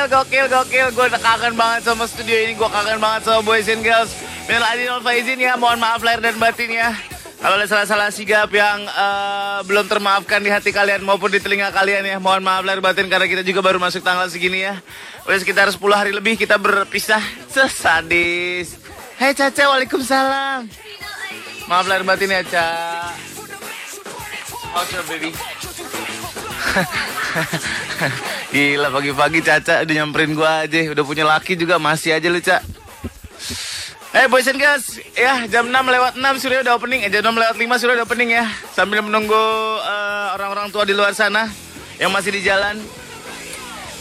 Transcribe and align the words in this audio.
Gokil, 0.00 0.48
gokil, 0.48 0.48
gokil. 0.48 0.88
Gue 0.96 1.06
kangen 1.20 1.52
banget 1.52 1.84
sama 1.84 2.08
studio 2.08 2.32
ini. 2.32 2.56
Gue 2.56 2.70
kangen 2.72 2.96
banget 2.96 3.28
sama 3.28 3.44
Boys 3.44 3.68
and 3.68 3.84
Girls. 3.84 4.16
Minal 4.48 4.64
Adin 4.72 5.04
Faizin 5.04 5.36
ya. 5.36 5.60
Mohon 5.60 5.84
maaf 5.84 6.00
lahir 6.00 6.24
dan 6.24 6.40
batin 6.40 6.72
ya. 6.72 6.96
Kalau 7.40 7.56
ada 7.56 7.68
salah-salah 7.68 8.08
sigap 8.08 8.48
yang 8.48 8.84
eh, 8.88 9.58
belum 9.68 9.88
termaafkan 9.92 10.40
di 10.40 10.48
hati 10.48 10.72
kalian 10.72 11.04
maupun 11.04 11.28
di 11.28 11.40
telinga 11.40 11.68
kalian 11.68 12.08
ya. 12.08 12.16
Mohon 12.16 12.48
maaf 12.48 12.64
lahir 12.64 12.80
batin 12.80 13.12
karena 13.12 13.28
kita 13.28 13.44
juga 13.44 13.60
baru 13.60 13.76
masuk 13.76 14.00
tanggal 14.00 14.24
segini 14.32 14.64
ya. 14.64 14.80
Udah 15.28 15.36
sekitar 15.36 15.68
10 15.68 15.76
hari 15.92 16.16
lebih 16.16 16.40
kita 16.40 16.56
berpisah. 16.56 17.20
Sesadis. 17.52 18.80
Hei 19.20 19.36
Caca, 19.36 19.68
Waalaikumsalam. 19.68 20.64
Maaf 21.68 21.84
lahir 21.84 22.08
batin 22.08 22.32
ya, 22.32 22.40
Ca. 22.40 22.68
How's 24.70 24.88
baby? 25.10 25.34
Gila 28.50 28.90
pagi-pagi 28.90 29.46
Caca 29.46 29.86
udah 29.86 29.94
nyamperin 29.94 30.34
gua 30.34 30.66
aja. 30.66 30.82
Udah 30.90 31.04
punya 31.06 31.22
laki 31.22 31.54
juga 31.54 31.78
masih 31.78 32.18
aja 32.18 32.26
lu 32.26 32.42
Ca. 32.42 32.58
Eh 34.10 34.26
boys 34.26 34.50
and 34.50 34.58
girls 34.58 34.98
Ya 35.14 35.46
jam 35.46 35.70
6 35.70 35.70
lewat 35.70 36.18
6 36.18 36.42
sudah 36.42 36.66
udah 36.66 36.74
opening. 36.74 37.06
Eh, 37.06 37.10
Jam 37.14 37.30
6 37.30 37.38
lewat 37.38 37.54
5 37.54 37.78
sudah 37.78 37.94
udah 37.94 38.06
opening 38.10 38.34
ya. 38.34 38.50
Sambil 38.74 39.06
menunggu 39.06 39.38
eh, 39.78 40.28
orang-orang 40.34 40.74
tua 40.74 40.82
di 40.82 40.98
luar 40.98 41.14
sana 41.14 41.46
Yang 42.02 42.10
masih 42.10 42.30
di 42.34 42.42
jalan. 42.42 42.76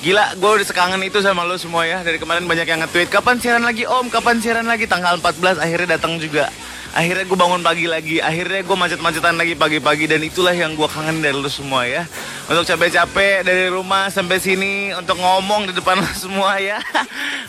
Gila, 0.02 0.34
gue 0.40 0.50
udah 0.50 0.66
sekangen 0.66 1.04
itu 1.06 1.22
sama 1.22 1.46
lo 1.46 1.54
semua 1.62 1.86
ya. 1.86 2.02
Dari 2.02 2.18
kemarin 2.18 2.50
banyak 2.50 2.66
yang 2.66 2.82
nge-tweet 2.82 3.14
Kapan 3.14 3.38
siaran 3.38 3.62
lagi 3.62 3.86
om? 3.86 4.10
Kapan 4.10 4.42
siaran 4.42 4.66
lagi? 4.66 4.90
Tanggal 4.90 5.22
14 5.22 5.62
akhirnya 5.62 6.00
datang 6.02 6.18
juga 6.18 6.50
Akhirnya 6.90 7.26
gue 7.30 7.38
bangun 7.38 7.62
pagi 7.62 7.86
lagi. 7.86 8.18
Akhirnya 8.18 8.66
gue 8.66 8.78
macet-macetan 8.78 9.38
lagi 9.38 9.54
pagi-pagi. 9.54 10.10
Dan 10.10 10.26
itulah 10.26 10.54
yang 10.54 10.74
gue 10.74 10.90
kangen 10.90 11.22
dari 11.22 11.38
lo 11.38 11.50
semua 11.52 11.86
ya. 11.86 12.10
Untuk 12.50 12.66
capek-capek 12.66 13.46
dari 13.46 13.70
rumah 13.70 14.10
sampai 14.10 14.42
sini 14.42 14.90
Untuk 14.98 15.22
ngomong 15.22 15.70
di 15.70 15.74
depan 15.78 16.00
lo 16.04 16.12
semua 16.18 16.58
ya. 16.58 16.82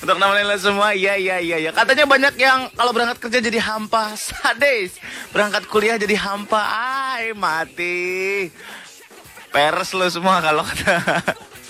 Untuk 0.05 0.21
nemenin 0.21 0.45
lo 0.45 0.57
semua 0.61 0.93
Iya, 0.93 1.17
iya, 1.17 1.37
iya 1.41 1.57
ya. 1.57 1.71
Katanya 1.73 2.05
banyak 2.05 2.35
yang 2.37 2.69
kalau 2.77 2.93
berangkat 2.93 3.19
kerja 3.23 3.39
jadi 3.41 3.59
hampa. 3.65 4.13
Sadis. 4.21 5.01
Berangkat 5.33 5.65
kuliah 5.73 5.97
jadi 5.97 6.21
hampa. 6.21 6.61
Ay, 7.17 7.33
mati. 7.33 8.53
Peres 9.51 9.91
lo 9.97 10.07
semua 10.07 10.39
kalau 10.39 10.63
kata 10.63 11.03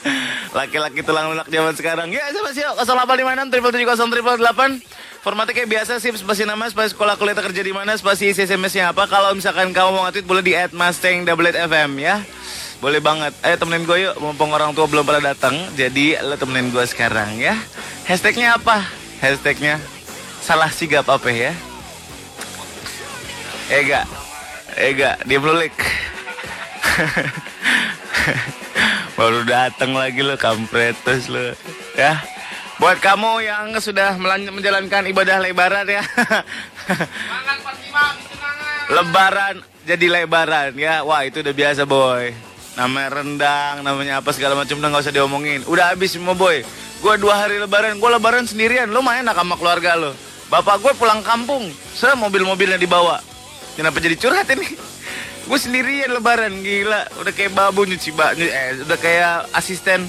Laki-laki 0.58 1.00
tulang 1.00 1.32
lunak 1.32 1.48
zaman 1.48 1.72
sekarang. 1.72 2.08
Ya 2.12 2.28
siapa 2.34 2.50
sih 2.52 2.64
0856 2.64 3.48
770 3.48 4.84
Formatnya 5.20 5.52
kayak 5.52 5.68
biasa 5.68 6.00
sih 6.00 6.16
Spasi 6.16 6.48
nama, 6.48 6.64
spasi 6.72 6.96
sekolah 6.96 7.20
kuliah 7.20 7.36
kerja 7.36 7.60
di 7.60 7.76
mana 7.76 7.92
Spasi 7.92 8.32
isi 8.32 8.48
SMS-nya 8.48 8.96
apa. 8.96 9.04
Kalau 9.04 9.36
misalkan 9.36 9.76
kamu 9.76 9.90
mau 9.92 10.02
nge-tweet 10.08 10.26
boleh 10.26 10.44
di 10.44 10.52
at 10.56 10.72
Mustang 10.72 11.28
Double 11.28 11.52
FM 11.52 12.00
ya. 12.00 12.24
Boleh 12.80 13.04
banget. 13.04 13.36
Ayo 13.44 13.60
temenin 13.60 13.84
gue 13.84 14.08
yuk 14.08 14.16
Mumpung 14.16 14.56
orang 14.56 14.72
tua 14.72 14.88
belum 14.88 15.04
pada 15.04 15.20
datang. 15.20 15.52
Jadi 15.76 16.16
lo 16.24 16.40
temenin 16.40 16.72
gue 16.72 16.84
sekarang 16.88 17.36
ya. 17.36 17.52
Hashtagnya 18.08 18.56
apa? 18.56 18.88
Hashtagnya 19.20 19.76
Salah 20.40 20.72
sigap 20.72 21.04
apa 21.12 21.28
ya? 21.28 21.52
Ega. 23.68 24.08
Ega 24.80 25.20
Dia 25.28 25.36
pelulik 25.36 25.76
Baru 29.20 29.44
datang 29.44 29.92
lagi 29.92 30.24
lo 30.24 30.40
kampretos 30.40 31.28
lo 31.28 31.52
ya. 31.92 32.16
Buat 32.80 32.96
kamu 32.96 33.44
yang 33.44 33.76
sudah 33.76 34.16
menjalankan 34.16 35.04
ibadah 35.12 35.36
lebaran 35.36 35.84
ya. 35.84 36.00
lebaran 38.88 39.60
jadi 39.84 40.06
lebaran 40.08 40.72
ya. 40.80 41.04
Wah, 41.04 41.28
itu 41.28 41.44
udah 41.44 41.52
biasa, 41.52 41.84
boy. 41.84 42.32
Namanya 42.80 43.20
rendang, 43.20 43.84
namanya 43.84 44.24
apa 44.24 44.32
segala 44.32 44.56
macam 44.56 44.80
udah 44.80 44.88
nggak 44.96 45.04
usah 45.04 45.12
diomongin. 45.12 45.60
Udah 45.68 45.92
habis 45.92 46.16
semua, 46.16 46.32
boy. 46.32 46.64
Gue 47.04 47.14
dua 47.20 47.44
hari 47.44 47.60
lebaran, 47.60 48.00
gue 48.00 48.10
lebaran 48.16 48.48
sendirian. 48.48 48.88
Lo 48.88 49.04
main 49.04 49.28
enak 49.28 49.36
sama 49.36 49.60
keluarga 49.60 50.00
lo. 50.00 50.16
Bapak 50.48 50.80
gue 50.80 50.96
pulang 50.96 51.20
kampung, 51.20 51.68
se 51.92 52.08
mobil-mobilnya 52.16 52.80
dibawa. 52.80 53.20
Kenapa 53.76 54.00
jadi 54.00 54.16
curhat 54.16 54.48
ini? 54.56 54.64
Gue 55.44 55.58
sendirian 55.60 56.16
lebaran 56.16 56.64
gila, 56.64 57.12
udah 57.20 57.32
kayak 57.36 57.52
babu 57.52 57.84
nyuci 57.84 58.08
baju, 58.16 58.40
eh 58.40 58.80
udah 58.88 58.98
kayak 58.98 59.52
asisten 59.52 60.08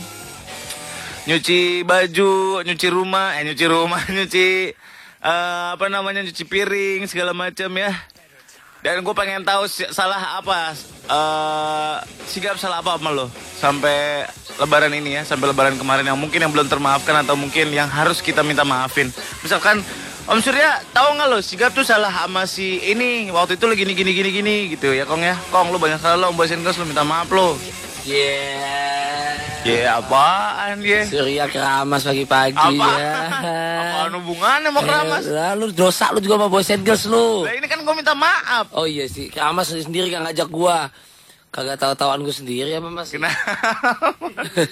nyuci 1.30 1.86
baju, 1.86 2.66
nyuci 2.66 2.88
rumah, 2.90 3.38
eh 3.38 3.46
nyuci 3.46 3.66
rumah, 3.70 4.02
nyuci 4.16 4.74
eh, 5.22 5.68
apa 5.76 5.86
namanya 5.88 6.26
nyuci 6.26 6.44
piring 6.46 7.06
segala 7.06 7.34
macam 7.36 7.70
ya. 7.78 7.92
Dan 8.82 9.06
gue 9.06 9.14
pengen 9.14 9.46
tahu 9.46 9.70
salah 9.70 10.42
apa, 10.42 10.74
eh 11.06 11.96
sigap 12.26 12.58
salah 12.58 12.82
apa 12.82 12.98
sama 12.98 13.14
lo 13.14 13.30
sampai 13.62 14.26
lebaran 14.58 14.90
ini 14.98 15.22
ya, 15.22 15.22
sampai 15.22 15.54
lebaran 15.54 15.78
kemarin 15.78 16.09
yang 16.09 16.18
mungkin 16.18 16.42
yang 16.42 16.50
belum 16.50 16.66
termaafkan 16.66 17.14
atau 17.22 17.38
mungkin 17.38 17.70
yang 17.70 17.86
harus 17.86 18.26
kita 18.26 18.42
minta 18.42 18.66
maafin. 18.66 19.14
Misalkan 19.46 19.86
Om 20.30 20.40
Surya 20.40 20.78
tahu 20.94 21.18
nggak 21.18 21.28
lo 21.28 21.40
sigap 21.42 21.74
tuh 21.74 21.82
salah 21.82 22.14
sama 22.14 22.46
si 22.46 22.78
ini 22.82 23.34
waktu 23.34 23.58
itu 23.58 23.66
lo 23.66 23.74
gini 23.74 23.98
gini 23.98 24.12
gini 24.14 24.30
gini 24.30 24.56
gitu 24.78 24.94
ya 24.94 25.09
Kong 25.09 25.26
ya 25.26 25.34
Kong 25.50 25.74
lo 25.74 25.82
banyak 25.82 25.98
salah 25.98 26.18
lo 26.22 26.26
Om 26.30 26.38
Boysen 26.38 26.62
lo 26.62 26.72
minta 26.86 27.02
maaf 27.02 27.30
lo 27.34 27.58
Yeah. 28.02 29.38
Ya 29.62 30.02
apaan 30.02 30.82
ya 30.82 31.06
Surya 31.06 31.46
keramas 31.46 32.02
pagi-pagi 32.02 32.58
Apa? 32.58 32.90
ya. 32.98 33.14
Apaan 33.30 34.18
hubungannya 34.18 34.74
mau 34.74 34.82
keramas? 34.82 35.30
Eh, 35.30 35.38
Lah, 35.38 35.54
lu 35.54 35.70
dosa 35.70 36.09
lu 36.09 36.18
juga 36.18 36.42
sama 36.42 36.50
boys 36.50 36.74
and 36.74 36.82
girls 36.82 37.06
lu. 37.06 37.46
Lah 37.46 37.53
ini 37.53 37.70
kan 37.70 37.78
gue 37.86 37.94
minta 37.94 38.18
maaf. 38.18 38.74
Oh 38.74 38.90
iya 38.90 39.06
sih, 39.06 39.30
keramas 39.30 39.70
sendiri 39.70 40.09
gak 40.09 40.26
ngajak 40.26 40.50
gua. 40.50 40.90
Kagak 41.53 41.78
tahu-tahuan 41.78 42.26
gua 42.26 42.34
sendiri 42.34 42.74
apa 42.74 42.90
Mas? 42.90 43.14
Kenapa? 43.14 43.38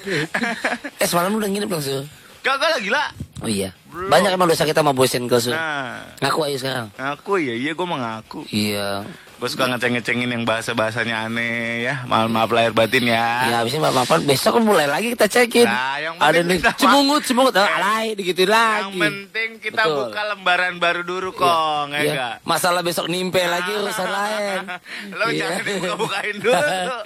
eh 1.06 1.06
semalam 1.06 1.38
lu 1.38 1.46
udah 1.46 1.54
nginep 1.54 1.70
belum 1.70 1.84
Sur? 1.86 2.02
Kagak 2.40 2.70
lah 2.72 2.80
gila. 2.80 3.04
Oh 3.40 3.50
iya. 3.50 3.72
Belum. 3.90 4.12
Banyak 4.12 4.32
emang 4.32 4.48
dosa 4.48 4.64
kita 4.64 4.80
sama 4.80 4.92
boys 4.92 5.16
and 5.16 5.28
girls 5.28 5.48
Sur. 5.48 5.56
Nah, 5.56 6.04
Ngaku 6.20 6.40
aja 6.46 6.58
sekarang. 6.60 6.88
ngaku 6.94 7.34
ya, 7.40 7.54
iya 7.56 7.72
gue 7.72 7.88
mengaku. 7.88 8.40
Iya. 8.50 9.08
Gue 9.40 9.48
suka 9.48 9.72
ngeceng-ngecengin 9.72 10.28
yang 10.28 10.44
bahasa-bahasanya 10.44 11.32
aneh 11.32 11.88
ya. 11.88 12.04
Maaf 12.04 12.28
maaf 12.28 12.52
lahir 12.52 12.76
batin 12.76 13.08
ya. 13.08 13.48
Ya 13.48 13.56
habisnya 13.64 13.88
apa 13.88 14.20
besok 14.20 14.60
kan 14.60 14.64
mulai 14.68 14.84
lagi 14.84 15.16
kita 15.16 15.32
cekin. 15.32 15.64
Nah, 15.64 15.96
yang 15.96 16.20
Ada 16.20 16.44
nih 16.44 16.60
cemungut 16.76 17.24
cemungut 17.24 17.56
Ah, 17.56 17.72
alay 17.80 18.20
Yang 18.20 18.52
lagi. 18.52 19.00
penting 19.00 19.50
kita 19.64 19.88
Betul. 19.88 20.12
buka 20.12 20.22
lembaran 20.28 20.76
baru 20.76 21.08
dulu 21.08 21.32
kong, 21.32 21.96
ya 21.96 22.00
Iya. 22.04 22.12
enggak? 22.12 22.36
Masalah 22.44 22.84
besok 22.84 23.08
nimpe 23.08 23.40
lagi 23.40 23.72
urusan 23.72 24.10
lain. 24.12 24.60
Lo 25.24 25.26
jangan 25.32 25.62
dibuka-bukain 25.64 26.36
dulu. 26.44 26.60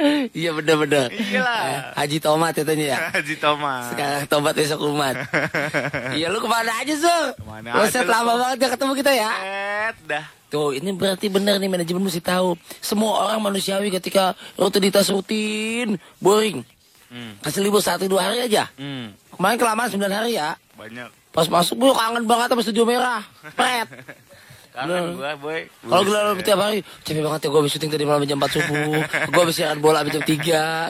iya 0.42 0.50
bener-bener. 0.58 1.08
Eh, 1.14 1.78
Haji 1.94 2.18
Tomat 2.18 2.54
katanya 2.58 2.86
ya. 2.86 2.98
Haji 3.14 3.36
Thomas. 3.38 3.94
Sekarang 3.94 4.26
tobat 4.26 4.58
besok 4.58 4.82
umat. 4.90 5.22
iya 6.18 6.34
lu 6.34 6.42
ke 6.42 6.50
mana 6.50 6.82
aja 6.82 6.98
Sur? 6.98 7.38
Ke 7.38 7.46
mana 7.46 7.78
Lu 7.78 7.86
aja 7.86 7.94
set 7.94 8.10
lama 8.10 8.42
banget 8.42 8.58
gak 8.58 8.72
ketemu 8.74 8.94
kita 8.98 9.12
ya. 9.14 9.32
Eh, 9.38 9.90
dah. 10.10 10.26
Tuh 10.54 10.70
ini 10.70 10.94
berarti 10.94 11.34
benar 11.34 11.58
nih 11.58 11.66
manajemen 11.66 12.06
mesti 12.06 12.22
tahu. 12.22 12.54
Semua 12.78 13.26
orang 13.26 13.42
manusiawi 13.42 13.90
ketika 13.90 14.38
rutinitas 14.54 15.10
rutin 15.10 15.98
boring. 16.22 16.62
Hmm. 17.10 17.34
Kasih 17.42 17.66
libur 17.66 17.82
satu 17.82 18.06
dua 18.06 18.30
hari 18.30 18.46
aja. 18.46 18.70
Hmm, 18.74 19.18
Kemarin 19.34 19.58
kelamaan 19.58 19.90
9 19.90 19.98
hari 20.10 20.38
ya. 20.38 20.54
banyak. 20.74 21.10
Pas 21.30 21.50
masuk 21.50 21.82
gue 21.82 21.90
kangen 21.90 22.26
banget 22.26 22.54
sama 22.54 22.62
studio 22.62 22.86
merah. 22.86 23.26
Pret. 23.58 23.90
Kangen 24.74 25.18
gua, 25.18 25.38
boy. 25.38 25.70
Kalau 25.86 26.02
Buset. 26.02 26.10
gelar 26.10 26.26
tiap 26.42 26.60
hari 26.60 26.80
capek 27.02 27.22
banget 27.22 27.40
ya 27.42 27.50
gue 27.50 27.60
habis 27.62 27.72
syuting 27.74 27.90
tadi 27.90 28.06
malam 28.06 28.26
jam 28.26 28.38
4 28.38 28.50
subuh. 28.52 28.94
gue 29.30 29.42
habis 29.42 29.56
siaran 29.58 29.78
bola 29.78 30.02
jam 30.04 30.22
3 30.22 30.34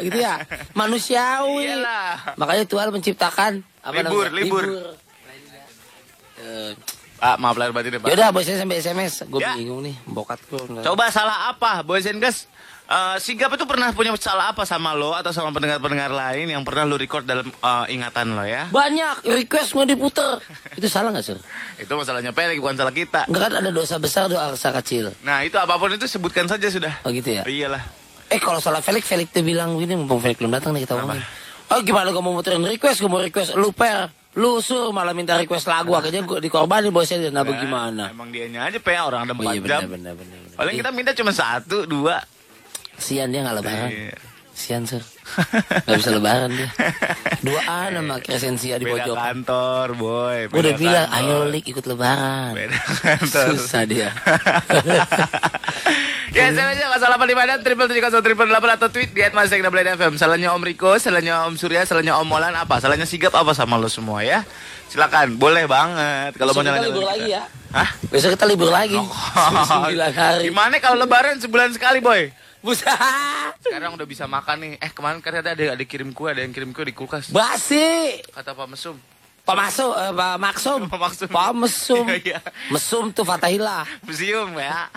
gitu 0.04 0.18
ya. 0.18 0.40
Manusiawi. 0.72 1.68
Iyalah. 1.68 2.36
Makanya 2.36 2.64
Tuhan 2.64 2.88
menciptakan 2.92 3.52
Libur, 3.84 4.28
namanya? 4.28 4.32
libur. 4.36 4.64
Eh, 6.38 6.72
Pak, 7.24 7.40
maaf 7.40 7.56
lahir 7.56 7.72
batin 7.72 7.96
ya, 7.96 8.00
Pak. 8.04 8.08
Yaudah 8.12 8.30
bosnya 8.36 8.60
sampai 8.60 8.84
SMS. 8.84 9.24
Gue 9.32 9.40
Ya. 9.40 9.56
bingung 9.56 9.80
nih. 9.80 9.96
Bokat 10.04 10.44
gue. 10.44 10.60
Coba 10.84 11.08
salah 11.08 11.48
apa, 11.48 11.80
Boys 11.80 12.04
and 12.04 12.20
Girls? 12.20 12.52
Eh, 12.84 13.16
Sigap 13.16 13.56
itu 13.56 13.64
pernah 13.64 13.96
punya 13.96 14.12
salah 14.20 14.52
apa 14.52 14.68
sama 14.68 14.92
lo 14.92 15.16
atau 15.16 15.32
sama 15.32 15.56
pendengar-pendengar 15.56 16.12
lain 16.12 16.52
yang 16.52 16.68
pernah 16.68 16.84
lo 16.84 17.00
record 17.00 17.24
dalam 17.24 17.48
eh, 17.48 17.86
ingatan 17.96 18.36
lo 18.36 18.44
ya? 18.44 18.68
Banyak 18.68 19.24
request 19.24 19.72
mau 19.72 19.88
diputer. 19.88 20.44
Itu 20.78 20.92
salah 20.92 21.16
gak 21.16 21.24
sih? 21.24 21.40
Itu 21.80 21.96
masalahnya 21.96 22.36
Pelik, 22.36 22.60
bukan 22.60 22.76
salah 22.76 22.92
kita. 22.92 23.24
Enggak 23.32 23.42
kan 23.48 23.52
ada 23.64 23.72
dosa 23.72 23.96
besar 24.04 24.28
dosa 24.28 24.76
kecil. 24.84 25.16
Nah, 25.24 25.48
itu 25.48 25.56
apa 25.56 25.80
pun 25.80 25.96
itu 25.96 26.04
sebutkan 26.12 26.44
saja 26.52 26.68
sudah. 26.68 26.92
Oh 27.08 27.10
gitu 27.16 27.40
ya. 27.40 27.48
Iyalah. 27.48 27.88
Eh 28.28 28.38
kalau 28.44 28.60
salah 28.60 28.84
Felix, 28.84 29.08
Felix 29.08 29.32
tuh 29.32 29.48
bilang 29.48 29.80
gini, 29.80 29.96
mumpung 29.96 30.20
Felix 30.20 30.44
belum 30.44 30.52
datang 30.52 30.76
nih 30.76 30.84
kita 30.84 31.00
ngomongin. 31.00 31.24
Oh 31.72 31.80
gimana 31.80 32.12
gue 32.12 32.20
mau 32.20 32.36
muterin 32.36 32.62
request, 32.62 33.00
gue 33.00 33.08
mau 33.08 33.24
request 33.24 33.56
lu 33.56 33.72
per, 33.72 34.12
lu 34.34 34.58
sur 34.66 34.90
malah 34.90 35.14
minta 35.14 35.38
request 35.38 35.70
lagu, 35.70 35.94
akhirnya 35.94 36.26
gue 36.26 36.42
dikorbanin 36.42 36.90
bosnya, 36.90 37.30
nah 37.30 37.46
bagaimana? 37.46 38.10
Emang 38.10 38.34
dianya 38.34 38.66
aja 38.66 38.82
pe 38.82 38.98
orang 38.98 39.30
ada 39.30 39.34
Oh 39.38 39.46
4 39.46 39.54
iya 39.54 39.62
jam. 39.62 39.82
benar. 39.86 40.14
benar. 40.18 40.40
Paling 40.58 40.76
kita 40.82 40.90
minta 40.90 41.12
cuma 41.14 41.30
satu, 41.30 41.86
dua. 41.86 42.18
Sian 42.98 43.30
dia 43.30 43.46
nggak 43.46 43.56
lebaran. 43.62 43.90
Iya. 43.94 44.18
Sian 44.54 44.90
sur, 44.90 45.02
nggak 45.88 45.98
bisa 45.98 46.12
lebaran 46.14 46.50
dia. 46.54 46.70
Duaan 47.48 47.90
sama 47.96 48.16
Crescentia 48.20 48.76
di 48.80 48.86
Beda 48.86 49.04
pojok. 49.04 49.16
kantor, 49.16 49.88
boy. 49.96 50.40
Gue 50.52 50.60
udah 50.60 50.76
beda 50.76 50.82
bilang, 50.82 51.08
ayo 51.12 51.36
Lik 51.50 51.66
ikut 51.72 51.86
lebaran. 51.88 52.52
Beda 52.56 52.78
kantor. 52.80 53.46
Susah 53.58 53.84
dia. 53.88 54.10
Ya, 56.34 56.50
saya 56.50 56.74
aja 56.74 56.90
0856 56.98 57.62
triple 57.62 57.86
tujuh 57.94 58.22
triple 58.26 58.50
delapan 58.50 58.74
atau 58.74 58.90
tweet 58.90 59.14
di 59.14 59.22
FM. 59.22 60.18
Salahnya 60.18 60.50
Om 60.58 60.66
Riko, 60.66 60.98
salahnya 60.98 61.46
Om 61.46 61.62
Surya, 61.62 61.86
salahnya 61.86 62.18
Om 62.18 62.26
Molan 62.26 62.58
apa? 62.58 62.82
Salahnya 62.82 63.06
Sigap 63.06 63.38
apa 63.38 63.54
sama 63.54 63.78
lo 63.78 63.86
semua 63.86 64.26
ya? 64.26 64.42
Silakan, 64.90 65.38
boleh 65.38 65.70
banget 65.70 66.34
kalau 66.34 66.58
mau 66.58 66.66
Besok 66.66 66.74
kita 66.74 66.82
nyala 66.82 66.90
libur 66.90 67.06
lagi 67.06 67.30
ya. 67.38 67.44
Hah? 67.70 67.90
Besok 68.10 68.30
kita 68.34 68.46
libur 68.50 68.70
lagi. 68.74 68.98
Hari. 70.18 70.50
Gimana 70.50 70.82
kalau 70.82 70.98
lebaran 71.06 71.38
sebulan 71.38 71.70
sekali, 71.78 72.02
boy? 72.02 72.34
Buset. 72.64 72.88
Sekarang 73.60 74.00
udah 74.00 74.08
bisa 74.08 74.24
makan 74.24 74.56
nih. 74.64 74.72
Eh, 74.80 74.92
kemarin 74.96 75.20
katanya 75.20 75.52
ada 75.52 75.76
ada 75.76 75.84
kirim 75.84 76.16
kue, 76.16 76.32
ada 76.32 76.40
yang 76.40 76.56
kirim 76.56 76.72
kue 76.72 76.88
di 76.88 76.96
kulkas. 76.96 77.28
Basi. 77.28 78.24
Kata 78.32 78.56
Pak 78.56 78.72
Mesum. 78.72 78.96
Pak 79.44 79.56
Masum, 79.60 79.92
eh, 79.92 80.12
Pak 80.16 80.36
Maksum. 80.40 80.82
Pak 80.88 81.00
Maksum. 81.04 81.28
Pak 81.28 81.52
Mesum. 81.52 82.06
Iya, 82.08 82.16
iya. 82.24 82.40
Mesum 82.72 83.12
tuh 83.12 83.28
Fatahillah. 83.28 83.84
Museum 84.08 84.56
ya. 84.56 84.88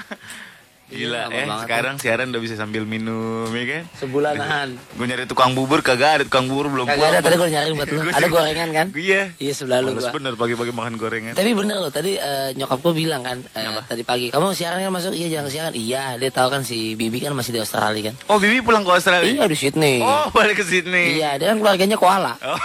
Gila 0.86 1.34
Iya, 1.34 1.42
eh, 1.42 1.46
sekarang 1.66 1.98
siaran 1.98 2.30
udah 2.30 2.38
bisa 2.38 2.54
sambil 2.54 2.86
minum, 2.86 3.50
ya 3.50 3.64
kan? 3.66 3.90
Sebulanan. 3.98 4.78
Gue 4.94 5.10
nyari 5.10 5.26
tukang 5.26 5.50
bubur 5.50 5.82
kagak 5.82 6.22
ada 6.22 6.22
tukang 6.22 6.46
bubur 6.46 6.70
belum 6.70 6.86
Kagak 6.86 7.10
ada 7.10 7.26
tadi 7.26 7.42
gue 7.42 7.50
nyariin 7.50 7.74
buat 7.74 7.90
lu. 7.90 8.06
Ada 8.06 8.30
gorengan 8.30 8.70
kan? 8.70 8.94
Iya. 8.94 9.34
Iya 9.34 9.52
sebelah 9.58 9.82
lu 9.82 9.98
gua. 9.98 10.14
bener 10.14 10.38
pagi-pagi 10.38 10.70
makan 10.70 10.94
gorengan. 10.94 11.34
Tapi 11.34 11.58
bener 11.58 11.82
loh, 11.82 11.90
tadi 11.90 12.14
eh, 12.14 12.54
nyokap 12.54 12.78
gue 12.86 13.02
bilang 13.02 13.26
kan, 13.26 13.42
eh, 13.42 13.82
tadi 13.82 14.06
pagi, 14.06 14.30
kamu 14.30 14.54
siaran 14.54 14.78
kan 14.78 14.94
masuk? 14.94 15.10
Iya 15.10 15.26
jangan 15.34 15.50
siaran. 15.50 15.74
Iya, 15.74 16.22
dia 16.22 16.30
tahu 16.30 16.54
kan 16.54 16.62
si 16.62 16.94
Bibi 16.94 17.18
kan 17.18 17.34
masih 17.34 17.50
di 17.50 17.66
Australia 17.66 18.14
kan. 18.14 18.22
Oh, 18.30 18.38
Bibi 18.38 18.62
pulang 18.62 18.86
ke 18.86 18.90
Australia. 18.94 19.26
Iya 19.26 19.50
di 19.50 19.58
Sydney. 19.58 20.06
Oh, 20.06 20.30
balik 20.30 20.62
ke 20.62 20.64
sini. 20.70 21.18
Iya, 21.18 21.34
dia 21.34 21.50
kan 21.50 21.58
keluarganya 21.58 21.98
koala. 21.98 22.38
Oh. 22.46 22.54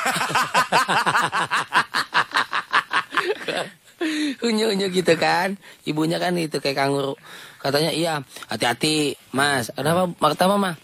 Unyu-unyu 4.45 4.93
gitu 4.93 5.17
kan. 5.17 5.57
Ibunya 5.85 6.17
kan 6.21 6.37
itu 6.37 6.61
kayak 6.61 6.85
kanguru. 6.85 7.17
Katanya 7.61 7.93
iya, 7.93 8.13
hati-hati, 8.47 9.13
Mas. 9.29 9.69
Kenapa? 9.69 10.09
Pertama 10.09 10.57
mah. 10.57 10.75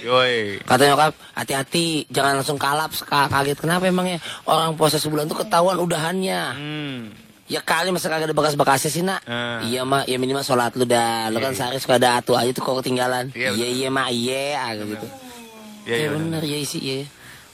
Yoi. 0.00 0.60
Kata 0.62 0.82
nyokap, 0.86 1.12
hati-hati, 1.34 2.08
jangan 2.08 2.40
langsung 2.40 2.56
kalap, 2.56 2.88
ka- 2.94 3.28
kaget. 3.28 3.58
Kenapa 3.58 3.84
emangnya? 3.84 4.16
Orang 4.44 4.74
puasa 4.74 4.96
sebulan 4.96 5.28
tuh 5.28 5.36
ketahuan 5.38 5.76
udahannya. 5.76 6.40
Hmm. 6.56 6.98
Ya 7.50 7.58
kali 7.60 7.90
masa 7.90 8.06
kagak 8.06 8.30
ada 8.30 8.36
bekas-bekasnya 8.36 8.90
sih 8.94 9.02
nak 9.02 9.26
Ah. 9.26 9.58
Iya 9.60 9.82
mah 9.82 10.06
ya 10.06 10.22
minimal 10.22 10.38
sholat 10.40 10.70
lu 10.78 10.86
dah 10.86 11.34
Lu 11.34 11.42
kan 11.42 11.50
sehari 11.50 11.82
suka 11.82 11.98
ada 11.98 12.22
atu 12.22 12.38
aja 12.38 12.46
tuh 12.54 12.62
kok 12.62 12.78
ketinggalan 12.78 13.34
Iya, 13.34 13.50
Iya 13.50 13.66
iya 13.74 13.88
mah 13.90 14.06
iya 14.06 14.54
ah, 14.54 14.70
gitu 14.78 15.02
Iya, 15.82 15.90
Ya 15.90 15.96
iya. 15.98 16.08
bener 16.14 16.42
ya 16.46 16.58
isi 16.62 16.78
iya 16.78 17.10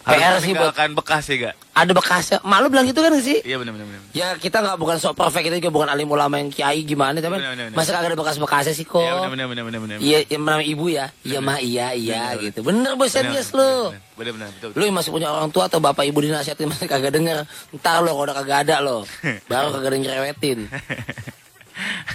PR 0.07 0.39
sih 0.39 0.55
buat 0.55 0.71
meninggalkan 0.71 0.91
bekas 0.95 1.25
ya, 1.27 1.37
gak? 1.43 1.55
Ada 1.77 1.93
bekasnya 1.93 2.39
Malu 2.41 2.71
bilang 2.71 2.87
gitu 2.87 3.03
kan 3.03 3.11
sih 3.19 3.43
Iya 3.43 3.59
benar 3.59 3.75
benar 3.75 3.85
benar. 3.85 4.01
Ya 4.15 4.33
kita 4.35 4.63
nggak 4.63 4.79
bukan 4.79 4.97
sok 4.97 5.13
perfect 5.13 5.45
kita 5.45 5.59
juga 5.59 5.69
bukan 5.69 5.89
alim 5.91 6.07
ulama 6.07 6.39
yang 6.39 6.49
kiai 6.49 6.81
gimana 6.81 7.19
tapi 7.19 7.37
Bener, 7.37 7.53
bener, 7.53 7.67
bener. 7.69 7.77
masa 7.77 7.91
kagak 7.91 8.15
ada 8.15 8.17
bekas-bekasnya 8.17 8.73
sih 8.73 8.87
kok. 8.87 9.03
Iya 9.03 9.27
benar 9.27 9.47
benar 9.47 9.65
benar 9.67 9.81
benar. 9.83 9.97
Iya, 9.99 10.19
yang 10.27 10.43
namanya 10.43 10.65
ibu 10.65 10.85
ya. 10.87 11.07
Iya 11.21 11.39
mah 11.39 11.59
iya 11.59 11.87
iya 11.93 12.23
Bener, 12.33 12.45
gitu. 12.47 12.59
Bener 12.63 12.93
bos 12.95 13.07
Bener, 13.07 13.15
serius 13.29 13.49
bener, 13.51 13.61
lu. 13.61 13.75
bener, 13.91 14.01
Benar 14.17 14.33
benar 14.33 14.49
betul. 14.55 14.71
Lu 14.73 14.85
masih 14.89 15.11
punya 15.11 15.29
orang 15.29 15.51
tua 15.51 15.65
atau 15.67 15.83
bapak 15.83 16.05
ibu 16.05 16.19
dinasihatin 16.19 16.71
masih 16.71 16.87
kagak 16.87 17.11
denger. 17.11 17.43
Ntar 17.75 18.01
lo 18.01 18.15
kalau 18.15 18.25
udah 18.25 18.37
kagak 18.39 18.59
ada 18.65 18.77
lo. 18.79 19.03
Baru 19.51 19.75
kagak 19.75 19.91
ada 19.91 19.99
nyerewetin. 19.99 20.59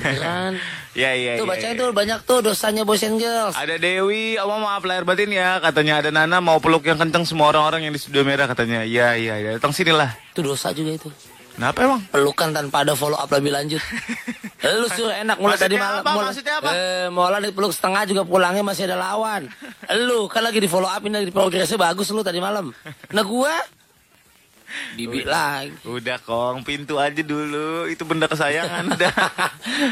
Kan? 0.01 0.57
Iya 0.91 1.15
iya. 1.15 1.31
Tuh 1.39 1.47
bacain 1.47 1.71
iya. 1.71 1.79
tuh 1.79 1.95
banyak 1.95 2.19
tuh 2.27 2.43
dosanya 2.43 2.83
boys 2.83 2.99
and 3.07 3.15
girls. 3.15 3.55
Ada 3.55 3.79
Dewi, 3.79 4.35
oh 4.43 4.59
maaf 4.59 4.83
lahir 4.83 5.07
batin 5.07 5.31
ya. 5.31 5.55
Katanya 5.63 6.03
ada 6.03 6.11
Nana 6.11 6.43
mau 6.43 6.59
peluk 6.59 6.83
yang 6.83 6.99
kenceng 6.99 7.23
semua 7.23 7.47
orang-orang 7.47 7.87
yang 7.87 7.95
di 7.95 8.01
studio 8.03 8.27
merah 8.27 8.43
katanya. 8.43 8.83
Iya 8.83 9.15
iya 9.15 9.39
iya. 9.39 9.49
Datang 9.55 9.71
sini 9.71 9.95
lah. 9.95 10.11
Itu 10.35 10.43
dosa 10.43 10.75
juga 10.75 10.91
itu. 10.99 11.07
Kenapa 11.55 11.83
emang? 11.87 12.03
Pelukan 12.11 12.51
tanpa 12.51 12.83
ada 12.83 12.91
follow 12.91 13.15
up 13.15 13.31
lebih 13.31 13.55
lanjut. 13.55 13.79
Lu 14.83 14.87
suruh 14.91 15.15
enak 15.15 15.39
mulai 15.39 15.55
tadi 15.55 15.79
malam. 15.79 16.03
apa? 16.03 16.11
mulai- 16.11 16.27
Maksudnya 16.31 16.55
apa? 16.59 16.69
Eh, 16.75 17.07
mulai 17.07 17.39
dipeluk 17.39 17.71
setengah 17.71 18.03
juga 18.03 18.21
pulangnya 18.27 18.63
masih 18.67 18.91
ada 18.91 18.99
lawan. 18.99 19.47
Lu 20.11 20.27
kan 20.27 20.43
lagi 20.43 20.59
di 20.59 20.67
follow 20.67 20.91
up 20.91 20.99
ini 21.07 21.23
lagi 21.23 21.27
di 21.27 21.35
progresnya 21.35 21.79
bagus 21.79 22.11
lu 22.11 22.19
tadi 22.19 22.43
malam. 22.43 22.75
Nah 23.15 23.23
gua 23.23 23.51
Bibi 24.93 25.23
lagi. 25.23 25.71
Udah 25.83 26.17
kong, 26.19 26.63
pintu 26.63 26.95
aja 26.97 27.19
dulu. 27.19 27.87
Itu 27.87 28.03
benda 28.03 28.27
kesayangan 28.27 28.87
udah. 28.95 29.13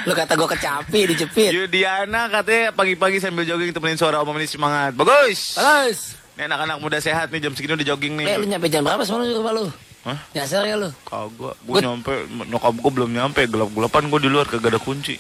lu 0.03 0.13
kata 0.13 0.33
gua 0.35 0.49
kecapi 0.49 0.99
dijepit. 1.09 1.51
Yudiana 1.51 2.27
katanya 2.27 2.71
pagi-pagi 2.71 3.17
sambil 3.17 3.43
jogging 3.43 3.71
temenin 3.71 3.95
suara 3.95 4.19
om 4.19 4.31
ini 4.35 4.45
semangat. 4.45 4.95
Bagus. 4.95 5.55
Bagus. 5.55 6.15
Ini 6.35 6.47
anak-anak 6.47 6.77
muda 6.79 6.97
sehat 6.97 7.27
nih 7.29 7.43
jam 7.43 7.51
segini 7.51 7.75
udah 7.75 7.87
jogging 7.87 8.15
nih. 8.15 8.25
Eh 8.25 8.37
lu 8.39 8.47
nyampe 8.47 8.71
jam 8.71 8.79
berapa 8.79 9.03
semalam 9.03 9.27
rumah 9.33 9.53
lu? 9.55 9.65
Hah? 9.99 10.15
Nyasar 10.31 10.63
ya 10.63 10.79
lu? 10.79 10.87
Kagak, 11.03 11.59
gue 11.59 11.75
Gua- 11.75 11.83
nyampe, 11.83 12.13
nyokap 12.47 12.71
gue 12.71 12.91
belum 12.95 13.11
nyampe, 13.11 13.41
gelap-gelapan 13.51 14.03
gue 14.07 14.19
di 14.23 14.29
luar 14.31 14.45
kagak 14.47 14.71
ada 14.71 14.79
kunci. 14.79 15.19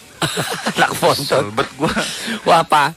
Anak 0.79 0.91
fonton. 0.95 1.51
Selbet 1.51 1.67
gue. 1.75 1.91
Wah 2.47 2.63
apa? 2.63 2.95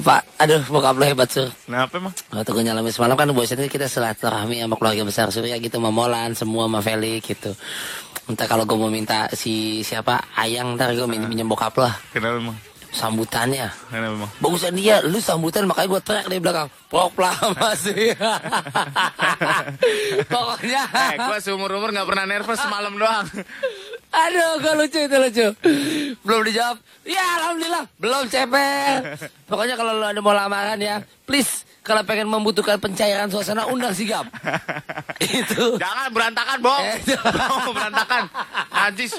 Pak, 0.00 0.22
aduh 0.40 0.62
bokap 0.72 0.96
lu 0.96 1.04
hebat 1.04 1.28
sur. 1.28 1.52
Kenapa 1.68 2.00
emang? 2.00 2.14
Waktu 2.32 2.50
gue 2.50 2.64
nyalamin 2.64 2.92
semalam 2.92 3.16
kan 3.18 3.28
biasanya 3.28 3.68
kita 3.68 3.86
silaturahmi 3.86 4.64
sama 4.64 4.74
keluarga 4.80 5.02
besar 5.04 5.28
Surya 5.28 5.60
gitu 5.60 5.76
sama 5.76 5.92
Molan 5.92 6.32
semua 6.32 6.64
sama 6.64 6.80
Felix 6.80 7.20
gitu. 7.28 7.52
Entah 8.30 8.46
kalau 8.46 8.62
gue 8.64 8.78
mau 8.78 8.86
minta 8.86 9.26
si 9.34 9.82
siapa 9.82 10.22
Ayang 10.38 10.78
ntar 10.78 10.94
gue 10.94 11.02
minjem, 11.10 11.26
minjem 11.26 11.48
bokap 11.50 11.74
lah 11.74 11.90
Kenapa 12.14 12.38
emang? 12.38 12.54
Sambutannya. 12.92 13.72
Kenapa? 13.88 14.28
Bagusan 14.38 14.76
dia, 14.76 15.00
lu 15.00 15.18
sambutan 15.18 15.64
makanya 15.64 15.88
gue 15.96 16.00
teriak 16.04 16.26
di 16.28 16.38
belakang. 16.38 16.68
Proklamasi. 16.92 18.12
Pokoknya. 20.32 20.82
Eh, 20.92 21.12
gue 21.16 21.38
seumur-umur 21.40 21.90
gak 21.90 22.08
pernah 22.08 22.24
nervous 22.28 22.60
semalam 22.60 22.92
doang. 22.94 23.26
Aduh, 24.12 24.60
gak 24.60 24.74
lucu 24.76 25.00
itu 25.08 25.16
lucu. 25.16 25.46
Belum 26.20 26.42
dijawab. 26.44 26.76
Ya, 27.08 27.24
alhamdulillah. 27.40 27.84
Belum 27.96 28.24
ceper. 28.28 29.16
Pokoknya 29.50 29.74
kalau 29.80 29.96
lu 29.96 30.04
ada 30.04 30.20
mau 30.20 30.36
lamaran 30.36 30.78
ya, 30.78 31.00
please 31.24 31.64
kalau 31.82 32.02
pengen 32.06 32.30
membutuhkan 32.30 32.78
pencairan 32.78 33.26
suasana 33.26 33.66
undang 33.66 33.90
sigap. 33.90 34.22
itu. 35.22 35.78
Jangan 35.78 36.08
berantakan, 36.14 36.58
Bong. 36.62 36.82
Eh, 36.82 36.98
Bong, 37.18 37.74
berantakan. 37.76 38.22
Najis. 38.70 39.12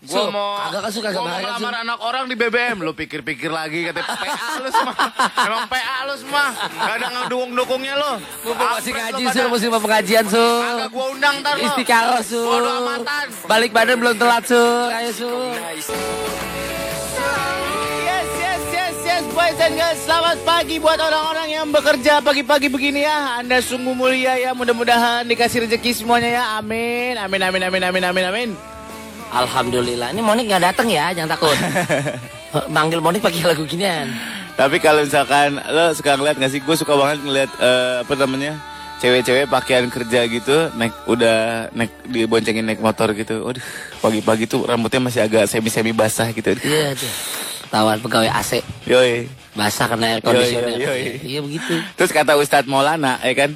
Gue 0.00 0.16
Su, 0.16 0.32
mau, 0.32 0.56
kagak 0.56 0.80
kan, 0.84 0.90
Su, 0.92 0.98
kagak 1.04 1.20
gua 1.20 1.28
mau 1.28 1.36
kan, 1.36 1.40
Su. 1.40 1.44
melamar 1.44 1.74
anak 1.84 1.98
orang 2.00 2.24
di 2.28 2.34
BBM. 2.36 2.76
Lu 2.80 2.92
pikir-pikir 2.96 3.52
lagi, 3.52 3.88
katanya 3.88 4.16
PA 4.16 4.48
lu 4.60 4.68
semua. 4.72 4.94
Emang 5.48 5.64
PA 5.68 5.96
lu 6.08 6.14
semua. 6.16 6.44
Gak 6.56 6.94
ada 7.00 7.06
ngedukung-dukungnya 7.08 7.94
lu. 7.96 8.12
Mumpung 8.44 8.68
masih 8.68 8.92
ngaji, 8.96 9.22
Sur. 9.32 9.46
Masih 9.52 9.68
mau 9.68 9.80
pengajian, 9.80 10.24
Sur. 10.28 10.60
Kagak 10.60 10.88
gua 10.92 11.06
undang 11.12 11.34
ntar 11.40 11.54
lu. 11.56 11.68
Istiqaroh, 11.68 12.20
Sur. 12.24 12.44
Bodo 12.44 12.70
amatan. 12.84 13.26
Balik 13.48 13.70
badan 13.72 13.96
belum 14.00 14.16
telat, 14.16 14.44
Sur. 14.44 14.88
Ayo, 14.92 15.10
Sur. 15.12 15.52
Yes, 18.00 18.28
yes, 18.40 18.62
yes, 19.10 19.24
boys 19.34 19.58
and 19.58 19.74
girls. 19.74 19.98
Selamat 20.06 20.38
pagi 20.46 20.76
buat 20.78 20.98
orang-orang 21.02 21.48
yang 21.50 21.66
bekerja 21.74 22.22
pagi-pagi 22.22 22.70
begini 22.70 23.02
ya. 23.02 23.42
Anda 23.42 23.58
sungguh 23.58 23.90
mulia 23.90 24.38
ya. 24.38 24.54
Mudah-mudahan 24.54 25.26
dikasih 25.26 25.66
rezeki 25.66 25.90
semuanya 25.98 26.30
ya. 26.30 26.44
Amin, 26.62 27.18
amin, 27.18 27.40
amin, 27.42 27.62
amin, 27.66 27.82
amin, 27.90 28.02
amin, 28.06 28.24
amin. 28.30 28.50
Alhamdulillah. 29.34 30.14
Ini 30.14 30.22
Monik 30.22 30.46
nggak 30.46 30.62
datang 30.62 30.86
ya, 30.86 31.10
jangan 31.10 31.34
takut. 31.34 31.58
Manggil 32.74 33.02
Monik 33.02 33.22
pakai 33.22 33.50
lagu 33.50 33.66
ginian. 33.66 34.14
Tapi 34.54 34.78
kalau 34.78 35.02
misalkan 35.02 35.58
lo 35.58 35.90
suka 35.94 36.14
ngeliat 36.14 36.38
gak 36.38 36.50
sih? 36.54 36.60
Gue 36.62 36.78
suka 36.78 36.94
banget 36.94 37.22
ngeliat 37.26 37.50
eh, 37.58 37.94
apa 38.06 38.14
namanya 38.14 38.58
cewek-cewek 39.00 39.48
pakaian 39.48 39.88
kerja 39.88 40.28
gitu 40.28 40.68
naik 40.76 40.92
udah 41.08 41.72
naik 41.72 41.90
diboncengin 42.06 42.62
naik 42.62 42.82
motor 42.82 43.10
gitu. 43.16 43.42
Waduh, 43.42 43.64
pagi-pagi 44.02 44.46
tuh 44.46 44.66
rambutnya 44.66 45.02
masih 45.02 45.26
agak 45.26 45.50
semi-semi 45.50 45.90
basah 45.90 46.30
gitu. 46.30 46.54
Iya, 46.62 46.94
tuh. 46.94 47.10
Tawan 47.70 47.98
pegawai 47.98 48.26
AC. 48.28 48.60
Yoi. 48.84 49.30
Basah 49.50 49.86
kena 49.86 50.06
air 50.08 50.20
conditioner. 50.20 50.74
yoi, 50.74 50.82
yoi. 50.82 51.02
Iya 51.22 51.40
begitu. 51.40 51.74
Terus 51.94 52.10
kata 52.10 52.34
Ustadz 52.34 52.66
Maulana, 52.66 53.18
ya 53.20 53.34
kan? 53.36 53.50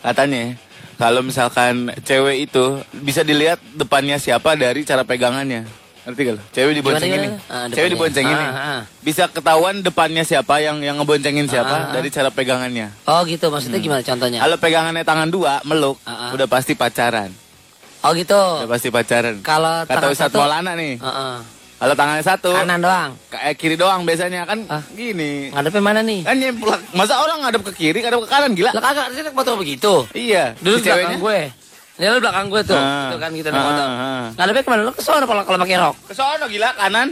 Katanya, 0.00 0.58
kalau 0.94 1.22
misalkan 1.22 1.94
cewek 2.02 2.44
itu 2.44 2.64
bisa 2.92 3.22
dilihat 3.22 3.62
depannya 3.72 4.18
siapa 4.18 4.54
dari 4.54 4.82
cara 4.82 5.02
pegangannya. 5.02 5.62
Ngerti 6.02 6.20
gak 6.20 6.34
lo? 6.34 6.42
Cewek 6.50 6.72
diboncengin 6.74 7.14
Gimana, 7.14 7.22
nih. 7.22 7.30
gimana? 7.38 7.62
Ah, 7.62 7.66
Cewek 7.70 7.90
diboncengin. 7.94 8.34
Ah, 8.34 8.50
ah. 8.50 8.80
Bisa 8.98 9.30
ketahuan 9.30 9.76
depannya 9.80 10.26
siapa 10.26 10.58
yang 10.58 10.82
yang 10.82 10.98
ngeboncengin 10.98 11.46
siapa 11.46 11.70
Ah, 11.70 11.82
ah. 11.86 11.92
dari 11.94 12.10
cara 12.10 12.26
pegangannya. 12.26 12.90
Oh 13.06 13.22
gitu, 13.22 13.46
maksudnya 13.46 13.78
gimana 13.78 14.02
contohnya? 14.02 14.42
Kalau 14.42 14.56
pegangannya 14.58 15.06
tangan 15.06 15.30
dua, 15.30 15.62
meluk, 15.62 16.02
Ah, 16.02 16.26
ah. 16.26 16.30
udah 16.34 16.50
pasti 16.50 16.74
pacaran. 16.74 17.30
Oh 18.02 18.10
gitu. 18.12 18.34
Udah 18.34 18.66
pasti 18.68 18.90
pacaran. 18.90 19.38
Kalau 19.46 19.86
Kata 19.86 20.10
Ustadz 20.10 20.34
Maulana 20.34 20.74
nih, 20.74 20.98
Heeh. 20.98 21.34
Kalau 21.82 21.94
tangannya 21.98 22.22
satu, 22.22 22.54
Kanan 22.54 22.78
doang. 22.78 23.10
kayak 23.26 23.54
kiri 23.58 23.74
doang 23.74 24.06
biasanya 24.06 24.46
kan 24.46 24.62
Ah. 24.70 24.86
gini. 24.88 25.50
Ngadepnya 25.50 25.82
mana 25.82 26.00
nih? 26.00 26.22
Kan 26.22 26.38
nyemplak. 26.38 26.78
Masa 26.94 27.18
orang 27.18 27.42
ngadep 27.42 27.66
ke 27.66 27.72
kiri, 27.74 27.98
ngadep 27.98 28.22
ke 28.22 28.28
kanan 28.30 28.54
gila? 28.54 28.70
Lah 28.70 28.78
kagak, 28.80 29.10
naik 29.10 29.34
motor 29.34 29.58
begitu. 29.58 30.06
Iya. 30.14 30.54
Dulu 30.56 30.78
di 30.78 30.86
belakang 30.86 31.18
gue. 31.18 31.40
Ini 31.92 32.06
lu 32.08 32.18
belakang 32.22 32.46
gue 32.48 32.62
tuh. 32.62 32.78
Ah. 32.78 33.10
Itu 33.10 33.16
kan 33.18 33.30
kita 33.34 33.48
naik 33.50 33.58
Ah, 33.58 33.66
motor. 33.66 33.82
ah, 33.84 33.98
ah. 33.98 34.24
Ngadepnya 34.32 34.62
ke 34.62 34.70
mana? 34.70 34.82
Lu 34.86 34.92
ke 34.94 35.02
sono 35.02 35.24
kalau 35.26 35.42
kalau 35.42 35.58
pakai 35.58 35.76
rok. 35.76 35.94
Ke 36.06 36.14
sono 36.14 36.44
gila 36.46 36.68
kanan. 36.72 37.08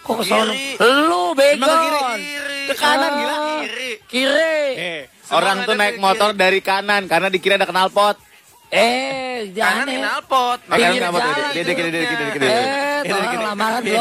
Kok 0.00 0.14
ke 0.14 0.24
sono? 0.28 0.52
Kiri. 0.52 0.76
Lu 1.08 1.22
bego. 1.32 1.64
Ke 1.64 1.74
kiri? 1.74 2.00
Kiri. 2.20 2.60
Ke 2.68 2.74
kanan, 2.76 3.10
gila. 3.16 3.34
Kiri. 3.64 3.90
Kiri. 4.04 4.56
Eh, 4.76 5.00
orang 5.30 5.64
tuh 5.64 5.72
naik 5.72 5.96
motor 5.96 6.30
dari 6.32 6.60
kanan 6.60 7.08
karena 7.08 7.26
di 7.26 7.40
kiri 7.40 7.56
ada 7.56 7.64
knalpot. 7.64 8.28
Eh, 8.70 9.50
Kanan 9.50 9.82
jangan 9.82 9.86
knalpot. 9.90 10.58
Eh, 10.64 10.78
kenapa 10.92 11.16
tuh? 11.16 11.26
jalan 11.26 11.50
Dia 11.50 11.62
dari 11.64 11.74
kiri, 11.74 11.90
dari 11.90 12.06
kiri, 12.06 12.16
dari 12.16 12.30
kiri. 12.30 12.46
Eh, 12.46 13.00
tolong 13.02 13.28
kiri. 13.28 13.44
lamaran 13.44 13.80
dari 13.82 13.98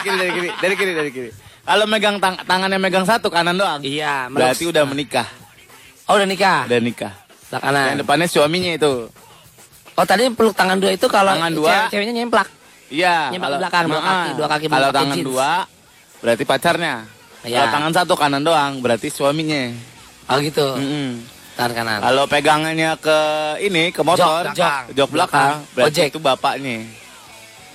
kiri, 0.00 0.16
dari 0.16 0.30
kiri, 0.30 0.48
dari 0.54 0.74
kiri, 0.74 0.92
dari 0.94 1.10
kiri. 1.10 1.30
Kalau 1.60 1.84
megang 1.84 2.16
tang 2.16 2.38
tangannya 2.40 2.78
megang 2.78 3.02
satu 3.02 3.26
kanan 3.26 3.54
doang. 3.54 3.82
Iya, 3.82 4.30
Berarti 4.30 4.64
udah 4.64 4.86
menikah, 4.86 5.26
Oh, 6.06 6.14
udah 6.14 6.22
nikah. 6.24 6.62
udah 6.64 6.78
nikah. 6.78 7.12
Sebelah 7.42 7.60
kanan. 7.60 7.86
Yang 7.88 7.98
depannya 8.02 8.26
suaminya 8.28 8.70
itu. 8.72 8.92
Oh, 9.92 10.04
tadi 10.04 10.30
peluk 10.30 10.54
tangan 10.54 10.78
dua 10.78 10.92
itu 10.92 11.06
kalau 11.08 11.32
Tangan 11.32 11.50
dua. 11.52 11.66
cewek- 11.66 11.90
ceweknya 11.90 12.14
nyemplak. 12.16 12.48
Iya. 12.86 13.34
Nyemplak 13.34 13.42
kalau- 13.42 13.58
belakang, 13.58 13.84
dua 13.84 13.98
Nah, 13.98 14.06
kaki, 14.06 14.30
dua 14.30 14.46
kaki 14.46 14.66
Kalau 14.68 14.90
tangan 14.92 15.16
jeans. 15.16 15.26
dua, 15.26 15.50
berarti 16.22 16.44
pacarnya. 16.44 16.94
Iya. 17.42 17.56
Kalau 17.56 17.68
tangan 17.72 17.92
satu 17.92 18.14
kanan 18.14 18.42
doang, 18.44 18.72
berarti 18.78 19.08
suaminya. 19.08 19.74
Oh, 20.26 20.38
gitu. 20.38 20.66
Mm-mm. 20.76 21.10
Tangan 21.56 21.72
kanan. 21.72 21.98
Kalau 22.04 22.24
pegangannya 22.28 22.90
ke 23.00 23.18
ini 23.64 23.88
ke 23.88 24.04
motor, 24.04 24.52
Jok, 24.52 24.60
jok. 24.60 24.80
jok 24.92 25.08
belakang, 25.08 25.64
Belakang. 25.72 25.88
Ojek. 25.88 26.06
itu 26.12 26.20
bapaknya. 26.20 26.84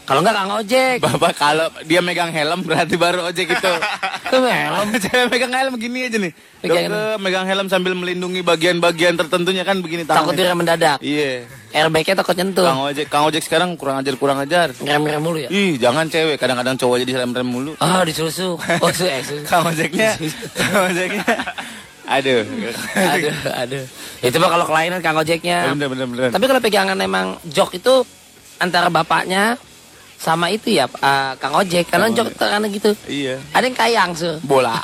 Kalau 0.02 0.20
enggak 0.22 0.36
Kang 0.38 0.52
Ojek. 0.60 0.98
Bapak 1.00 1.34
kalau 1.34 1.68
dia 1.86 2.02
megang 2.04 2.30
helm 2.30 2.62
berarti 2.62 3.00
baru 3.00 3.32
ojek 3.32 3.48
itu. 3.48 3.74
Itu 4.32 4.38
helm. 4.44 4.88
Megang 5.32 5.54
helm 5.54 5.74
gini 5.76 6.08
aja 6.08 6.18
nih. 6.20 6.32
Pegang 6.60 6.88
Dokter 6.88 7.20
megang 7.20 7.46
helm 7.48 7.68
sambil 7.68 7.94
melindungi 7.96 8.44
bagian-bagian 8.44 9.16
tertentunya 9.16 9.64
kan 9.64 9.80
begini 9.80 10.04
Takut 10.04 10.32
tangannya. 10.36 10.40
dia 10.42 10.56
mendadak. 10.58 10.98
Iya. 11.00 11.48
Airbagnya 11.72 12.16
takut 12.20 12.36
nyentuh. 12.36 12.64
Kang 12.68 12.82
ojek, 12.84 13.06
Kang 13.08 13.24
ojek 13.28 13.44
sekarang 13.44 13.76
kurang 13.80 14.04
ajar 14.04 14.16
kurang 14.20 14.40
ajar. 14.44 14.76
Ngerem-ngerem 14.76 15.22
mulu 15.24 15.38
ya. 15.40 15.50
Ih, 15.52 15.80
jangan 15.80 16.08
cewek, 16.08 16.36
kadang-kadang 16.36 16.76
cowok 16.76 16.96
jadi 17.08 17.24
rem-rem 17.24 17.48
mulu. 17.48 17.72
Oh, 17.80 18.02
disusu. 18.04 18.60
Oh, 18.84 18.92
su 18.92 19.08
eh. 19.08 19.24
Kang 19.48 19.64
ojeknya, 19.64 20.16
Kang 20.56 20.92
ojeknya. 20.92 21.24
Aduh. 22.12 22.44
aduh, 22.96 23.36
aduh. 23.56 23.84
Itu 24.20 24.36
mah 24.38 24.50
kalau 24.50 24.66
kelainan 24.68 25.00
Kang 25.00 25.16
Ojeknya. 25.16 25.72
Bener 25.72 25.88
bener 25.88 26.06
bener. 26.06 26.28
Tapi 26.30 26.46
kalau 26.46 26.60
pegangan 26.60 26.98
emang 27.00 27.40
jok 27.48 27.72
itu 27.74 28.04
antara 28.60 28.92
bapaknya 28.92 29.56
sama 30.22 30.54
itu 30.54 30.70
ya 30.70 30.86
eh, 30.86 31.34
Kang 31.40 31.56
Ojek 31.56 31.90
karena 31.90 32.12
jok 32.12 32.36
karena 32.36 32.68
gitu. 32.70 32.92
Iya. 33.08 33.42
Ada 33.56 33.66
yang 33.66 33.78
kayang 33.78 34.12
su. 34.14 34.32
Bola. 34.44 34.78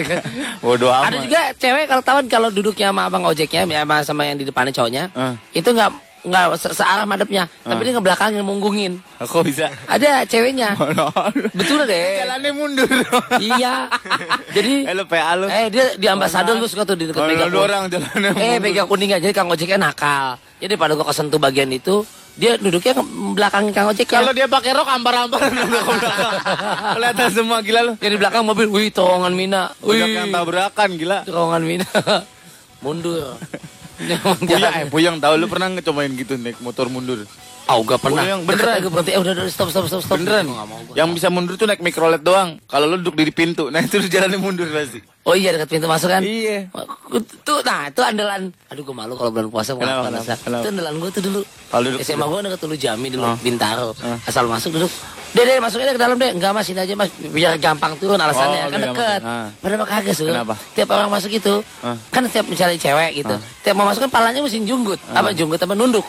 Bodoh 0.64 0.90
amat. 0.90 1.12
Ada 1.12 1.16
juga 1.22 1.40
cewek 1.54 1.84
kalau 1.86 2.02
tahu 2.02 2.18
kalau 2.26 2.48
duduknya 2.50 2.90
sama 2.90 3.06
abang 3.06 3.22
ojeknya 3.22 3.62
ya, 3.66 3.82
sama, 3.86 3.96
sama 4.02 4.22
yang 4.26 4.38
di 4.38 4.46
depannya 4.46 4.74
cowoknya 4.74 5.04
Ah. 5.14 5.34
itu 5.52 5.68
nggak 5.68 5.90
nggak 6.22 6.44
se- 6.54 6.70
searah 6.72 7.02
madepnya. 7.02 7.50
Tapi 7.60 7.82
dia 7.82 7.92
ngebelakangin 7.92 8.40
munggungin. 8.40 9.02
Aku 9.18 9.42
bisa. 9.42 9.70
ada 9.84 10.22
ceweknya. 10.22 10.78
Betul 11.58 11.82
deh. 11.84 12.22
Jalannya 12.22 12.50
mundur. 12.52 12.86
iya. 13.38 13.90
Jadi 14.50 14.86
Eh 14.86 14.94
lu 14.94 15.02
PA 15.04 15.34
lu. 15.34 15.46
eh 15.46 15.66
dia 15.66 15.94
di 15.94 16.06
ambasador 16.06 16.56
gue 16.56 16.66
suka 16.66 16.82
tuh 16.84 16.94
di 16.94 17.06
dekat 17.06 17.26
kuning. 17.26 17.52
orang 17.52 17.82
jalannya 17.86 18.30
eh 18.34 18.56
meja 18.56 18.82
kuning 18.84 19.10
aja 19.10 19.20
jadi 19.20 19.34
kang 19.34 19.46
ojeknya 19.46 19.78
nakal. 19.80 20.38
Jadi 20.58 20.74
pada 20.74 20.94
gua 20.94 21.04
kesentuh 21.04 21.36
bagian 21.36 21.66
itu 21.68 22.06
dia 22.32 22.56
duduknya 22.56 22.94
ke 22.94 23.02
belakangin 23.34 23.72
kang 23.72 23.86
ojeknya 23.86 24.14
Kalau 24.16 24.32
dia 24.32 24.46
pakai 24.46 24.70
rok 24.72 24.88
belakang. 24.96 25.40
Kelihatan 26.94 27.28
semua 27.28 27.58
gila 27.60 27.80
lu. 27.82 27.92
yang 27.98 28.10
di 28.10 28.18
belakang 28.18 28.42
mobil 28.42 28.66
wih 28.68 28.88
terowongan 28.88 29.32
mina. 29.32 29.62
Udah 29.80 29.90
wih. 30.00 30.14
yang 30.16 30.30
tabrakan 30.30 30.90
gila. 30.94 31.26
terowongan 31.26 31.62
mina. 31.62 31.88
Mundur 32.84 33.38
Puyang, 34.42 34.72
eh, 34.74 34.86
Puyang 34.88 35.16
tahu 35.20 35.34
lu 35.38 35.46
pernah 35.46 35.68
ngecobain 35.70 36.12
gitu 36.16 36.34
naik 36.36 36.58
motor 36.60 36.88
mundur? 36.88 37.22
Oh 37.70 37.80
gak 37.86 38.02
pernah. 38.02 38.26
Puyang, 38.26 38.40
Deket 38.42 38.58
beneran. 38.58 38.74
aja 38.74 38.88
berhenti. 38.90 39.10
Eh 39.14 39.20
udah 39.22 39.32
udah 39.38 39.44
stop 39.46 39.68
stop 39.70 39.86
stop 39.86 40.02
stop. 40.02 40.18
Beneran? 40.18 40.44
Nggak 40.50 40.66
mau 40.66 40.80
gua. 40.82 40.94
Yang 40.98 41.08
bisa 41.14 41.28
mundur 41.30 41.54
tuh 41.54 41.66
naik 41.70 41.78
mikrolet 41.78 42.22
doang. 42.24 42.58
Kalau 42.66 42.86
lu 42.90 42.98
duduk 42.98 43.14
di 43.14 43.30
pintu, 43.30 43.70
nah 43.70 43.78
itu 43.78 44.02
jalannya 44.02 44.38
mundur 44.42 44.66
pasti. 44.68 44.98
Oh 45.22 45.32
iya 45.32 45.50
dekat 45.50 45.70
pintu 45.70 45.86
masuk 45.86 46.08
kan? 46.08 46.18
Iya. 46.20 46.66
Tuh 47.42 47.62
nah 47.62 47.86
itu 47.86 48.02
andalan. 48.02 48.50
Aduh 48.68 48.82
gue 48.82 48.90
malu 48.90 49.14
kalau 49.14 49.30
bulan 49.30 49.46
puasa 49.48 49.70
mau 49.72 49.80
Kenapa, 49.80 50.10
kenapa, 50.10 50.34
kenapa? 50.36 50.58
Itu 50.58 50.68
andalan 50.68 50.94
gue 50.98 51.10
tuh 51.10 51.22
dulu. 51.22 51.40
Kalau 51.68 51.82
duduk 51.84 52.00
SMA 52.00 52.24
gue 52.24 52.38
deket 52.42 52.60
dulu 52.60 52.74
Jami 52.74 53.06
dulu 53.08 53.24
Oh. 53.24 53.36
Bintaro. 53.38 53.94
Oh. 53.94 54.18
Asal 54.22 54.44
masuk 54.44 54.74
duduk. 54.74 54.90
Deh 55.32 55.48
deh 55.48 55.56
masuknya 55.58 55.88
deh 55.88 55.96
ke 55.96 56.02
dalam 56.02 56.18
deh. 56.18 56.28
Enggak 56.28 56.52
mas 56.52 56.68
ini 56.68 56.76
aja 56.76 56.92
mas 56.92 57.08
biar 57.22 57.56
gampang 57.56 57.96
turun 57.96 58.18
alasannya 58.18 58.60
Oh, 58.60 58.68
kan 58.68 58.80
gampang. 58.82 59.20
Ah. 59.22 59.46
Padahal 59.56 59.86
kagak 59.86 60.12
sih. 60.12 60.26
Kenapa? 60.26 60.54
Tiap 60.74 60.88
orang 60.90 61.08
masuk 61.08 61.30
itu 61.30 61.54
Ah. 61.80 61.96
kan 62.10 62.26
setiap 62.26 62.46
misalnya 62.46 62.76
cewek 62.76 63.10
gitu. 63.16 63.34
Tiap 63.62 63.74
mau 63.74 63.86
masuk 63.86 64.04
kan 64.04 64.12
palanya 64.12 64.42
mesti 64.42 64.58
junggut. 64.60 64.98
Apa 65.08 65.30
junggut 65.30 65.56
apa 65.56 65.72
nunduk? 65.78 66.04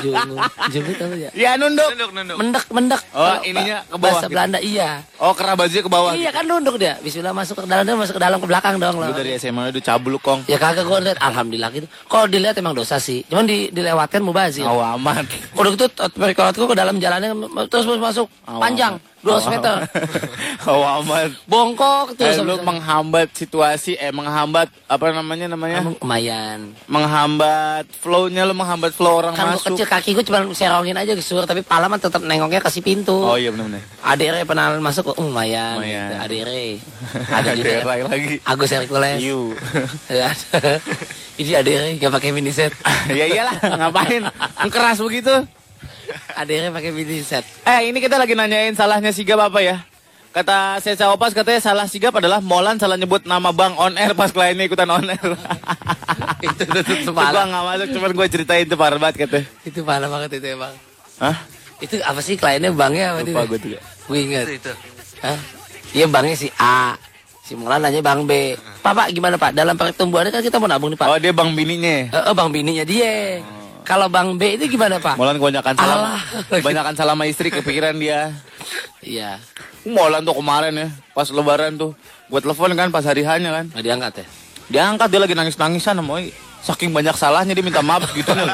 junggut. 0.00 0.38
Junggut 0.70 0.96
apa 0.96 1.14
ya? 1.18 1.30
ya 1.34 1.50
nunduk. 1.56 1.90
Nunduk, 1.90 2.10
nunduk. 2.14 2.36
Mendek 2.38 2.64
mendek. 2.70 3.02
Oh, 3.12 3.36
ininya 3.42 3.78
ke 3.82 3.96
bawah 3.96 4.00
Bahasa 4.08 4.22
gitu. 4.22 4.32
Belanda 4.32 4.58
iya. 4.60 4.90
Oh, 5.18 5.32
kerah 5.34 5.54
bajunya 5.54 5.82
ke 5.82 5.90
bawah. 5.90 6.12
Iya 6.14 6.30
kan 6.30 6.44
nunduk 6.46 6.78
dia. 6.78 6.96
Bismillah 7.00 7.34
masuk 7.48 7.64
ke 7.64 7.70
dalam 7.72 7.96
masuk 7.96 8.14
ke 8.14 8.22
dalam 8.22 8.36
ke 8.36 8.46
belakang 8.46 8.76
dong 8.76 9.00
Lu 9.00 9.08
loh. 9.08 9.16
dari 9.16 9.40
SMA 9.40 9.72
udah 9.72 9.80
cabul 9.80 10.20
kong. 10.20 10.44
Ya 10.44 10.60
kagak 10.60 10.84
gua 10.84 11.00
lihat 11.00 11.16
alhamdulillah 11.16 11.72
gitu. 11.72 11.88
Kalau 12.04 12.28
dilihat 12.28 12.60
emang 12.60 12.76
dosa 12.76 13.00
sih. 13.00 13.24
Cuman 13.24 13.48
di 13.48 13.72
dilewatkan 13.72 14.20
mubazir. 14.20 14.68
Aw 14.68 15.00
amat. 15.00 15.24
Udah 15.56 15.72
gitu 15.72 15.88
perikotku 16.12 16.68
ke 16.68 16.76
dalam 16.76 17.00
jalannya 17.00 17.32
terus 17.72 17.88
masuk 17.88 18.28
panjang. 18.44 19.00
200 19.18 19.26
Aw, 19.26 19.50
meter. 19.50 19.76
Aw 20.70 20.80
amat. 21.00 21.30
Bongkok 21.44 22.14
Eh, 22.14 22.30
terus. 22.30 22.38
lu 22.40 22.54
menghambat 22.60 23.28
situasi, 23.32 23.94
eh 23.94 24.10
menghambat 24.10 24.70
apa 24.84 25.04
namanya 25.10 25.50
namanya? 25.50 25.82
Lumayan. 25.92 26.70
Menghambat 26.86 27.90
flow-nya 27.92 28.42
lu 28.42 28.52
menghambat 28.52 28.90
flow 28.90 29.18
orang 29.18 29.32
Kan 29.32 29.52
masuk. 29.52 29.74
kecil 29.74 29.84
kaki 29.84 30.10
gua 30.12 30.22
cuma 30.22 30.38
serongin 30.52 30.94
aja 30.94 31.12
ke 31.12 31.20
sur 31.20 31.42
tapi 31.42 31.60
pala 31.60 31.86
mah 31.86 31.96
tetap 31.96 32.20
nengoknya 32.20 32.58
kasih 32.58 32.78
pintu. 32.78 33.16
Oh 33.16 33.34
iya 33.34 33.50
benar-benar. 33.50 33.82
Adere 34.00 34.42
pernah 34.42 34.78
masuk 34.78 35.10
kok 35.10 35.18
lumayan. 35.18 35.78
Lumayan. 35.78 36.08
Gitu. 36.08 36.22
Adere. 36.22 36.66
Ada 37.36 37.50
juga. 37.52 37.68
Daerah 37.74 38.06
lagi. 38.06 38.34
Agus 38.40 38.70
Hercules. 38.70 39.18
Iu. 39.18 39.40
Ya, 40.08 40.32
Ini 41.36 41.52
adere 41.54 41.94
nggak 41.94 42.10
pakai 42.10 42.30
mini 42.30 42.50
set. 42.50 42.74
ya 43.06 43.22
iyalah, 43.24 43.54
ngapain? 43.60 44.26
Keras 44.66 44.98
begitu. 44.98 45.30
Adere 46.34 46.70
pakai 46.70 46.90
mini 46.90 47.20
set. 47.20 47.44
Eh, 47.62 47.88
ini 47.90 47.98
kita 47.98 48.16
lagi 48.16 48.32
nanyain 48.32 48.72
salahnya 48.72 49.10
Sigap 49.10 49.38
apa 49.38 49.60
ya? 49.60 49.76
Kata 50.28 50.76
Seca 50.78 51.08
Opas 51.10 51.32
katanya 51.32 51.58
salah 51.58 51.88
Sigap 51.88 52.12
adalah 52.14 52.38
Molan 52.38 52.76
salah 52.76 52.94
nyebut 52.94 53.24
nama 53.24 53.48
Bang 53.50 53.74
on 53.80 53.96
air 53.96 54.12
pas 54.12 54.28
kliennya 54.30 54.68
ikutan 54.68 54.86
on 54.86 55.08
air. 55.08 55.18
itu 56.46 56.62
itu 56.62 56.78
itu, 56.84 56.94
Itu 57.08 57.12
parah. 57.16 57.32
gua 57.32 57.44
nggak 57.48 57.64
masuk, 57.64 57.88
cuman 57.96 58.10
gue 58.12 58.26
ceritain 58.28 58.64
itu 58.68 58.76
parah 58.76 58.98
banget 59.00 59.26
katanya. 59.26 59.46
Itu 59.64 59.80
parah 59.82 60.08
banget 60.08 60.38
itu 60.38 60.46
emang. 60.52 60.74
Hah? 61.18 61.36
Itu 61.80 61.96
apa 62.04 62.20
sih 62.20 62.36
kliennya 62.36 62.70
bangnya 62.70 63.16
apa 63.16 63.24
Lupa 63.24 63.40
itu? 63.42 63.48
gue 63.48 63.58
juga. 63.72 63.78
Gue 64.06 64.18
inget. 64.22 64.46
Itu, 64.46 64.54
itu. 64.68 64.72
Hah? 65.24 65.38
Iya 65.96 66.06
bangnya 66.06 66.36
si 66.36 66.48
A. 66.60 66.94
Si 67.42 67.56
Mulan 67.56 67.80
nanya 67.80 68.04
Bang 68.04 68.28
B. 68.28 68.52
Pak, 68.84 68.92
Pak 68.92 69.08
gimana 69.08 69.40
Pak? 69.40 69.56
Dalam 69.56 69.72
pertumbuhannya 69.74 70.28
kan 70.28 70.44
kita 70.44 70.60
mau 70.60 70.68
nabung 70.68 70.92
nih 70.92 71.00
Pak. 71.00 71.08
Oh, 71.08 71.16
dia 71.16 71.32
Bang 71.32 71.56
bininya. 71.56 72.12
Eh, 72.12 72.20
eh, 72.28 72.34
Bang 72.36 72.52
bininya 72.52 72.84
dia. 72.84 73.40
Kalau 73.88 74.12
Bang 74.12 74.36
B 74.36 74.60
itu 74.60 74.68
gimana 74.68 75.00
Pak? 75.00 75.16
Molan 75.16 75.40
kebanyakan 75.40 75.72
salam. 75.80 75.96
Alah. 76.04 76.20
Kebanyakan 76.52 76.92
salam 76.92 77.16
sama 77.16 77.24
istri 77.24 77.48
kepikiran 77.48 77.96
dia. 77.96 78.36
Iya. 79.00 79.40
Molan 79.88 80.28
tuh 80.28 80.36
kemarin 80.36 80.76
ya, 80.76 80.88
pas 81.16 81.24
lebaran 81.32 81.80
tuh. 81.80 81.96
Gue 82.28 82.44
telepon 82.44 82.76
kan 82.76 82.92
pas 82.92 83.00
hari 83.00 83.24
hanya 83.24 83.48
kan. 83.56 83.64
Nggak 83.72 83.84
diangkat 83.88 84.12
ya? 84.20 84.26
Diangkat 84.68 85.08
dia 85.08 85.20
lagi 85.24 85.32
nangis-nangisan 85.32 85.96
sama. 85.96 86.20
Saking 86.60 86.92
banyak 86.92 87.16
salahnya 87.16 87.56
dia 87.56 87.64
minta 87.64 87.80
maaf 87.80 88.04
gitu 88.12 88.28
nih. 88.36 88.44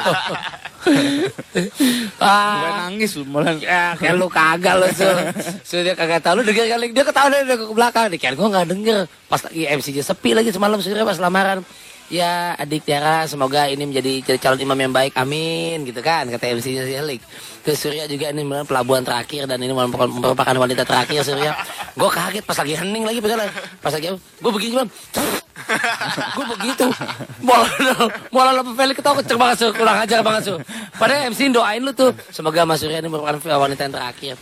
Gue 0.85 2.21
ah, 2.21 2.85
nangis 2.87 3.17
lu 3.17 3.25
Molan. 3.25 3.57
ya, 3.57 3.97
kayak 3.97 4.15
lu 4.15 4.29
kagak 4.29 4.77
lu 4.77 4.87
Sul. 4.93 5.17
Sul 5.65 5.81
dia 5.81 5.97
kagak 5.97 6.21
tahu 6.21 6.39
lu 6.39 6.41
denger 6.45 6.77
kali 6.77 6.93
dia 6.93 7.03
ketawa 7.03 7.27
dari 7.33 7.57
ke 7.57 7.73
belakang. 7.73 8.05
Dikira 8.13 8.37
gua 8.37 8.47
nggak 8.53 8.67
denger. 8.69 8.99
Pas 9.25 9.41
lagi 9.41 9.65
MC-nya 9.65 10.03
sepi 10.05 10.37
lagi 10.37 10.53
semalam 10.53 10.77
surya 10.77 11.01
pas 11.01 11.17
lamaran. 11.17 11.65
Ya 12.05 12.53
adik 12.53 12.85
Tiara 12.85 13.25
semoga 13.25 13.65
ini 13.65 13.81
menjadi 13.81 14.21
jadi 14.21 14.37
calon 14.37 14.61
imam 14.61 14.77
yang 14.77 14.93
baik 14.93 15.17
amin 15.17 15.89
gitu 15.89 16.05
kan 16.05 16.29
kata 16.29 16.53
MC-nya 16.53 16.85
si 16.85 16.93
Alik. 16.93 17.21
Terus 17.65 17.81
Surya 17.81 18.05
juga 18.05 18.29
ini 18.29 18.45
merupakan 18.45 18.69
pelabuhan 18.69 19.01
terakhir 19.01 19.49
dan 19.49 19.57
ini 19.57 19.73
merupakan, 19.73 20.53
wanita 20.53 20.85
terakhir 20.85 21.25
Surya. 21.25 21.57
Gue 21.97 22.09
kaget 22.13 22.45
pas 22.45 22.61
lagi 22.61 22.77
hening 22.77 23.09
lagi 23.09 23.19
pegangan. 23.25 23.49
Pas 23.81 23.89
lagi 23.89 24.13
gue 24.13 24.51
begini 24.53 24.71
cuman 24.77 24.87
gue 26.35 26.45
begitu. 26.53 26.85
Bola 27.39 27.65
bola 28.29 28.49
lo 28.51 28.61
Felix 28.73 28.95
ketawa 28.95 29.15
kenceng 29.17 29.39
banget 29.39 29.57
sur 29.57 29.71
kurang 29.71 29.97
ajar 29.97 30.19
banget 30.19 30.41
sur 30.45 30.57
padahal 30.93 31.31
MC 31.31 31.49
doain 31.49 31.79
lu 31.79 31.91
tuh. 31.91 32.11
Semoga 32.29 32.63
Mas 32.63 32.79
Surya 32.79 32.99
ini 32.99 33.07
merupakan 33.07 33.39
wanita 33.39 33.81
yang 33.81 33.95
terakhir. 33.95 34.35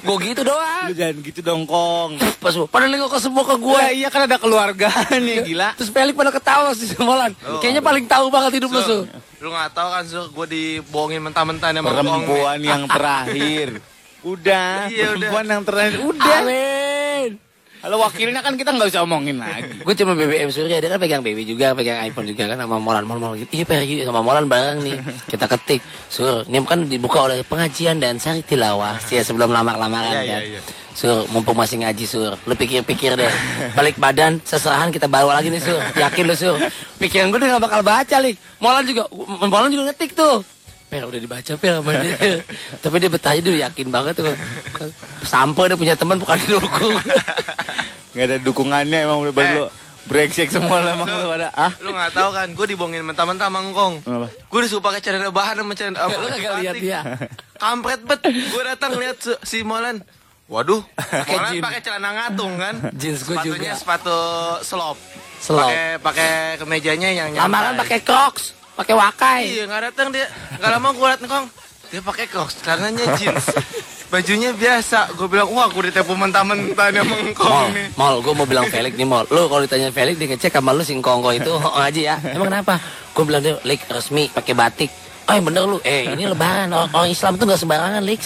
Gue 0.00 0.16
gitu 0.22 0.42
doang. 0.42 0.88
Lu 0.88 0.94
jangan 0.94 1.16
gitu 1.20 1.40
dong 1.40 1.62
Kong. 1.64 2.16
pas 2.38 2.52
lu 2.52 2.64
pada 2.66 2.84
nengok 2.84 3.08
ke 3.08 3.18
semua 3.18 3.40
ke 3.42 3.56
gue 3.56 3.82
iya 3.94 4.08
kan 4.08 4.24
ada 4.24 4.36
keluarga 4.36 4.88
nih 5.16 5.44
gila. 5.44 5.72
terus 5.74 5.88
Felix 5.88 6.12
pada 6.12 6.28
ketawa 6.28 6.72
sih 6.72 6.92
Molan 6.98 7.32
kayaknya 7.58 7.80
paling 7.80 8.04
tahu 8.04 8.28
banget 8.28 8.60
hidup 8.60 8.68
lu 8.70 8.80
Sur, 8.80 8.84
sur 8.84 9.02
Lu 9.40 9.48
gak 9.48 9.72
tau 9.72 9.88
kan 9.90 10.04
Sur, 10.04 10.28
gue 10.28 10.46
dibohongin 10.46 11.20
mentah-mentah 11.20 11.68
sama 11.70 11.88
Perempuan 11.90 12.58
yang 12.58 12.84
terakhir. 12.84 13.80
Udah, 14.24 14.88
Iya, 14.88 15.12
udah. 15.12 15.20
perempuan 15.20 15.44
yang 15.46 15.62
terakhir. 15.62 16.00
Udah. 16.00 16.36
amin 16.40 17.30
Kalau 17.84 18.00
wakilnya 18.00 18.40
kan 18.40 18.56
kita 18.56 18.72
nggak 18.72 18.88
bisa 18.88 19.04
omongin 19.04 19.36
lagi. 19.36 19.84
gue 19.84 19.94
cuma 20.00 20.16
BBM 20.16 20.48
Surya 20.48 20.80
dia 20.80 20.88
kan 20.88 20.96
pegang 20.96 21.20
BB 21.20 21.44
juga 21.44 21.76
pegang 21.76 22.00
iPhone 22.00 22.24
juga 22.32 22.48
kan 22.48 22.56
sama 22.56 22.80
Molan 22.80 23.04
Molan 23.04 23.20
Molan 23.20 23.36
gitu 23.44 23.60
iya 23.60 23.64
pergi 23.68 24.08
sama 24.08 24.24
Molan 24.24 24.48
bareng 24.48 24.80
nih 24.80 24.96
kita 25.28 25.44
ketik 25.44 25.84
sur 26.08 26.48
ini 26.48 26.64
kan 26.64 26.88
dibuka 26.88 27.28
oleh 27.28 27.44
pengajian 27.44 28.00
dan 28.00 28.16
sari 28.16 28.40
tilawah 28.40 28.96
sih 29.04 29.20
sebelum 29.20 29.52
lamar 29.52 29.76
lamaran 29.76 30.16
Iya, 30.16 30.20
kan 30.24 30.24
iya, 30.24 30.38
iya. 30.56 30.60
Sur, 30.94 31.26
mumpung 31.34 31.58
masih 31.58 31.82
ngaji 31.82 32.06
sur, 32.06 32.38
lu 32.46 32.54
pikir-pikir 32.54 33.18
deh. 33.18 33.32
Balik 33.74 33.98
badan, 33.98 34.38
seserahan 34.46 34.94
kita 34.94 35.10
bawa 35.10 35.42
lagi 35.42 35.50
nih 35.50 35.58
sur. 35.58 35.74
Yakin 35.98 36.22
lu 36.22 36.38
sur. 36.38 36.54
Pikiran 37.02 37.34
gue 37.34 37.42
udah 37.42 37.58
gak 37.58 37.64
bakal 37.66 37.80
baca 37.82 38.16
lik. 38.22 38.38
Molan 38.62 38.86
juga, 38.86 39.10
Molan 39.42 39.74
juga 39.74 39.90
ngetik 39.90 40.14
tuh. 40.14 40.46
Per 40.94 41.02
udah 41.04 41.18
dibaca 41.18 41.52
per 41.58 41.72
sama 41.74 41.90
dia. 41.98 42.14
Tapi 42.82 42.96
dia 42.96 43.10
betah 43.10 43.34
dulu 43.34 43.58
yakin 43.58 43.86
banget 43.90 44.14
tuh. 44.16 44.30
Sampai 45.20 45.66
dia 45.66 45.74
punya 45.74 45.94
teman 45.94 46.16
bukan 46.16 46.38
didukung. 46.38 46.94
Nggak 48.14 48.24
ada 48.24 48.36
dukungannya 48.38 48.98
emang 49.02 49.18
udah 49.20 49.34
baru 49.34 49.50
Eh. 49.50 49.54
lu 49.56 49.66
brengsek 50.04 50.52
semua 50.52 50.78
lah 50.78 50.94
emang 50.94 51.08
lu 51.08 51.26
pada. 51.26 51.48
Ah? 51.50 51.72
Lu 51.80 51.90
nggak 51.90 52.12
tahu 52.12 52.28
kan, 52.30 52.46
gue 52.46 52.66
dibohongin 52.68 53.02
mentah-mentah 53.02 53.48
sama 53.48 53.64
Ngkong. 53.64 53.94
Apa? 54.04 54.28
Gue 54.30 54.60
disuruh 54.62 54.78
pakai 54.80 55.00
celana 55.00 55.32
bahan 55.32 55.58
sama 55.58 55.72
celana 55.74 55.98
Lu 56.12 56.28
kagak 56.28 56.52
lihat 56.60 56.76
dia. 56.76 57.00
Kampret 57.56 58.04
bet. 58.04 58.20
Gue 58.22 58.62
datang 58.62 58.94
lihat 58.94 59.18
si- 59.42 59.64
Molan. 59.64 60.04
Waduh, 60.44 60.84
Molan 61.24 61.50
jeans. 61.50 61.64
pakai 61.64 61.80
celana 61.80 62.08
ngatung 62.12 62.54
kan. 62.54 62.74
Jeans 62.92 63.24
gua 63.24 63.40
Sepatunya 63.40 63.72
juga. 63.72 63.80
sepatu 63.80 64.18
slop. 64.60 64.98
Slop. 65.40 65.72
Pakai 65.72 65.96
pakai 65.98 66.30
kemejanya 66.60 67.08
yang 67.10 67.28
Lamaran 67.32 67.74
pakai 67.74 67.98
crocs, 67.98 68.52
pakai 68.74 68.94
wakai. 68.94 69.42
Iya 69.50 69.62
nggak 69.70 69.82
datang 69.92 70.08
dia. 70.10 70.26
Nggak 70.58 70.70
lama 70.70 70.88
gue 70.92 71.06
liat 71.06 71.20
Ngkong. 71.22 71.46
Dia 71.94 72.00
pakai 72.02 72.26
crocs, 72.26 72.58
celananya 72.58 73.06
jeans. 73.14 73.46
Bajunya 74.10 74.50
biasa. 74.50 75.14
Gue 75.14 75.26
bilang, 75.30 75.50
wah 75.54 75.70
gue 75.70 75.90
ditepu 75.90 76.14
mentah-mentah 76.14 76.90
nih 76.90 77.02
sama 77.02 77.14
Ngkong 77.30 77.50
Mol, 77.50 77.66
nih. 77.70 77.86
mol, 77.94 78.14
gue 78.22 78.34
mau 78.34 78.46
bilang 78.46 78.66
Felix 78.66 78.94
nih 78.98 79.06
mol. 79.06 79.24
Lu 79.30 79.46
kalau 79.46 79.62
ditanya 79.62 79.90
Felix 79.94 80.14
dia 80.18 80.28
ngecek 80.30 80.54
sama 80.54 80.74
lu 80.74 80.82
singkongko 80.82 81.30
itu 81.34 81.52
oh, 81.58 81.78
aja 81.78 82.00
ya. 82.14 82.16
Emang 82.34 82.50
kenapa? 82.50 82.82
Gue 83.14 83.24
bilang 83.26 83.42
dia 83.42 83.54
Lik 83.62 83.86
resmi 83.86 84.26
pakai 84.30 84.54
batik. 84.58 84.90
Oh 85.24 85.32
yang 85.32 85.40
bener 85.42 85.64
lu, 85.64 85.80
eh 85.80 86.04
ini 86.06 86.24
lebaran. 86.24 86.68
Orang, 86.68 86.92
orang 86.92 87.08
Islam 87.08 87.34
tuh 87.34 87.46
gak 87.46 87.56
sembarangan 87.56 88.02
Lik. 88.02 88.20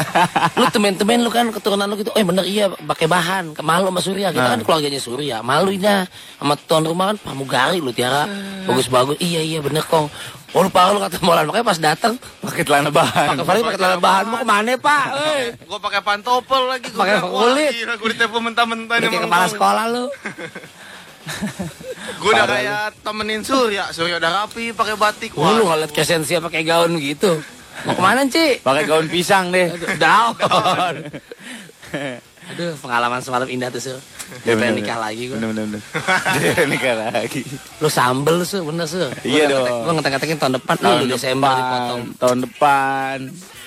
Lu 0.53 0.67
temen-temen 0.67 1.23
lu 1.23 1.31
kan 1.31 1.47
keturunan 1.49 1.87
lu 1.87 1.95
gitu, 1.95 2.11
oh 2.11 2.19
yang 2.19 2.27
bener 2.27 2.43
iya. 2.43 2.67
Pakai 2.69 3.07
bahan, 3.07 3.55
malu 3.57 3.87
sama 3.87 4.01
Surya, 4.01 4.29
kita 4.29 4.49
kan 4.49 4.61
keluarganya 4.61 4.99
Surya, 4.99 5.39
malu 5.41 5.71
ina 5.71 6.11
sama 6.35 6.59
tuan 6.59 6.83
rumah 6.83 7.15
kan 7.15 7.23
pramugari 7.23 7.79
lu 7.79 7.91
Tiara, 7.91 8.27
bagus-bagus, 8.65 9.15
iya 9.19 9.39
iya 9.39 9.59
bener 9.59 9.83
kong. 9.83 10.11
Oh 10.51 10.61
lu 10.61 10.69
parah 10.69 10.91
lu 10.91 10.99
kata 10.99 11.21
Molan, 11.21 11.45
makanya 11.45 11.67
pas 11.67 11.79
datang 11.79 12.17
Pakai 12.41 12.65
celana 12.65 12.89
bahan. 12.89 13.27
pakai 13.31 13.45
Felix 13.47 13.63
pakai 13.63 13.79
celana 13.79 13.99
bahan. 14.01 14.25
Mau 14.27 14.39
ke 14.41 14.47
mana 14.49 14.73
pak? 14.75 15.05
Eh, 15.15 15.45
Gue 15.61 15.79
pakai 15.79 16.01
pantopel 16.01 16.63
lagi. 16.67 16.89
Gue 16.89 16.99
Pakai 16.99 17.21
kulit. 17.21 17.73
gue 17.79 18.09
ditepu 18.11 18.39
mentah-mentah 18.41 18.97
kayak 18.99 19.23
kepala 19.23 19.47
sekolah 19.47 19.85
lu. 19.87 20.05
Gue 22.17 22.31
udah 22.31 22.47
kayak 22.47 22.85
temenin 23.01 23.43
Surya, 23.43 23.91
Surya 23.91 24.17
udah 24.17 24.31
rapi 24.39 24.73
pakai 24.73 24.95
batik. 24.95 25.31
Wah, 25.35 25.53
lu 25.53 25.65
ngeliat 25.65 25.91
Kesensia 25.91 26.39
pakai 26.39 26.63
gaun 26.63 26.97
gitu. 26.97 27.37
Mau 27.81 27.93
ke 27.93 28.01
mana, 28.01 28.25
Ci? 28.25 28.59
Pakai 28.59 28.85
gaun 28.85 29.07
pisang 29.07 29.49
deh. 29.49 29.69
Daun. 29.97 30.95
Aduh, 32.49 32.73
pengalaman 32.81 33.21
semalam 33.21 33.45
indah 33.45 33.69
tuh, 33.69 33.79
Sur. 33.79 33.99
Dia 34.43 34.53
Bener, 34.53 34.57
pengen 34.57 34.73
bener. 34.75 34.81
nikah 34.83 34.99
lagi 34.99 35.23
gue. 35.25 35.37
Bener 35.37 35.49
bener 35.53 35.65
bener. 35.69 35.83
Dia 36.35 36.65
nikah 36.65 36.95
lagi. 36.97 37.43
Lu 37.77 37.89
sambel, 37.89 38.41
Sur, 38.43 38.65
bener, 38.65 38.89
Sur. 38.89 39.13
Iya 39.21 39.53
dong. 39.53 39.85
Gue 39.85 39.93
ngetek-ngetekin 39.95 40.39
tahun 40.39 40.55
depan, 40.57 40.77
Desember 41.07 41.53
dipotong. 41.55 42.03
Tahun 42.17 42.39
depan. 42.43 43.17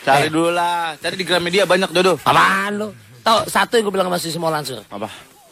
Cari 0.02 0.26
Eh. 0.26 0.32
dulu 0.34 0.50
lah. 0.50 0.98
Cari 0.98 1.14
di 1.14 1.24
Gramedia 1.24 1.64
banyak 1.64 1.90
dodo. 1.90 2.18
Apaan 2.20 2.74
lu? 2.76 2.88
Tahu 3.22 3.46
satu 3.46 3.78
yang 3.78 3.86
gue 3.86 3.94
bilang 3.94 4.10
sama 4.10 4.18
si 4.18 4.34
Simolan, 4.34 4.66
Sur. 4.66 4.82
Apa? 4.84 5.08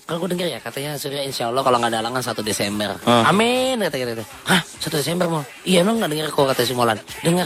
Kan 0.10 0.18
gue 0.18 0.25
denger 0.28 0.50
ya, 0.50 0.58
katanya 0.58 0.98
Surya 0.98 1.22
insya 1.22 1.48
Allah 1.48 1.62
kalau 1.62 1.78
nggak 1.78 1.94
ada 1.94 2.01
halangan 2.01 2.25
1 2.25 2.42
Desember. 2.42 2.98
Ah. 3.06 3.30
Amin, 3.30 3.78
kata 3.78 3.94
kita. 3.94 4.26
Hah, 4.43 4.58
1 4.82 4.89
Desember 4.91 5.30
mau? 5.30 5.45
Iya, 5.62 5.86
lu 5.86 5.93
nggak 5.93 6.10
denger 6.10 6.28
kok 6.30 6.50
kata 6.50 6.65
si 6.65 6.74
Molan. 6.74 6.98
Denger. 7.22 7.45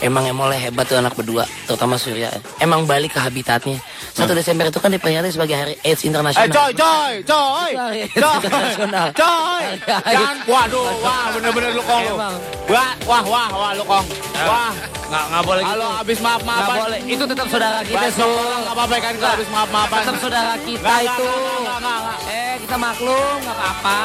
Emang 0.00 0.24
emolnya 0.24 0.58
hebat 0.58 0.88
tuh 0.88 0.96
anak 0.96 1.12
berdua, 1.12 1.44
terutama 1.68 1.94
Surya. 1.94 2.32
Emang 2.58 2.82
balik 2.82 3.14
ke 3.14 3.20
habitatnya. 3.20 3.78
1 4.10 4.26
Desember 4.32 4.66
itu 4.66 4.82
kan 4.82 4.90
diperingati 4.90 5.30
sebagai 5.30 5.54
Hari 5.54 5.74
AIDS 5.78 6.02
Eh 6.02 6.08
Internasional. 6.08 6.50
coy 6.50 6.72
coy 6.74 7.14
coy. 7.22 7.70
Hari 7.78 7.98
AIDS 8.02 8.14
Coy. 8.16 8.36
Internasional. 8.42 9.06
Coy. 9.14 9.64
Jangan 10.10 10.36
waduh 10.48 10.90
wah 10.98 11.24
bener-bener 11.30 11.70
lu 11.70 11.82
kong. 11.84 12.02
lu. 12.02 12.14
Emang. 12.16 12.34
Wah 12.66 12.90
wah 13.06 13.22
wah 13.22 13.48
wah 13.52 13.70
lu 13.70 13.84
kong. 13.86 14.06
Wah. 14.34 14.74
Nggak, 15.10 15.24
nggak 15.26 15.42
boleh 15.42 15.62
Halo 15.66 15.82
gitu. 15.82 15.98
habis 15.98 16.18
maaf 16.22 16.38
Nggak 16.40 16.54
maafan. 16.54 16.78
boleh. 16.80 17.00
Itu 17.04 17.24
tetap 17.26 17.46
saudara 17.50 17.78
kita, 17.82 18.06
Sur. 18.14 18.30
Enggak 18.30 18.72
apa-apa 18.72 18.94
kan 18.96 19.14
kalau 19.18 19.32
habis 19.34 19.48
maaf 19.50 19.68
maafan. 19.68 20.00
Tetap 20.00 20.16
saudara 20.16 20.52
kita 20.62 20.86
Nggak, 20.86 20.98
nggak, 21.02 21.18
itu. 21.18 21.28
nggak, 21.60 21.78
nggak, 21.82 21.99
nggak. 22.00 22.20
Eh, 22.32 22.54
kita 22.64 22.76
maklum, 22.80 23.36
nggak 23.44 23.56
apa-apa. 23.56 24.00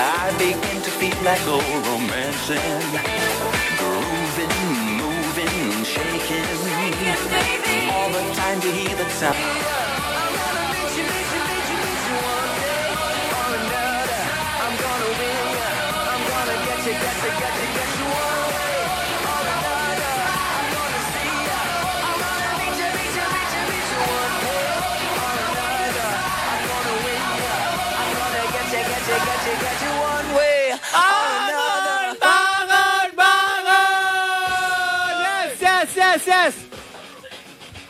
I 0.00 0.32
begin 0.38 0.80
to 0.80 0.90
feel 0.96 1.16
like 1.24 1.46
old 1.46 1.62
romancing, 1.86 2.80
grooving, 3.76 4.56
moving, 4.96 5.84
shaking, 5.84 6.44
all 7.90 8.08
the 8.08 8.22
time 8.34 8.60
to 8.60 8.70
hear 8.72 8.96
the 8.96 9.08
sound. 9.10 9.89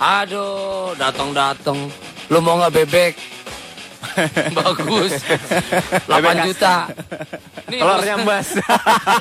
Aduh, 0.00 0.96
datang-datang. 0.96 1.76
Lu 2.32 2.38
mau 2.40 2.56
nggak 2.56 2.72
bebek? 2.72 3.14
Bagus. 4.56 5.12
8 6.08 6.48
juta. 6.48 6.88
Nih, 7.68 7.84
Telurnya 7.84 8.16
mbas. 8.16 8.56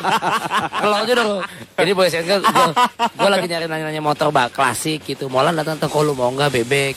Kalau 0.82 0.96
aja 1.04 1.14
dong. 1.14 1.44
Ini 1.78 1.92
boy 1.92 2.08
saya 2.08 2.24
gue, 2.24 2.40
gue 2.40 3.30
lagi 3.30 3.46
nyari 3.46 3.68
nanya-nanya 3.68 4.00
motor 4.00 4.32
bak 4.32 4.56
klasik 4.56 5.04
gitu. 5.04 5.28
Molan 5.28 5.54
datang 5.54 5.76
tuh 5.78 5.92
kalau 5.92 6.16
mau 6.16 6.32
nggak 6.32 6.64
bebek. 6.64 6.96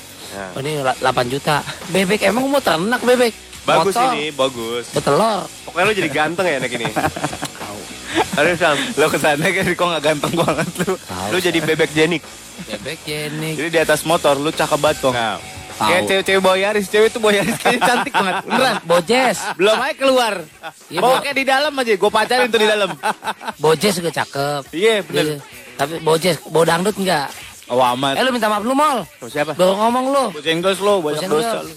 Oh, 0.56 0.62
ini 0.62 0.80
la- 0.80 0.96
8 0.96 1.26
juta. 1.28 1.60
Bebek 1.90 2.22
emang 2.24 2.46
mau 2.46 2.62
ternak 2.62 3.02
bebek. 3.02 3.34
Bagus 3.62 3.94
Motor, 3.94 4.10
ini, 4.14 4.34
bagus. 4.34 4.84
Betelor. 4.90 5.46
Pokoknya 5.66 5.84
lu 5.86 5.94
jadi 5.94 6.10
ganteng 6.10 6.46
ya 6.46 6.56
anak 6.58 6.72
ini. 6.72 6.86
Aduh 8.32 8.56
Sam, 8.56 8.76
Lo 8.96 9.06
ke 9.08 9.18
sana 9.18 9.44
kan 9.44 9.64
kok 9.66 9.86
nggak 9.86 10.02
ganteng 10.02 10.34
banget 10.34 10.68
lu. 10.84 10.94
lu 11.32 11.38
jadi 11.38 11.58
bebek 11.60 11.90
jenik. 11.92 12.22
Bebek 12.64 12.98
jenik. 13.04 13.54
Jadi 13.56 13.68
di 13.68 13.80
atas 13.80 14.04
motor 14.04 14.36
lu 14.36 14.48
cakep 14.48 14.78
banget 14.78 14.98
kok. 15.00 15.12
Nah, 15.12 15.36
Kayak 15.72 16.02
cewek-cewek 16.06 16.40
bawa 16.44 16.56
Yaris, 16.60 16.86
cewek 16.86 17.08
itu 17.10 17.18
bawa 17.18 17.32
Yaris 17.42 17.56
kayaknya 17.58 17.82
cantik 17.82 18.12
banget. 18.14 18.34
Beneran. 18.44 18.74
Bojes. 18.86 19.38
Belum 19.58 19.74
aja 19.74 19.94
keluar. 19.98 20.34
Bo. 20.94 21.08
kayak 21.18 21.36
di 21.36 21.44
dalam 21.48 21.72
aja, 21.74 21.92
gue 21.96 22.10
pacarin 22.12 22.48
tuh 22.52 22.60
di 22.60 22.68
dalam. 22.68 22.90
Bojes 23.58 23.92
juga 23.98 24.10
cakep. 24.14 24.62
Iya, 24.70 25.02
bener. 25.02 25.24
Iya. 25.24 25.36
Tapi 25.74 25.94
Bojes, 26.04 26.36
bawa 26.46 26.64
dangdut 26.68 26.94
enggak? 27.00 27.28
Oh 27.72 27.80
amat. 27.80 28.20
Eh 28.20 28.22
lu 28.22 28.30
minta 28.36 28.52
maaf 28.52 28.62
lu 28.62 28.76
mal. 28.76 29.08
siapa? 29.26 29.56
Baru 29.56 29.74
ngomong 29.74 30.04
lu. 30.12 30.24
Bos 30.36 30.44
Enggos 30.44 30.78
lo, 30.78 31.00
banyak 31.00 31.24
dosa 31.24 31.64
lu. 31.64 31.72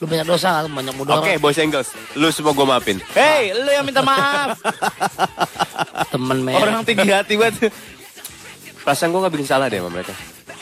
Lu. 0.00 0.08
Banyak 0.08 0.26
dosa, 0.26 0.64
banyak 0.64 0.94
mudorot. 0.96 1.20
Oke, 1.20 1.36
Boys 1.36 1.60
and 1.60 1.68
Girls. 1.68 1.92
Lu 2.16 2.32
semua 2.32 2.56
gue 2.56 2.64
maafin. 2.64 2.96
Hei, 3.12 3.52
lu 3.52 3.68
yang 3.68 3.84
minta 3.84 4.00
maaf. 4.00 4.56
Temen 6.12 6.40
men. 6.40 6.56
Orang 6.56 6.82
tinggi 6.82 7.12
hati 7.12 7.36
banget. 7.36 7.68
Perasaan 8.80 9.12
gue 9.12 9.20
gak 9.20 9.32
bikin 9.36 9.48
salah 9.48 9.68
deh 9.68 9.76
sama 9.76 9.92
mereka. 9.92 10.16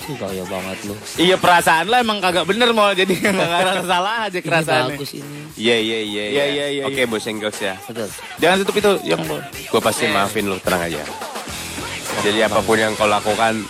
Ih, 0.09 0.17
gaya 0.17 0.45
banget 0.47 0.79
lu. 0.87 0.95
Iya 1.19 1.37
perasaan 1.37 1.85
lo 1.85 1.97
emang 1.99 2.19
kagak 2.19 2.49
bener 2.49 2.73
mau 2.73 2.89
jadi 2.91 3.13
nggak 3.13 3.35
ngerasa 3.35 3.83
salah 3.85 4.15
aja 4.25 4.39
Ini 4.39 4.47
kerasaannya. 4.47 4.95
bagus 4.97 5.11
ini. 5.15 5.39
Iya, 5.59 5.77
iya, 5.77 5.99
iya. 6.01 6.25
Iya, 6.25 6.45
iya, 6.49 6.67
iya, 6.71 6.83
Oke, 6.87 7.05
Boys 7.05 7.27
and 7.29 7.39
Girls 7.39 7.59
ya. 7.59 7.75
Betul. 7.85 8.09
Jangan 8.39 8.57
tutup 8.63 8.75
itu 8.79 8.91
yang. 9.05 9.21
Gue 9.69 9.81
pasti 9.83 10.09
maafin 10.09 10.49
lu, 10.49 10.57
tenang 10.63 10.87
aja. 10.87 11.03
Jadi 12.25 12.39
apa 12.41 12.59
pun 12.65 12.75
yang 12.75 12.97
kau 12.97 13.07
lakukan, 13.07 13.63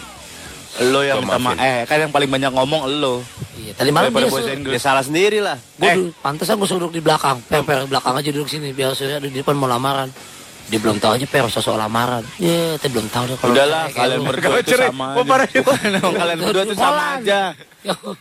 Lo 0.81 1.03
yang 1.03 1.19
Gua 1.19 1.35
minta 1.35 1.39
maaf. 1.39 1.57
maafin. 1.57 1.67
Eh, 1.67 1.81
kan 1.85 1.97
yang 1.99 2.13
paling 2.13 2.31
banyak 2.31 2.51
ngomong 2.51 2.83
lo. 2.97 3.15
Iya, 3.59 3.73
tadi 3.75 3.91
malam 3.91 4.11
dia 4.11 4.31
and 4.31 4.63
ya 4.65 4.79
salah 4.79 5.03
sendiri 5.03 5.39
lah. 5.39 5.59
Gue 5.75 5.91
Eh. 5.91 5.97
pantesan 6.17 6.55
gue 6.55 6.65
suruh 6.65 6.87
duduk 6.87 6.95
di 6.95 7.03
belakang. 7.03 7.43
Per, 7.43 7.63
per, 7.63 7.85
belakang 7.85 8.15
aja 8.15 8.31
duduk 8.31 8.47
sini. 8.47 8.71
Biar 8.71 8.95
Surya 8.95 9.19
ada 9.19 9.27
di 9.27 9.35
depan 9.35 9.59
mau 9.59 9.67
lamaran. 9.67 10.07
Dia 10.69 10.79
belum 10.79 11.01
tahu 11.01 11.17
aja 11.17 11.25
per 11.25 11.49
sosok 11.49 11.75
lamaran. 11.75 12.23
Iya, 12.37 12.77
tapi 12.77 12.93
belum 12.93 13.09
tahu 13.09 13.25
deh 13.25 13.37
kalau 13.37 13.53
Udahlah, 13.57 13.85
kalian 13.97 14.21
berdua 14.23 14.59
itu 14.61 14.71
cerai. 14.71 14.89
sama 14.89 15.07
kalian 16.13 16.39
berdua 16.39 16.63
itu 16.63 16.77
sama 16.77 17.03
aja. 17.17 17.41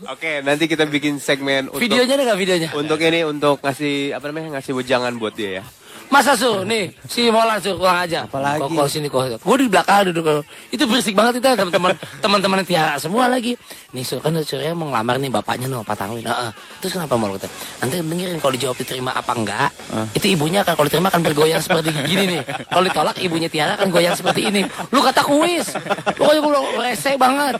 Oke, 0.07 0.31
nanti 0.41 0.63
kita 0.65 0.87
bikin 0.87 1.19
segmen 1.19 1.67
untuk 1.67 1.83
Videonya 1.83 2.15
ada 2.15 2.23
nggak 2.23 2.39
videonya? 2.39 2.69
untuk 2.71 2.97
ini 3.03 3.27
untuk 3.27 3.59
ngasih 3.59 4.15
apa 4.15 4.25
namanya 4.25 4.57
ngasih 4.57 4.71
wejangan 4.73 5.11
buat 5.13 5.35
dia 5.35 5.59
ya. 5.59 5.63
Masa 6.07 6.39
su, 6.39 6.63
nih 6.63 6.87
si 7.03 7.27
Molan 7.27 7.59
su 7.59 7.75
kurang 7.75 8.07
aja. 8.07 8.23
Apalagi? 8.23 8.63
Kok 8.63 8.69
kok 8.71 8.87
sini 8.87 9.07
kok. 9.11 9.43
Gue 9.43 9.55
di 9.59 9.67
belakang 9.67 10.07
duduk. 10.07 10.39
Itu 10.71 10.87
berisik 10.87 11.11
banget 11.11 11.43
itu 11.43 11.47
teman-teman 11.51 11.91
teman-teman 12.23 12.63
Tiara 12.63 12.95
semua 12.95 13.27
lagi. 13.27 13.59
Nih 13.91 14.07
su 14.07 14.15
kan 14.23 14.31
Surya 14.39 14.71
mau 14.71 14.87
ngelamar 14.87 15.19
nih 15.19 15.27
bapaknya 15.27 15.67
nih 15.67 15.83
Pak 15.83 15.95
Tangwin. 15.99 16.23
Heeh. 16.23 16.51
Terus 16.79 16.91
kenapa 16.95 17.19
mau 17.19 17.35
kata? 17.35 17.51
Nanti 17.83 17.99
dengerin 17.99 18.39
kalau 18.39 18.53
dijawab 18.55 18.77
diterima 18.79 19.11
apa 19.19 19.31
enggak. 19.35 19.69
Itu 20.15 20.25
ibunya 20.31 20.63
kan 20.63 20.79
kalau 20.79 20.87
diterima 20.87 21.11
akan 21.11 21.21
bergoyang 21.27 21.59
seperti 21.59 21.91
gini 22.07 22.23
nih. 22.39 22.41
Kalau 22.71 22.83
ditolak 22.87 23.15
ibunya 23.19 23.49
Tiara 23.51 23.75
akan 23.75 23.89
goyang 23.91 24.15
seperti 24.15 24.47
ini. 24.47 24.63
Lu 24.95 25.03
kata 25.03 25.27
kuis. 25.27 25.75
Pokoknya 26.15 26.39
gue 26.39 26.51
bilang 26.55 26.65
rese 26.79 27.11
banget. 27.19 27.55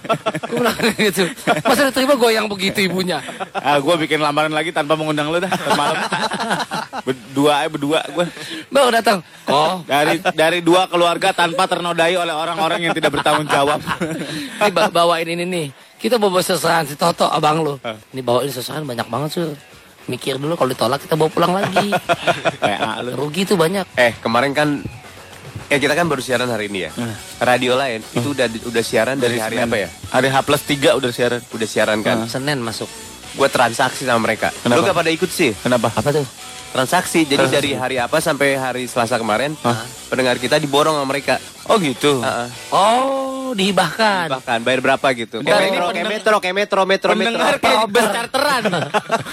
Gue 0.48 0.58
bilang 0.64 0.78
gitu. 0.96 1.24
Masa 1.68 1.92
diterima 1.92 2.16
goyang 2.16 2.48
begitu 2.48 2.80
ibunya. 2.88 3.20
Ah, 3.52 3.76
gue 3.84 3.96
bikin 4.08 4.24
lamaran 4.24 4.56
lagi 4.56 4.72
tanpa 4.72 4.96
mengundang 4.96 5.36
lu 5.36 5.44
dah 5.44 5.52
malam. 5.76 6.00
Berdua 7.08 7.68
berdua 7.68 8.00
gue. 8.08 8.26
Baru 8.68 8.90
datang. 8.90 9.20
Oh, 9.46 9.82
Dari 9.84 10.20
dari 10.34 10.60
dua 10.60 10.86
keluarga 10.86 11.32
tanpa 11.32 11.66
ternodai 11.66 12.14
oleh 12.14 12.32
orang-orang 12.32 12.80
yang 12.82 12.94
tidak 12.94 13.14
bertanggung 13.14 13.46
jawab. 13.46 13.80
Ini 14.60 14.72
ba- 14.72 14.90
bawain 14.90 15.26
ini 15.26 15.44
nih. 15.44 15.68
Kita 15.98 16.16
bawa 16.16 16.40
sesaran 16.40 16.86
si 16.86 16.94
Toto 16.94 17.26
abang 17.26 17.62
lu. 17.62 17.76
Ini 18.12 18.22
bawain 18.22 18.50
sesaran 18.50 18.84
banyak 18.84 19.08
banget 19.08 19.30
sur. 19.32 19.50
Mikir 20.08 20.40
dulu 20.40 20.56
kalau 20.56 20.72
ditolak 20.72 21.00
kita 21.00 21.14
bawa 21.14 21.28
pulang 21.28 21.54
lagi. 21.54 21.92
Kayak 22.64 23.04
lu. 23.04 23.12
Rugi 23.18 23.44
tuh 23.44 23.56
banyak. 23.56 23.86
Eh 23.96 24.14
kemarin 24.18 24.52
kan 24.52 24.80
Eh 25.68 25.84
kita 25.84 25.92
kan 25.94 26.08
baru 26.08 26.24
siaran 26.24 26.48
hari 26.48 26.72
ini 26.72 26.88
ya. 26.88 26.92
Radio 27.44 27.76
lain 27.76 28.00
itu 28.16 28.32
udah 28.32 28.48
udah 28.48 28.84
siaran 28.84 29.20
dari 29.20 29.36
hari 29.36 29.60
apa 29.60 29.76
ya? 29.76 29.90
Hari 30.16 30.32
H 30.32 30.36
plus 30.48 30.64
3 30.64 30.96
udah 30.96 31.12
siaran. 31.12 31.42
Udah 31.52 31.68
siaran 31.68 32.00
kan. 32.00 32.24
Senin 32.24 32.64
masuk. 32.64 32.88
Gue 33.36 33.52
transaksi 33.52 34.08
sama 34.08 34.24
mereka. 34.24 34.48
Kenapa? 34.64 34.80
Lu 34.80 34.88
gak 34.88 34.96
pada 34.96 35.12
ikut 35.12 35.28
sih? 35.28 35.52
Kenapa? 35.60 35.92
Apa 35.92 36.10
tuh? 36.10 36.24
Transaksi. 36.68 37.24
Jadi 37.24 37.46
dari 37.48 37.72
hari 37.74 37.96
apa 37.98 38.18
sampai 38.18 38.54
hari 38.54 38.84
Selasa 38.86 39.18
kemarin, 39.18 39.56
pendengar 40.08 40.38
kita 40.38 40.58
diborong 40.58 40.94
sama 40.94 41.08
mereka. 41.08 41.40
Oh 41.68 41.76
gitu. 41.78 42.22
Heeh. 42.22 42.48
Oh, 42.72 43.52
dihibahkan. 43.52 44.28
Bahkan 44.30 44.60
bayar 44.62 44.80
berapa 44.80 45.08
gitu? 45.14 45.42
Kayak 45.42 45.60
metro, 45.68 45.86
kayak 45.90 46.08
metro, 46.08 46.36
kayak 46.40 46.56
metro, 46.56 46.82
metro, 46.84 47.10
metro. 47.12 47.32
Pendengar 47.34 47.56
kayak 47.58 47.88
bus 47.90 48.08
charteran. 48.08 48.64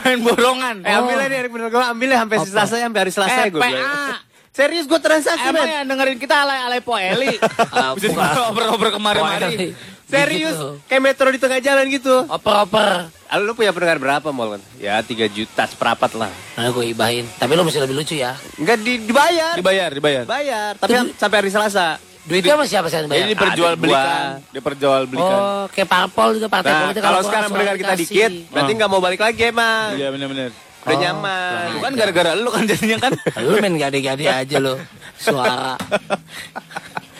Main 0.03 0.19
borongan. 0.23 0.77
Eh 0.83 0.95
ambil 0.95 1.19
aja 1.21 1.31
dari 1.31 1.49
bener 1.49 1.69
gue 1.69 1.83
ambilnya 1.83 2.19
sampai 2.23 2.37
Selasa 2.43 2.75
sampai 2.79 3.01
hari 3.03 3.13
Selasa 3.13 3.39
Eh, 3.41 3.51
gue. 3.51 3.61
PA. 3.61 4.34
Serius 4.55 4.87
gue 4.87 4.97
transaksi 4.97 5.43
Emang 5.43 5.61
men. 5.61 5.75
yang 5.75 5.87
dengerin 5.91 6.15
kita 6.17 6.47
alay-alay 6.47 6.79
poeli. 6.79 7.35
Ah, 7.75 7.91
Bisa 7.99 8.15
oper-oper 8.47 8.95
kemarin-kemarin. 8.95 9.51
Poeli. 9.51 9.69
Serius, 10.05 10.55
Gitu. 10.55 10.69
kayak 10.87 11.03
metro 11.03 11.27
di 11.27 11.41
tengah 11.43 11.59
jalan 11.59 11.91
gitu. 11.91 12.23
Oper-oper. 12.25 13.11
Ah, 13.27 13.37
Lu 13.37 13.51
punya 13.53 13.75
pendengar 13.75 13.99
berapa 13.99 14.29
Mol? 14.31 14.63
Ya 14.79 15.03
3 15.03 15.11
juta 15.27 15.67
seperempat 15.67 16.15
lah. 16.15 16.31
Nah, 16.55 16.71
gue 16.71 16.87
hibahin. 16.87 17.27
Tapi 17.35 17.51
lo 17.51 17.67
mesti 17.67 17.83
lebih 17.83 17.99
lucu 17.99 18.15
ya. 18.15 18.39
Enggak 18.55 18.79
di, 18.79 19.03
dibayar. 19.03 19.59
Dibayar, 19.59 19.91
dibayar. 19.91 20.23
Bayar, 20.23 20.71
tapi 20.77 20.93
sampai 21.13 21.37
hari 21.37 21.51
Selasa. 21.51 21.99
Duitnya 22.23 22.55
sama 22.55 22.65
siapa 22.65 22.87
sih 22.87 22.97
yang 22.97 23.05
bayar? 23.05 23.21
Jadi 23.21 23.33
diperjualbelikan. 23.35 24.25
Diperjualbelikan. 24.49 25.37
Oh, 25.37 25.65
kayak 25.69 25.89
parpol 25.91 26.29
juga 26.33 26.49
partai 26.49 26.71
Nah, 26.71 26.81
politik. 26.87 27.03
kalau 27.03 27.21
sekarang 27.21 27.49
pendengar 27.51 27.77
kita 27.77 27.95
dikit, 27.99 28.31
berarti 28.49 28.71
nggak 28.73 28.89
mau 28.89 29.01
balik 29.03 29.21
lagi 29.21 29.41
emang. 29.45 29.93
Iya 29.93 30.09
benar-benar. 30.09 30.49
Udah 30.85 30.97
nyaman. 31.01 31.67
Bukan 31.81 31.93
gara-gara 31.97 32.31
lu 32.37 32.49
kan 32.53 32.65
jadinya 32.69 32.99
kan. 33.09 33.13
Lu 33.45 33.57
main 33.57 33.75
gade-gade 33.75 34.25
aja 34.25 34.57
lo. 34.61 34.77
Suara. 35.17 35.81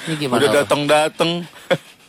Ini 0.05 0.15
gimana? 0.21 0.41
Udah 0.45 0.51
datang-datang. 0.63 1.49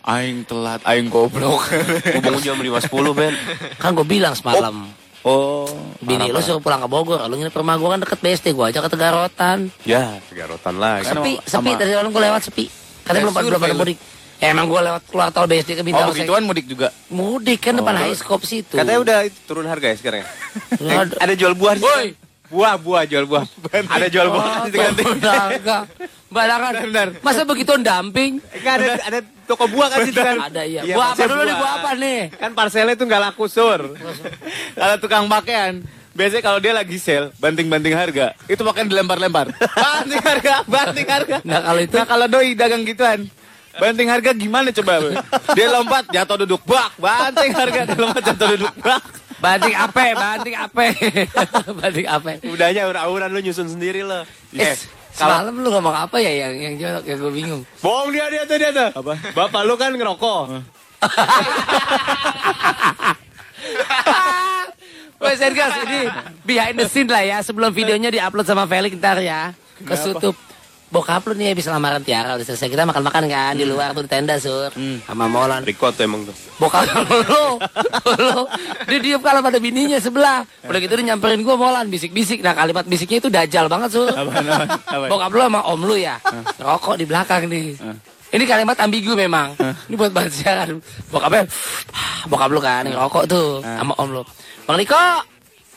Aing 0.05 0.45
telat, 0.45 0.85
aing 0.85 1.09
goblok. 1.09 1.65
Gue 1.65 2.21
bangun 2.21 2.41
jam 2.43 2.59
5.10 2.61 3.17
Ben. 3.17 3.33
Kan 3.81 3.97
gue 3.97 4.05
bilang 4.05 4.37
semalam. 4.37 4.85
Oh. 5.25 5.65
Bini 5.97 6.29
lu 6.29 6.37
suruh 6.37 6.61
pulang 6.61 6.77
ke 6.77 6.85
Bogor, 6.85 7.17
lu 7.25 7.41
nginep 7.41 7.55
rumah 7.57 7.81
gue 7.81 7.89
kan 7.89 7.97
deket 7.97 8.19
BSD, 8.21 8.53
gue 8.53 8.61
aja 8.61 8.77
ke 8.77 8.89
Tegarotan. 8.93 9.73
Ya, 9.81 10.21
Garotan 10.29 10.77
lagi. 10.77 11.09
Kan 11.09 11.17
Sepi, 11.17 11.33
sama- 11.49 11.65
sepi, 11.65 11.81
tadi 11.81 11.91
malam 11.97 12.13
gue 12.13 12.21
lewat 12.21 12.41
sepi. 12.45 12.65
Katanya 13.01 13.23
belum 13.25 13.35
belum 13.49 13.57
pada 13.57 13.73
mudik. 13.73 13.97
Ya, 14.35 14.51
emang 14.51 14.67
gue 14.67 14.77
lewat 14.77 15.03
keluar 15.07 15.31
tol 15.31 15.47
BSD 15.47 15.69
ke 15.71 15.79
Oh 15.79 15.85
Bintaro. 15.85 16.11
begituan 16.11 16.43
mudik 16.43 16.65
juga. 16.65 16.91
Mudik 17.07 17.59
kan 17.61 17.73
depan 17.73 17.95
high 17.95 18.13
scope 18.13 18.43
situ. 18.43 18.75
Katanya 18.75 18.99
udah 18.99 19.17
turun 19.43 19.63
harga 19.63 19.87
ya 19.87 19.95
sekarang 19.95 20.19
ya? 20.21 20.27
Nggak 20.81 21.03
Eh, 21.09 21.23
ada 21.23 21.33
jual 21.33 21.53
buah. 21.53 21.75
Woi. 21.77 22.07
Buah, 22.45 22.75
buah, 22.77 23.03
jual 23.05 23.25
buah. 23.25 23.47
ada 23.95 24.05
jual 24.05 24.27
buah. 24.27 24.45
Oh, 24.61 24.65
Badangan. 24.69 25.83
Badangan. 26.27 26.73
Benar. 26.83 27.07
Masa 27.19 27.41
begituan 27.41 27.79
dumping? 27.79 28.43
Enggak 28.53 28.73
ada 28.77 28.93
ada 29.01 29.19
toko 29.45 29.65
buah 29.65 29.87
kan 29.87 29.99
situ 30.03 30.19
kan? 30.19 30.35
Ada 30.43 30.61
iya. 30.63 30.81
Iya, 30.83 30.93
Buah 30.93 31.09
apa 31.09 31.23
dulu 31.25 31.41
nih? 31.41 31.55
buah. 31.55 31.73
Apa 31.73 31.91
nih? 31.95 32.19
Kan 32.35 32.51
parcelnya 32.53 32.93
tuh 32.93 33.05
nggak 33.07 33.21
laku 33.23 33.45
sur. 33.47 33.81
Kalau 34.77 34.95
tukang 34.99 35.25
pakaian, 35.25 35.79
biasanya 36.11 36.43
kalau 36.43 36.59
dia 36.59 36.71
lagi 36.71 36.97
sale, 36.97 37.31
banting-banting 37.35 37.95
harga, 37.95 38.35
itu 38.45 38.61
pakaian 38.61 38.85
dilempar-lempar. 38.85 39.55
Banting 39.55 40.21
harga, 40.21 40.55
banting 40.65 41.07
harga. 41.07 41.35
Nah, 41.41 41.59
kalau 41.61 41.79
itu- 41.81 41.95
Nah, 41.95 42.05
kalau 42.05 42.25
doi 42.27 42.51
dagang 42.53 42.83
gituan, 42.83 43.19
banting 43.75 44.07
harga 44.07 44.31
gimana 44.31 44.71
coba? 44.71 44.93
Dia 45.51 45.67
lompat, 45.69 46.03
jatuh 46.09 46.37
duduk, 46.41 46.61
bak, 46.63 46.95
banting 46.95 47.51
harga, 47.51 47.81
dia 47.85 47.97
lompat, 47.97 48.23
jatuh 48.25 48.47
duduk, 48.55 48.73
bak. 48.79 49.03
Banting 49.35 49.75
ape, 49.75 50.05
banting 50.15 50.55
ape. 50.55 50.85
banting 51.79 52.07
ape. 52.07 52.31
Udahnya 52.47 52.87
aura-auran 52.87 53.29
lu 53.29 53.39
nyusun 53.39 53.67
sendiri 53.67 54.01
lo. 54.01 54.23
Eh, 54.55 54.63
Eh, 54.63 54.75
semalam 55.11 55.51
lu 55.51 55.67
ngomong 55.69 55.91
apa 55.91 56.17
ya 56.19 56.47
yang 56.47 56.53
yang 56.55 56.75
jorok 56.75 57.03
yang 57.03 57.17
gue 57.19 57.31
bingung. 57.31 57.61
bohong 57.79 58.11
dia 58.11 58.27
dia 58.27 58.43
tuh 58.43 58.55
dia 58.55 58.71
tuh. 58.71 58.89
Apa? 58.95 59.13
Bapak 59.35 59.61
lu 59.63 59.75
kan 59.75 59.91
ngerokok. 59.91 60.43
Wes 65.15 65.39
Gas 65.39 65.73
ini 65.87 65.99
behind 66.43 66.75
the 66.75 66.85
scene 66.85 67.07
lah 67.07 67.23
ya 67.23 67.37
sebelum 67.39 67.71
videonya 67.71 68.11
diupload 68.11 68.45
sama 68.45 68.67
Felix 68.67 68.93
ntar 68.95 69.19
ya 69.19 69.55
ke 69.79 69.95
YouTube. 69.95 70.35
Bokap 70.95 71.27
lu 71.27 71.35
nih 71.35 71.51
habis 71.51 71.67
lamaran 71.67 71.99
Tiara 71.99 72.39
udah 72.39 72.45
selesai 72.47 72.71
kita 72.71 72.87
makan-makan 72.87 73.27
kan 73.27 73.51
di 73.59 73.67
luar 73.67 73.91
tuh 73.91 74.07
di 74.07 74.09
tenda 74.15 74.39
sur 74.39 74.71
sama 75.03 75.27
Molan. 75.27 75.67
Riko 75.67 75.91
tuh 75.91 76.07
emang 76.07 76.23
tuh. 76.23 76.31
Bokap 76.55 76.87
lu, 76.87 77.59
lu 78.15 78.47
dia 78.87 78.99
diem 79.03 79.19
kalau 79.19 79.43
pada 79.43 79.59
bininya 79.59 79.99
sebelah. 79.99 80.47
Udah 80.63 80.79
gitu 80.79 80.95
dia 80.95 81.11
nyamperin 81.11 81.43
gua 81.43 81.59
Molan 81.59 81.91
bisik-bisik. 81.91 82.39
Nah 82.39 82.55
kalimat 82.55 82.87
bisiknya 82.87 83.19
itu 83.19 83.27
dajal 83.27 83.67
banget 83.67 83.91
sur. 83.91 84.07
Bokap 85.11 85.35
lu 85.35 85.43
sama 85.43 85.67
om 85.67 85.83
lu 85.83 85.99
ya 85.99 86.15
rokok 86.63 86.95
di 86.95 87.03
belakang 87.03 87.51
nih. 87.51 87.75
Ini 88.31 88.43
kalimat 88.47 88.79
ambigu 88.79 89.19
memang. 89.19 89.51
Ini 89.59 89.99
buat 89.99 90.15
bahas 90.15 90.31
siaran. 90.31 90.79
Bokapnya, 91.11 91.43
bokap 92.31 92.49
lu 92.55 92.63
kan 92.63 92.87
ngerokok 92.87 93.23
tuh 93.27 93.59
sama 93.59 93.91
om 93.99 94.15
lu. 94.15 94.23
Bang 94.63 94.79
Riko, 94.79 94.97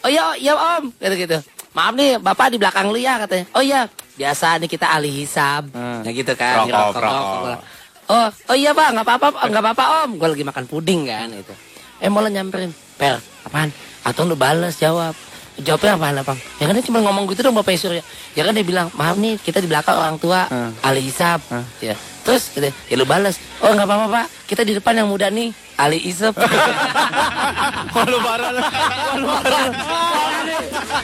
oh 0.06 0.10
iya, 0.10 0.32
iya 0.38 0.54
om, 0.54 0.94
gitu 0.96 1.14
gitu. 1.26 1.38
Maaf 1.76 1.92
nih, 1.92 2.16
bapak 2.22 2.54
di 2.54 2.58
belakang 2.58 2.88
lu 2.88 2.96
ya 2.96 3.20
katanya. 3.20 3.44
Oh 3.52 3.60
iya, 3.60 3.84
biasa 4.18 4.58
nih 4.58 4.68
kita 4.68 4.86
ahli 4.90 5.10
hisab. 5.22 5.70
Ya 6.02 6.10
gitu 6.10 6.34
kan, 6.34 6.66
Rokok, 6.66 6.68
ngerokok, 6.68 7.00
rokok. 7.00 7.38
rokok. 7.46 7.60
Oh, 8.08 8.28
oh 8.32 8.56
iya 8.56 8.72
pak, 8.72 8.88
nggak 8.96 9.04
apa-apa, 9.04 9.28
nggak 9.46 9.62
apa-apa 9.62 9.84
om. 10.04 10.10
Gue 10.18 10.28
lagi 10.32 10.44
makan 10.44 10.64
puding 10.66 11.06
kan 11.06 11.28
gitu. 11.30 11.54
Eh 12.02 12.10
malah 12.10 12.32
nyamperin, 12.32 12.72
per, 12.96 13.22
apaan? 13.46 13.70
Atau 14.02 14.26
lu 14.26 14.34
balas 14.34 14.80
jawab. 14.80 15.12
Jawabnya 15.58 15.98
apaan 15.98 16.22
bang? 16.22 16.38
Ya 16.62 16.64
kan 16.70 16.74
dia 16.78 16.86
cuma 16.86 17.02
ngomong 17.02 17.26
gitu 17.34 17.42
dong 17.42 17.58
Bapak 17.58 17.74
Surya. 17.76 18.02
Ya 18.32 18.46
kan 18.46 18.54
dia 18.54 18.62
bilang, 18.62 18.88
maaf 18.94 19.18
nih 19.18 19.36
kita 19.42 19.58
di 19.60 19.66
belakang 19.66 19.98
orang 19.98 20.16
tua, 20.16 20.46
ahli 20.82 21.02
hisab. 21.04 21.42
Ya. 21.82 21.98
Terus 22.22 22.52
gitu, 22.54 22.68
ya 22.70 22.94
lu 22.94 23.04
balas. 23.04 23.36
Oh 23.60 23.74
nggak 23.74 23.84
apa-apa 23.88 24.06
pak, 24.08 24.26
kita 24.46 24.62
di 24.64 24.72
depan 24.78 24.94
yang 25.04 25.08
muda 25.10 25.28
nih, 25.28 25.50
ahli 25.76 25.98
hisab. 26.00 26.32
Wah, 27.94 28.06
lu 28.06 28.18
parah 28.22 28.50
lu. 28.54 28.60
Wah, 28.62 29.14
lu 29.18 29.26
parah 29.26 29.60
lu. 29.66 29.72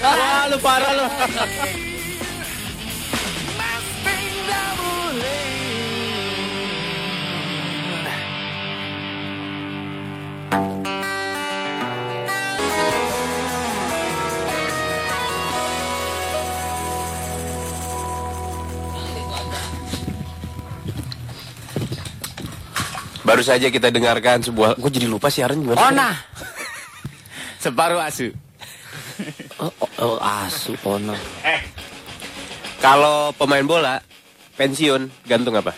Wah, 0.00 0.42
lu 0.48 0.57
parah 0.62 0.92
lu. 0.94 1.05
Baru 23.25 23.41
saja 23.41 23.73
kita 23.73 23.89
dengarkan 23.89 24.45
sebuah. 24.45 24.77
Gue 24.77 24.93
jadi 24.93 25.09
lupa 25.09 25.33
siaran 25.33 25.65
gimana? 25.65 25.81
Ona. 25.81 26.09
Separuh 27.65 28.05
asu. 28.05 28.29
Oh, 29.57 29.73
oh, 29.81 29.91
oh, 30.05 30.17
asu 30.21 30.77
Ona. 30.85 31.17
Kalau 32.85 33.33
pemain 33.33 33.65
bola 33.65 34.05
pensiun 34.61 35.09
gantung 35.25 35.57
apa? 35.57 35.73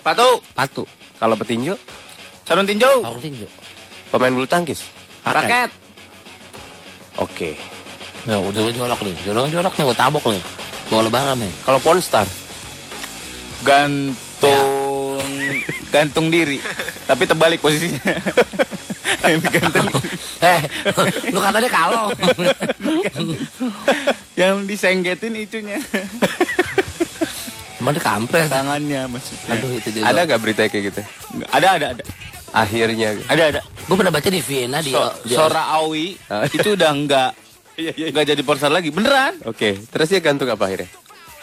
Patu, 0.00 0.40
Patu. 0.56 0.88
Kalau 1.20 1.36
petinju 1.36 1.76
sarung 2.48 2.64
tinjau. 2.64 3.04
Orang 3.04 3.20
tinju. 3.20 3.44
pemain 4.08 4.32
bulu 4.32 4.48
tangkis. 4.48 4.86
Raket. 5.26 5.68
Oke. 7.20 7.60
Ya 8.24 8.40
udah 8.40 8.72
jorok 8.72 9.00
nih, 9.04 9.14
jorok 9.26 9.50
jorok 9.52 9.74
nih, 9.76 9.84
gue 9.84 9.96
tabok 9.98 10.24
nih. 10.32 10.42
Bawa 10.88 11.02
lebaran 11.10 11.36
nih. 11.42 11.52
Kalau 11.66 11.82
pornstar 11.82 12.26
Gantung 13.66 14.75
gantung 15.88 16.28
diri. 16.28 16.58
Tapi 17.06 17.22
terbalik 17.24 17.60
posisinya. 17.60 18.00
Eh, 19.26 20.62
lu 21.34 21.38
katanya 21.42 21.70
kalau. 21.70 22.14
yang 24.38 24.62
disenggetin 24.62 25.34
itunya. 25.34 25.82
Mana 27.82 27.98
kampret. 27.98 28.46
Tangannya 28.46 29.10
maksudnya. 29.10 29.50
Aduh 29.56 29.70
itu 29.74 29.88
dia. 29.90 30.02
Ada 30.06 30.20
nggak 30.30 30.40
berita 30.42 30.60
kayak 30.66 30.84
gitu? 30.94 31.02
Nggak, 31.38 31.48
Ada 31.50 31.68
ada 31.74 31.86
ada. 31.98 32.02
Akhirnya. 32.54 33.08
Ada 33.26 33.42
ada. 33.50 33.60
Gue 33.86 33.96
pernah 33.98 34.14
baca 34.14 34.28
di 34.30 34.40
Vienna 34.42 34.78
di, 34.82 34.90
So, 34.90 35.02
di 35.26 35.34
Sora 35.34 35.74
Awi 35.78 36.18
Ah. 36.30 36.46
itu 36.46 36.74
udah 36.74 36.90
enggak 36.90 37.30
enggak 37.76 38.24
jadi 38.34 38.42
porsel 38.42 38.72
lagi. 38.72 38.90
Beneran? 38.90 39.42
Oke, 39.44 39.76
terus 39.90 40.08
dia 40.10 40.18
gantung 40.22 40.48
apa 40.50 40.66
akhirnya? 40.66 40.90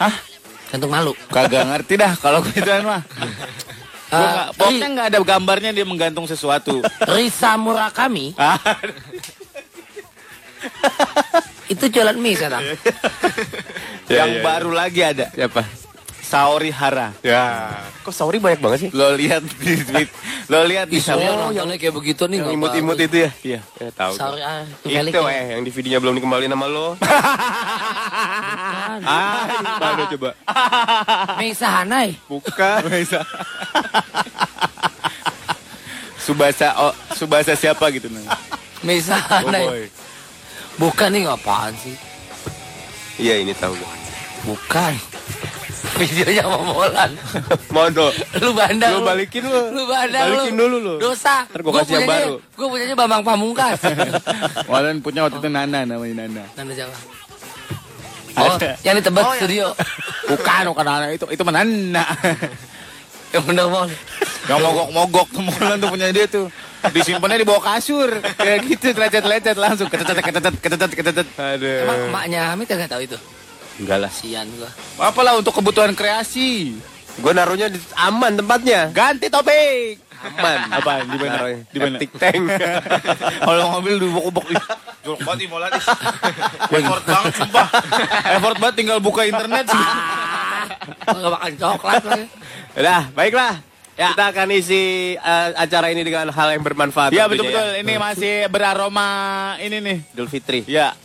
Hah? 0.00 0.14
kantung 0.74 0.90
malu. 0.90 1.14
Kagak 1.30 1.70
ngerti 1.70 1.94
dah 1.94 2.12
kalau 2.18 2.42
gituan 2.42 2.82
mah. 2.82 3.02
Gua 4.14 4.28
nggak- 4.30 4.50
pokoknya 4.54 4.88
nggak 4.90 5.06
ada 5.10 5.18
gambarnya 5.20 5.70
dia 5.70 5.84
menggantung 5.84 6.24
sesuatu. 6.24 6.78
Risa 7.08 7.54
Murakami 7.56 8.32
Ah, 8.40 8.56
itu 11.66 11.84
jualan 11.88 12.16
mie 12.16 12.36
sekarang. 12.36 12.64
yang 14.12 14.30
ya, 14.30 14.40
ya. 14.40 14.44
baru 14.44 14.70
lagi 14.72 15.00
ada. 15.00 15.28
Siapa? 15.28 15.83
Saori 16.34 16.74
Hara. 16.74 17.14
Ya. 17.22 17.70
Kok 18.02 18.10
sorry 18.10 18.42
banyak 18.42 18.58
banget 18.58 18.78
sih? 18.82 18.90
Lo 18.90 19.14
lihat 19.14 19.46
di 19.46 19.78
tweet. 19.86 20.10
Lo 20.50 20.66
lihat 20.66 20.90
di 20.90 20.98
Oh, 21.14 21.54
yang 21.54 21.70
kayak 21.78 21.94
begitu 21.94 22.26
nih. 22.26 22.42
Yang 22.42 22.58
imut-imut 22.58 22.98
itu 22.98 23.16
ya? 23.22 23.30
Iya. 23.46 23.60
Ya 23.78 23.90
tahu. 23.94 24.18
Sorry, 24.18 24.42
ah, 24.42 24.66
itu 24.82 25.14
ya. 25.14 25.30
eh 25.30 25.54
yang 25.54 25.62
di 25.62 25.70
videonya 25.70 26.02
belum 26.02 26.18
dikembaliin 26.18 26.50
sama 26.50 26.66
lo. 26.66 26.98
ah, 29.06 29.46
mana 29.78 30.10
coba? 30.10 30.34
Meisa 31.38 31.70
Hanai. 31.70 32.18
Bukan. 32.26 32.82
Subasa 36.24 36.68
oh, 36.82 36.94
Subasa 37.14 37.54
siapa 37.54 37.94
gitu 37.94 38.10
nah. 38.10 38.26
Meisa 38.82 39.22
Oh, 39.22 39.38
Hanai. 39.38 39.64
boy. 39.70 39.86
Bukan 40.82 41.14
nih 41.14 41.30
apaan 41.30 41.78
sih? 41.78 41.94
Iya 43.22 43.38
ini 43.38 43.54
tahu 43.54 43.78
gue. 43.78 43.92
Bukan. 44.50 44.98
Videonya 45.84 46.42
sama 46.48 46.58
Molan. 46.64 47.10
Mono. 47.70 48.06
Lu 48.40 48.50
bandel. 48.56 48.92
Lu 48.96 49.00
balikin 49.04 49.42
lu. 49.44 49.60
Lu 49.70 49.82
bandel 49.84 50.24
Balikin 50.24 50.54
dulu 50.56 50.76
lu. 50.80 50.94
Dosa. 50.98 51.44
Ntar 51.46 51.60
gua 51.60 51.72
kasih 51.84 51.94
yang 52.00 52.08
baru. 52.08 52.34
Gue 52.40 52.66
punyanya 52.72 52.96
Bambang 52.96 53.22
Pamungkas. 53.22 53.78
Walan 54.70 55.04
punya 55.04 55.28
waktu 55.28 55.38
itu 55.38 55.48
Nana 55.52 55.84
namanya 55.84 56.24
Nana. 56.24 56.44
Nanda 56.56 56.74
Jawa. 56.74 56.96
Oh, 58.34 58.58
Ada. 58.58 58.74
yang 58.82 58.98
di 58.98 59.02
Tebet 59.06 59.24
studio. 59.38 59.66
Bukan, 60.26 60.62
bukan 60.74 60.84
Nana 60.84 61.06
itu 61.14 61.26
itu 61.30 61.42
mah 61.46 61.54
Nana. 61.54 62.04
Yang 63.34 63.44
bener 63.50 63.64
mau. 63.66 63.86
Yang 64.46 64.58
mogok-mogok 64.60 65.26
tuh 65.30 65.42
Molan 65.42 65.76
tuh 65.78 65.88
punya 65.92 66.08
dia 66.10 66.26
tuh. 66.26 66.46
Disimpannya 66.90 67.40
di 67.40 67.46
bawah 67.48 67.62
kasur. 67.62 68.10
Kayak 68.36 68.58
gitu 68.68 68.92
lecet-lecet 68.92 69.56
langsung 69.56 69.88
ketetet 69.88 70.20
ketetet 70.20 70.54
ketetet 70.60 70.90
ketetet. 70.92 71.26
Aduh. 71.38 71.82
Emang 71.86 71.98
emaknya 72.10 72.40
Hamid 72.52 72.66
kagak 72.68 72.90
tahu 72.90 73.02
itu. 73.06 73.18
Enggak 73.80 73.98
lah. 74.06 74.10
Sian 74.12 74.46
gua. 74.54 74.70
Apalah 75.02 75.34
untuk 75.34 75.54
kebutuhan 75.58 75.92
kreasi. 75.98 76.78
Gue 77.14 77.30
naruhnya 77.30 77.70
di 77.70 77.78
aman 77.94 78.34
tempatnya. 78.38 78.90
Ganti 78.90 79.30
topik. 79.30 80.02
Aman. 80.24 80.58
Apa? 80.72 80.92
Di 81.06 81.16
mana? 81.18 81.32
Naruhnya. 81.38 81.60
Di 81.70 81.78
mana? 81.78 81.96
Tik 82.02 82.12
tank. 82.18 82.42
Kalau 83.46 83.64
mobil 83.78 83.94
dubok-ubok 84.02 84.46
ih. 84.50 84.62
Jorok 85.04 85.20
banget 85.22 85.40
ih 85.44 85.48
Molan 85.52 85.70
ih. 85.74 85.84
Effort 86.80 87.04
banget 87.06 87.32
sumpah. 87.38 87.68
Effort 88.34 88.56
banget 88.58 88.74
tinggal 88.82 88.98
buka 88.98 89.22
internet 89.26 89.64
sih. 89.70 89.84
Enggak 91.06 91.30
makan 91.38 91.52
coklat 91.60 92.02
lagi. 92.02 92.26
Udah, 92.74 93.02
baiklah. 93.14 93.54
Kita 93.94 94.24
akan 94.34 94.48
isi 94.50 95.14
eh, 95.14 95.48
acara 95.54 95.86
ini 95.94 96.02
dengan 96.02 96.26
hal 96.34 96.48
yang 96.58 96.66
bermanfaat. 96.66 97.14
Iya 97.14 97.30
tentunya 97.30 97.46
betul-betul. 97.46 97.66
ya. 97.70 97.80
Ini 97.86 97.94
masih 97.94 98.34
beraroma 98.50 99.08
ini 99.62 99.76
nih. 99.78 99.98
Idul 100.18 100.26
Fitri. 100.26 100.66
Ya. 100.66 100.98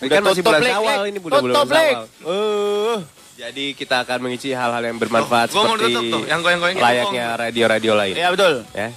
Ini 0.00 0.08
kan 0.08 0.22
masih 0.24 0.42
bulan 0.42 0.60
Lek. 0.64 0.74
ini 1.12 1.18
bulan 1.20 1.38
bulan. 1.44 1.64
Syawal. 1.68 2.04
Uh. 2.24 2.98
Jadi 3.40 3.72
kita 3.72 4.04
akan 4.04 4.18
mengisi 4.20 4.52
hal-hal 4.52 4.84
yang 4.84 5.00
bermanfaat 5.00 5.48
mau 5.56 5.64
seperti 5.64 6.12
tuh, 6.12 6.28
yang 6.28 6.44
layaknya 6.44 7.40
radio-radio 7.40 7.92
lain. 7.96 8.12
Iya 8.12 8.28
betul. 8.36 8.68
Ya. 8.76 8.92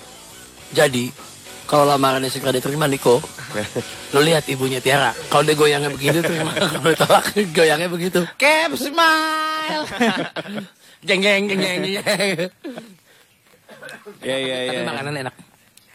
Jadi, 0.75 1.15
kalau 1.63 1.87
lamarannya 1.87 2.27
segera 2.27 2.51
diterima 2.51 2.91
Niko, 2.91 3.23
lu 4.13 4.19
lihat 4.19 4.43
ibunya 4.51 4.83
Tiara. 4.83 5.15
Kalau 5.31 5.47
dia 5.47 5.55
goyangnya 5.55 5.95
begitu 5.95 6.19
terima. 6.19 6.51
Kalau 6.59 6.91
ditolak 6.91 7.25
goyangnya 7.55 7.87
begitu. 7.87 8.19
Cap 8.35 8.71
smile. 8.75 9.85
Jeng 11.07 11.19
jeng 11.19 11.51
jeng 11.51 11.59
jeng 11.59 11.83
jeng. 11.83 11.99
Iya 14.23 14.37
iya 14.39 14.55
Tapi 14.55 14.75
iya. 14.79 14.87
makanan 14.87 15.13
enak. 15.19 15.35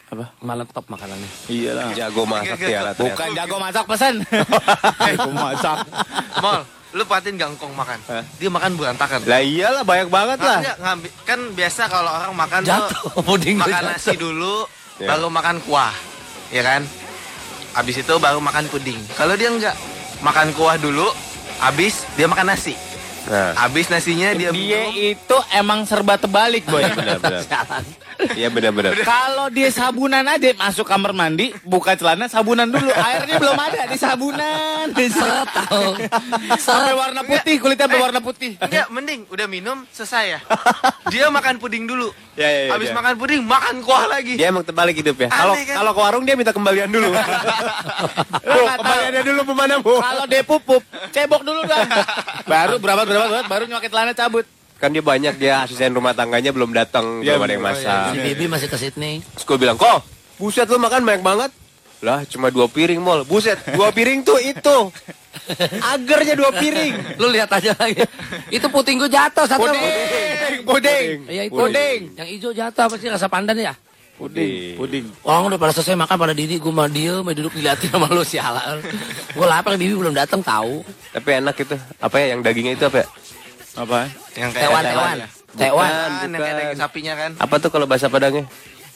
Apa? 0.09 0.25
Malah 0.39 0.65
top 0.65 0.85
makanannya. 0.87 1.29
Iyalah. 1.45 1.93
Jago 1.93 2.25
masak 2.25 2.57
Tiara. 2.57 2.91
ternyata. 2.91 2.99
Bukan 2.99 3.27
jago 3.31 3.55
masak 3.57 3.85
pesan. 3.85 4.13
jago 4.99 5.29
masak. 5.37 5.77
Mall, 6.35 6.59
lu 6.91 7.03
perhatiin 7.03 7.35
gak 7.35 7.49
engkong 7.51 7.73
makan? 7.73 7.99
Hah? 8.05 8.23
Dia 8.35 8.49
makan 8.49 8.71
berantakan. 8.73 9.19
Lah 9.23 9.37
iyalah 9.39 9.83
banyak 9.83 10.09
banget 10.09 10.37
lah. 10.39 10.57
Maksudnya 10.57 10.75
ngambil, 10.79 11.11
kan 11.23 11.39
biasa 11.53 11.81
kalau 11.85 12.09
orang 12.11 12.33
makan 12.35 12.61
Jatuh 12.63 13.01
tuh 13.13 13.53
makan 13.55 13.69
jatuh. 13.71 13.87
nasi 13.87 14.13
dulu, 14.15 14.55
Ya. 14.97 15.07
baru 15.07 15.27
makan 15.29 15.63
kuah, 15.63 15.95
ya 16.49 16.59
kan? 16.59 16.83
Abis 17.71 18.01
itu 18.01 18.13
baru 18.17 18.37
makan 18.37 18.67
puding. 18.67 18.99
Kalau 19.13 19.31
dia 19.33 19.47
enggak, 19.47 19.77
makan 20.19 20.51
kuah 20.51 20.75
dulu, 20.75 21.07
abis 21.61 22.03
dia 22.17 22.25
makan 22.25 22.49
nasi. 22.49 22.73
Nah, 23.23 23.53
Abis 23.61 23.87
nasinya 23.87 24.33
dia 24.33 24.49
Dia 24.49 24.89
minum. 24.89 25.13
itu 25.13 25.37
emang 25.53 25.85
serba 25.85 26.17
terbalik, 26.17 26.65
boy. 26.65 26.81
benar-benar. 26.89 27.45
Iya 28.19 28.51
benar-benar. 28.51 28.99
Kalau 29.07 29.47
dia 29.47 29.71
sabunan 29.71 30.23
aja 30.27 30.51
masuk 30.59 30.83
kamar 30.83 31.15
mandi, 31.15 31.55
buka 31.63 31.95
celana 31.95 32.27
sabunan 32.27 32.67
dulu. 32.67 32.91
Airnya 32.91 33.39
belum 33.39 33.55
ada 33.55 33.87
di 33.87 33.97
sabunan. 33.97 34.85
Seret 35.19 35.49
tau. 35.55 35.95
Sampai 36.59 36.93
warna 36.93 37.23
putih, 37.23 37.55
kulitnya 37.57 37.87
sampai 37.87 37.99
warna 38.03 38.19
putih. 38.19 38.59
Enggak, 38.59 38.87
mending 38.91 39.19
udah 39.31 39.47
minum 39.47 39.77
selesai 39.95 40.37
ya. 40.37 40.39
Dia 41.13 41.31
makan 41.31 41.57
puding 41.57 41.87
dulu. 41.87 42.11
Ya, 42.35 42.47
ya, 42.47 42.61
ya, 42.67 42.75
Abis 42.75 42.91
ya. 42.91 42.95
makan 42.95 43.13
puding, 43.19 43.41
makan 43.43 43.75
kuah 43.83 44.05
lagi. 44.07 44.35
Dia 44.35 44.51
emang 44.51 44.63
terbalik 44.63 44.95
hidup 44.99 45.17
ya. 45.19 45.29
Kalau 45.31 45.55
kan? 45.55 45.75
kalau 45.75 45.91
ke 45.95 45.99
warung 45.99 46.23
dia 46.27 46.35
minta 46.35 46.51
kembalian 46.51 46.87
dulu. 46.91 47.09
Bu, 48.39 48.59
kembaliannya 48.79 49.21
dulu 49.23 49.41
ke 49.43 49.53
mana 49.55 49.75
bu? 49.79 49.95
Kalau 49.99 50.25
dia 50.27 50.41
pupup, 50.43 50.83
cebok 51.11 51.41
dulu 51.43 51.63
dah. 51.67 51.83
Baru 52.47 52.75
berapa 52.79 53.03
berapa 53.03 53.25
berapa 53.27 53.47
baru 53.47 53.63
nyokit 53.67 53.89
celana 53.91 54.13
cabut. 54.15 54.58
Kan 54.79 54.95
dia 54.95 55.03
banyak 55.03 55.35
dia 55.35 55.67
asisten 55.67 55.91
rumah 55.91 56.15
tangganya 56.15 56.55
belum 56.55 56.71
datang, 56.71 57.19
Ya, 57.19 57.35
belum 57.35 57.43
ada 57.43 57.53
yang 57.53 57.63
oh, 57.63 57.67
masak. 57.67 58.03
Si 58.15 58.17
Bibi 58.23 58.45
masih 58.47 58.67
ke 58.71 58.77
Sydney. 58.79 59.19
Terus 59.35 59.43
gue 59.43 59.57
bilang, 59.59 59.75
kok 59.75 60.07
buset 60.39 60.71
lu 60.71 60.79
makan 60.79 61.03
banyak 61.03 61.23
banget. 61.23 61.51
Lah 61.99 62.23
cuma 62.23 62.47
dua 62.47 62.71
piring 62.71 63.03
mall. 63.03 63.27
Buset, 63.27 63.59
dua 63.75 63.91
piring 63.91 64.23
tuh 64.23 64.39
itu. 64.39 64.77
Agarnya 65.83 66.39
dua 66.39 66.55
piring. 66.55 67.19
Lu 67.19 67.27
lihat 67.27 67.51
aja 67.51 67.75
lagi. 67.75 68.07
Itu 68.47 68.71
puting 68.71 69.03
gua 69.03 69.11
jatuh 69.11 69.43
satu. 69.43 69.67
Puding, 69.67 70.63
puding. 70.63 71.17
Iya 71.27 71.43
itu. 71.51 71.59
Puding. 71.59 71.99
Yang 72.15 72.27
hijau 72.39 72.51
jatuh 72.55 72.83
apa 72.87 72.95
sih 72.95 73.11
rasa 73.11 73.27
pandan 73.27 73.59
ya? 73.59 73.75
Puding, 74.19 74.75
puding. 74.75 75.05
Orang 75.23 75.47
udah 75.47 75.59
pada 75.59 75.71
selesai 75.71 75.95
makan 75.95 76.15
pada 76.19 76.35
diri, 76.35 76.59
gue 76.59 76.73
mah 76.75 76.91
diem, 76.91 77.23
main 77.23 77.31
duduk 77.31 77.55
diliatin 77.55 77.87
sama 77.87 78.11
lu 78.11 78.19
sialan. 78.27 78.83
Gue 79.31 79.47
lapar, 79.47 79.79
bibi 79.79 79.95
belum 79.95 80.11
datang 80.11 80.43
tahu. 80.43 80.83
Tapi 81.15 81.39
enak 81.39 81.55
itu. 81.55 81.75
Apa 82.03 82.15
ya 82.19 82.35
yang 82.35 82.43
dagingnya 82.43 82.75
itu 82.75 82.83
apa 82.83 83.03
ya? 83.03 83.07
Apa? 83.75 84.09
Yang 84.33 84.49
kayak 84.51 84.63
Tewan, 84.65 84.83
tewan. 84.83 85.17
Tewan. 85.51 85.89
Kan, 85.89 86.09
yang 86.25 86.41
kayak 86.41 86.55
daging 86.55 86.79
sapinya 86.79 87.13
kan. 87.15 87.31
Apa 87.37 87.55
tuh 87.57 87.69
kalau 87.69 87.85
bahasa 87.85 88.07
Padangnya? 88.07 88.45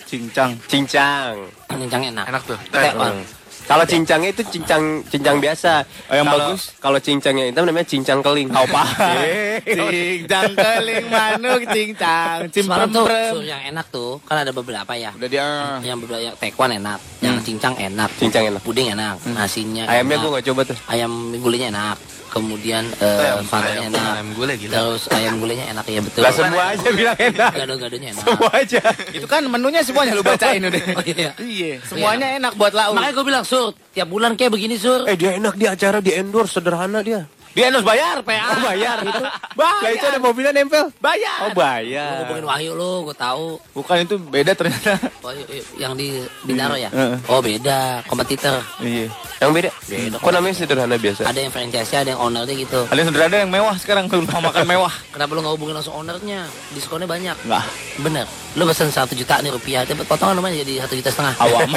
Cincang. 0.05 0.57
Cincang. 0.65 1.33
Cincang 1.67 2.01
enak. 2.07 2.25
Enak 2.29 2.43
tuh. 2.43 2.57
Tewan. 2.69 3.21
Kalau 3.63 3.87
cincangnya 3.87 4.29
itu 4.29 4.43
cincang 4.43 4.83
cincang 5.07 5.39
biasa. 5.39 5.87
Oh, 6.11 6.15
yang 6.15 6.27
Kalau- 6.27 6.51
bagus? 6.51 6.61
Kalau 6.77 6.99
cincangnya 6.99 7.47
hitam 7.47 7.63
namanya 7.63 7.87
cincang 7.87 8.19
keling. 8.19 8.51
Apa? 8.51 8.83
cincang 9.63 10.51
keling 10.51 11.05
manuk 11.07 11.61
cincang 11.71 12.51
Semalam 12.51 12.91
tuh 12.91 13.07
yang 13.39 13.63
enak 13.63 13.87
tuh, 13.87 14.19
kan 14.21 14.43
ada 14.43 14.51
beberapa 14.51 14.91
ya. 14.93 15.15
Udah 15.15 15.29
dia. 15.31 15.47
Yang 15.79 15.97
beberapa 16.03 16.21
yang 16.21 16.35
tekwan 16.35 16.75
enak, 16.75 16.99
yang 17.23 17.39
cincang 17.39 17.75
enak, 17.79 18.09
Cincang 18.19 18.51
enak. 18.51 18.61
puding 18.61 18.91
enak, 18.91 19.15
nasinya 19.31 19.87
Ayamnya 19.87 20.19
enak, 20.19 20.23
gue 20.23 20.35
gak 20.35 20.45
coba 20.51 20.61
tuh. 20.67 20.77
ayam 20.89 21.11
gulenya 21.39 21.71
enak, 21.71 21.97
kemudian 22.33 22.83
eh 22.97 23.29
Ayam- 23.29 23.93
enak, 23.93 24.01
ayam 24.17 24.27
gulai 24.33 24.55
gila. 24.57 24.73
terus 24.73 25.03
ayam 25.13 25.37
gulenya 25.37 25.65
enak 25.69 25.85
ya 25.85 26.01
betul. 26.01 26.21
Lah 26.25 26.33
semua 26.33 26.63
aja 26.73 26.89
bilang 26.89 27.13
enak. 27.15 27.51
Gado-gadonya 27.53 28.07
enak. 28.11 28.23
Semua 28.25 28.49
aja. 28.51 28.81
Itu 29.13 29.27
kan 29.29 29.41
menunya 29.45 29.81
semuanya 29.85 30.17
lu 30.17 30.25
bacain 30.27 30.59
udah. 30.59 30.81
Oh 30.97 31.03
iya. 31.05 31.29
Iya, 31.37 31.71
semuanya 31.85 32.27
enak 32.35 32.57
buat 32.57 32.73
lauk. 32.73 32.97
Makanya 32.97 33.13
gue 33.13 33.25
bilang 33.25 33.45
sur, 33.45 33.65
tiap 33.93 34.09
bulan 34.09 34.33
kayak 34.33 34.49
begini 34.49 34.75
sur. 34.75 35.05
Eh 35.05 35.13
dia 35.13 35.37
enak 35.37 35.53
dia 35.53 35.77
acara 35.77 36.01
di 36.01 36.11
endorse 36.11 36.57
sederhana 36.57 36.99
dia. 36.99 37.29
Dia 37.53 37.69
harus 37.69 37.85
bayar 37.85 38.25
PA. 38.25 38.45
Oh 38.49 38.59
bayar 38.65 38.97
itu. 39.05 39.23
Bayar. 39.53 39.81
Lah 39.85 39.91
itu 39.93 40.05
ada 40.05 40.17
mobilnya 40.17 40.51
nempel. 40.51 40.89
Bayar. 40.97 41.37
Oh 41.45 41.49
Lu 41.49 41.57
bayar. 41.57 42.25
ngomongin 42.25 42.45
Wahyu 42.49 42.71
lu, 42.73 42.93
gue 43.05 43.15
tahu. 43.15 43.47
Bukan 43.73 43.95
itu 44.01 44.15
beda 44.17 44.57
ternyata. 44.57 44.97
Wahyu 45.21 45.45
eh, 45.47 45.61
yang 45.77 45.93
di 45.93 46.17
Bintaro 46.41 46.73
ya? 46.73 46.89
Heeh. 46.89 47.17
Oh 47.29 47.39
beda, 47.39 48.01
kompetitor. 48.05 48.57
Iya. 48.81 49.09
Yang 49.37 49.51
beda. 49.53 49.69
Beda. 49.85 50.17
Kok 50.17 50.31
namanya 50.31 50.55
sederhana 50.55 50.95
biasa? 50.97 51.21
Ada 51.27 51.39
yang 51.45 51.51
franchise 51.53 51.89
ada 51.93 52.09
yang 52.15 52.21
ownernya 52.21 52.55
gitu. 52.57 52.79
Ada 52.89 52.97
yang 52.97 53.09
sederhana 53.11 53.35
yang 53.43 53.51
mewah 53.51 53.75
sekarang 53.77 54.05
kalau 54.09 54.23
mau 54.25 54.41
makan 54.49 54.63
mewah. 54.65 54.93
Kenapa 55.13 55.29
lu 55.35 55.39
nggak 55.45 55.53
hubungin 55.53 55.75
langsung 55.77 55.93
ownernya? 55.93 56.49
Diskonnya 56.73 57.05
banyak. 57.05 57.35
Enggak. 57.45 57.65
Bener. 58.01 58.25
Lu 58.53 58.69
pesen 58.69 58.93
satu 58.93 59.17
juta 59.17 59.41
nih 59.41 59.49
rupiah, 59.49 59.81
dapat 59.81 60.05
potongan 60.05 60.37
lumayan 60.37 60.61
jadi 60.61 60.85
satu 60.85 60.93
juta 60.93 61.09
setengah. 61.09 61.33
Awam. 61.41 61.69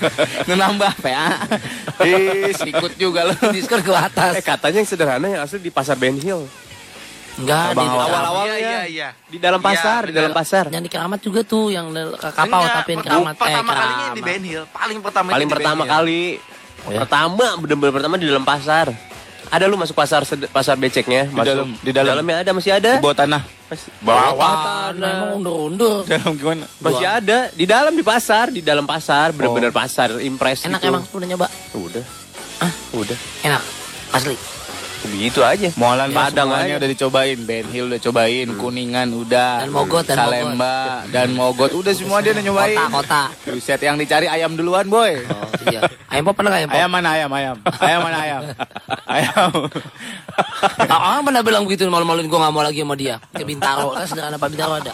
Nambah 0.60 0.92
PA. 1.00 1.28
Ih, 2.04 2.52
ikut 2.52 2.92
juga 3.00 3.24
lu. 3.24 3.34
Diskon 3.48 3.80
ke 3.80 3.88
atas. 3.90 4.36
Eh 4.36 4.44
katanya 4.44 4.84
yang 4.84 4.88
sederhana 4.88 5.17
yang 5.20 5.42
asli 5.42 5.58
di 5.58 5.70
pasar 5.70 5.94
Ben 5.94 6.14
Hill. 6.14 6.46
Enggak, 7.36 7.70
di 7.70 7.78
Abang 7.78 7.86
awal- 7.88 8.10
Awal-awalnya 8.10 8.56
Iya, 8.56 8.66
iya, 8.66 8.80
iya. 8.84 9.08
di 9.24 9.38
dalam 9.38 9.58
pasar, 9.58 10.00
Iya, 10.00 10.06
di 10.06 10.12
dalam 10.12 10.32
pasar. 10.32 10.64
yang 10.68 10.82
di 10.82 10.88
keramat 10.88 11.18
juga 11.18 11.40
tuh 11.42 11.70
yang 11.70 11.86
ke 11.88 12.28
kapal 12.28 12.60
Enggak, 12.60 12.74
tapi 12.76 12.92
keramat 12.96 13.30
eh 13.30 13.38
Pertama 13.38 13.70
kalinya 13.70 13.86
keramat. 13.94 14.10
di 14.10 14.20
Ben 14.20 14.42
Hill. 14.42 14.64
Paling 14.68 14.98
pertama 14.98 15.28
Paling 15.28 15.38
di 15.40 15.52
pertama 15.52 15.74
Ben 15.76 15.86
Hill. 15.86 15.94
kali. 15.94 16.22
Pertama, 16.88 17.46
bener-bener 17.56 17.92
pertama 17.92 18.14
di 18.16 18.26
dalam 18.26 18.42
pasar. 18.42 18.86
Ada 19.48 19.64
lu 19.64 19.76
masuk 19.76 19.94
pasar 19.94 20.26
pasar 20.50 20.76
beceknya, 20.76 21.24
masuk. 21.26 21.46
dalam- 21.46 21.72
di 21.78 21.90
dalam. 21.90 22.10
dalamnya 22.12 22.36
ada 22.42 22.50
masih 22.52 22.68
ada. 22.70 22.90
Di 22.92 23.00
bawah 23.00 23.16
tanah. 23.16 23.42
Bawah 24.02 24.34
tanah 24.36 25.08
emang 25.14 25.30
undur-undur. 25.38 26.04
Dalam 26.10 26.34
gimana? 26.34 26.64
Masih 26.78 27.06
ada 27.06 27.48
di 27.50 27.64
dalam 27.64 27.92
di 27.92 28.02
pasar, 28.02 28.48
di 28.48 28.60
dalam 28.60 28.82
pasar, 28.82 29.30
bener-bener 29.30 29.70
pasar 29.70 30.18
impres 30.18 30.64
Enak 30.64 30.80
gitu. 30.80 30.88
emang 30.90 31.04
udah 31.06 31.26
nyoba. 31.28 31.46
Udah. 31.72 32.04
Hah? 32.58 32.72
Udah. 32.92 33.16
Enak. 33.42 33.62
Asli. 34.10 34.57
Begitu 35.00 35.40
aja. 35.40 35.68
Moalan 35.74 36.10
Padang 36.10 36.50
Padang 36.50 36.66
aja. 36.66 36.74
udah 36.76 36.88
dicobain, 36.88 37.38
Ben 37.40 37.66
Hill 37.66 37.86
udah 37.86 38.00
cobain, 38.00 38.48
Kuningan 38.50 39.08
udah, 39.12 39.62
Dan 39.62 39.70
Mogot, 39.70 40.04
dan 40.04 40.16
Salemba 40.16 41.06
dan 41.08 41.28
Mogot 41.32 41.70
udah 41.70 41.94
semua 41.94 42.18
dia 42.18 42.34
udah 42.34 42.44
nyobain. 42.44 42.74
Kota-kota. 42.74 43.22
Buset 43.46 43.80
yang 43.80 43.94
dicari 43.94 44.26
ayam 44.26 44.54
duluan, 44.54 44.86
boy. 44.86 45.22
Oh, 45.24 45.46
iya. 45.70 45.86
Ayam 46.08 46.24
pop 46.24 46.34
pernah 46.34 46.50
ayam 46.52 46.66
pop? 46.66 46.76
Ayam 46.76 46.90
mana 46.90 47.08
ayam 47.12 47.30
ayam? 47.30 47.56
Ayam 47.78 48.00
mana 48.00 48.18
ayam? 48.18 48.40
ayam. 49.16 49.50
Ah, 50.88 51.20
pernah 51.20 51.42
bilang 51.42 51.62
begitu 51.62 51.86
malu-maluin 51.86 52.26
gue 52.26 52.38
gak 52.38 52.52
mau 52.52 52.62
lagi 52.62 52.82
sama 52.82 52.94
dia 52.94 53.16
ke 53.30 53.42
Bintaro 53.42 53.92
kan 53.92 54.04
sederhana 54.04 54.36
Pak 54.36 54.48
Bintaro 54.50 54.76
ada 54.76 54.92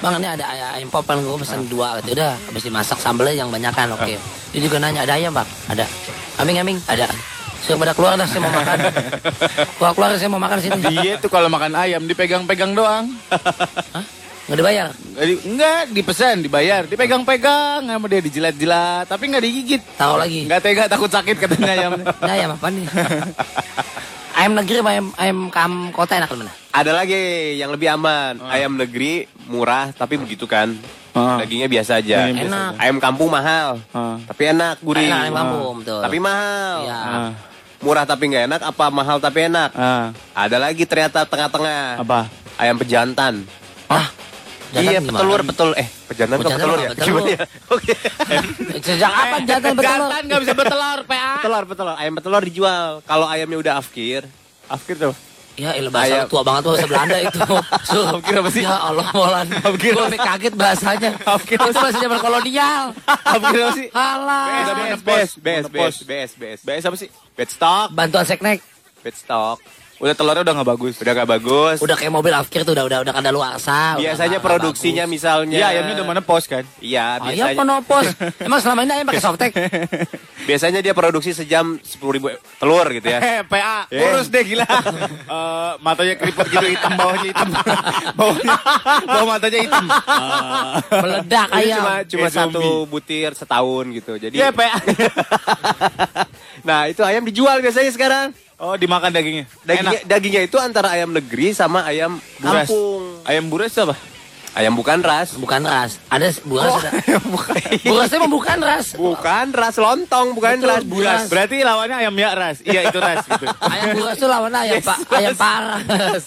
bang 0.00 0.12
ini 0.18 0.28
ada 0.30 0.44
ay- 0.44 0.74
ayam 0.80 0.88
pop 0.88 1.04
kan 1.04 1.16
gue 1.16 1.38
pesan 1.38 1.64
dua 1.66 1.96
gitu 2.00 2.12
udah 2.12 2.36
habis 2.36 2.62
dimasak 2.62 2.98
sambelnya 2.98 3.34
yang 3.34 3.48
banyak 3.48 3.72
kan 3.72 3.88
oke 3.90 4.14
dia 4.50 4.60
juga 4.60 4.76
nanya 4.76 5.04
ada 5.04 5.16
ayam 5.16 5.32
bang 5.32 5.48
ada 5.68 5.84
aming 6.38 6.56
aming 6.60 6.78
ada 6.84 7.06
suruh 7.64 7.78
pada 7.78 7.92
keluar 7.92 8.12
dah 8.14 8.24
saya 8.24 8.40
mau 8.40 8.52
makan 8.52 8.78
keluar 9.74 9.92
keluar 9.92 10.08
saya 10.14 10.28
mau 10.28 10.38
makan 10.38 10.58
sini 10.60 10.78
Dia 10.84 11.16
tuh 11.16 11.28
kalau 11.28 11.48
makan 11.48 11.72
ayam 11.74 12.04
dipegang-pegang 12.04 12.72
doang. 12.72 13.08
Hah? 13.90 14.04
nggak 14.44 14.58
dibayar 14.58 14.86
Nggak 14.92 15.24
di- 15.26 15.42
Enggak, 15.46 15.82
dipesan, 15.88 16.36
dibayar, 16.38 16.84
dipegang-pegang 16.84 17.80
sama 17.82 18.04
dia 18.04 18.20
dijilat-jilat, 18.20 19.08
tapi 19.08 19.24
nggak 19.26 19.40
digigit. 19.42 19.80
tahu 19.96 20.14
lagi 20.14 20.44
Nggak 20.44 20.60
tega 20.60 20.84
takut 20.86 21.08
sakit 21.08 21.36
katanya 21.38 21.72
ayamnya. 21.72 22.04
Ini 22.12 22.32
ayam 22.34 22.50
apa 22.52 22.66
nih 22.68 22.84
ayam 24.34 24.52
negeri 24.52 24.76
sama 24.76 24.90
ayam 24.90 25.06
ayam 25.16 25.38
kam 25.48 25.72
kota 25.90 26.18
enak 26.18 26.28
mana 26.28 26.52
Ada 26.68 26.92
lagi 26.92 27.16
yang 27.54 27.70
lebih 27.70 27.88
aman. 27.88 28.36
Ayam 28.44 28.74
negeri 28.74 29.24
murah 29.46 29.88
tapi 29.90 30.18
begitu 30.18 30.44
kan. 30.44 30.76
Ah. 31.14 31.38
Dagingnya 31.38 31.70
biasa 31.70 32.02
aja. 32.02 32.26
Biasa 32.26 32.42
Enak. 32.44 32.70
Ayam 32.76 32.98
kampung 32.98 33.30
mahal. 33.30 33.78
Ah. 33.94 34.18
Tapi 34.20 34.50
enak, 34.50 34.82
gurih. 34.82 35.06
enak 35.06 35.18
ayam 35.22 35.34
kampung 35.38 35.74
betul 35.80 36.00
Tapi 36.02 36.16
mahal. 36.18 36.76
Iya. 36.82 37.00
Ah, 37.84 37.86
Murah 37.86 38.08
tapi 38.08 38.32
nggak 38.32 38.44
enak 38.48 38.60
apa 38.64 38.84
mahal 38.88 39.20
tapi 39.20 39.44
enak? 39.44 39.76
ah. 39.76 40.08
Ada 40.32 40.56
lagi 40.56 40.88
ternyata 40.88 41.28
tengah-tengah. 41.28 42.00
Apa? 42.00 42.32
Ayam 42.56 42.80
pejantan. 42.80 43.44
ah 43.86 44.08
Jantan 44.72 44.88
iya, 44.88 44.98
gimana? 44.98 45.18
petelur, 45.20 45.40
betul. 45.44 45.68
Eh, 45.76 45.88
pejantan 46.08 46.36
Pejantan 46.40 46.56
petelur 46.56 46.72
apa? 46.72 46.80
ya? 46.80 46.90
Petelur. 46.90 47.06
Gimana 47.06 47.28
ya? 47.28 47.40
Oke. 47.76 47.94
sejak 48.80 49.10
kapan 49.12 49.40
jantan 49.44 49.72
betul 49.76 49.84
Jantan 49.86 50.22
nggak 50.24 50.40
bisa 50.40 50.54
bertelur, 50.56 50.98
PA. 51.04 51.30
Petelur, 51.38 51.64
petelur. 51.68 51.94
Ayam 51.94 52.12
petelur 52.16 52.42
dijual. 52.42 52.88
Kalau 53.04 53.26
ayamnya 53.28 53.58
udah 53.60 53.74
afkir, 53.76 54.24
Afkir 54.64 54.96
tuh. 54.96 55.14
Ya, 55.54 55.70
ilah 55.78 55.86
bahasa 55.86 56.14
Ayam. 56.18 56.26
tua 56.26 56.42
banget 56.42 56.62
bahasa 56.66 56.86
Belanda 56.90 57.16
itu. 57.22 57.38
So, 57.86 57.98
Afkir 58.10 58.34
apa 58.42 58.50
sih? 58.50 58.62
Ya 58.66 58.74
Allah, 58.74 59.06
Molan. 59.14 59.46
Gue 59.78 59.94
apa 59.94 60.02
sampai 60.10 60.18
kaget 60.18 60.54
bahasanya. 60.58 61.10
Afkir 61.22 61.56
itu 61.56 61.70
bahasa 61.70 61.98
zaman 62.02 62.18
kolonial. 62.18 62.84
Afkir 63.06 63.60
apa 63.62 63.72
sih? 63.78 63.86
Alah. 63.94 64.44
bes, 64.98 65.00
bes, 65.00 65.30
bes, 65.38 65.64
bes, 65.70 65.96
bes, 66.02 66.30
bes. 66.34 66.58
BS 66.66 66.84
apa 66.90 66.96
sih? 66.98 67.06
Bed 67.38 67.48
stock, 67.50 67.94
Bantuan 67.94 68.26
seknek. 68.26 68.58
bed 69.00 69.14
stock. 69.14 69.62
Udah 69.94 70.10
telurnya 70.12 70.42
udah 70.42 70.54
nggak 70.54 70.68
bagus. 70.68 70.94
Udah 70.98 71.12
gak 71.14 71.30
bagus. 71.30 71.78
Udah 71.78 71.94
kayak 71.94 72.10
mobil 72.10 72.30
Afkir 72.30 72.60
tuh 72.62 72.72
udah 72.72 72.84
udah 72.84 72.98
udah 73.00 73.12
kada 73.12 73.30
luarsa. 73.30 73.94
udah 73.94 74.02
Biasanya 74.02 74.36
nggak 74.36 74.44
produksinya 74.44 75.04
bagus. 75.04 75.14
misalnya. 75.14 75.56
Iya, 75.56 75.66
ayamnya 75.70 75.94
udah 75.94 76.06
mana 76.06 76.20
pos 76.20 76.44
kan? 76.44 76.64
Iya, 76.78 77.04
Ayam 77.16 77.24
biasanya. 77.24 77.56
penopos. 77.56 78.06
Emang 78.38 78.58
selama 78.58 78.80
ini 78.82 78.92
ayam 78.92 79.06
pakai 79.06 79.22
softtek? 79.22 79.52
Biasanya 80.48 80.80
dia 80.80 80.92
produksi 80.92 81.32
sejam 81.32 81.78
10 81.78 81.88
ribu 82.10 82.28
telur 82.58 82.84
gitu 82.90 83.06
ya. 83.06 83.16
Eh, 83.24 83.40
PA, 83.42 83.88
kurus 83.88 84.28
deh 84.28 84.44
gila. 84.44 84.66
Eh, 84.66 85.72
matanya 85.80 86.14
keriput 86.14 86.46
gitu 86.46 86.66
hitam, 86.66 86.92
bawahnya 86.94 87.26
hitam. 87.26 87.48
bawahnya, 88.18 88.54
bawah 89.04 89.26
matanya 89.30 89.58
hitam. 89.62 89.84
Meledak 90.92 91.48
Ini 91.48 91.56
ayam. 91.64 91.80
cuma 91.80 91.94
cuma 92.04 92.26
zombie. 92.28 92.60
satu 92.60 92.64
butir 92.84 93.30
setahun 93.32 93.84
gitu. 93.94 94.12
Jadi 94.18 94.36
Iya, 94.36 94.50
PA. 94.50 94.76
Nah, 96.60 96.88
itu 96.88 97.00
ayam 97.00 97.22
dijual 97.22 97.60
biasanya 97.60 97.88
sekarang. 97.88 98.26
Oh, 98.64 98.76
dimakan 98.80 99.12
dagingnya. 99.12 99.44
Dagingnya, 99.60 100.00
Enak. 100.00 100.08
dagingnya 100.08 100.42
itu 100.48 100.56
antara 100.56 100.88
ayam 100.88 101.12
negeri 101.12 101.52
sama 101.52 101.84
ayam 101.84 102.16
Buras. 102.40 102.64
kampung. 102.64 103.02
Ayam 103.28 103.44
buras 103.46 103.70
itu 103.70 103.84
apa? 103.84 103.96
Ayam 104.54 104.72
bukan 104.72 105.02
ras. 105.02 105.34
Bukan 105.34 105.66
ras. 105.66 105.98
Ada 106.08 106.30
buras 106.46 106.70
Oh, 106.70 106.78
ada. 106.78 106.90
Burasnya 107.90 108.16
emang 108.22 108.32
bukan 108.32 108.58
ras. 108.62 108.86
Bukan 108.94 109.46
ras 109.50 109.76
lontong, 109.76 110.32
bukan 110.32 110.62
Betul, 110.62 110.70
ras 110.70 110.82
buras. 110.86 111.20
Berarti 111.26 111.60
lawannya 111.60 111.96
ayam 111.98 112.14
ya 112.14 112.30
ras. 112.32 112.62
Iya, 112.62 112.86
itu 112.86 112.96
ras 112.96 113.26
gitu. 113.26 113.50
Ayam 113.74 113.98
buras 113.98 114.14
tuh 114.14 114.30
lawan 114.30 114.54
ayam 114.54 114.78
pak. 114.80 114.98
Ayam 115.10 115.34
paras. 115.34 116.22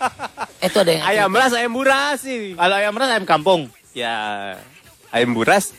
Itu 0.64 0.76
ada 0.78 0.92
yang 0.92 1.04
Ayam 1.04 1.32
ras, 1.32 1.52
ayam 1.52 1.72
buras 1.72 2.16
sih. 2.20 2.52
Kalau 2.52 2.76
ayam 2.76 2.94
ras 2.94 3.08
ayam 3.16 3.24
kampung. 3.24 3.60
Ya, 3.96 4.14
ayam 5.08 5.32
buras, 5.32 5.72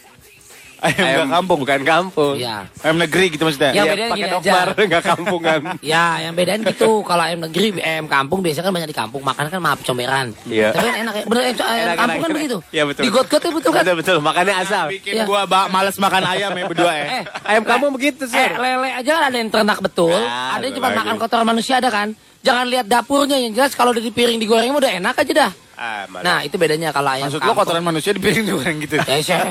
Ayam, 0.85 1.01
ayam 1.01 1.29
kampung. 1.31 1.57
bukan 1.59 1.81
kampung. 1.81 2.35
Iya. 2.35 2.69
Ayam 2.79 2.97
negeri 2.97 3.25
gitu 3.27 3.43
maksudnya. 3.43 3.71
Yang 3.71 3.75
Iya, 3.75 3.91
bedanya 3.91 4.05
pakai 4.07 4.21
gini 4.21 4.33
dokmar, 4.35 4.67
aja. 4.67 4.83
nggak 4.85 5.03
kampungan. 5.03 5.59
Ya, 5.85 6.05
yang 6.19 6.33
bedain 6.33 6.61
gitu. 6.61 6.91
Kalau 7.01 7.23
ayam 7.23 7.39
negeri, 7.41 7.67
ayam 7.77 8.05
kampung 8.05 8.39
biasanya 8.39 8.63
kan 8.63 8.73
banyak 8.73 8.89
di 8.89 8.97
kampung. 8.97 9.21
Makan 9.21 9.43
kan 9.47 9.59
maaf 9.59 9.79
comberan. 9.81 10.27
Iya. 10.45 10.69
Tapi 10.69 10.85
kan 10.85 10.95
enak 10.99 11.13
ya. 11.15 11.23
Bener, 11.25 11.41
ayam, 11.43 11.55
ayam 11.57 11.65
Enak, 11.65 11.65
kampung 11.65 12.05
enak, 12.05 12.15
kan 12.15 12.29
enak. 12.29 12.37
begitu. 12.37 12.57
Iya, 12.69 12.83
betul. 12.85 13.01
Di 13.01 13.09
got-got 13.09 13.41
itu 13.41 13.51
betul 13.51 13.71
kan? 13.71 13.81
Betul 13.81 13.95
betul, 13.97 14.17
makannya 14.19 14.55
asal. 14.57 14.85
Bikin 14.87 15.13
Iya. 15.13 15.23
gua 15.25 15.41
ba- 15.43 15.67
males 15.67 15.95
makan 15.95 16.23
ayam 16.31 16.51
ya 16.51 16.63
berdua 16.65 16.93
ya. 16.93 17.05
Eh, 17.11 17.23
Ayam 17.45 17.63
kampung 17.63 17.91
begitu, 17.91 18.23
eh, 18.23 18.29
Sir. 18.29 18.51
lele 18.55 18.89
aja 18.91 19.11
kan 19.11 19.23
ada 19.25 19.37
yang 19.37 19.49
ternak 19.49 19.79
betul. 19.79 20.13
Ah, 20.13 20.55
ada 20.55 20.63
yang 20.63 20.75
cuma 20.75 20.89
makan 20.91 21.15
kotoran 21.17 21.45
manusia 21.45 21.75
ada 21.75 21.89
kan. 21.89 22.13
Jangan 22.39 22.65
lihat 22.65 22.85
dapurnya 22.85 23.35
yang 23.35 23.51
jelas 23.51 23.73
kalau 23.73 23.89
udah 23.89 23.99
di 23.99 24.09
piring 24.09 24.37
digoreng 24.37 24.69
udah 24.71 24.93
enak 24.93 25.17
aja 25.17 25.33
dah. 25.35 25.51
Ah? 25.75 26.07
Nah, 26.07 26.39
itu 26.39 26.55
bedanya 26.55 26.89
kalau 26.89 27.11
ayam 27.11 27.27
Maksud 27.27 27.37
lo 27.37 27.51
kampung. 27.51 27.59
kotoran 27.61 27.83
manusia 27.83 28.11
di 28.11 28.19
piring 28.19 28.47
goreng 28.47 28.77
gitu. 28.79 28.95
Ya, 28.97 29.19
Syekh. 29.19 29.43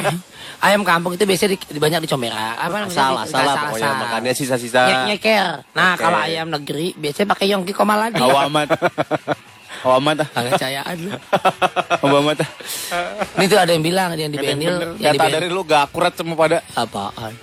ayam 0.58 0.80
kampung 0.80 1.12
itu 1.12 1.22
biasanya 1.22 1.50
di, 1.52 1.58
di- 1.60 1.78
banyak 1.78 2.00
di 2.00 2.08
comberan. 2.08 2.56
Apa 2.56 2.76
namanya? 2.80 2.88
asal, 2.90 3.10
Di- 3.10 3.22
asal 3.22 3.38
lah 3.38 3.44
asal, 3.46 3.62
pokoknya 3.62 3.84
asal. 3.86 4.00
makannya 4.00 4.32
sisa-sisa. 4.32 4.80
Nyek 4.84 5.00
nyeker. 5.10 5.48
Nah, 5.70 5.92
Oke. 5.92 6.00
kalau 6.00 6.18
ayam 6.18 6.46
negeri 6.48 6.86
biasanya 6.94 7.28
pakai 7.28 7.46
yongki 7.50 7.72
komaladi. 7.72 8.18
Awamat. 8.18 8.68
Awamat 9.82 10.16
ah. 10.18 10.28
Agak 10.34 10.52
cayaan 10.58 10.96
lu. 10.98 11.10
Awamat 12.00 12.36
ah. 12.40 12.50
Ini 13.36 13.44
tuh 13.44 13.58
ada 13.58 13.70
yang 13.70 13.84
bilang 13.84 14.08
ada 14.08 14.20
yang 14.20 14.32
di 14.32 14.40
Benil, 14.40 14.96
yang 14.96 15.12
di 15.12 15.20
Kata 15.20 15.28
dari 15.30 15.48
lu 15.48 15.60
gak 15.60 15.92
akurat 15.92 16.12
semua 16.12 16.34
pada. 16.34 16.64
Apaan? 16.72 17.36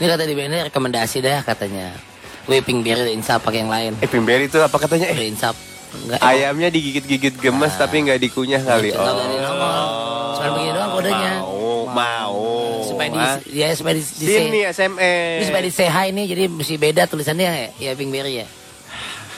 Ini 0.00 0.08
kata 0.08 0.24
di 0.24 0.32
Benil 0.32 0.66
rekomendasi 0.66 1.20
dah 1.20 1.44
katanya. 1.44 1.92
Whipping 2.42 2.80
beer 2.80 3.06
insap 3.06 3.44
pakai 3.44 3.62
yang 3.62 3.70
lain. 3.70 3.92
Eh, 4.00 4.08
Pimberi 4.08 4.48
itu 4.48 4.58
apa 4.58 4.74
katanya? 4.74 5.06
Eh, 5.06 5.28
insap. 5.28 5.54
Enggak. 5.92 6.18
ayamnya 6.20 6.68
digigit-gigit 6.68 7.36
gemes 7.36 7.74
tapi 7.74 8.00
nggak 8.00 8.16
dikunyah 8.18 8.60
kali. 8.60 8.90
Oh. 8.92 9.04
Cuma 10.32 10.48
begini 10.56 10.72
doang 10.72 10.90
kodenya. 10.90 11.32
Mau, 11.38 11.84
mau. 11.86 12.36
Supaya 12.82 13.08
di 13.08 13.18
Ah. 13.18 13.36
ya 13.46 13.68
supaya 13.72 13.94
di, 13.94 14.02
di 14.02 14.26
Sini 14.26 14.58
SMS. 14.64 15.38
ini 15.38 15.44
supaya 15.46 15.62
di 15.62 15.70
say 15.70 15.86
hi 15.86 16.08
nih 16.10 16.24
jadi 16.26 16.42
mesti 16.48 16.74
beda 16.76 17.02
tulisannya 17.04 17.48
ya 17.76 17.92
Whipping 17.92 18.10
beer 18.10 18.26
ya. 18.26 18.46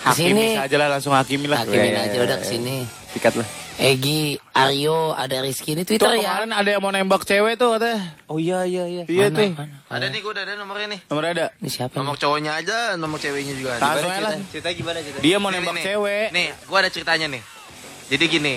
Di 0.04 0.12
sini 0.14 0.54
Hakimin 0.54 0.60
aja 0.60 0.76
lah 0.76 0.88
langsung 0.90 1.12
hakimin 1.12 1.48
lah. 1.48 1.58
hakimin 1.60 1.90
Ya, 1.90 2.04
aja 2.04 2.12
ya, 2.12 2.22
udah 2.22 2.36
ya. 2.36 2.42
ke 2.42 2.46
sini. 2.46 2.84
Sikat 3.10 3.34
lah. 3.34 3.48
Egi, 3.74 4.38
Aryo, 4.54 5.10
ada 5.12 5.42
Rizky 5.42 5.74
ini 5.74 5.82
Tuh 5.82 5.98
Twitter 5.98 6.14
ya. 6.14 6.38
kemarin 6.38 6.50
ada 6.54 6.68
yang 6.70 6.78
mau 6.78 6.94
nembak 6.94 7.26
cewek 7.26 7.58
tuh 7.58 7.74
katanya. 7.74 8.14
Oh 8.30 8.38
iya 8.38 8.62
iya 8.62 8.86
iya. 8.86 9.02
Iya 9.04 9.26
tuh. 9.28 9.50
Ada 9.90 10.06
nih, 10.08 10.22
gue 10.22 10.30
udah 10.30 10.44
ada 10.46 10.54
nomornya 10.54 10.94
nih. 10.94 11.00
Nomor 11.10 11.24
ada. 11.26 11.46
Ini 11.58 11.68
siapa? 11.68 11.98
Nomor 11.98 12.14
nih? 12.14 12.20
cowoknya 12.22 12.52
aja, 12.54 12.78
nomor 12.94 13.18
ceweknya 13.18 13.54
juga 13.58 13.70
ada. 13.74 13.82
Langsung 13.90 14.10
aja 14.10 14.22
lah. 14.22 14.32
Cerita 14.46 14.68
gimana 14.70 14.98
cerita? 15.02 15.18
Dia 15.18 15.36
mau 15.36 15.50
Nih, 15.50 15.58
nembak 15.58 15.74
nih, 15.74 15.82
nih. 15.82 15.86
cewek. 15.90 16.26
Nih, 16.30 16.46
gue 16.54 16.78
ada 16.78 16.90
ceritanya 16.90 17.26
nih. 17.28 17.42
Jadi 18.04 18.24
gini, 18.30 18.54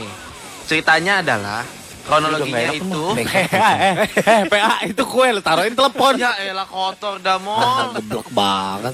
ceritanya 0.63 1.13
adalah 1.19 1.61
kronologinya 2.05 2.71
itu. 2.71 3.03
Eh, 3.17 3.25
eh, 3.25 3.93
eh, 4.21 4.41
PA 4.45 4.85
itu 4.85 5.01
kue 5.03 5.27
lu 5.33 5.41
taruhin 5.41 5.73
telepon. 5.73 6.13
Ya 6.15 6.37
elah 6.39 6.63
kotor 6.63 7.17
dah 7.17 7.41
mall. 7.41 7.89
Geblok 7.97 8.29
banget. 8.29 8.93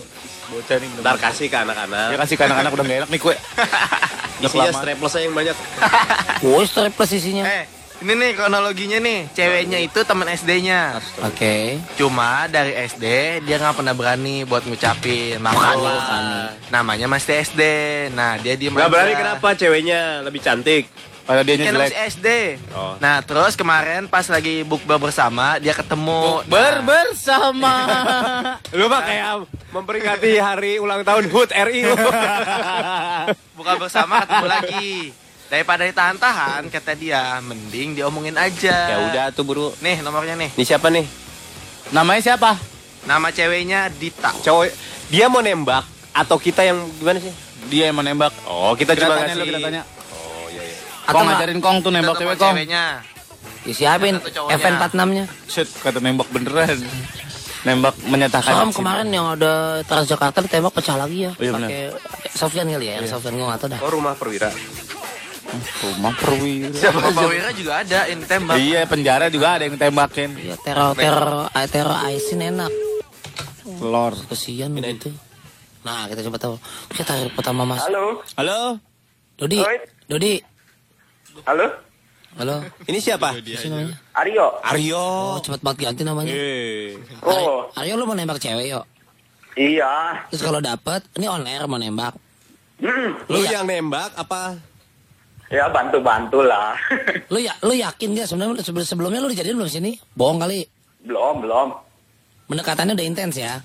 Bocah 0.54 0.78
nih. 0.78 0.90
Ntar 1.02 1.18
kasih 1.18 1.48
ke 1.50 1.58
anak-anak. 1.58 2.08
Ya 2.14 2.18
kasih 2.22 2.36
ke 2.38 2.44
anak-anak 2.46 2.72
udah 2.72 2.84
gak 2.86 3.00
enak 3.04 3.10
nih 3.10 3.20
kue. 3.20 3.36
Isinya 4.44 4.72
strapless 4.76 5.16
yang 5.18 5.34
banyak. 5.34 5.56
Woi, 6.44 6.66
plus 6.92 7.12
isinya. 7.16 7.44
Eh, 7.48 7.64
ini 8.04 8.14
nih 8.20 8.32
kronologinya 8.36 9.00
nih. 9.00 9.32
Ceweknya 9.32 9.80
itu 9.80 10.04
teman 10.04 10.28
SD-nya. 10.28 11.00
Oke. 11.24 11.80
Cuma 11.96 12.52
dari 12.52 12.76
SD 12.76 13.06
dia 13.48 13.56
nggak 13.56 13.80
pernah 13.80 13.96
berani 13.96 14.44
buat 14.44 14.68
ngucapin 14.68 15.40
makanya 15.40 16.52
namanya 16.68 17.08
masih 17.08 17.40
SD. 17.40 17.62
Nah 18.12 18.36
dia 18.44 18.60
diem 18.60 18.76
Gak 18.76 18.88
aja. 18.88 18.92
berani 18.92 19.14
kenapa 19.16 19.48
ceweknya 19.56 20.20
lebih 20.20 20.44
cantik. 20.44 20.92
Padahal 21.24 21.46
dia 21.46 21.56
Kan 21.56 21.66
jelek. 21.72 21.92
SD. 22.12 22.28
Oh. 22.72 23.00
Nah 23.00 23.24
terus 23.24 23.56
kemarin 23.56 24.06
pas 24.06 24.28
lagi 24.28 24.60
bukber 24.62 25.00
bersama 25.00 25.56
dia 25.56 25.72
ketemu. 25.72 26.44
Ber 26.46 26.74
Nah, 26.74 26.84
bersama. 26.84 27.76
Lu 28.78 28.86
mah 28.86 29.02
kayak 29.02 29.48
memperingati 29.72 30.36
hari 30.36 30.78
ulang 30.78 31.02
tahun 31.02 31.32
HUT 31.32 31.50
RI 31.50 31.82
lu. 31.86 31.96
buka 33.58 33.74
bersama 33.78 34.22
ketemu 34.22 34.48
lagi. 34.48 34.92
Daripada 35.48 35.86
ditahan-tahan 35.86 36.66
kata 36.68 36.92
dia 36.94 37.38
mending 37.40 37.94
diomongin 37.94 38.36
aja. 38.36 38.90
ya 38.90 38.98
udah 39.06 39.26
tuh 39.32 39.46
buru. 39.46 39.70
Nih 39.80 40.02
nomornya 40.02 40.36
nih. 40.36 40.50
Ini 40.54 40.66
siapa 40.66 40.90
nih? 40.90 41.06
Namanya 41.90 42.22
siapa? 42.26 42.58
Nama 43.06 43.28
ceweknya 43.30 43.88
Dita. 43.92 44.34
Cowok 44.42 44.72
dia 45.08 45.30
mau 45.30 45.40
nembak 45.40 45.86
atau 46.12 46.36
kita 46.36 46.64
yang 46.64 46.84
gimana 46.98 47.22
sih? 47.22 47.32
Dia 47.64 47.88
yang 47.88 47.96
menembak. 47.96 48.34
Oh, 48.44 48.76
kita, 48.76 48.92
Kita 48.92 49.08
cuma 49.08 49.16
tanya 49.16 49.34
ngasih. 49.34 49.40
lu, 49.40 49.46
kita 49.46 49.60
tanya. 49.62 49.84
Iya 51.04 51.10
iya. 51.10 51.12
Atau 51.12 51.20
Kong 51.20 51.28
ngajarin 51.28 51.60
Kong 51.60 51.78
tuh 51.84 51.92
nembak 51.92 52.16
cewek 52.16 52.38
Kong. 52.40 52.56
Ceweknya. 52.56 52.86
Disiapin 53.64 54.16
Satu 54.20 54.32
cowoknya. 54.32 54.56
FN 54.60 54.74
46-nya. 54.80 55.26
Shit, 55.48 55.70
kata 55.84 56.00
nembak 56.00 56.28
beneran. 56.32 56.80
Nembak 57.64 57.96
menyatakan. 58.08 58.44
Soalnya 58.44 58.68
cinta. 58.68 58.80
kemarin 58.84 59.08
yang 59.08 59.26
ada 59.40 59.54
Transjakarta 59.88 60.44
ditembak 60.44 60.74
pecah 60.76 61.00
lagi 61.00 61.28
ya. 61.28 61.32
Oh, 61.32 61.44
iya. 61.44 61.52
Pakai 61.56 61.82
Sofian 62.32 62.68
kali 62.68 62.86
ya, 62.92 63.00
Sofian 63.08 63.40
gue 63.40 63.48
nggak 63.48 63.60
tahu 63.64 63.70
dah. 63.72 63.80
Oh, 63.80 63.92
rumah 63.92 64.14
perwira. 64.20 64.52
Rumah 65.54 66.14
perwira. 66.18 66.74
Siapa 66.74 67.00
Pak 67.14 67.30
Wira 67.30 67.50
juga 67.54 67.86
ada 67.86 68.00
yang 68.10 68.20
ditembak. 68.26 68.56
Iya, 68.58 68.82
penjara 68.90 69.26
juga 69.30 69.48
ada 69.60 69.64
yang 69.70 69.78
tembakin. 69.78 70.30
Iya, 70.34 70.56
teror 70.60 70.98
teror 70.98 71.48
teror 71.70 71.98
Aisin 72.04 72.42
enak. 72.42 72.72
Lor. 73.80 74.18
Kesian 74.28 74.76
gitu. 74.76 75.14
Nah, 75.84 76.08
kita 76.08 76.24
coba 76.28 76.38
tahu. 76.40 76.56
Kita 76.92 77.04
tarik 77.16 77.36
pertama 77.36 77.68
Mas. 77.68 77.84
Halo, 77.86 78.24
Halo. 78.40 78.80
Dodi. 79.36 79.60
Dodi. 80.08 80.53
Halo, 81.42 81.66
Halo. 82.34 82.66
Ini 82.86 82.98
siapa? 82.98 83.38
Namanya? 83.38 83.94
Aryo. 84.18 84.46
Aryo. 84.64 84.98
Oh, 84.98 85.38
cepat 85.38 85.62
banget 85.62 85.86
ganti 85.86 86.02
namanya. 86.02 86.34
Eh. 86.34 86.98
Oh, 87.22 87.70
Aryo 87.74 87.94
lu 87.94 88.06
mau 88.06 88.14
nembak 88.14 88.38
cewek 88.38 88.70
yuk. 88.70 88.86
iya. 89.54 90.18
Terus 90.30 90.42
kalau 90.42 90.58
dapet, 90.58 91.06
ini 91.14 91.26
on 91.26 91.46
air 91.46 91.62
mau 91.64 91.78
nembak. 91.78 92.18
Hmm, 92.82 93.14
Lu 93.30 93.38
Iya. 93.40 93.62
yang 93.62 93.66
nembak 93.66 94.14
apa? 94.14 94.58
ya 95.48 95.70
bantu-bantu 95.70 96.42
lah. 96.42 96.74
Lu 97.34 97.38
ya, 97.38 97.54
lu 97.62 97.70
yakin 97.72 98.18
gak 98.18 98.26
sebenarnya 98.26 98.66
sebelum- 98.66 98.90
sebelumnya 98.90 99.22
lu 99.22 99.30
dijadiin 99.30 99.54
belum 99.54 99.70
sini? 99.70 100.02
Bohong 100.12 100.42
kali. 100.42 100.66
belum, 101.06 101.46
belum. 101.46 101.70
Pendekatannya 102.50 102.98
udah 102.98 103.06
intens 103.06 103.38
ya. 103.38 103.62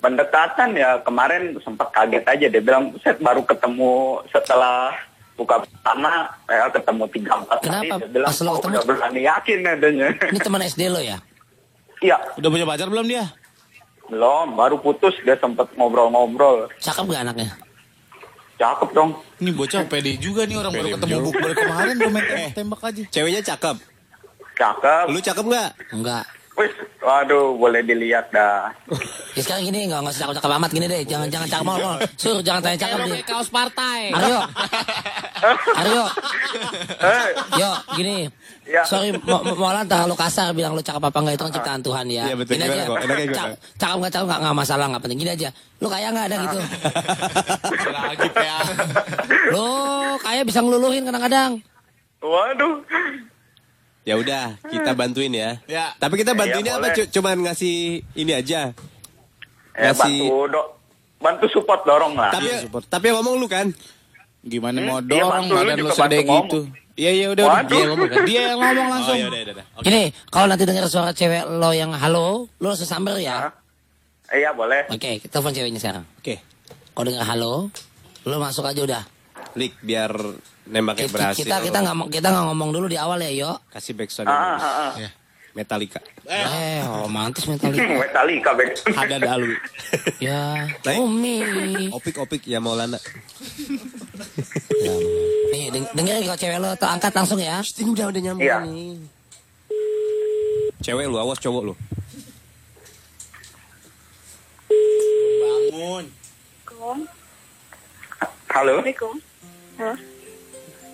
Pendekatan 0.00 0.72
ya 0.72 0.96
kemarin 1.04 1.52
sempat 1.60 1.92
kaget 1.92 2.24
aja. 2.24 2.46
Dia 2.48 2.62
bilang, 2.64 2.96
set 3.04 3.20
baru 3.20 3.44
ketemu 3.44 3.92
setelah 4.32 4.96
buka 5.40 5.56
pertama, 5.58 6.12
ya 6.44 6.68
ketemu 6.68 7.04
tiga 7.08 7.32
empat 7.34 7.58
kali. 7.58 7.64
Kenapa? 7.64 7.94
Bilang, 8.06 8.28
Pas 8.28 8.38
lo 8.38 8.44
"Oh, 8.44 8.54
ketemu- 8.54 8.74
udah 8.74 8.84
berani 8.84 9.20
yakin 9.24 9.58
adanya. 9.64 10.06
Ini 10.28 10.38
teman 10.38 10.60
SD 10.62 10.82
lo 10.86 11.00
ya? 11.00 11.16
Iya, 12.00 12.16
Udah 12.36 12.48
punya 12.48 12.64
pacar 12.64 12.88
belum 12.88 13.06
dia? 13.06 13.24
belum. 14.06 14.58
Baru 14.58 14.76
putus 14.76 15.14
dia 15.22 15.38
sempat 15.38 15.70
ngobrol-ngobrol. 15.74 16.66
Cakep 16.78 17.04
gak 17.06 17.22
anaknya? 17.22 17.54
Cakep 18.58 18.90
dong. 18.90 19.10
Ini 19.38 19.50
bocah 19.54 19.86
pede 19.86 20.18
juga 20.18 20.44
nih 20.44 20.58
orang 20.58 20.72
baru 20.74 20.88
ketemu 20.92 21.16
bukber 21.22 21.52
kemarin 21.54 21.94
udah 21.94 22.10
main 22.10 22.24
tembak-tembak 22.26 22.80
aja. 22.82 23.02
Ceweknya 23.08 23.40
cakep. 23.46 23.76
Cakep. 24.52 25.04
Lu 25.08 25.18
cakep 25.18 25.44
nggak? 25.46 25.70
Enggak. 25.94 26.24
Waduh, 27.00 27.56
boleh 27.56 27.80
dilihat 27.80 28.28
dah. 28.30 28.68
Ya 29.30 29.46
sekarang 29.46 29.62
gini 29.62 29.86
nggak 29.86 30.02
nggak 30.02 30.10
usah 30.10 30.34
cakep 30.34 30.52
amat 30.52 30.70
gini 30.74 30.84
deh. 30.84 31.06
Jangan 31.06 31.30
jangan 31.30 31.46
cakep 31.46 31.62
mal. 31.64 31.78
mal. 31.78 31.98
Sur 32.18 32.42
jangan 32.42 32.60
tanya 32.60 32.78
cakep 32.82 32.98
deh. 33.06 33.22
kaos 33.22 33.46
partai. 33.46 34.10
Aryo. 34.10 34.42
Aryo. 35.78 36.04
Eh, 36.98 37.28
Yo 37.54 37.70
gini. 37.94 38.16
Ya. 38.66 38.82
Sorry 38.82 39.14
mau 39.22 39.38
mau 39.54 39.70
lantar 39.70 40.02
lu 40.04 40.14
kasar 40.14 40.50
bilang 40.50 40.74
lu 40.74 40.82
cakep 40.82 40.98
apa 41.00 41.14
enggak 41.16 41.34
itu 41.34 41.44
kan 41.46 41.52
ciptaan 41.52 41.80
Tuhan 41.80 42.06
ya. 42.10 42.24
Iya, 42.26 42.34
betul. 42.34 42.52
Gini 42.52 42.64
Gimana 42.66 42.82
kok? 42.84 42.96
Enaknya 42.98 43.24
gimana? 43.24 43.38
Cak- 43.38 43.56
Cakep 43.78 43.96
enggak 43.96 44.12
cakep 44.12 44.26
enggak 44.26 44.40
enggak 44.42 44.56
masalah 44.58 44.84
enggak 44.84 45.02
penting. 45.06 45.18
Gini 45.20 45.30
aja. 45.30 45.48
Lu 45.78 45.86
kaya 45.86 46.06
enggak 46.10 46.26
ada 46.26 46.36
gitu. 46.42 46.58
Lagi 47.88 48.28
ya. 48.34 48.58
Lu 49.54 49.68
kaya 50.18 50.40
bisa 50.42 50.58
ngeluluhin 50.58 51.06
kadang-kadang. 51.06 51.50
waduh. 52.20 52.74
Ya 54.10 54.14
udah, 54.16 54.44
kita 54.64 54.90
bantuin 54.92 55.30
ya. 55.30 55.62
Ya. 55.64 55.94
Tapi 55.94 56.18
kita 56.18 56.34
bantuinnya 56.34 56.74
Iya, 56.74 56.82
apa? 56.82 56.90
boleh. 56.90 56.96
Cu- 56.98 57.10
Cuman 57.12 57.36
ngasih 57.40 57.76
ini 58.12 58.32
aja. 58.34 58.74
Ya, 59.70 59.82
Ngasih- 59.86 60.26
bantu, 60.26 60.50
dok. 60.50 60.66
Bantu 61.20 61.46
support 61.46 61.80
dorong 61.84 62.18
lah. 62.18 62.32
Tapi 62.32 62.48
tapi 62.90 63.04
yang 63.06 63.22
ngomong 63.22 63.38
lu 63.38 63.46
kan? 63.46 63.70
Gimana 64.42 64.80
mau 64.80 64.98
Iya, 64.98 65.06
dorong 65.06 65.44
lu 65.46 65.54
badan 65.54 65.76
lu 65.76 65.86
bantu 65.88 66.16
gitu. 66.18 66.60
Iya 66.96 67.10
iya 67.14 67.26
udah 67.28 67.44
udah 67.46 67.56
Waduh. 67.56 67.70
dia 67.70 67.78
yang 67.78 67.90
ngomong 67.92 68.08
kan. 68.10 68.22
Dia 68.26 68.40
yang 68.42 68.58
ngomong 68.60 68.88
langsung. 68.90 69.14
Oh, 69.14 69.16
ya 69.16 69.26
udah, 69.28 69.40
udah, 69.40 69.54
udah. 69.54 69.66
Oke. 69.78 69.84
Gini, 69.86 70.02
kalau 70.26 70.46
nanti 70.48 70.64
dengar 70.64 70.84
suara 70.84 71.12
cewek 71.12 71.44
lo 71.46 71.70
yang 71.70 71.92
halo, 71.94 72.26
lo 72.52 72.66
langsung 72.66 72.84
samber 72.84 73.14
ya. 73.16 73.54
Iya, 74.28 74.50
boleh. 74.52 74.88
Oke, 74.88 75.18
kita 75.18 75.38
telepon 75.38 75.54
ceweknya 75.54 75.78
sekarang. 75.78 76.04
Oke. 76.18 76.42
Kalau 76.90 77.06
dengar 77.06 77.24
halo, 77.26 77.52
lo 78.22 78.36
masuk 78.36 78.64
aja 78.64 78.80
udah. 78.80 79.02
Lik 79.54 79.78
biar 79.80 80.12
nembaknya 80.66 81.06
Kita 81.06 81.14
berhasil. 81.14 81.40
kita 81.40 81.56
kita 81.62 81.78
nggak 81.80 81.96
kita 82.10 82.28
nggak 82.28 82.44
ngomong 82.48 82.70
dulu 82.70 82.86
di 82.86 82.96
awal 82.96 83.16
ya, 83.18 83.30
yo. 83.30 83.52
kasih 83.70 83.94
backsound 83.94 84.28
Ah, 84.28 84.56
ah, 84.56 84.92
ah. 84.92 85.10
Metallica. 85.50 85.98
Eh, 86.30 86.78
romantis 86.86 87.42
mentalitas. 87.42 87.82
Metallica, 87.82 88.54
Bek. 88.58 88.70
Ada 88.86 89.18
dalu. 89.18 89.50
ya. 90.22 90.62
Umi. 90.94 91.42
Opik-opik 91.90 92.46
ya 92.46 92.62
Maulana. 92.62 93.02
Ya, 94.78 94.94
nih, 95.52 95.74
deng 95.74 95.84
dengerin 95.90 96.22
kalau 96.22 96.38
cewek 96.38 96.58
lo 96.62 96.70
tuh 96.78 96.86
angkat 96.86 97.10
langsung 97.10 97.42
ya. 97.42 97.58
Ini 97.58 97.90
udah 97.90 98.06
udah 98.14 98.20
nyambung 98.22 98.46
Iya. 98.46 98.56
nih. 98.62 98.94
Cewek 100.80 101.10
lu, 101.10 101.18
awas 101.18 101.42
cowok 101.42 101.62
lu. 101.66 101.74
Bangun. 104.70 106.04
Halo. 106.70 106.94
Assalamualaikum. 108.78 109.14
Halo. 109.76 109.94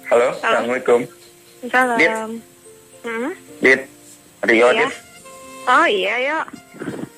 Halo. 0.07 0.29
Assalamualaikum. 0.33 1.01
Salam. 1.67 2.31
Hmm? 3.03 3.31
Dit. 3.59 3.81
Rio, 4.45 4.69
Iya. 4.71 4.87
Dit. 4.87 4.93
Oh 5.67 5.87
iya 5.87 6.15
yuk. 6.23 6.45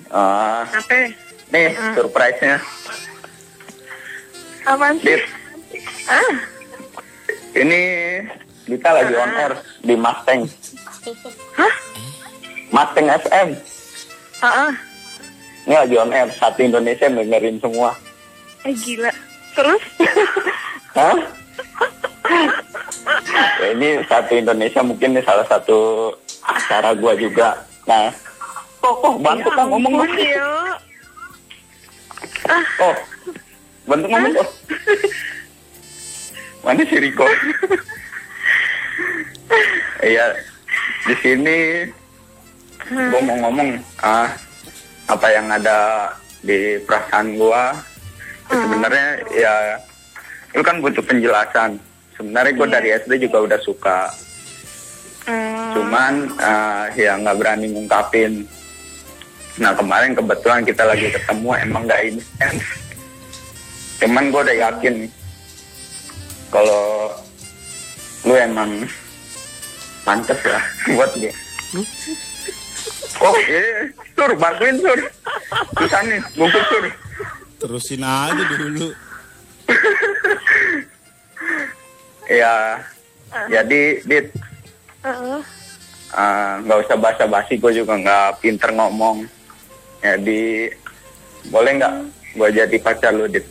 Ah, 0.08 0.64
Apa? 0.64 1.12
nih, 1.52 1.68
surprise-nya. 1.92 2.56
Apaan 4.64 4.96
sih? 4.96 5.04
Dit, 5.06 5.22
Ah, 6.08 6.32
ini 7.52 7.80
kita 8.64 8.88
lagi 8.88 9.12
on 9.12 9.32
air 9.34 9.52
di 9.82 9.92
Mustang. 9.92 10.48
hah? 11.52 11.74
Mustang 12.70 13.06
FM. 13.12 13.48
Ah, 14.40 14.48
ah. 14.64 14.72
Ini 15.62 15.76
lagi 15.76 15.96
on 15.98 16.08
air. 16.10 16.32
Satu 16.32 16.64
Indonesia 16.64 17.04
dengerin 17.04 17.60
semua. 17.60 17.92
Eh 18.64 18.72
gila. 18.74 19.12
Terus? 19.52 19.82
Hah? 20.96 21.18
Ya, 23.58 23.68
ini 23.74 23.88
satu 24.06 24.32
Indonesia 24.36 24.80
mungkin 24.84 25.16
ini 25.16 25.22
salah 25.24 25.46
satu 25.48 26.12
acara 26.44 26.94
gua 26.96 27.12
juga. 27.16 27.58
Nah, 27.88 28.12
kok 28.80 28.94
kok 29.00 29.14
bantu 29.20 29.48
kan 29.52 29.66
ngomong 29.68 29.94
yuk. 30.16 30.76
Oh, 32.80 32.96
bantu 33.88 34.06
ngomong 34.08 34.32
kok. 34.36 34.48
Mana 36.64 36.82
si 36.84 36.96
Riko? 37.00 37.26
Iya, 40.04 40.24
di 41.08 41.14
sini 41.24 41.58
gua 42.88 43.20
mau 43.24 43.36
ngomong 43.48 43.68
ah 44.04 44.28
apa 45.08 45.26
yang 45.32 45.48
ada 45.48 46.12
di 46.44 46.76
perasaan 46.84 47.36
gua. 47.40 47.72
Sebenarnya 48.48 49.08
ya 49.32 49.54
itu 50.56 50.62
kan 50.64 50.80
butuh 50.80 51.04
penjelasan. 51.04 51.87
Sebenarnya 52.18 52.52
gua 52.58 52.66
dari 52.66 52.90
SD 52.98 53.30
juga 53.30 53.46
udah 53.46 53.60
suka. 53.62 54.10
Hmm, 55.22 55.70
Cuman 55.78 56.14
eh, 56.34 56.84
ya 56.98 57.14
nggak 57.14 57.38
berani 57.38 57.70
ngungkapin. 57.70 58.42
Nah 59.62 59.70
kemarin 59.74 60.18
kebetulan 60.18 60.66
kita 60.66 60.82
lagi 60.82 61.14
ketemu 61.14 61.50
emang 61.62 61.86
nggak 61.86 62.02
intens. 62.10 62.62
Cuman 64.02 64.30
gue 64.30 64.40
udah 64.46 64.58
yakin 64.70 65.10
kalau 66.54 67.10
lu 68.26 68.34
emang 68.34 68.86
pantas 70.06 70.38
lah 70.46 70.62
buat 70.94 71.10
dia. 71.18 71.34
Oh 73.18 73.34
iya, 73.50 73.90
sur 74.14 74.30
bantuin 74.38 74.78
sur. 74.78 74.98
Susah 75.74 76.02
nih, 76.06 76.22
bungkus 76.38 76.62
sur. 76.70 76.84
Terusin 77.58 78.06
aja 78.06 78.44
dulu. 78.54 78.94
Ya, 82.28 82.84
jadi 83.48 84.04
Dit, 84.04 84.28
Heeh. 85.00 85.40
eh, 86.12 86.52
nggak 86.60 86.78
usah 86.84 86.96
basa-basi, 87.00 87.56
gue 87.56 87.72
juga 87.72 87.96
nggak 87.96 88.44
pinter 88.44 88.68
ngomong. 88.76 89.24
Jadi, 90.04 90.68
boleh 91.48 91.72
nggak 91.80 91.92
gue 92.36 92.48
jadi 92.52 92.76
pacar 92.84 93.16
lu, 93.16 93.24
Dit? 93.32 93.48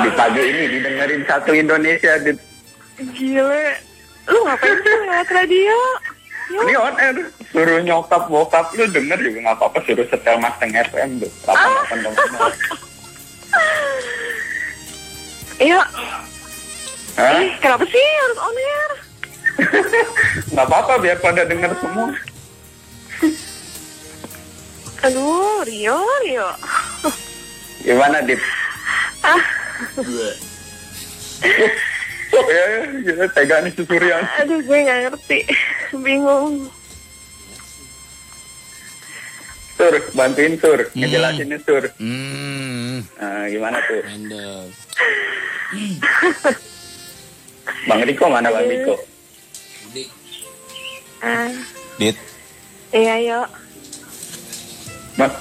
Di 0.00 0.10
pagi 0.16 0.40
ini 0.40 0.64
didengerin 0.80 1.22
satu 1.28 1.52
Indonesia, 1.52 2.16
Dit. 2.24 2.40
Gile. 3.12 3.76
Lu 4.28 4.40
ngapain 4.44 4.76
sih 4.80 4.94
lewat 5.04 5.28
radio? 5.28 5.76
Yuk. 6.50 6.66
Ini 6.66 6.74
on 6.82 6.96
air, 6.98 7.16
suruh 7.54 7.78
nyokap 7.84 8.26
bokap 8.26 8.74
lu 8.74 8.82
denger 8.90 9.18
juga 9.22 9.38
nggak 9.44 9.56
apa-apa, 9.60 9.78
suruh 9.86 10.06
setel 10.08 10.36
Mustang 10.40 10.72
FM 10.74 11.22
tuh. 11.22 11.30
88,0. 11.46 12.18
Iya. 15.60 15.80
Hah? 17.16 17.38
Eh, 17.38 17.50
kenapa 17.58 17.84
sih 17.84 17.98
harus 17.98 18.38
on 18.38 18.56
air? 18.56 18.90
Nggak 20.52 20.66
apa-apa 20.66 20.98
biar 20.98 21.18
pada 21.18 21.44
denger 21.44 21.72
semua. 21.78 22.14
Aduh, 25.00 25.64
Rio, 25.64 25.98
Rio. 26.22 26.48
Gimana, 27.80 28.20
Dit? 28.22 28.40
Ah, 29.20 29.42
Oh, 32.30 32.46
ya, 32.46 32.86
ya, 33.02 33.26
tega 33.34 33.58
nih 33.58 33.74
si 33.74 33.82
Surya. 33.82 34.22
aduh 34.38 34.62
gue 34.62 34.78
nggak 34.78 35.10
ngerti. 35.10 35.38
Bingung. 35.98 36.70
Sur, 39.74 39.94
bantuin 40.14 40.54
Sur, 40.60 40.78
ngejelasinnya 40.94 41.58
Sur. 41.66 41.90
Hmm. 41.98 43.02
Nah, 43.18 43.50
gimana 43.50 43.82
tuh? 43.82 43.98
Bang 47.84 48.02
Riko 48.02 48.24
mana 48.26 48.48
Bang 48.48 48.64
Riko? 48.64 48.94
Ah, 51.20 51.52
Dit, 51.96 52.16
iya, 52.90 53.14
yuk. 53.20 53.48
Mas, 55.14 55.32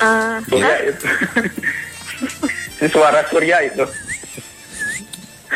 Ah, 0.00 0.40
Surya 0.48 0.74
itu. 0.82 1.06
si 2.74 2.86
suara 2.88 3.20
Surya 3.28 3.56
itu. 3.62 3.84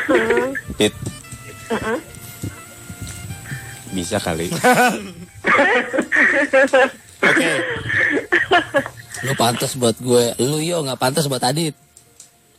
hmm, 0.06 0.50
Dit. 0.76 0.94
Mm-mm. 1.66 1.98
Bisa 3.90 4.20
kali. 4.20 4.52
Oke. 7.26 7.50
Lu 9.24 9.32
pantas 9.34 9.72
buat 9.74 9.96
gue. 9.96 10.24
Lu 10.38 10.60
yo 10.60 10.84
nggak 10.84 11.00
pantas 11.00 11.26
buat 11.26 11.42
Adit. 11.42 11.74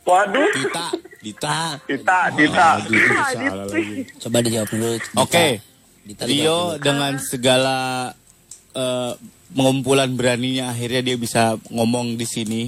Waduh, 0.08 0.48
Dita. 0.56 0.86
Dita. 1.20 1.56
Dita, 1.84 2.18
Dita. 2.32 2.68
Lagi. 2.80 4.08
Coba 4.16 4.40
dijawab 4.40 4.68
dulu. 4.72 4.88
Dita. 4.96 5.20
Oke. 5.20 5.46
Dita 6.08 6.22
dijawab 6.24 6.32
Rio 6.32 6.58
dulu. 6.72 6.80
dengan 6.80 7.12
segala 7.20 7.76
eh, 8.72 9.12
pengumpulan 9.52 10.08
beraninya 10.16 10.72
akhirnya 10.72 11.12
dia 11.12 11.16
bisa 11.20 11.60
ngomong 11.68 12.16
di 12.16 12.24
sini. 12.24 12.62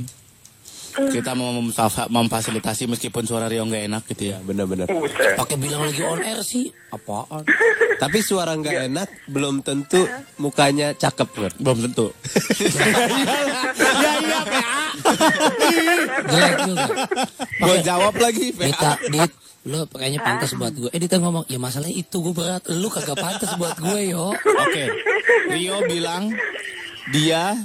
Kita 0.91 1.33
mau 1.33 1.51
memfa- 1.53 2.09
memfasilitasi 2.09 2.87
meskipun 2.87 3.23
suara 3.23 3.47
Rio 3.47 3.63
nggak 3.63 3.85
enak 3.87 4.03
gitu 4.11 4.35
ya. 4.35 4.39
Benar-benar. 4.41 4.91
Buset. 4.91 5.39
Pakai 5.39 5.57
bilang 5.57 5.87
lagi 5.87 6.03
on 6.03 6.21
air 6.21 6.41
sih. 6.41 6.69
Apaan? 6.91 7.47
Tapi 8.03 8.19
suara 8.21 8.53
nggak 8.53 8.91
enak 8.91 9.09
belum 9.27 9.61
tentu 9.61 10.03
mukanya 10.37 10.93
cakep, 10.93 11.29
Bro. 11.31 11.49
Belum 11.57 11.79
tentu. 11.87 12.07
ya 13.91 14.13
iya 14.19 14.41
PA. 14.43 14.79
Jelek 16.27 16.57
juga. 16.67 16.85
Gue 17.61 17.77
jawab 17.83 18.15
lagi 18.17 18.47
Dita, 18.51 18.93
Dit, 19.09 19.33
lu 19.67 19.85
kayaknya 19.87 20.21
pantas 20.21 20.53
buat 20.55 20.73
gue. 20.73 20.91
Eh, 20.91 21.01
Dita 21.01 21.17
ngomong, 21.21 21.45
ya 21.47 21.59
masalahnya 21.61 21.95
itu 21.95 22.17
gue 22.21 22.35
berat. 22.35 22.65
Lu 22.71 22.89
kagak 22.89 23.19
pantas 23.19 23.53
buat 23.57 23.77
gue, 23.77 24.01
yo. 24.11 24.33
Oke. 24.35 24.85
Rio 25.51 25.85
bilang 25.87 26.33
dia 27.11 27.57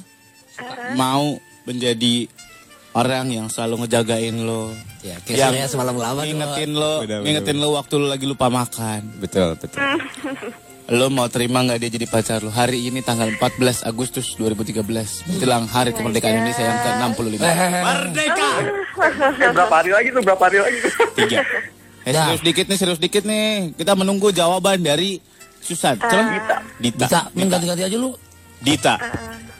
mau 0.95 1.35
menjadi 1.65 2.29
orang 2.95 3.27
yang 3.27 3.47
selalu 3.51 3.85
ngejagain 3.85 4.35
lo. 4.41 4.71
Ya, 5.03 5.19
Yang 5.27 5.75
semalam 5.75 5.99
lama. 5.99 6.23
Ngingetin 6.23 6.71
lo, 6.73 7.03
benar, 7.03 7.21
ngingetin 7.21 7.57
lo 7.59 7.75
waktu 7.75 7.93
lo 7.99 8.07
lagi 8.07 8.25
lupa 8.25 8.47
makan. 8.47 9.19
Betul, 9.19 9.59
betul. 9.59 9.83
Lo 10.85 11.09
mau 11.09 11.25
terima 11.27 11.65
nggak 11.65 11.81
dia 11.81 11.89
jadi 11.97 12.07
pacar 12.07 12.39
lo? 12.41 12.49
Hari 12.53 12.89
ini 12.89 13.01
tanggal 13.01 13.29
14 13.37 13.85
Agustus 13.85 14.37
2013 14.37 14.81
menjelang 15.25 15.65
Hari 15.65 15.97
Kemerdekaan 15.97 16.41
Indonesia 16.41 16.61
yang 16.61 16.79
ke-65. 16.79 17.41
Merdeka. 17.81 18.49
Eh, 18.95 19.51
berapa 19.51 19.75
hari 19.75 19.91
lagi 19.91 20.07
tuh? 20.13 20.21
Berapa 20.23 20.43
hari 20.45 20.59
lagi 20.61 20.77
tuh? 20.85 20.93
Tiga. 21.17 21.41
Eh, 22.05 22.13
Dah. 22.13 22.29
serius 22.29 22.41
dikit 22.45 22.65
nih, 22.69 22.77
serius 22.77 23.01
dikit 23.01 23.23
nih. 23.25 23.73
Kita 23.73 23.97
menunggu 23.97 24.29
jawaban 24.29 24.77
dari 24.85 25.17
Susan. 25.57 25.97
Coba. 25.97 26.21
Dita. 26.21 26.57
Dita. 26.77 27.05
Dita, 27.09 27.21
main 27.33 27.49
ganti-ganti 27.49 27.81
aja 27.81 27.97
lu. 27.97 28.13
Dita, 28.13 28.34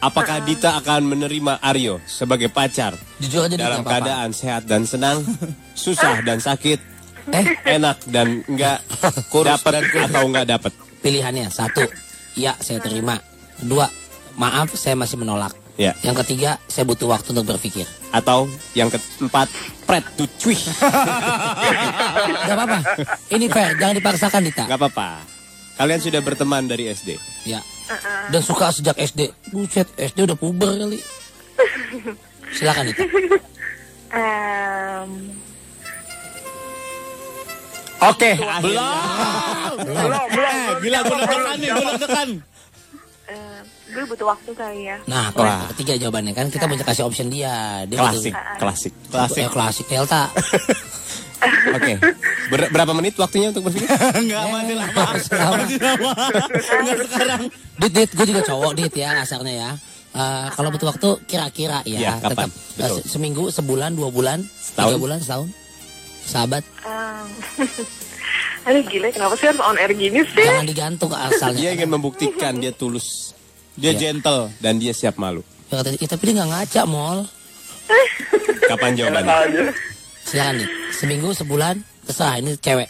apakah 0.02 0.42
Dita 0.42 0.78
akan 0.78 1.02
menerima 1.08 1.62
Aryo 1.62 2.02
sebagai 2.04 2.50
pacar 2.50 2.98
Jujur 3.18 3.46
aja 3.46 3.54
Dita, 3.54 3.64
dalam 3.64 3.80
apa-apa. 3.82 3.92
keadaan 3.96 4.30
sehat 4.34 4.66
dan 4.66 4.84
senang, 4.84 5.22
susah 5.78 6.26
dan 6.26 6.42
sakit, 6.42 6.98
Eh, 7.26 7.46
enak 7.66 8.06
dan 8.06 8.46
enggak 8.46 8.86
dapat 9.50 9.74
atau 9.90 10.30
enggak 10.30 10.46
dapat? 10.46 10.70
pilihannya 11.02 11.50
satu, 11.50 11.86
ya 12.34 12.54
saya 12.58 12.78
terima. 12.78 13.18
Dua, 13.58 13.86
maaf 14.36 14.74
saya 14.74 14.94
masih 14.94 15.18
menolak. 15.18 15.54
Ya. 15.76 15.98
Yang 16.02 16.22
ketiga, 16.22 16.62
saya 16.66 16.86
butuh 16.86 17.10
waktu 17.10 17.30
untuk 17.30 17.52
berpikir. 17.52 17.84
Atau 18.10 18.46
yang 18.74 18.88
keempat, 18.88 19.50
pret 19.84 20.06
to 20.16 20.24
cuy. 20.38 20.54
Gak 22.48 22.56
apa-apa. 22.56 22.80
Ini 23.28 23.46
fair, 23.50 23.70
jangan 23.76 23.96
dipaksakan 23.98 24.42
Dita. 24.46 24.64
Enggak 24.66 24.82
apa-apa. 24.86 25.10
Kalian 25.76 26.00
sudah 26.00 26.22
berteman 26.22 26.66
dari 26.66 26.88
SD. 26.88 27.20
Ya. 27.44 27.60
Dan 28.28 28.42
suka 28.42 28.72
sejak 28.72 28.96
SD. 28.96 29.28
Buset, 29.50 29.88
SD 29.94 30.24
udah 30.24 30.34
puber 30.34 30.72
kali. 30.74 31.00
Silakan 32.56 32.88
Dita. 32.88 33.04
Em, 34.10 35.10
Oke. 37.98 38.32
Belum. 38.38 39.74
Belum. 39.82 40.24
Belum. 40.30 40.74
Gila, 40.80 41.00
gue 41.02 41.16
deg-degan 41.18 41.56
nih, 41.58 41.70
gue 41.70 41.86
deg-degan. 41.92 42.30
gue 43.86 44.04
butuh 44.06 44.28
waktu 44.28 44.52
kali 44.52 44.82
ya. 44.86 44.98
Nah, 45.08 45.32
kalau 45.32 45.72
ketiga 45.72 45.96
jawabannya 45.98 46.36
kan 46.36 46.52
kita 46.52 46.68
bisa 46.68 46.84
kasih 46.84 47.04
option 47.04 47.32
dia. 47.32 47.84
dia 47.88 47.96
Klasik, 47.96 48.32
butuh- 48.32 48.60
klasik. 48.60 48.94
Klasik. 49.08 49.42
Eh, 49.42 49.50
klasik 49.50 49.86
Delta. 49.88 50.24
Oke. 51.72 51.94
Ber- 52.48 52.70
berapa 52.70 52.92
menit 52.92 53.16
waktunya 53.16 53.50
untuk 53.50 53.66
berpikir? 53.66 53.88
Enggak, 54.22 54.44
masih 54.48 54.76
lama. 54.76 55.04
Masih 55.06 55.32
lama. 55.78 56.12
Enggak 56.80 56.98
sekarang. 57.06 57.42
Dit, 57.76 57.92
dit, 57.92 58.10
gue 58.10 58.26
juga 58.26 58.42
cowok 58.44 58.72
dit 58.74 58.94
ya 58.94 59.10
asarnya 59.20 59.54
ya. 59.54 59.72
Eh, 60.12 60.48
kalau 60.50 60.70
butuh 60.70 60.88
waktu 60.90 61.10
kira-kira 61.26 61.84
ya, 61.84 62.00
Iya, 62.00 62.12
kapan? 62.18 62.48
tetap 62.48 62.50
eh, 62.50 62.80
Betul. 62.80 62.98
se- 62.98 63.08
seminggu, 63.10 63.44
sebulan, 63.50 63.92
dua 63.94 64.10
bulan, 64.10 64.40
Setahun? 64.48 64.88
tiga 64.88 64.98
bulan, 64.98 65.18
setahun. 65.20 65.50
Sahabat, 66.26 66.64
Em, 66.82 67.28
aduh 68.66 68.82
gila, 68.82 69.08
kenapa 69.10 69.36
sih 69.36 69.46
harus 69.46 69.62
on 69.62 69.78
air 69.78 69.94
gini 69.94 70.26
sih? 70.26 70.42
jangan 70.42 70.66
digantung 70.66 71.12
asalnya. 71.12 71.60
Dia 71.60 71.70
ingin 71.76 71.86
membuktikan 71.88 72.58
dia 72.58 72.72
tulus 72.72 73.36
Dia 73.74 73.92
Iya. 73.92 74.00
gentle. 74.10 74.50
dan 74.58 74.80
dia 74.80 74.90
siap 74.90 75.16
malu. 75.16 75.44
Ya, 75.68 75.84
ya, 75.84 76.08
tapi 76.08 76.24
dia 76.26 76.40
nggak 76.40 76.50
ngaca, 76.50 76.82
mol. 76.86 77.28
Kapan 78.66 78.92
jawabannya? 78.96 79.70
Silakan 80.26 80.58
dit. 80.58 80.70
Seminggu, 80.92 81.30
sebulan, 81.32 81.76
terserah. 82.04 82.42
Ini 82.42 82.58
cewek. 82.58 82.90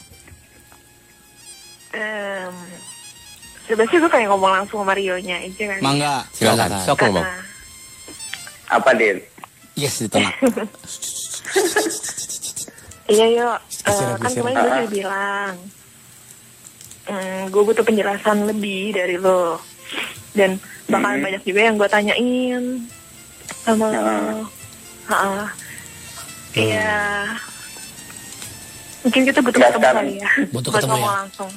Em, 1.92 2.54
sebenarnya 3.68 3.98
gue 4.00 4.12
pengen 4.12 4.30
ngomong 4.32 4.52
langsung 4.56 4.80
sama 4.84 4.96
Rio-nya 4.96 5.44
aja 5.44 5.64
kan. 5.76 5.80
Mangga. 5.84 6.16
Silakan. 6.32 6.70
Sok 6.82 6.98
ngomong. 7.04 7.26
Ah, 7.28 7.42
Apa, 8.80 8.96
Din? 8.96 9.20
Yes, 9.76 10.00
ditolak. 10.02 10.32
Iya 13.06 13.26
yuk, 13.30 13.60
Eh, 13.86 13.94
Geser, 13.94 14.18
kan 14.18 14.32
kemarin 14.34 14.58
gue 14.58 14.66
udah 14.66 14.90
bilang, 14.90 15.54
hmm, 17.06 17.42
gue 17.54 17.62
butuh 17.62 17.86
penjelasan 17.86 18.50
lebih 18.50 18.98
dari 18.98 19.22
lo, 19.22 19.62
dan 20.34 20.58
bakalan 20.90 21.22
banyak 21.22 21.46
juga 21.46 21.70
yang 21.70 21.78
gue 21.78 21.86
tanyain 21.86 22.82
sama 23.62 23.94
lo. 23.94 24.50
Ha, 25.06 25.46
Iya, 26.56 27.28
mungkin 29.04 29.22
kita 29.28 29.40
butuh 29.44 29.60
Nggak 29.60 29.72
ketemu 29.76 29.92
kali 30.00 30.14
ya, 30.24 30.30
Butuh 30.56 30.70
buat 30.72 30.82
ketemu 30.82 30.96
ngomong 30.96 31.12
ya? 31.12 31.20
langsung. 31.20 31.52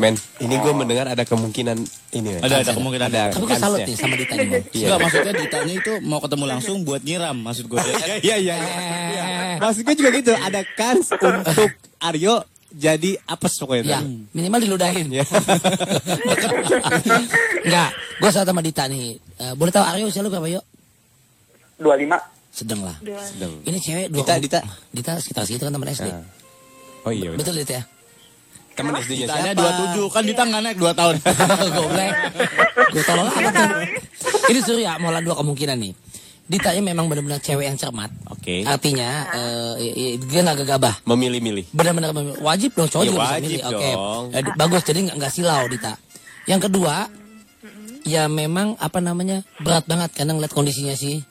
Men, 0.00 0.16
ini 0.40 0.56
gue 0.56 0.72
mendengar 0.72 1.12
ada 1.12 1.28
kemungkinan 1.28 1.76
ini. 2.16 2.40
Ada, 2.40 2.64
ada 2.64 2.72
kemungkinan. 2.72 3.12
Ada 3.12 3.36
Tapi 3.36 3.44
gue 3.44 3.58
salut 3.60 3.84
nih 3.84 3.96
sama 4.00 4.16
Dita 4.16 4.32
nih, 4.32 4.48
Mol. 4.48 4.64
Iya. 4.72 4.86
Enggak, 4.88 4.98
maksudnya 5.04 5.32
ditanya 5.36 5.74
itu 5.76 5.92
mau 6.00 6.18
ketemu 6.24 6.44
langsung 6.48 6.76
buat 6.88 7.04
nyiram 7.04 7.36
maksud 7.36 7.68
gue. 7.68 7.76
Iya, 8.24 8.36
iya, 8.40 8.54
iya. 8.56 9.22
Maksud 9.60 9.84
gue 9.84 9.94
juga 10.00 10.10
gitu, 10.16 10.32
ada 10.32 10.64
kans 10.72 11.12
untuk 11.12 11.68
Aryo 12.00 12.40
jadi 12.72 13.20
apes 13.28 13.60
pokoknya. 13.60 13.84
Ya, 13.84 14.00
minimal 14.32 14.64
diludahin. 14.64 15.12
Ya. 15.12 15.28
Enggak, 17.68 17.90
gue 18.16 18.30
salah 18.32 18.48
sama 18.48 18.64
Dita 18.64 18.88
nih. 18.88 19.20
Eh, 19.20 19.52
boleh 19.52 19.68
tahu 19.68 19.84
Aryo 19.84 20.08
usia 20.08 20.24
lu 20.24 20.32
berapa 20.32 20.48
yuk? 20.48 20.64
25. 21.76 22.39
Sedang 22.50 22.82
lah. 22.82 22.96
Dua. 23.00 23.22
Ini 23.62 23.78
cewek 23.78 24.06
dua 24.08 24.20
Dita, 24.20 24.34
Dita. 24.36 24.60
Dita 24.90 25.12
sekitar 25.16 25.42
segitu 25.44 25.62
kan 25.62 25.72
teman 25.72 25.88
SD. 25.88 26.06
Nah. 26.06 26.26
Oh 27.02 27.12
iya. 27.12 27.30
Betul 27.32 27.56
Dita 27.56 27.74
ya? 27.76 27.84
Temen 28.70 28.92
SD-nya 28.96 29.26
Ditanya 29.26 29.52
siapa? 29.52 29.96
27 29.98 30.08
kan 30.10 30.22
Dita 30.24 30.42
nggak 30.44 30.62
naik 30.62 30.78
2 30.78 30.90
tahun. 30.94 31.14
Goblek. 31.76 32.12
Gue 32.90 33.02
tolong 33.04 33.26
apa 33.26 33.50
tuh? 33.50 33.68
Ini 34.48 34.60
Surya, 34.60 34.92
malah 34.96 35.20
dua 35.20 35.36
kemungkinan 35.36 35.78
nih. 35.78 35.92
Dita 36.44 36.74
ini 36.74 36.82
memang 36.84 37.06
benar-benar 37.06 37.38
cewek 37.38 37.62
yang 37.64 37.78
cermat. 37.78 38.10
Oke. 38.26 38.66
Artinya 38.66 39.08
eh, 39.30 39.74
i- 39.80 39.94
i- 39.94 40.18
dia 40.18 40.42
nggak 40.42 40.66
gegabah. 40.66 40.94
Memilih-milih. 41.04 41.70
Benar-benar 41.70 42.10
memilih. 42.10 42.42
wajib 42.42 42.74
dong 42.74 42.90
cowok 42.90 43.04
Ya, 43.04 43.08
juga 43.08 43.20
wajib 43.22 43.42
milih. 43.46 43.60
Oke. 43.64 43.90
dong. 43.92 44.24
Eh, 44.32 44.42
bagus 44.58 44.82
jadi 44.82 45.00
nggak 45.08 45.30
silau 45.30 45.62
Dita. 45.64 45.94
Yang 46.44 46.66
kedua, 46.66 47.06
ya 48.02 48.26
memang 48.26 48.74
apa 48.76 48.98
namanya 48.98 49.46
berat 49.58 49.86
banget 49.86 50.10
karena 50.12 50.34
ngeliat 50.34 50.50
kondisinya 50.50 50.94
si 50.94 51.22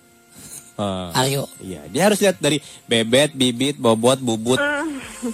Ah. 0.80 1.12
Aryo. 1.12 1.44
Iya, 1.60 1.84
dia 1.92 2.08
harus 2.08 2.24
lihat 2.24 2.40
dari 2.40 2.58
bebet, 2.88 3.36
bibit, 3.36 3.76
bobot, 3.76 4.16
bubut, 4.18 4.56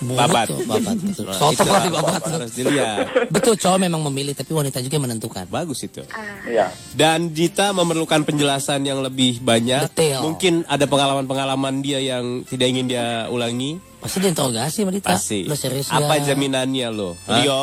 babat. 0.01 0.49
Betul, 0.49 0.65
babat. 0.65 0.95
Betul. 1.05 1.25
Nah, 1.29 1.37
Sotok 1.37 1.53
itu 1.53 1.69
lagi 1.69 1.89
babat. 1.93 2.21
Harus 2.25 2.53
dilihat. 2.57 2.97
Betul, 3.29 3.53
cowok 3.53 3.77
memang 3.77 4.01
memilih 4.09 4.33
tapi 4.33 4.51
wanita 4.51 4.81
juga 4.81 4.97
menentukan. 4.97 5.45
Bagus 5.45 5.85
itu. 5.85 6.01
Iya. 6.49 6.73
Dan 6.97 7.29
Dita 7.29 7.69
memerlukan 7.71 8.25
penjelasan 8.25 8.81
yang 8.83 9.05
lebih 9.05 9.37
banyak. 9.39 9.85
Detail. 9.93 10.25
Mungkin 10.25 10.65
ada 10.65 10.89
pengalaman-pengalaman 10.89 11.85
dia 11.85 12.01
yang 12.01 12.41
tidak 12.41 12.65
ingin 12.65 12.89
dia 12.89 13.29
ulangi. 13.29 13.77
Pasti 14.01 14.17
diinterogasi 14.25 14.81
sama 14.81 14.91
Dita. 14.97 15.13
Pasti. 15.13 15.45
Lo 15.45 15.53
serius 15.53 15.93
Apa 15.93 16.17
nggak? 16.17 16.25
jaminannya 16.25 16.87
lo? 16.89 17.13
Hah? 17.29 17.37
Rio, 17.37 17.61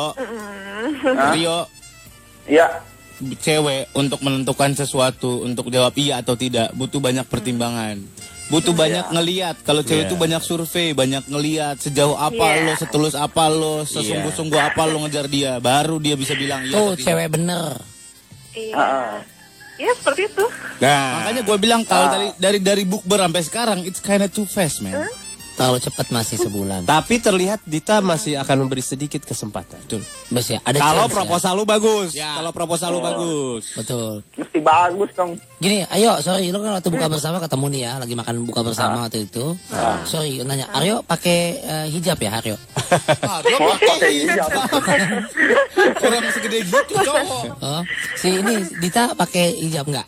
Rio, 1.35 1.57
Iya. 2.47 2.67
Cewek 3.39 3.91
untuk 3.93 4.19
menentukan 4.19 4.73
sesuatu 4.73 5.43
untuk 5.43 5.69
jawab 5.69 5.93
iya 5.95 6.19
atau 6.19 6.33
tidak 6.33 6.73
butuh 6.73 6.97
banyak 6.97 7.25
pertimbangan. 7.25 8.01
Butuh 8.43 8.75
banyak 8.75 9.07
ngeliat. 9.09 9.55
Kalau 9.63 9.81
cewek 9.81 10.03
Iya. 10.03 10.09
itu 10.11 10.15
banyak 10.15 10.41
survei, 10.43 10.91
banyak 10.91 11.23
ngeliat 11.25 11.79
sejauh 11.79 12.13
apa 12.13 12.35
Iya. 12.53 12.63
lo, 12.63 12.73
setulus 12.75 13.15
apa 13.15 13.47
lo, 13.47 13.87
sesungguh-sungguh 13.87 14.59
apa 14.59 14.83
lo 14.83 14.99
ngejar 15.01 15.25
dia, 15.25 15.57
baru 15.57 15.97
dia 15.97 16.13
bisa 16.13 16.35
bilang 16.35 16.61
iya. 16.61 16.75
Tuh 16.75 16.91
atau 16.91 16.93
tidak. 16.93 17.05
cewek 17.07 17.27
bener. 17.31 17.71
Iya. 18.53 18.85
Iya 19.73 19.91
seperti 19.97 20.21
itu. 20.27 20.45
Nah, 20.77 21.23
Makanya 21.23 21.41
gue 21.41 21.57
bilang 21.57 21.81
kalau 21.81 22.07
dari 22.07 22.27
dari 22.37 22.59
dari 22.61 22.83
bukber 22.85 23.17
sampai 23.17 23.41
sekarang 23.41 23.79
it's 23.81 23.97
kinda 23.97 24.27
too 24.27 24.45
fast 24.45 24.85
man. 24.85 25.07
Terlalu 25.53 25.79
cepat 25.79 26.07
masih 26.09 26.37
sebulan. 26.39 26.81
tapi 26.83 27.17
terlihat 27.17 27.61
Dita 27.63 27.99
masih 27.99 28.35
akan 28.35 28.65
memberi 28.65 28.81
sedikit 28.81 29.21
kesempatan. 29.21 29.77
Betul. 29.81 30.01
Bes 30.27 30.47
ya, 30.47 30.59
ada 30.59 30.75
Kalau 30.75 31.05
chance 31.05 31.09
ya. 31.09 31.15
proposal 31.15 31.51
lu 31.53 31.63
bagus, 31.63 32.09
Ya. 32.11 32.29
kalau 32.35 32.51
proposal 32.51 32.89
lu 32.89 32.99
bagus. 32.99 33.63
Betul. 33.73 34.25
Mesti 34.33 34.59
bagus 34.59 35.09
dong. 35.13 35.31
Gini, 35.57 35.85
ayo, 35.87 36.17
sorry, 36.19 36.49
lu 36.49 36.57
kan 36.57 36.73
waktu 36.73 36.89
buka 36.89 37.07
bersama 37.07 37.37
ketemu 37.37 37.65
nih 37.69 37.81
ya, 37.81 37.91
lagi 37.95 38.13
makan 38.13 38.35
buka 38.43 38.61
bersama 38.61 38.95
waktu 39.03 39.23
itu. 39.23 39.53
Sorry, 40.03 40.41
nanya, 40.41 40.67
Aryo 40.71 40.99
pakai 41.01 41.39
eh, 41.55 41.87
hijab 41.87 42.17
ya, 42.17 42.31
Aryo? 42.35 42.57
Ah, 43.23 43.41
dia 43.41 43.57
Oh, 43.57 43.73
pakai 43.73 44.11
hijab. 44.19 44.49
orang 46.03 46.29
segede 46.29 46.57
gitu 46.61 46.95
cowok. 47.07 47.43
Oh, 47.59 47.81
si 48.15 48.29
ini 48.31 48.53
Dita 48.77 49.13
pakai 49.13 49.53
hijab 49.59 49.85
nggak? 49.87 50.07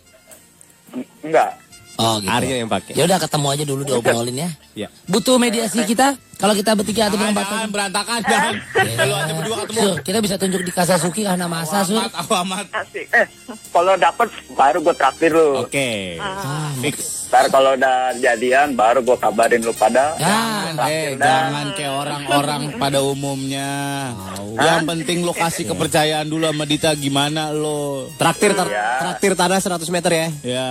Enggak. 1.22 1.50
Oh, 1.96 2.20
gitu. 2.20 2.32
Aryo 2.32 2.56
yang 2.60 2.70
pakai. 2.72 2.94
Ya 2.94 3.04
udah 3.08 3.20
ketemu 3.20 3.48
aja 3.56 3.64
dulu 3.64 3.82
diobrolin 3.88 4.36
ya. 4.36 4.50
Ya. 4.76 4.88
Butuh 5.08 5.40
mediasi 5.40 5.84
kita 5.88 6.20
kalau 6.36 6.54
kita 6.54 6.72
bertiga 6.74 7.02
atau 7.06 7.16
Jangan, 7.16 7.32
berempat. 7.32 7.46
jangan 7.48 7.70
berantakan 7.70 8.20
dan 8.22 8.54
kalau 9.00 9.16
aja 9.16 9.34
berdua 9.34 9.56
ketemu. 9.62 9.80
Sur, 9.80 9.96
kita 10.02 10.18
bisa 10.20 10.36
tunjuk 10.36 10.62
di 10.62 10.72
Kasasuki 10.72 11.22
karena 11.24 11.46
masa, 11.46 11.82
Sur. 11.82 11.98
Amat, 11.98 12.12
amat. 12.14 12.66
Asik. 12.74 13.06
Eh, 13.10 13.26
kalau 13.70 13.94
dapet 13.96 14.28
baru 14.52 14.78
gue 14.82 14.96
traktir 14.96 15.32
lu. 15.32 15.62
Oke. 15.62 16.18
Ah, 16.18 16.70
Fix. 16.80 17.26
Ntar 17.26 17.50
kalau 17.50 17.74
udah 17.74 17.96
jadian 18.16 18.74
baru 18.74 19.02
gue 19.02 19.18
kabarin 19.18 19.60
lu 19.60 19.74
pada. 19.74 20.14
Ya, 20.16 20.72
Eh, 20.86 21.16
jangan 21.16 21.74
kayak 21.74 21.94
orang-orang 21.94 22.62
pada 22.76 23.00
umumnya. 23.02 24.12
Yang 24.54 24.82
penting 24.86 25.18
lo 25.22 25.32
kasih 25.32 25.66
kepercayaan 25.66 26.26
dulu 26.26 26.46
sama 26.46 26.64
Dita 26.64 26.92
gimana 26.94 27.50
lo. 27.50 28.08
Traktir 28.16 28.54
tar- 28.54 28.68
Iya. 28.68 28.88
traktir 29.00 29.32
tanah 29.34 29.58
100 29.58 29.90
meter 29.90 30.12
ya. 30.12 30.28
Ya. 30.44 30.70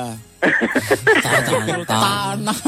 tahan. 1.84 2.38
Tanah. 2.46 2.58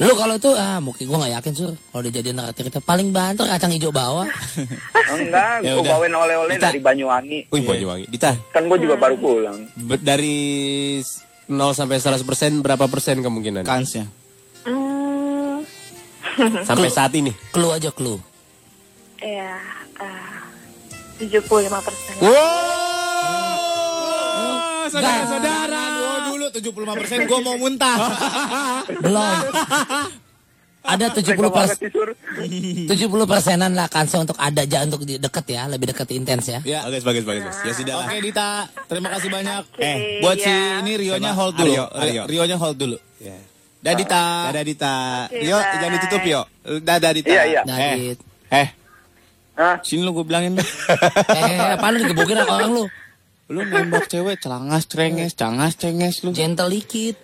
Lu 0.00 0.12
kalau 0.14 0.34
itu 0.34 0.48
ah 0.50 0.80
mungkin 0.80 1.04
gua 1.04 1.20
nggak 1.20 1.34
yakin 1.36 1.52
sur 1.52 1.70
kalau 1.86 2.02
dijadiin 2.02 2.32
naktir 2.32 2.64
kita 2.66 2.80
paling 2.80 3.10
banter 3.10 3.44
kacang 3.44 3.68
hijau 3.70 3.92
bawah. 3.92 4.24
Enggak, 5.12 5.60
Ya 5.60 5.74
gue 5.74 5.82
udah. 5.82 5.92
bawain 5.94 6.14
oleh-oleh 6.14 6.56
dari 6.56 6.78
Banyuwangi. 6.78 7.38
Wih, 7.46 7.62
Banyuwangi. 7.62 8.06
Dita, 8.06 8.32
Kan 8.48 8.64
gue 8.64 8.78
juga 8.78 8.96
baru 8.96 9.14
pulang. 9.14 9.60
be- 9.76 10.00
dari 10.00 10.38
0 11.44 11.52
sampai 11.70 11.98
100 11.98 12.22
persen 12.22 12.58
berapa 12.58 12.86
persen 12.86 13.20
kemungkinan? 13.20 13.62
Kansnya. 13.62 14.08
Hmm, 14.62 15.60
Sampai 16.62 16.88
saat 16.88 17.12
ini. 17.12 17.34
Clue 17.50 17.68
aja 17.70 17.90
clue. 17.90 18.16
ya, 19.18 19.52
tujuh 21.18 21.44
puluh 21.44 21.60
lima 21.62 21.76
persen. 21.78 22.16
Wow, 22.16 22.32
saudara-saudara. 24.88 25.99
Dulu 26.50 26.74
75 26.74 26.98
persen 26.98 27.18
gue 27.24 27.38
mau 27.40 27.56
muntah. 27.56 27.96
Belum. 29.04 29.38
Ada 30.80 31.12
70 31.12 31.36
banget 31.36 31.52
persen, 31.52 31.76
sih, 31.76 31.90
Sur. 31.92 32.08
70 32.88 33.28
persenan 33.28 33.70
lah 33.76 33.86
kansa 33.86 34.16
untuk 34.16 34.32
ada 34.40 34.64
aja 34.64 34.80
untuk 34.82 35.04
di- 35.04 35.20
deket 35.20 35.44
ya, 35.46 35.68
lebih 35.68 35.92
deket 35.92 36.08
intens 36.10 36.48
ya. 36.48 36.58
Ya. 36.64 36.80
Bagus, 36.82 37.04
bagus, 37.04 37.22
bagus. 37.22 37.44
bagus. 37.44 37.56
Ya 37.62 37.72
sudah 37.76 37.94
lah. 38.00 38.06
Oke 38.08 38.16
Dita, 38.24 38.48
terima 38.88 39.08
kasih 39.12 39.28
banyak. 39.28 39.62
Oke, 39.70 39.84
eh, 39.84 39.96
buat 40.18 40.36
si 40.40 40.48
ya. 40.48 40.80
ini 40.80 40.92
Rionya 40.96 41.30
Sama 41.30 41.38
hold 41.38 41.54
dulu. 41.54 41.68
Aryo, 41.68 41.84
Aryo. 41.92 42.22
Rionya 42.26 42.56
hold 42.56 42.76
dulu. 42.80 42.96
Ya. 43.20 43.36
Dah 43.80 43.94
Dita. 43.94 44.24
Dadah 44.48 44.64
Dita. 44.64 44.94
Oke, 45.28 45.44
Yo, 45.44 45.56
bye. 45.56 45.72
jangan 45.76 45.92
ditutup 46.00 46.22
yo. 46.24 46.40
Dadah 46.64 47.10
Dita. 47.12 47.28
Iya, 47.28 47.42
iya. 47.46 47.60
Dadit. 47.62 48.18
Eh, 48.50 48.68
Hah? 49.60 49.76
sini 49.84 50.00
lu 50.00 50.16
gue 50.16 50.24
bilangin. 50.24 50.56
Eh, 50.56 51.76
apa 51.76 51.86
lu 51.92 52.00
digebukin 52.00 52.40
orang 52.40 52.72
lu? 52.72 52.84
Lu 53.50 53.66
nembak 53.66 54.06
cewek 54.06 54.38
celangas 54.38 54.86
cenges, 54.86 55.34
cangas 55.34 55.74
cenges 55.74 56.22
lu. 56.22 56.30
Gentle 56.30 56.70
dikit. 56.70 57.18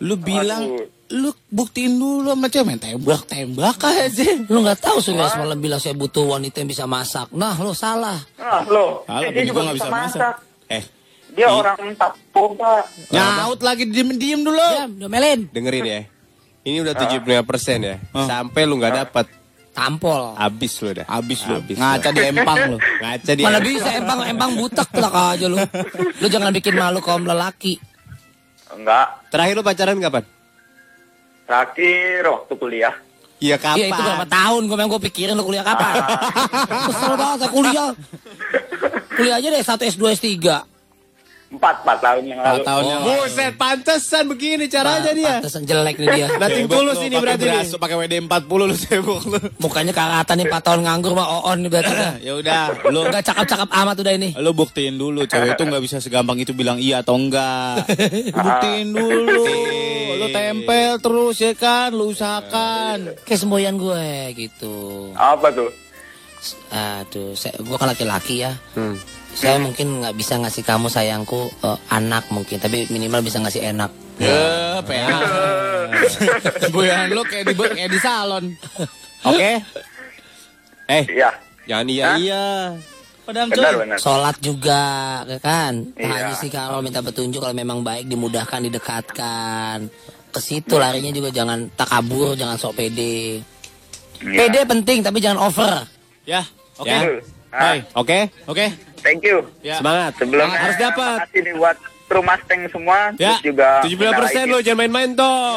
Lu 0.00 0.16
bilang 0.16 0.76
lu 1.06 1.30
buktiin 1.48 1.96
dulu 1.96 2.32
sama 2.32 2.48
cewek 2.48 2.64
main 2.66 2.80
tembak 2.80 3.22
tembak 3.28 3.76
aja. 3.84 4.26
Lu 4.48 4.64
nggak 4.64 4.80
tahu 4.80 4.98
Surya 4.98 5.28
semalam 5.28 5.56
bilang 5.56 5.76
saya 5.76 5.92
butuh 5.92 6.24
wanita 6.26 6.64
yang 6.64 6.70
bisa 6.72 6.84
masak. 6.88 7.28
Nah, 7.30 7.52
lu 7.60 7.76
salah. 7.76 8.16
Ah, 8.36 8.64
lo. 8.64 9.04
Halo, 9.04 9.28
Eh, 9.28 9.30
bini 9.30 9.52
gua 9.52 9.62
nggak 9.68 9.76
bisa 9.76 9.90
masak. 9.92 10.34
Eh, 10.66 10.82
Dia 11.36 11.52
orang 11.52 11.76
tapo, 11.94 12.56
Pak. 12.56 13.12
nyaut 13.12 13.60
lagi 13.60 13.84
diem 13.84 14.16
diem 14.16 14.40
dulu. 14.40 14.56
Diam, 14.56 14.90
domelin. 14.96 15.44
Dengerin 15.52 15.84
ya. 15.84 16.00
Ini 16.66 16.82
udah 16.82 16.94
75 16.96 17.44
persen 17.44 17.78
ya. 17.84 17.96
Sampai 18.16 18.64
lu 18.64 18.80
nggak 18.80 19.06
dapat, 19.06 19.28
Tampol. 19.76 20.32
habis 20.40 20.72
lu 20.80 20.96
dah. 20.96 21.04
Abis 21.04 21.44
lu, 21.44 21.60
Habis 21.60 21.76
ngaca 21.76 22.08
di 22.08 22.22
empang 22.24 22.58
lu. 22.72 22.78
Ngaca 23.04 23.32
dia. 23.36 23.44
Mana 23.44 23.60
bisa 23.60 23.88
empang 23.92 24.24
empang 24.24 24.52
butek 24.56 24.88
lah 24.96 25.36
aja 25.36 25.46
lu. 25.52 25.60
Lu 26.16 26.26
jangan 26.32 26.48
bikin 26.48 26.72
malu 26.72 27.04
kaum 27.04 27.28
lelaki. 27.28 27.76
Enggak. 28.72 29.28
Terakhir 29.28 29.54
lu 29.60 29.62
pacaran 29.62 30.00
kapan? 30.00 30.24
Terakhir 31.44 32.20
waktu 32.24 32.54
kuliah. 32.56 32.94
Iya 33.36 33.60
kapan? 33.60 33.78
Iya 33.84 33.86
itu 33.92 34.00
berapa 34.00 34.26
tahun 34.26 34.62
gue 34.64 34.76
memang 34.80 34.90
gue 34.96 35.02
pikirin 35.12 35.36
lu 35.36 35.44
kuliah 35.44 35.60
kapan. 35.60 35.94
Kesel 36.88 37.12
banget 37.20 37.38
saya 37.44 37.50
kuliah. 37.52 37.90
Kuliah 39.12 39.36
aja 39.36 39.48
deh 39.52 39.60
1 39.60 39.92
S2 39.92 40.02
S3. 40.16 40.36
Empat, 41.46 41.86
empat 41.86 41.98
tahun 42.02 42.22
yang 42.26 42.40
lalu. 42.42 42.58
Empat 42.58 42.66
tahun 42.66 42.84
yang 42.90 43.00
Buset, 43.06 43.52
pantesan 43.54 44.24
begini 44.26 44.64
caranya 44.66 45.12
dia. 45.14 45.38
Pantesan 45.38 45.62
jelek 45.62 45.94
nih 46.02 46.08
dia. 46.10 46.26
Nothing 46.42 46.66
tulus 46.66 46.98
ini 47.06 47.16
berarti 47.22 47.44
nih. 47.46 47.66
Pakai 47.78 47.96
WD 48.02 48.14
40 48.26 48.66
lu 48.66 48.74
sibuk 48.74 49.22
lu. 49.30 49.38
Mukanya 49.62 49.94
karatan 49.94 50.42
nih 50.42 50.46
4 50.50 50.66
tahun 50.66 50.80
nganggur 50.82 51.12
mah 51.14 51.28
oon 51.38 51.58
nih 51.62 51.70
berarti. 51.70 51.94
Ya 52.26 52.32
udah, 52.34 52.90
lu 52.90 53.06
Enggak 53.06 53.22
cakep-cakep 53.30 53.68
amat 53.70 53.96
udah 54.02 54.12
ini. 54.18 54.28
Lu 54.42 54.50
buktiin 54.50 54.98
dulu 54.98 55.22
cewek 55.30 55.54
itu 55.54 55.62
nggak 55.62 55.82
bisa 55.86 55.96
segampang 56.02 56.42
itu 56.42 56.50
bilang 56.50 56.82
iya 56.82 57.06
atau 57.06 57.14
enggak. 57.14 57.86
Buktiin 58.46 58.90
dulu. 58.90 59.46
Lu 60.18 60.26
tempel 60.34 60.98
terus 60.98 61.36
ya 61.38 61.54
kan, 61.54 61.94
lu 61.94 62.10
usahakan. 62.10 63.14
Kayak 63.22 63.38
semboyan 63.38 63.78
gue 63.78 64.34
gitu. 64.34 65.14
Apa 65.14 65.54
tuh? 65.54 65.70
Aduh, 66.74 67.38
saya, 67.38 67.54
gue 67.58 67.76
kan 67.78 67.86
laki-laki 67.86 68.42
ya. 68.42 68.52
Hmm. 68.74 68.98
Saya 69.36 69.60
mungkin 69.60 70.00
nggak 70.00 70.16
bisa 70.16 70.40
ngasih 70.40 70.64
kamu 70.64 70.88
sayangku 70.88 71.52
eh, 71.60 71.78
anak 71.92 72.24
mungkin, 72.32 72.56
tapi 72.56 72.88
minimal 72.88 73.20
bisa 73.20 73.36
ngasih 73.38 73.68
enak. 73.68 73.92
Ya, 74.16 74.80
PA. 74.80 75.08
Semboyan 76.64 77.12
lu 77.12 77.20
kayak 77.20 77.52
di 77.52 77.54
kayak 77.54 77.90
di 77.92 78.00
salon. 78.00 78.56
Oke. 79.28 79.60
Eh, 80.88 81.04
Iya. 81.12 81.30
jangan 81.68 81.86
iya 81.90 82.06
iya. 82.16 82.44
Padahal 83.26 83.50
Benar, 83.50 83.74
benar. 83.74 83.98
Sholat 83.98 84.36
juga, 84.38 84.84
ya 85.26 85.38
kan? 85.42 85.82
Iya. 85.98 86.06
hanya 86.06 86.34
sih 86.38 86.46
kalau 86.46 86.78
minta 86.78 87.02
petunjuk 87.02 87.42
kalau 87.42 87.52
memang 87.58 87.82
baik 87.82 88.06
dimudahkan, 88.06 88.62
didekatkan. 88.70 89.90
Ke 90.30 90.38
situ 90.38 90.78
larinya 90.78 91.10
juga 91.10 91.34
jangan 91.34 91.66
takabur, 91.74 92.38
jangan 92.38 92.54
sok 92.54 92.78
pede. 92.78 93.42
Iya. 94.22 94.38
Pede 94.46 94.60
penting 94.64 95.02
tapi 95.02 95.18
jangan 95.18 95.42
over. 95.42 95.84
Ya, 96.24 96.46
oke. 96.78 96.88
Ya. 96.88 97.00
Betul. 97.02 97.18
Ah, 97.56 97.72
Hai, 97.72 97.78
Oke. 97.96 98.18
oke. 98.46 98.66
Thank 99.06 99.22
you. 99.22 99.46
Ya. 99.62 99.78
Semangat. 99.78 100.18
Sebelumnya 100.18 100.58
Harus 100.58 100.78
dapat. 100.82 101.18
Makasih 101.22 101.40
nih 101.46 101.54
buat 101.54 101.76
kru 102.10 102.20
Mustang 102.22 102.60
semua, 102.70 102.98
Ya, 103.18 103.38
terus 103.38 103.54
juga 103.54 103.68
75 103.86 104.18
persen 104.18 104.44
lo 104.50 104.58
jangan 104.62 104.78
main-main 104.82 105.10
toh. 105.14 105.54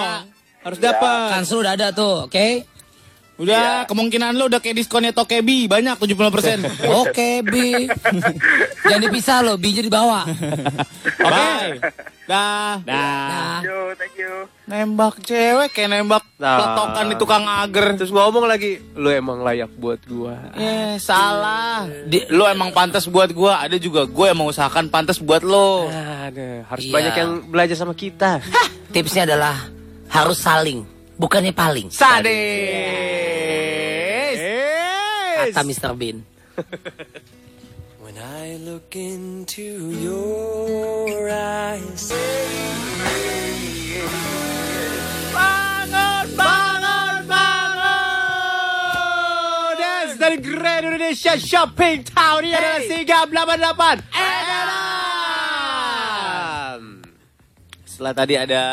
Harus 0.62 0.78
dapat. 0.78 1.30
Kan 1.34 1.46
sudah 1.50 1.74
ada 1.74 1.90
tuh, 1.90 2.30
oke? 2.30 2.48
Udah, 3.40 3.88
kemungkinan 3.88 4.36
lo 4.36 4.46
udah 4.46 4.60
kayak 4.60 4.76
diskonnya 4.78 5.10
Tokebi, 5.10 5.66
banyak 5.66 5.96
70%. 5.96 6.60
Oke, 6.92 7.40
Bi. 7.42 7.88
Jangan 8.84 9.02
dipisah 9.02 9.40
loh, 9.40 9.56
Bi 9.56 9.72
jadi 9.72 9.88
bawa. 9.88 10.28
Oke. 11.28 11.80
Dah. 12.28 12.78
Dah. 12.84 12.84
Nah, 12.86 13.58
Thank 13.58 13.66
you, 13.66 13.82
thank 13.96 14.16
you. 14.16 14.34
nembak 14.66 15.16
cewek 15.24 15.72
kayak 15.72 15.90
nembak 15.90 16.22
Nah. 16.36 16.56
petokan 16.58 17.06
di 17.08 17.16
tukang 17.16 17.44
agar. 17.44 17.96
Terus 17.96 18.12
ngomong 18.12 18.44
lagi, 18.44 18.78
lu 18.94 19.10
emang 19.10 19.40
layak 19.40 19.72
buat 19.74 20.00
gua. 20.04 20.36
Eh, 20.54 20.96
salah. 20.98 21.84
Di, 22.06 22.28
lo 22.30 22.44
emang 22.46 22.70
pantas 22.70 23.04
buat 23.04 23.28
gua, 23.30 23.60
ada 23.60 23.76
juga 23.76 24.04
gue 24.04 24.26
yang 24.26 24.38
mengusahakan 24.38 24.88
pantas 24.88 25.18
buat 25.18 25.42
lo. 25.42 25.88
Ada, 25.88 26.64
harus 26.66 26.86
Iya. 26.86 26.94
banyak 26.94 27.14
yang 27.16 27.32
belajar 27.46 27.76
sama 27.76 27.92
kita. 27.94 28.40
tipsnya 28.90 29.24
adalah 29.26 29.68
harus 30.08 30.38
saling, 30.38 30.82
bukannya 31.20 31.52
paling. 31.52 31.92
Sadis. 31.92 32.40
Kata 35.52 35.62
Mr. 35.68 35.92
Bean. 36.00 36.24
When 38.00 38.16
I 38.18 38.56
look 38.64 38.96
into 38.96 39.92
your 39.92 41.30
eyes. 41.30 42.10
Bangun, 45.30 46.26
bangun, 46.34 47.28
bangun. 47.30 48.58
Dance 49.78 50.18
dari 50.18 50.42
Grand 50.42 50.90
Indonesia 50.90 51.38
Shopping 51.38 52.02
Town 52.08 52.42
ini 52.42 52.56
adalah 52.58 52.82
Sigap 52.82 53.30
88. 53.30 54.10
Setelah 58.00 58.16
tadi 58.16 58.40
ada 58.40 58.64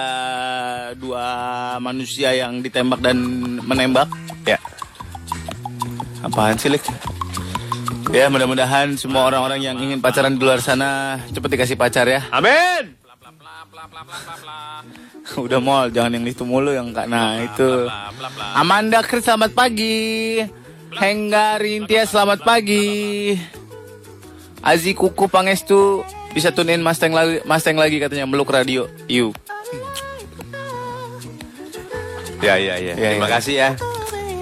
dua 0.95 1.27
manusia 1.83 2.31
yang 2.31 2.62
ditembak 2.62 3.03
dan 3.03 3.18
menembak. 3.59 4.07
Ya. 4.47 4.55
Apaan 6.22 6.55
sih, 6.55 6.70
Lik? 6.70 6.87
Ya, 8.14 8.31
mudah-mudahan 8.31 8.95
semua 8.95 9.27
orang-orang 9.27 9.59
yang 9.66 9.83
ingin 9.83 9.99
pacaran 9.99 10.39
di 10.39 10.47
luar 10.47 10.62
sana 10.62 11.18
cepet 11.35 11.59
dikasih 11.59 11.74
pacar 11.74 12.07
ya. 12.07 12.22
Amin. 12.31 12.95
Udah 15.43 15.59
mall, 15.59 15.91
jangan 15.91 16.22
yang 16.22 16.27
itu 16.31 16.47
mulu 16.47 16.70
yang 16.70 16.95
kak. 16.95 17.11
Nah 17.11 17.51
itu. 17.51 17.91
Amanda 18.55 19.03
Chris 19.03 19.27
selamat 19.27 19.59
pagi. 19.59 20.39
Hengga 20.95 21.59
Rintia 21.59 22.07
selamat 22.07 22.47
pagi. 22.47 23.35
Azi 24.62 24.95
Kuku 24.95 25.27
Pangestu 25.27 26.07
bisa 26.37 26.53
tune 26.53 26.76
in 26.76 26.84
Mustang 26.84 27.16
lagi, 27.16 27.41
Mustang 27.49 27.80
lagi 27.80 27.97
katanya 27.97 28.28
meluk 28.28 28.53
radio. 28.53 28.84
Yuk. 29.09 29.32
Ya, 32.45 32.61
ya, 32.61 32.76
ya. 32.76 32.93
Ya, 32.93 33.16
Terima 33.16 33.24
ya. 33.24 33.32
kasih 33.41 33.55
ya. 33.57 33.68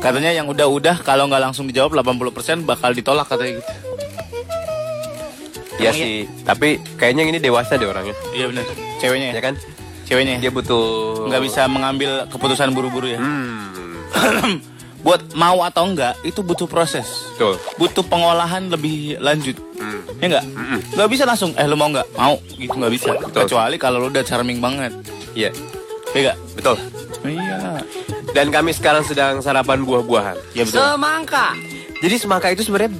Katanya 0.02 0.34
yang 0.34 0.50
udah-udah 0.50 1.06
kalau 1.06 1.30
nggak 1.30 1.38
langsung 1.38 1.70
dijawab 1.70 1.94
80% 1.94 2.66
bakal 2.66 2.90
ditolak 2.90 3.30
katanya 3.30 3.62
gitu. 3.62 3.72
Iya 5.78 5.90
Emang 5.90 6.02
sih. 6.02 6.18
Tapi 6.42 6.68
kayaknya 6.98 7.22
ini 7.30 7.38
dewasa 7.38 7.78
deh 7.78 7.86
orangnya. 7.86 8.18
Iya 8.34 8.50
benar. 8.50 8.66
Ceweknya 8.98 9.28
Ya 9.30 9.38
ya? 9.38 9.42
kan? 9.42 9.54
Ceweknya 10.04 10.34
Dia 10.42 10.50
ya? 10.50 10.52
butuh 10.52 10.84
Nggak 11.30 11.42
bisa 11.46 11.62
mengambil 11.70 12.10
keputusan 12.28 12.74
buru-buru 12.74 13.06
ya? 13.14 13.18
Hmm. 13.22 14.60
Buat 15.04 15.36
mau 15.36 15.60
atau 15.60 15.84
enggak 15.84 16.16
itu 16.24 16.40
butuh 16.40 16.64
proses. 16.64 17.28
Betul. 17.36 17.60
butuh 17.76 18.04
pengolahan 18.08 18.72
lebih 18.72 19.20
lanjut. 19.20 19.52
Ya 20.18 20.26
enggak? 20.32 20.44
Enggak 20.96 21.08
bisa 21.12 21.28
langsung, 21.28 21.52
eh 21.54 21.66
lu 21.68 21.76
mau 21.76 21.92
enggak? 21.92 22.08
Mau, 22.16 22.40
gitu 22.56 22.72
enggak 22.72 22.92
bisa. 22.96 23.10
Kecuali 23.20 23.76
kalau 23.76 24.00
lu 24.00 24.08
udah 24.08 24.24
charming 24.24 24.64
banget. 24.64 24.96
Iya. 25.36 25.52
Ya 26.16 26.18
enggak? 26.18 26.36
Betul. 26.56 26.76
Iya. 27.24 27.84
Dan 28.32 28.48
kami 28.48 28.72
sekarang 28.72 29.04
sedang 29.04 29.44
sarapan 29.44 29.84
buah-buahan. 29.84 30.36
Iya 30.56 30.64
betul. 30.66 30.80
Semangka. 30.80 31.52
Jadi 32.00 32.14
semangka 32.16 32.48
itu 32.50 32.64
sebenarnya 32.64 32.92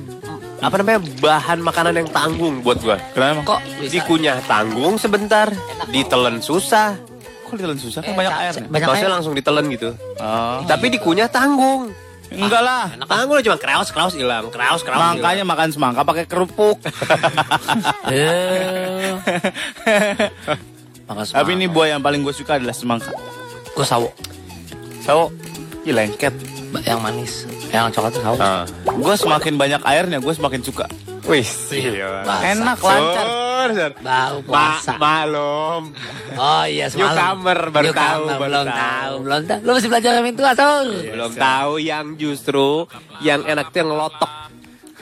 apa 0.65 0.81
namanya 0.81 1.01
bahan 1.21 1.61
makanan 1.61 1.95
yang 2.05 2.09
tanggung 2.09 2.65
buat 2.65 2.81
gua. 2.81 2.97
Kenapa? 3.13 3.45
Kok 3.45 3.61
bisa? 3.85 3.93
Dikunyah 4.01 4.39
tanggung 4.49 4.97
sebentar, 4.97 5.53
ditelan 5.93 6.41
susah. 6.41 6.97
Kok 7.45 7.55
ditelan 7.55 7.77
susah? 7.77 8.01
Kan 8.01 8.11
Eh, 8.11 8.17
banyak 8.17 8.35
air. 8.35 8.53
Banyak 8.65 8.71
Maksudnya 8.83 9.05
air. 9.05 9.15
langsung 9.15 9.33
ditelan 9.33 9.65
gitu. 9.69 9.93
Oh. 10.17 10.65
Tapi 10.65 10.87
dikunyah 10.91 11.29
tanggung. 11.29 11.93
Enggak 12.27 12.61
lah. 12.61 12.89
Tanggung 13.05 13.39
cuma 13.39 13.55
kraus 13.55 13.89
kraus 13.89 14.13
hilang, 14.13 14.49
kraus 14.49 14.81
kraus. 14.81 15.15
Makanya 15.15 15.45
makan 15.45 15.69
semangka 15.71 16.03
pakai 16.03 16.25
kerupuk. 16.25 16.81
Eh, 18.07 19.13
Makan 21.05 21.25
Tapi 21.29 21.51
ini 21.53 21.67
buah 21.67 21.89
yang 21.91 22.01
paling 22.01 22.21
gue 22.21 22.33
suka 22.33 22.57
adalah 22.57 22.73
semangka. 22.73 23.13
gue 23.71 23.85
sawo. 23.85 24.09
Sawo, 25.01 25.29
Ih, 25.85 25.93
lengket. 25.93 26.33
Yang 26.81 26.99
manis. 26.99 27.33
Yang 27.69 27.93
coklat 27.93 28.13
sawo. 28.17 28.37
Ah. 28.37 28.65
Gue 28.89 29.15
semakin 29.15 29.55
banyak 29.55 29.83
airnya, 29.85 30.19
gue 30.19 30.33
semakin 30.33 30.65
suka. 30.65 30.89
Wih, 31.25 31.49
iya. 31.73 32.21
Bahasa. 32.21 32.53
Enak, 32.53 32.79
lancar. 32.79 33.27
Baru 33.97 34.39
Ma 34.45 34.45
puasa. 34.45 34.93
malum. 35.01 35.83
Oh 36.37 36.65
iya 36.65 36.93
semalam. 36.93 37.41
Newcomer, 37.41 37.61
baru 37.73 37.91
tahu, 37.91 38.23
baru 38.27 38.41
belum 38.45 38.67
tahu. 38.67 38.77
tahu, 38.77 39.15
belum 39.25 39.43
tahu. 39.43 39.61
Lu 39.61 39.71
masih 39.73 39.89
belajar 39.89 40.11
yang 40.15 40.37
tua, 40.37 40.53
Sur. 40.53 40.87
Belum 41.01 41.33
tahu 41.33 41.73
yang 41.81 42.07
justru 42.15 42.69
yang 43.21 43.41
enak 43.43 43.73
itu 43.73 43.77
yang 43.79 43.91
lotok. 43.91 44.33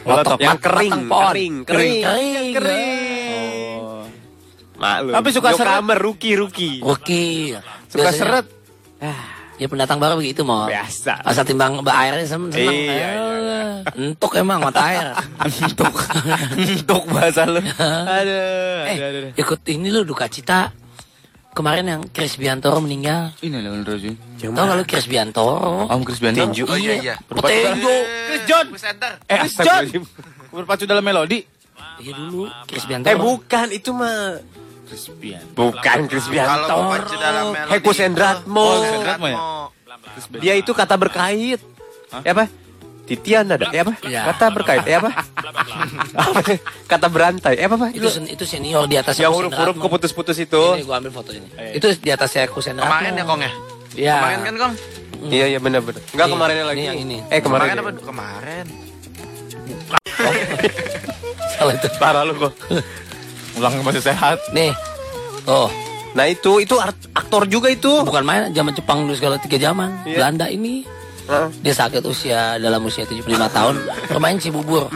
Lotok, 0.03 0.39
yang 0.39 0.59
kering, 0.59 0.99
kering, 1.07 1.55
kering, 1.63 2.03
Kering. 2.03 2.53
kering. 2.55 3.81
Oh. 3.83 4.03
Maklum. 4.79 5.13
Tapi 5.15 5.29
suka 5.31 5.49
seret. 5.53 5.71
Newcomer, 5.73 5.99
rookie, 6.01 6.35
rookie. 6.35 6.77
Oke. 6.83 7.23
Suka 7.87 7.99
Biasanya- 8.05 8.19
seret. 8.39 8.47
Ya 9.63 9.71
pendatang 9.71 10.03
baru 10.03 10.19
begitu 10.19 10.43
mau. 10.43 10.67
Biasa. 10.67 11.23
Asal 11.23 11.47
timbang 11.47 11.79
mbak 11.79 11.95
airnya 11.95 12.27
seneng. 12.27 12.51
seneng. 12.51 12.75
Iya, 12.75 13.09
Eh, 13.95 14.11
Entuk 14.11 14.35
emang 14.35 14.59
mata 14.59 14.83
air. 14.83 15.15
Entuk. 15.63 15.95
Entuk 16.59 17.03
bahasa 17.07 17.47
lu. 17.47 17.63
Aduh, 18.19 18.91
eh, 18.91 18.97
aduh, 18.99 19.07
aduh. 19.31 19.33
ikut 19.39 19.61
ini 19.71 19.87
lu 19.89 20.03
duka 20.03 20.27
cita. 20.27 20.75
Kemarin 21.53 21.85
yang 21.85 22.03
Chris 22.11 22.41
Biantoro 22.41 22.81
meninggal. 22.81 23.37
Ini 23.39 23.61
lah 23.61 23.77
Rozi. 23.85 24.11
Tahu 24.41 24.51
gak 24.51 24.73
lu 24.73 24.85
Chris 24.89 25.05
Biantoro? 25.05 25.85
Om 25.87 26.01
Chris 26.03 26.19
Biantoro. 26.19 26.49
Tinju. 26.49 26.65
Oh 26.65 26.75
iya 26.75 26.95
iya. 26.97 27.15
Petinju. 27.23 27.95
Chris 28.27 28.43
John. 28.49 28.67
Eh, 29.29 29.37
Chris 29.39 29.55
John. 29.61 29.85
Berpacu 30.49 30.89
dalam 30.89 31.05
melodi. 31.05 31.45
Iya 32.01 32.13
dulu 32.17 32.49
Chris 32.67 32.83
Eh 32.83 32.89
Biantoro. 32.89 33.21
bukan, 33.21 33.67
itu 33.69 33.93
mah 33.93 34.41
Chris 34.93 35.09
Biantoro. 35.09 35.57
bukan 35.57 35.99
Chris 36.05 36.27
Kalau 36.29 36.37
Biantoro. 36.37 36.91
pacu 36.93 37.15
dalam 37.17 37.45
melodi. 37.49 37.71
Heku 37.73 37.91
Sendratmo. 37.97 38.61
Oh, 38.61 38.85
Sendratmo 38.85 39.27
ya? 39.27 39.39
Dia 40.37 40.55
itu 40.55 40.77
kata 40.77 41.01
berkait. 41.01 41.57
Ya 42.21 42.33
apa? 42.37 42.45
Titian 43.03 43.49
ada. 43.49 43.73
Ya 43.73 43.89
apa? 43.89 43.97
Ya. 44.05 44.29
Kata 44.29 44.53
berkait. 44.53 44.85
Ya 44.85 45.01
apa? 45.01 45.11
Apa? 46.13 46.41
kata 46.93 47.07
berantai. 47.09 47.57
Ya 47.57 47.73
apa, 47.73 47.81
Pak? 47.81 47.97
itu 47.97 48.05
itu 48.29 48.45
senior 48.45 48.85
di 48.85 49.01
atas 49.01 49.17
yang 49.17 49.33
huruf-huruf 49.33 49.81
keputus-putus 49.81 50.37
itu. 50.37 50.61
Ini 50.77 50.85
gua 50.85 51.01
ambil 51.01 51.09
foto 51.11 51.33
ini. 51.33 51.49
Itu 51.73 51.89
di 51.97 52.13
atasnya 52.13 52.53
Kusen 52.53 52.77
Kemarin 52.77 53.17
ya 53.17 53.25
Kong 53.25 53.41
ya? 53.41 53.53
Iya. 53.97 54.15
Kemarin 54.21 54.41
kan 54.45 54.55
Kong? 54.61 54.73
Iya, 55.23 55.45
iya 55.57 55.59
benar-benar. 55.59 56.03
Enggak 56.05 56.27
Ini, 56.29 56.35
kemarinnya 56.37 56.65
lagi. 56.69 56.79
ini 56.79 56.87
yang 56.87 57.01
ini. 57.01 57.17
Eh 57.33 57.41
kemarin. 57.41 57.65
Kemarin 57.65 57.81
apa? 57.81 57.91
Kemarin. 57.97 58.67
Salah 61.55 61.73
itu. 61.73 61.89
Parah 61.97 62.23
lu 62.23 62.37
kok. 62.37 62.53
Ulang 63.55 63.83
masih 63.83 64.03
sehat. 64.03 64.39
Nih. 64.51 64.73
Oh, 65.45 65.69
Nah 66.13 66.29
itu 66.29 66.61
itu 66.61 66.77
art- 66.77 67.09
aktor 67.11 67.45
juga 67.47 67.67
itu. 67.67 68.05
bukan 68.05 68.21
main 68.21 68.43
zaman 68.51 68.71
Jepang 68.71 69.03
dulu 69.03 69.13
segala 69.13 69.37
tiga 69.39 69.57
zaman. 69.59 70.05
Iya. 70.05 70.17
Belanda 70.19 70.47
ini 70.47 70.85
Heeh. 71.25 71.49
dia 71.61 71.73
sakit 71.75 72.05
usia 72.05 72.57
dalam 72.57 72.85
usia 72.85 73.03
75 73.03 73.25
tahun 73.49 73.75
bermain 74.07 74.37
Cibubur. 74.37 74.93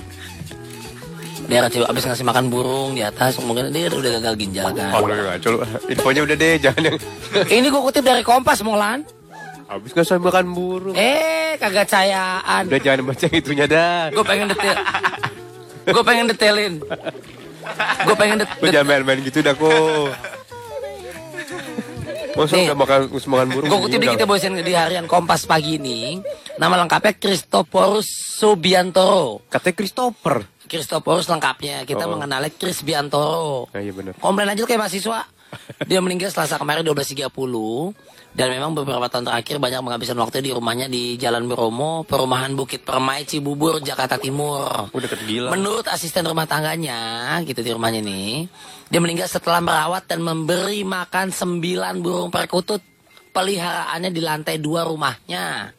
Daerah 1.46 1.66
Cibubur 1.66 1.88
abis 1.88 2.04
ngasih 2.04 2.20
makan 2.22 2.44
burung 2.46 2.92
di 2.92 3.00
atas 3.00 3.40
mungkin 3.40 3.70
dia 3.70 3.88
udah 3.88 4.20
gagal 4.20 4.34
ginjal 4.36 4.68
kan. 4.70 4.92
Oh, 4.92 5.08
coba 5.40 5.64
infonya 5.86 6.20
udah 6.22 6.36
deh, 6.36 6.54
jangan 6.58 6.82
yang 6.84 6.96
Ini 7.56 7.66
gua 7.66 7.82
kutip 7.82 8.02
dari 8.02 8.20
Kompas 8.20 8.60
Molan. 8.60 9.00
habis 9.66 9.90
nggak 9.90 10.04
saya 10.04 10.20
makan 10.20 10.52
burung. 10.52 10.94
Eh, 10.94 11.56
kagak 11.56 11.88
cayaan. 11.88 12.66
Udah 12.66 12.78
jangan 12.78 13.02
baca 13.02 13.26
itunya 13.26 13.66
dah. 13.66 14.12
Gue 14.12 14.22
pengen 14.22 14.46
detail. 14.46 14.76
Gue 15.86 16.02
pengen 16.04 16.24
detailin. 16.28 16.74
Gue 18.06 18.14
pengen 18.14 18.36
det 18.42 18.48
Lu 18.58 18.68
jangan 18.68 18.86
main-main 18.86 19.18
gitu 19.20 19.38
dah 19.40 19.52
kok. 19.52 20.10
Masa 22.36 22.52
Nih. 22.52 22.68
nggak 22.68 22.78
makan 22.78 23.00
makan 23.08 23.46
burung? 23.48 23.68
Gue 23.72 23.78
kutip 23.88 24.00
kita 24.04 24.28
bosen 24.28 24.60
di 24.60 24.72
harian 24.76 25.08
Kompas 25.08 25.48
pagi 25.48 25.80
ini. 25.80 26.20
Nama 26.60 26.84
lengkapnya 26.84 27.16
Christophorus 27.16 28.08
Subiantoro. 28.36 29.48
Katanya 29.48 29.74
Christopher. 29.74 30.36
Christophorus 30.68 31.32
lengkapnya. 31.32 31.88
Kita 31.88 32.04
Oh. 32.04 32.12
mengenalnya 32.12 32.52
Chris 32.52 32.84
Biantoro. 32.84 33.72
Nah, 33.72 33.80
iya 33.80 33.92
benar. 33.94 34.12
Komplain 34.20 34.52
aja 34.52 34.60
tuh 34.60 34.68
kayak 34.68 34.82
mahasiswa. 34.84 35.24
Dia 35.88 36.02
meninggal 36.04 36.28
Selasa 36.28 36.60
kemarin 36.60 36.84
12.30 36.84 37.96
dan 38.36 38.52
memang 38.52 38.76
beberapa 38.76 39.08
tahun 39.08 39.32
terakhir 39.32 39.56
banyak 39.56 39.80
menghabiskan 39.80 40.20
waktu 40.20 40.44
di 40.44 40.52
rumahnya 40.52 40.92
di 40.92 41.16
Jalan 41.16 41.48
Bromo, 41.48 42.04
Perumahan 42.04 42.52
Bukit 42.52 42.84
Permai, 42.84 43.24
Cibubur, 43.24 43.80
Jakarta 43.80 44.20
Timur. 44.20 44.92
Udah 44.92 45.04
deket 45.08 45.24
gila. 45.24 45.48
Menurut 45.56 45.88
asisten 45.88 46.28
rumah 46.28 46.44
tangganya, 46.44 47.40
gitu 47.48 47.64
di 47.64 47.72
rumahnya 47.72 48.04
nih, 48.04 48.44
dia 48.92 49.00
meninggal 49.00 49.32
setelah 49.32 49.64
merawat 49.64 50.04
dan 50.04 50.20
memberi 50.20 50.84
makan 50.84 51.32
sembilan 51.32 52.04
burung 52.04 52.28
perkutut 52.28 52.84
peliharaannya 53.32 54.12
di 54.12 54.20
lantai 54.20 54.60
dua 54.60 54.84
rumahnya. 54.84 55.72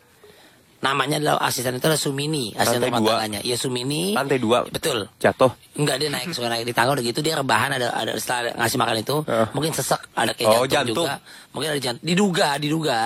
Namanya 0.77 1.17
adalah 1.17 1.41
asisten 1.41 1.73
itu 1.73 1.83
adalah 1.83 1.97
Sumini, 1.97 2.53
asisten 2.53 2.77
Lantai 2.79 2.93
rumah 2.93 3.01
tangganya. 3.11 3.39
Ya 3.41 3.55
Sumini. 3.55 4.13
Lantai 4.13 4.37
dua. 4.37 4.61
Betul. 4.63 5.09
Jatuh. 5.17 5.49
Enggak 5.73 5.97
dia 5.97 6.07
naik 6.07 6.29
suka 6.29 6.47
naik 6.47 6.63
di 6.63 6.71
tangga 6.71 6.93
udah 6.93 7.03
gitu 7.03 7.19
dia 7.19 7.33
rebahan 7.33 7.69
ada 7.71 7.89
ada 7.91 8.13
setelah 8.13 8.53
ngasih 8.55 8.77
makan 8.77 8.95
itu 8.99 9.15
Eh. 9.23 9.47
mungkin 9.51 9.71
sesek 9.71 10.01
ada 10.11 10.31
kayak 10.31 10.47
Oh, 10.47 10.63
jantung, 10.63 10.69
jantung. 10.93 10.95
juga 11.03 11.13
mungkin 11.51 11.69
ada 11.71 11.79
jantung 11.79 12.03
diduga 12.03 12.47
diduga 12.55 13.01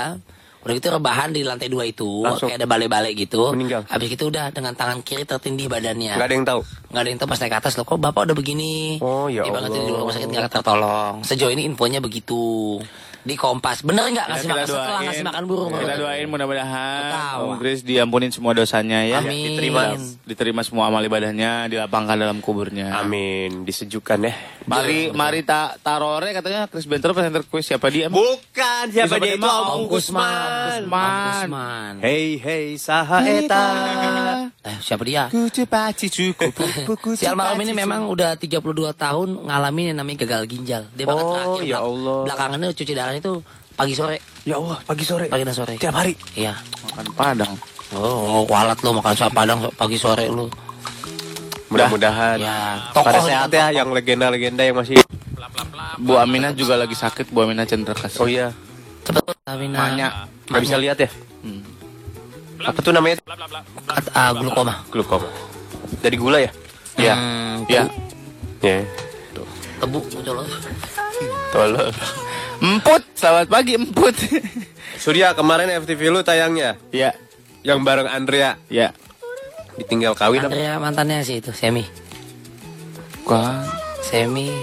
udah 0.62 0.74
gitu 0.74 0.88
rebahan 0.90 1.30
di 1.30 1.42
lantai 1.42 1.68
dua 1.68 1.84
itu 1.84 2.22
Langsung. 2.22 2.46
kayak 2.46 2.60
ada 2.60 2.68
balai-balai 2.70 3.12
gitu 3.14 3.50
Meninggal. 3.50 3.82
habis 3.88 4.10
itu 4.10 4.24
udah 4.24 4.52
dengan 4.52 4.72
tangan 4.72 5.02
kiri 5.02 5.26
tertindih 5.26 5.66
badannya 5.66 6.14
Nggak 6.14 6.28
ada 6.28 6.36
yang 6.38 6.46
tahu. 6.46 6.62
nggak 6.88 7.02
ada 7.02 7.10
yang 7.10 7.18
tahu 7.18 7.28
pas 7.28 7.40
naik 7.40 7.50
ke 7.50 7.58
atas 7.58 7.74
loh 7.74 7.84
kok 7.84 7.98
bapak 7.98 8.22
udah 8.24 8.36
begini 8.38 8.74
Oh, 9.00 9.26
ya 9.26 9.42
banget 9.44 9.74
di 9.74 9.90
rumah 9.90 10.12
sakit 10.12 10.28
nggak 10.28 10.54
tertolong 10.54 11.16
sejauh 11.24 11.50
ini 11.50 11.66
infonya 11.66 11.98
begitu 11.98 12.78
di 13.22 13.36
kompas 13.36 13.82
bener 13.82 14.10
nggak 14.10 14.28
ngasih 14.28 14.48
makan 14.48 14.66
setelah 14.66 15.02
ngasih 15.04 15.24
makan 15.24 15.44
burung 15.46 15.70
Kita 15.72 15.94
doain 15.96 16.26
mudah-mudahan. 16.26 17.12
Om 17.38 17.58
Chris 17.58 17.80
diampunin 17.82 18.30
semua 18.30 18.52
dosanya 18.52 19.02
ya. 19.02 19.20
Amin. 19.20 19.54
Diterima 19.54 19.94
diterima 20.24 20.62
semua 20.62 20.88
amal 20.88 21.02
ibadahnya, 21.02 21.66
dilapangkan 21.68 22.18
dalam 22.18 22.38
kuburnya. 22.40 22.98
Amin. 22.98 23.62
Disejukkan 23.62 24.20
ya. 24.24 24.34
Mari 24.62 25.10
mari 25.12 25.42
tak 25.42 25.82
tarore 25.82 26.32
katanya 26.32 26.66
Chris 26.66 26.86
Benter 26.86 27.12
presenter 27.12 27.42
quiz 27.44 27.66
siapa 27.66 27.90
dia? 27.90 28.08
emang? 28.08 28.18
Bukan 28.18 28.84
siapa 28.90 29.18
Siapa 29.18 29.26
dia 29.26 29.36
itu 29.36 29.46
Om? 29.46 29.82
Kusman 29.86 30.82
Hey 32.00 32.38
hey 32.38 32.66
saha 32.76 33.22
eta. 33.22 33.66
eh 34.62 34.78
siapa 34.80 35.02
dia 35.02 35.26
Si 37.12 37.26
almarhum 37.26 37.60
ini 37.60 37.74
memang 37.74 38.06
udah 38.08 38.38
32 38.38 38.62
tahun 38.94 39.30
ngalamin 39.46 39.86
yang 39.92 39.98
namanya 39.98 40.18
gagal 40.24 40.44
ginjal. 40.48 40.84
Dia 40.94 41.06
bahkan 41.06 41.20
Oh, 41.22 41.34
terakhir 41.34 41.64
ya 41.66 41.80
Allah. 41.82 42.18
Belakangannya 42.26 42.70
cuci 42.72 42.94
darah 42.94 43.11
itu 43.16 43.42
pagi 43.74 43.94
sore. 43.94 44.18
Ya 44.44 44.58
Allah, 44.58 44.78
pagi 44.84 45.04
sore. 45.04 45.28
Pagi 45.28 45.44
dan 45.44 45.56
sore. 45.56 45.74
Tiap 45.78 45.96
hari. 45.96 46.14
Iya. 46.34 46.54
makan 46.92 47.08
padang. 47.16 47.54
Oh, 47.92 48.44
kualat 48.48 48.80
lu 48.84 48.96
makan 48.96 49.14
sop 49.16 49.32
padang 49.32 49.60
pagi 49.76 49.96
sore 49.96 50.28
lu. 50.28 50.48
Mudah-mudahan 51.72 52.36
Ya, 52.36 52.84
pada 52.92 53.16
tokoh 53.16 53.32
sehat 53.32 53.48
ya 53.48 53.72
yang 53.72 53.96
legenda-legenda 53.96 54.60
yang 54.60 54.76
masih 54.76 55.00
Bu 56.02 56.20
Aminah 56.20 56.52
juga 56.52 56.76
lagi 56.76 56.92
sakit, 56.92 57.32
Bu 57.32 57.48
Aminah 57.48 57.64
Cenderakas. 57.64 58.20
Oh 58.20 58.28
iya, 58.28 58.52
Cepet 59.08 59.24
Tamina. 59.48 59.78
Banyak. 59.80 60.12
nggak 60.52 60.62
bisa 60.68 60.76
lihat 60.76 60.98
ya. 61.00 61.10
Apa 62.62 62.80
tuh 62.84 62.94
namanya? 62.94 63.18
At- 63.88 64.12
ah, 64.14 64.32
glukoma. 64.36 64.84
Glukoma. 64.92 65.26
Dari 66.04 66.18
gula 66.20 66.38
ya? 66.38 66.52
Iya. 67.00 67.14
Hmm, 67.16 67.56
Iya. 67.66 67.84
Ya. 68.62 68.78
Tebu 69.82 69.98
colok. 70.22 70.46
Tolol. 71.50 71.90
Emput, 72.62 73.02
selamat 73.18 73.48
pagi 73.50 73.74
Emput. 73.74 74.14
Surya 75.02 75.34
kemarin 75.34 75.74
FTV 75.82 76.14
lu 76.14 76.22
tayangnya 76.22 76.78
ya, 76.94 77.18
yang 77.66 77.82
bareng 77.82 78.06
Andrea 78.06 78.62
ya. 78.70 78.94
ditinggal 79.82 80.14
kawin 80.14 80.46
apa? 80.46 80.54
Andrea 80.54 80.78
mantannya 80.78 81.26
sih 81.26 81.42
itu, 81.42 81.50
Semi. 81.56 81.82
Bukan, 83.26 83.66
Semi. 84.06 84.54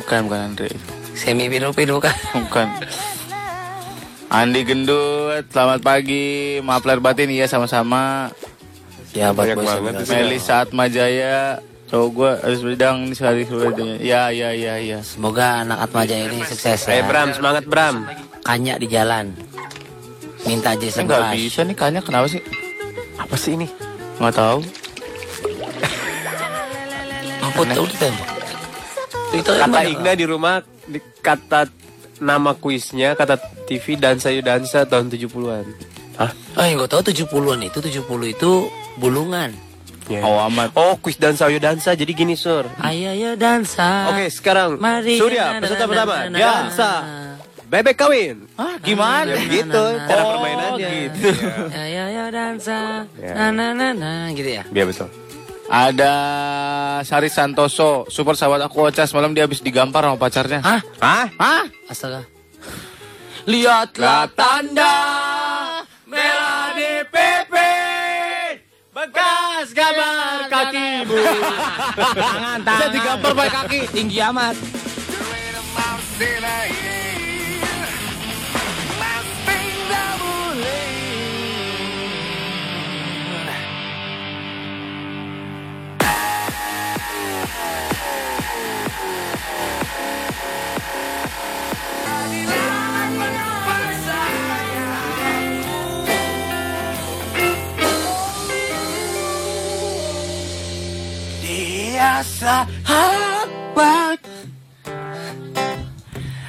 bukan 0.00 0.30
bukan 0.30 0.40
Andre. 0.40 0.72
Semi 1.12 1.52
pidu-pidu 1.52 2.00
kan. 2.00 2.16
Bukan. 2.48 2.72
Andi 4.32 4.60
Gendut, 4.64 5.44
selamat 5.52 5.84
pagi. 5.84 6.60
Maaf 6.64 6.86
lahir 6.88 7.04
batin, 7.04 7.28
iya 7.28 7.44
sama-sama. 7.44 8.32
Ya, 9.12 9.32
Banyak 9.36 9.60
banget. 9.60 10.04
Meli 10.08 10.38
saat 10.40 10.72
Majaya. 10.72 11.60
Cowok 11.88 12.08
gue 12.12 12.30
harus 12.44 12.60
berdang 12.60 12.96
di 13.08 13.14
sehari 13.16 13.48
sebelumnya. 13.48 13.96
Ya, 13.96 14.28
ya, 14.28 14.52
ya, 14.52 14.76
ya. 14.76 15.00
Semoga 15.00 15.64
anak 15.64 15.88
Atmaja 15.88 16.20
ini 16.20 16.44
sukses 16.44 16.84
Eh 16.84 17.00
ya. 17.00 17.08
Bram, 17.08 17.32
semangat 17.32 17.64
Bram. 17.64 18.04
Kanya 18.44 18.76
di 18.76 18.84
jalan. 18.92 19.32
Minta 20.44 20.76
Jason 20.76 21.08
Enggak 21.08 21.32
Rush. 21.32 21.36
bisa 21.40 21.60
nih 21.64 21.76
kayaknya 21.76 22.00
kenapa 22.04 22.28
sih? 22.28 22.44
Apa 23.16 23.34
sih 23.40 23.56
ini? 23.56 23.66
Nggak 24.20 24.36
tahu. 24.36 24.60
Emput 27.42 27.66
tuh 27.72 27.86
gitu. 27.88 28.08
Twitter 29.28 29.54
Kata 29.60 29.80
Igna 29.84 30.12
di 30.16 30.24
rumah 30.24 30.64
di, 30.88 31.00
kata 31.20 31.68
nama 32.20 32.56
kuisnya 32.56 33.12
kata 33.12 33.36
TV 33.68 34.00
dansa 34.00 34.32
yuk 34.32 34.44
dansa 34.44 34.84
tahun 34.84 35.12
70-an. 35.12 35.64
Hah? 36.20 36.32
Oh 36.56 36.64
yang 36.64 36.80
gue 36.80 36.88
tau 36.90 37.00
70-an 37.00 37.60
itu 37.64 37.78
70 37.80 38.04
itu 38.36 38.50
bulungan. 38.96 39.67
Ya. 40.08 40.24
Oh 40.24 40.40
amat. 40.48 40.72
Oh, 40.72 40.96
kuis 40.96 41.20
dansa 41.20 41.52
yuk 41.52 41.60
dansa. 41.60 41.92
Jadi 41.92 42.16
gini, 42.16 42.32
Sur. 42.32 42.64
Ayo 42.80 43.12
ya 43.12 43.36
dansa. 43.36 44.08
Oke, 44.08 44.32
sekarang 44.32 44.80
Mari. 44.80 45.20
Surya, 45.20 45.60
peserta 45.60 45.84
pertama. 45.84 46.32
Dansa. 46.32 46.92
Bebek 47.68 48.00
kawin. 48.00 48.48
Ah, 48.56 48.80
Gimana? 48.80 49.28
Ya, 49.28 49.44
gitu, 49.44 49.84
cara 50.08 50.22
permainannya. 50.24 50.88
gitu. 50.88 51.28
Ayo 51.68 52.04
ya 52.08 52.24
dansa. 52.32 53.04
Ya. 53.20 53.32
Na 53.36 53.52
na 53.52 53.66
na 53.76 53.88
na 53.92 54.12
gitu 54.32 54.48
ya. 54.48 54.64
Iya 54.72 54.84
betul. 54.88 55.12
Ada 55.68 56.12
Sari 57.04 57.28
Santoso, 57.28 58.08
super 58.08 58.32
sahabat 58.40 58.64
aku 58.64 58.88
Ocha 58.88 59.04
semalam 59.04 59.36
dia 59.36 59.44
habis 59.44 59.60
digampar 59.60 60.00
sama 60.08 60.16
pacarnya. 60.16 60.64
Hah? 60.64 60.80
Hah? 60.96 61.28
Hah? 61.36 61.64
Astaga. 61.92 62.24
Lihatlah 63.44 64.32
tanda 64.32 64.96
merah 66.08 66.72
Bekas 69.68 69.76
gambar 69.76 70.48
kakimu. 70.48 71.16
Tangan, 72.16 72.58
tangan. 72.64 72.78
Bisa 72.80 72.86
digampar 72.88 73.32
pakai 73.36 73.52
kaki. 73.52 73.80
Tinggi 73.92 74.18
amat. 74.24 74.56
Sahabat 102.24 104.18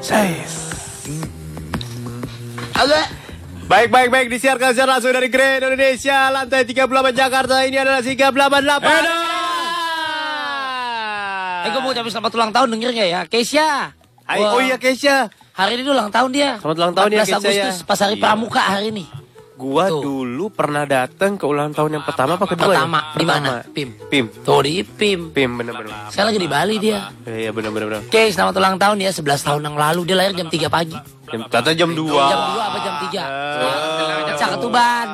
Saya 0.00 0.42
Baik, 3.72 3.88
baik, 3.88 4.12
baik. 4.12 4.28
Disiarkan 4.28 4.76
secara 4.76 5.00
langsung 5.00 5.16
dari 5.16 5.32
Grand 5.32 5.64
Indonesia. 5.64 6.28
Lantai 6.28 6.68
38 6.68 7.16
Jakarta. 7.16 7.64
Ini 7.64 7.80
adalah 7.80 8.04
Sigap 8.04 8.36
88. 8.36 8.84
Eh 11.62 11.68
gue 11.72 11.80
mau 11.80 11.96
ucapin 11.96 12.12
selamat 12.12 12.32
ulang 12.36 12.52
tahun 12.52 12.68
denger 12.76 12.90
gak 12.92 13.08
ya? 13.08 13.20
Keisha. 13.24 13.96
Hai. 14.28 14.44
Wah, 14.44 14.58
Oh 14.58 14.60
iya, 14.60 14.76
Kesha. 14.76 15.32
Hari 15.62 15.78
ini 15.78 15.86
ulang 15.86 16.10
tahun 16.10 16.30
dia. 16.34 16.50
Selamat 16.58 16.76
ulang 16.76 16.92
tahun 16.92 17.08
ya, 17.08 17.22
14 17.22 17.22
Keisha, 17.22 17.36
Agustus 17.38 17.78
ya. 17.78 17.86
pas 17.86 17.98
hari 18.02 18.14
Iya. 18.18 18.22
pramuka 18.26 18.60
hari 18.60 18.86
ini. 18.90 19.04
Gua 19.52 19.86
Tuh. 19.86 20.02
dulu 20.02 20.50
pernah 20.50 20.82
datang 20.82 21.38
ke 21.38 21.46
ulang 21.46 21.70
tahun 21.70 21.90
yang 21.94 22.02
pertama 22.02 22.34
apa 22.34 22.50
kedua 22.50 22.74
Pertama, 22.74 22.98
ya? 22.98 23.14
di 23.14 23.24
mana? 23.24 23.48
Pim. 23.70 23.94
Pim. 24.10 24.26
Tuh 24.42 24.58
di 24.58 24.82
Pim. 24.82 25.30
Pim, 25.30 25.50
bener-bener. 25.54 25.94
Saya 26.10 26.26
lagi 26.26 26.42
di 26.42 26.50
Bali 26.50 26.82
dia. 26.82 27.14
Iya, 27.22 27.36
iya, 27.38 27.50
bener-bener. 27.54 27.86
bener. 27.94 28.10
Oke, 28.10 28.26
selamat 28.26 28.58
ulang 28.58 28.74
tahun 28.74 28.96
ya 28.98 29.14
11 29.14 29.22
tahun 29.38 29.62
yang 29.62 29.76
lalu 29.78 30.00
dia 30.02 30.16
lahir 30.18 30.34
jam 30.34 30.50
3 30.50 30.66
pagi. 30.66 30.98
Jam, 31.30 31.46
tata 31.46 31.70
jam 31.78 31.94
2. 31.94 32.10
Jam 32.10 32.40
2 32.42 32.58
apa 32.58 32.78
jam 32.82 32.94
3? 33.06 33.22
Ya. 33.22 34.34
Cak 34.34 34.48
ketuban. 34.58 35.06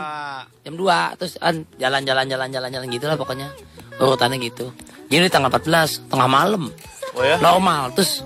Jam 0.65 0.75
2 0.75 1.19
terus 1.21 1.33
jalan-jalan 1.77 2.25
jalan-jalan 2.25 2.69
jalan 2.73 2.87
gitu 2.89 3.05
lah 3.05 3.21
pokoknya. 3.21 3.53
Urutannya 4.01 4.41
gitu. 4.41 4.73
Jadi 5.13 5.29
tanggal 5.29 5.53
14 5.53 6.09
tengah 6.09 6.25
malam. 6.25 6.73
Oh 7.13 7.21
ya? 7.21 7.37
Normal. 7.37 7.93
Terus 7.93 8.25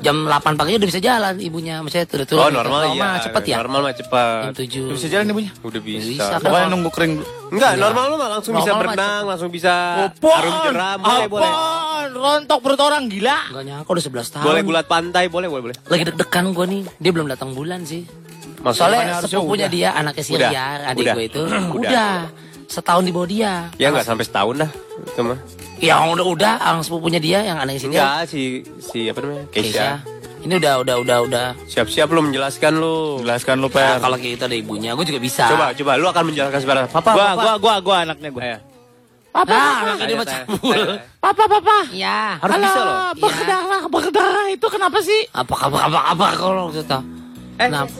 jam 0.00 0.16
8 0.24 0.58
pagi 0.58 0.78
udah 0.78 0.88
bisa 0.88 1.00
jalan 1.00 1.34
ibunya. 1.38 1.82
Maksudnya 1.82 2.06
udah 2.06 2.26
turun. 2.28 2.42
Oh, 2.42 2.50
normal 2.50 2.80
ya. 2.94 3.20
cepet 3.22 3.42
ya. 3.48 3.56
Normal 3.62 3.80
mah 3.84 3.94
cepat. 3.94 4.42
Jam 4.50 4.54
7. 4.54 4.94
Bisa 4.94 5.06
jalan 5.10 5.24
ibunya? 5.30 5.50
Udah 5.62 5.80
bisa. 5.82 6.06
Bisa, 6.08 6.24
kan? 6.36 6.40
Pokoknya 6.46 6.66
nunggu 6.70 6.90
kering 6.94 7.14
Enggak, 7.48 7.80
normal 7.80 8.04
lu 8.12 8.16
mah 8.20 8.28
langsung 8.28 8.52
bisa 8.60 8.70
Normal 8.70 8.76
mah 8.76 8.92
berenang, 8.92 9.22
langsung 9.24 9.48
bisa 9.48 9.72
Apaan? 10.12 10.36
harum 10.36 10.54
jeram, 10.68 10.98
boleh, 11.00 11.26
boleh. 11.32 11.50
Rontok 12.08 12.58
perut 12.60 12.80
orang 12.84 13.04
gila 13.08 13.38
Enggak 13.48 13.64
nyangka 13.64 13.90
udah 13.96 14.04
11 14.04 14.34
tahun. 14.36 14.44
Boleh 14.44 14.60
gulat 14.68 14.86
pantai, 14.86 15.24
boleh, 15.32 15.48
boleh, 15.48 15.62
boleh. 15.72 15.76
Lagi 15.88 16.02
deg-degan 16.12 16.44
gue 16.52 16.66
nih. 16.68 16.82
Dia 17.00 17.10
belum 17.16 17.26
datang 17.26 17.56
bulan 17.56 17.88
sih. 17.88 18.04
Maksudnya 18.58 19.00
Soalnya 19.00 19.14
sepupunya 19.22 19.66
udah. 19.70 19.76
dia 19.78 19.88
anaknya 19.94 20.24
si 20.26 20.32
Udah. 20.34 20.50
Riar, 20.50 20.78
adik 20.92 21.04
Udah. 21.06 21.14
gue 21.14 21.24
itu. 21.24 21.40
Udah. 21.48 21.64
Udah. 21.78 22.14
Setahun 22.68 23.02
di 23.02 23.10
bawah 23.10 23.26
dia. 23.26 23.52
Ya 23.76 23.88
nggak 23.88 24.04
sampai 24.04 24.24
setahun 24.24 24.54
dah. 24.60 24.70
Itu 25.02 25.20
mah. 25.24 25.38
Yang 25.78 26.00
udah-udah, 26.14 26.54
orang 26.60 26.82
sepupunya 26.82 27.18
dia, 27.18 27.38
yang 27.40 27.56
anaknya 27.56 27.80
si 27.80 27.86
dia. 27.88 27.98
Enggak 27.98 28.18
si 28.26 28.40
si 28.78 28.98
apa 29.06 29.18
namanya? 29.20 29.44
Keisha. 29.48 29.66
Keisha. 29.66 29.90
Ini 30.38 30.54
udah, 30.54 30.74
udah, 30.78 30.96
udah, 31.02 31.18
udah. 31.26 31.46
Siap-siap 31.66 32.06
lu 32.08 32.22
menjelaskan 32.22 32.72
lu. 32.72 33.18
Jelaskan 33.20 33.58
lu, 33.58 33.66
Nah, 33.66 33.74
Per. 33.74 33.98
kalau 33.98 34.16
kayak 34.16 34.32
gitu 34.38 34.44
ada 34.44 34.56
ibunya, 34.56 34.94
gue 34.94 35.02
juga 35.02 35.18
bisa. 35.18 35.50
Coba 35.50 35.74
coba 35.74 35.92
lu 35.98 36.06
akan 36.06 36.22
menjelaskan 36.30 36.58
sebenarnya. 36.62 36.88
Papa, 36.88 37.10
Gua, 37.10 37.24
papa. 37.24 37.34
gua, 37.34 37.54
gua, 37.58 37.74
gua 37.80 37.96
anaknya 38.06 38.30
gua. 38.30 38.42
Ayo. 38.44 38.58
Papa, 39.28 39.50
nah, 39.50 39.58
Ayo, 39.60 39.74
makanya 39.84 39.98
dia 39.98 40.08
ayo, 40.08 40.16
macam 40.16 40.38
ayo. 40.72 40.86
Papa, 41.18 41.42
papa. 41.48 41.76
Iya. 41.90 42.18
Harus 42.38 42.54
bisa 42.56 42.80
loh. 42.80 42.96
Berdarah, 43.18 43.82
berdarah 43.88 44.46
itu 44.48 44.66
kenapa 44.68 44.98
sih? 44.98 45.20
Apa 45.30 45.54
kabar, 45.58 45.80
apa 45.86 46.00
kabar 46.06 46.32
kalau 46.34 46.64
gitu? 46.70 46.98
Kenapa? 47.58 47.90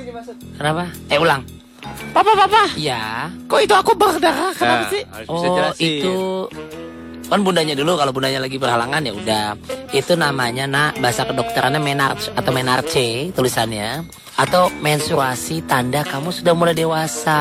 Kenapa? 0.54 0.82
Eh 1.10 1.18
ulang. 1.18 1.42
Papa, 2.10 2.32
papa. 2.36 2.62
Iya. 2.74 3.28
Kok 3.44 3.60
itu 3.60 3.74
aku 3.74 3.92
berdarah? 3.92 4.50
Kenapa 4.52 4.82
Nah, 4.82 4.90
sih? 4.90 5.02
harus 5.04 5.26
bisa 5.26 5.46
Oh 5.46 5.54
jelasin. 5.54 5.86
itu 5.94 6.16
kan 7.26 7.44
bundanya 7.44 7.76
dulu 7.76 7.92
kalau 7.94 8.08
bundanya 8.08 8.40
lagi 8.40 8.56
berhalangan 8.56 9.04
ya 9.04 9.12
udah 9.12 9.46
itu 9.90 10.16
namanya 10.16 10.64
nak 10.64 10.96
bahasa 10.96 11.22
kedokterannya 11.22 11.76
menarche 11.76 12.32
atau 12.32 12.50
menarche 12.50 13.08
tulisannya 13.30 14.00
atau 14.34 14.72
menstruasi 14.74 15.60
tanda 15.62 16.00
kamu 16.02 16.32
sudah 16.32 16.56
mulai 16.56 16.72
dewasa 16.72 17.36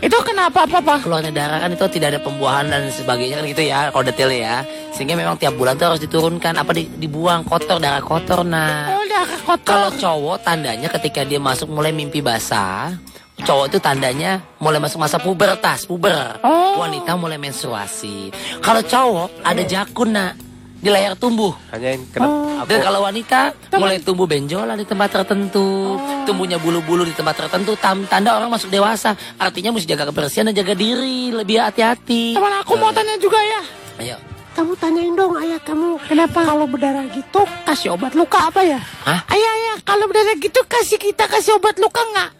Itu 0.00 0.16
kenapa, 0.22 0.64
papa? 0.64 0.96
keluarnya 0.98 1.28
darah 1.30 1.60
kan 1.60 1.68
itu 1.68 1.84
tidak 1.90 2.16
ada 2.16 2.20
pembuahan 2.22 2.66
dan 2.66 2.88
sebagainya 2.88 3.36
kan 3.36 3.44
gitu 3.46 3.62
ya 3.62 3.78
kalau 3.90 4.00
detailnya 4.02 4.40
ya 4.40 4.56
sehingga 4.90 5.12
memang 5.12 5.36
tiap 5.36 5.52
bulan 5.52 5.76
tuh 5.76 5.92
harus 5.92 6.00
diturunkan 6.00 6.56
apa 6.56 6.72
di- 6.72 6.88
dibuang 6.96 7.44
kotor 7.44 7.76
darah 7.76 8.00
kotor 8.00 8.40
nah 8.42 8.88
Oh, 8.90 9.04
darah 9.04 9.28
kotor. 9.44 9.60
kalau 9.66 9.90
cowok 9.92 10.40
tandanya 10.40 10.88
ketika 10.90 11.20
dia 11.22 11.36
masuk 11.38 11.68
mulai 11.68 11.90
mimpi 11.90 12.18
basah, 12.18 12.96
cowok 13.42 13.64
itu 13.70 13.78
tandanya 13.78 14.42
mulai 14.58 14.78
masuk 14.82 14.98
masa 14.98 15.18
pubertas, 15.20 15.86
puber. 15.86 16.38
Oh. 16.42 16.82
Wanita 16.82 17.14
mulai 17.14 17.38
menstruasi. 17.38 18.30
Kalau 18.62 18.82
cowok 18.82 19.42
ada 19.42 19.62
jakun 19.62 20.14
nak 20.14 20.32
di 20.78 20.88
layar 20.94 21.18
tumbuh. 21.18 21.50
Tanyain 21.74 21.98
kenapa? 22.14 22.66
Dan 22.70 22.78
kalau 22.82 23.02
wanita 23.02 23.50
mulai 23.74 23.98
tumbuh 23.98 24.30
benjolan 24.30 24.78
di 24.78 24.86
tempat 24.86 25.10
tertentu, 25.10 25.98
tumbuhnya 26.22 26.58
bulu-bulu 26.62 27.02
di 27.02 27.14
tempat 27.14 27.46
tertentu, 27.46 27.74
tam- 27.78 28.06
tanda 28.06 28.38
orang 28.38 28.50
masuk 28.50 28.70
dewasa. 28.70 29.18
Artinya 29.38 29.74
mesti 29.74 29.90
jaga 29.90 30.06
kebersihan 30.06 30.46
dan 30.50 30.54
jaga 30.54 30.78
diri, 30.78 31.34
lebih 31.34 31.58
hati-hati. 31.58 32.38
Teman 32.38 32.62
aku 32.62 32.78
mau 32.78 32.94
tanya 32.94 33.18
juga 33.18 33.38
ya. 33.42 33.62
Ayo. 33.98 34.16
Kamu 34.58 34.74
tanyain 34.74 35.14
dong 35.14 35.38
ayah 35.38 35.62
kamu 35.62 36.02
kenapa 36.10 36.42
kalau 36.42 36.66
berdarah 36.66 37.06
gitu 37.14 37.46
kasih 37.62 37.94
obat 37.94 38.18
luka 38.18 38.50
apa 38.50 38.66
ya? 38.66 38.82
Hah? 39.06 39.22
Ayah 39.30 39.50
ayah 39.54 39.76
kalau 39.86 40.10
berdarah 40.10 40.34
gitu 40.34 40.58
kasih 40.66 40.98
kita 40.98 41.30
kasih 41.30 41.54
obat 41.62 41.78
luka 41.78 42.02
nggak? 42.02 42.37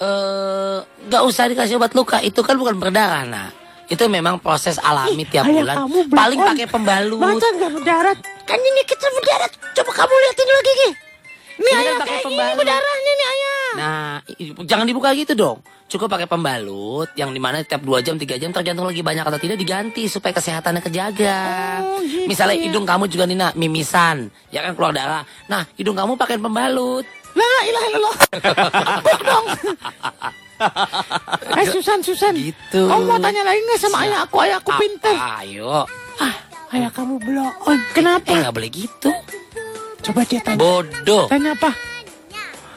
Eh, 0.00 0.78
nggak 0.80 1.22
usah 1.28 1.44
dikasih 1.52 1.76
obat 1.76 1.92
luka, 1.92 2.24
itu 2.24 2.40
kan 2.40 2.56
bukan 2.56 2.80
berdarah 2.80 3.28
nak. 3.28 3.52
Itu 3.84 4.08
memang 4.08 4.40
proses 4.40 4.80
alami 4.80 5.28
tiap 5.28 5.44
ayah 5.44 5.60
bulan. 5.60 5.76
Paling 6.08 6.40
pakai 6.40 6.66
pembalut. 6.72 7.20
Masa 7.20 7.52
nggak 7.52 7.70
berdarah? 7.76 8.16
Kan 8.48 8.58
ini 8.64 8.82
kita 8.88 9.06
berdarah. 9.12 9.50
Coba 9.76 9.90
kamu 9.92 10.14
liatin 10.14 10.44
dulu 10.48 10.60
gigi. 10.64 10.90
Ini 11.60 11.68
kan 11.68 11.80
ayah 11.84 11.92
pakai 12.00 12.08
kayak 12.08 12.22
gini 12.24 12.24
pembalut. 12.32 12.56
berdarahnya 12.64 13.12
nih 13.12 13.26
ayah. 13.28 13.68
Nah, 13.76 14.14
jangan 14.64 14.86
dibuka 14.88 15.12
gitu 15.12 15.32
dong. 15.36 15.58
Cukup 15.90 16.06
pakai 16.06 16.30
pembalut 16.30 17.10
yang 17.18 17.34
di 17.34 17.42
mana 17.42 17.60
tiap 17.66 17.82
2 17.82 18.00
jam 18.00 18.16
3 18.16 18.40
jam 18.40 18.54
tergantung 18.54 18.86
lagi 18.86 19.02
banyak 19.04 19.26
atau 19.26 19.36
tidak 19.42 19.58
diganti 19.58 20.06
supaya 20.08 20.32
kesehatannya 20.32 20.80
kejaga. 20.80 21.42
Oh, 21.82 22.00
gitu 22.00 22.30
Misalnya 22.30 22.56
ya. 22.56 22.70
hidung 22.70 22.86
kamu 22.86 23.04
juga 23.10 23.26
nih 23.26 23.36
nak 23.36 23.52
mimisan, 23.58 24.30
ya 24.48 24.64
kan 24.64 24.78
keluar 24.78 24.94
darah. 24.94 25.26
Nah, 25.50 25.66
hidung 25.76 25.98
kamu 25.98 26.14
pakai 26.16 26.38
pembalut. 26.38 27.04
La 27.32 27.50
ilah 27.64 27.82
ilallah. 27.88 28.16
Empuk 29.00 29.20
dong. 29.22 29.46
Eh 31.56 31.66
Susan 31.72 32.04
Susan. 32.04 32.36
Gitu. 32.36 32.84
Kamu 32.84 33.08
mau 33.08 33.16
tanya 33.16 33.40
lagi 33.40 33.64
nggak 33.64 33.80
sama 33.80 34.04
ayah 34.04 34.28
aku? 34.28 34.44
Ayah 34.44 34.60
aku 34.60 34.70
pinter. 34.76 35.16
Ayo. 35.40 35.88
Ah, 36.20 36.34
ayah 36.76 36.92
kamu 36.92 37.16
belum 37.16 37.48
on. 37.64 37.80
Kenapa? 37.96 38.28
Eh 38.28 38.36
nggak 38.44 38.52
boleh 38.52 38.68
gitu. 38.68 39.08
Coba 40.04 40.20
dia 40.28 40.40
tanya. 40.44 40.60
Bodoh. 40.60 41.32
Tanya 41.32 41.56
apa? 41.56 41.72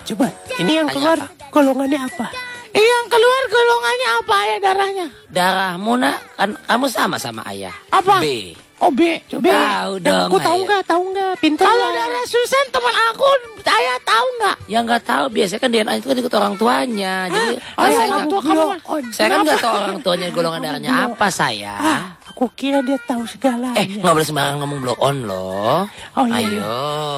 Coba, 0.04 0.28
ini 0.60 0.80
yang 0.80 0.88
Tanya 0.88 0.95
keluar 0.95 1.18
apa? 1.20 1.47
golongannya 1.51 1.99
apa? 2.08 2.28
Eh, 2.72 2.84
yang 2.84 3.06
keluar 3.08 3.41
golongannya 3.47 4.10
apa 4.20 4.36
ya 4.43 4.58
darahnya? 4.60 5.08
Darahmu 5.28 5.93
nak 5.95 6.18
kan 6.36 6.49
kamu 6.64 6.88
sama 6.88 7.16
sama 7.20 7.41
ayah. 7.51 7.76
Apa? 7.91 8.24
B. 8.24 8.56
Oh 8.84 8.92
B, 8.92 9.16
B. 9.40 9.48
Tahu 9.48 9.96
Yang 9.96 10.04
dong, 10.04 10.28
Aku 10.28 10.38
tahu 10.44 10.60
nggak? 10.68 10.82
Tahu 10.84 11.04
nggak? 11.16 11.34
Pintar. 11.40 11.72
Kalau 11.72 11.88
darah 11.96 12.26
Susan 12.28 12.66
teman 12.68 12.96
aku, 13.08 13.28
saya 13.64 13.96
tahu 14.04 14.28
nggak? 14.44 14.56
Ya 14.68 14.80
nggak 14.84 15.02
tahu 15.08 15.26
biasanya 15.32 15.62
kan 15.64 15.70
DNA 15.72 15.94
itu 16.04 16.08
kan 16.12 16.18
ikut 16.20 16.34
orang 16.36 16.54
tuanya. 16.60 17.14
Jadi 17.32 17.52
kan 17.56 17.80
Ayah, 17.80 17.96
saya 17.96 18.08
nggak 18.12 18.28
tua 18.28 18.42
kamu. 18.44 18.64
Oh, 18.84 18.98
saya 19.16 19.28
kan 19.32 19.40
nggak 19.48 19.60
tahu 19.64 19.76
orang 19.80 20.00
tuanya 20.04 20.28
golongan 20.36 20.60
darahnya 20.60 20.92
apa 21.08 21.28
saya. 21.32 21.74
Ah, 21.80 22.02
aku 22.28 22.44
kira 22.52 22.84
dia 22.84 23.00
tahu 23.08 23.24
segalanya. 23.24 23.80
Eh, 23.80 23.88
nggak 23.88 24.14
boleh 24.20 24.28
sembarangan 24.28 24.58
ngomong 24.60 24.80
blow 24.84 24.98
on 25.00 25.18
loh. 25.24 25.88
Oh, 26.20 26.26
iya, 26.28 26.44
Ayo. 26.44 26.60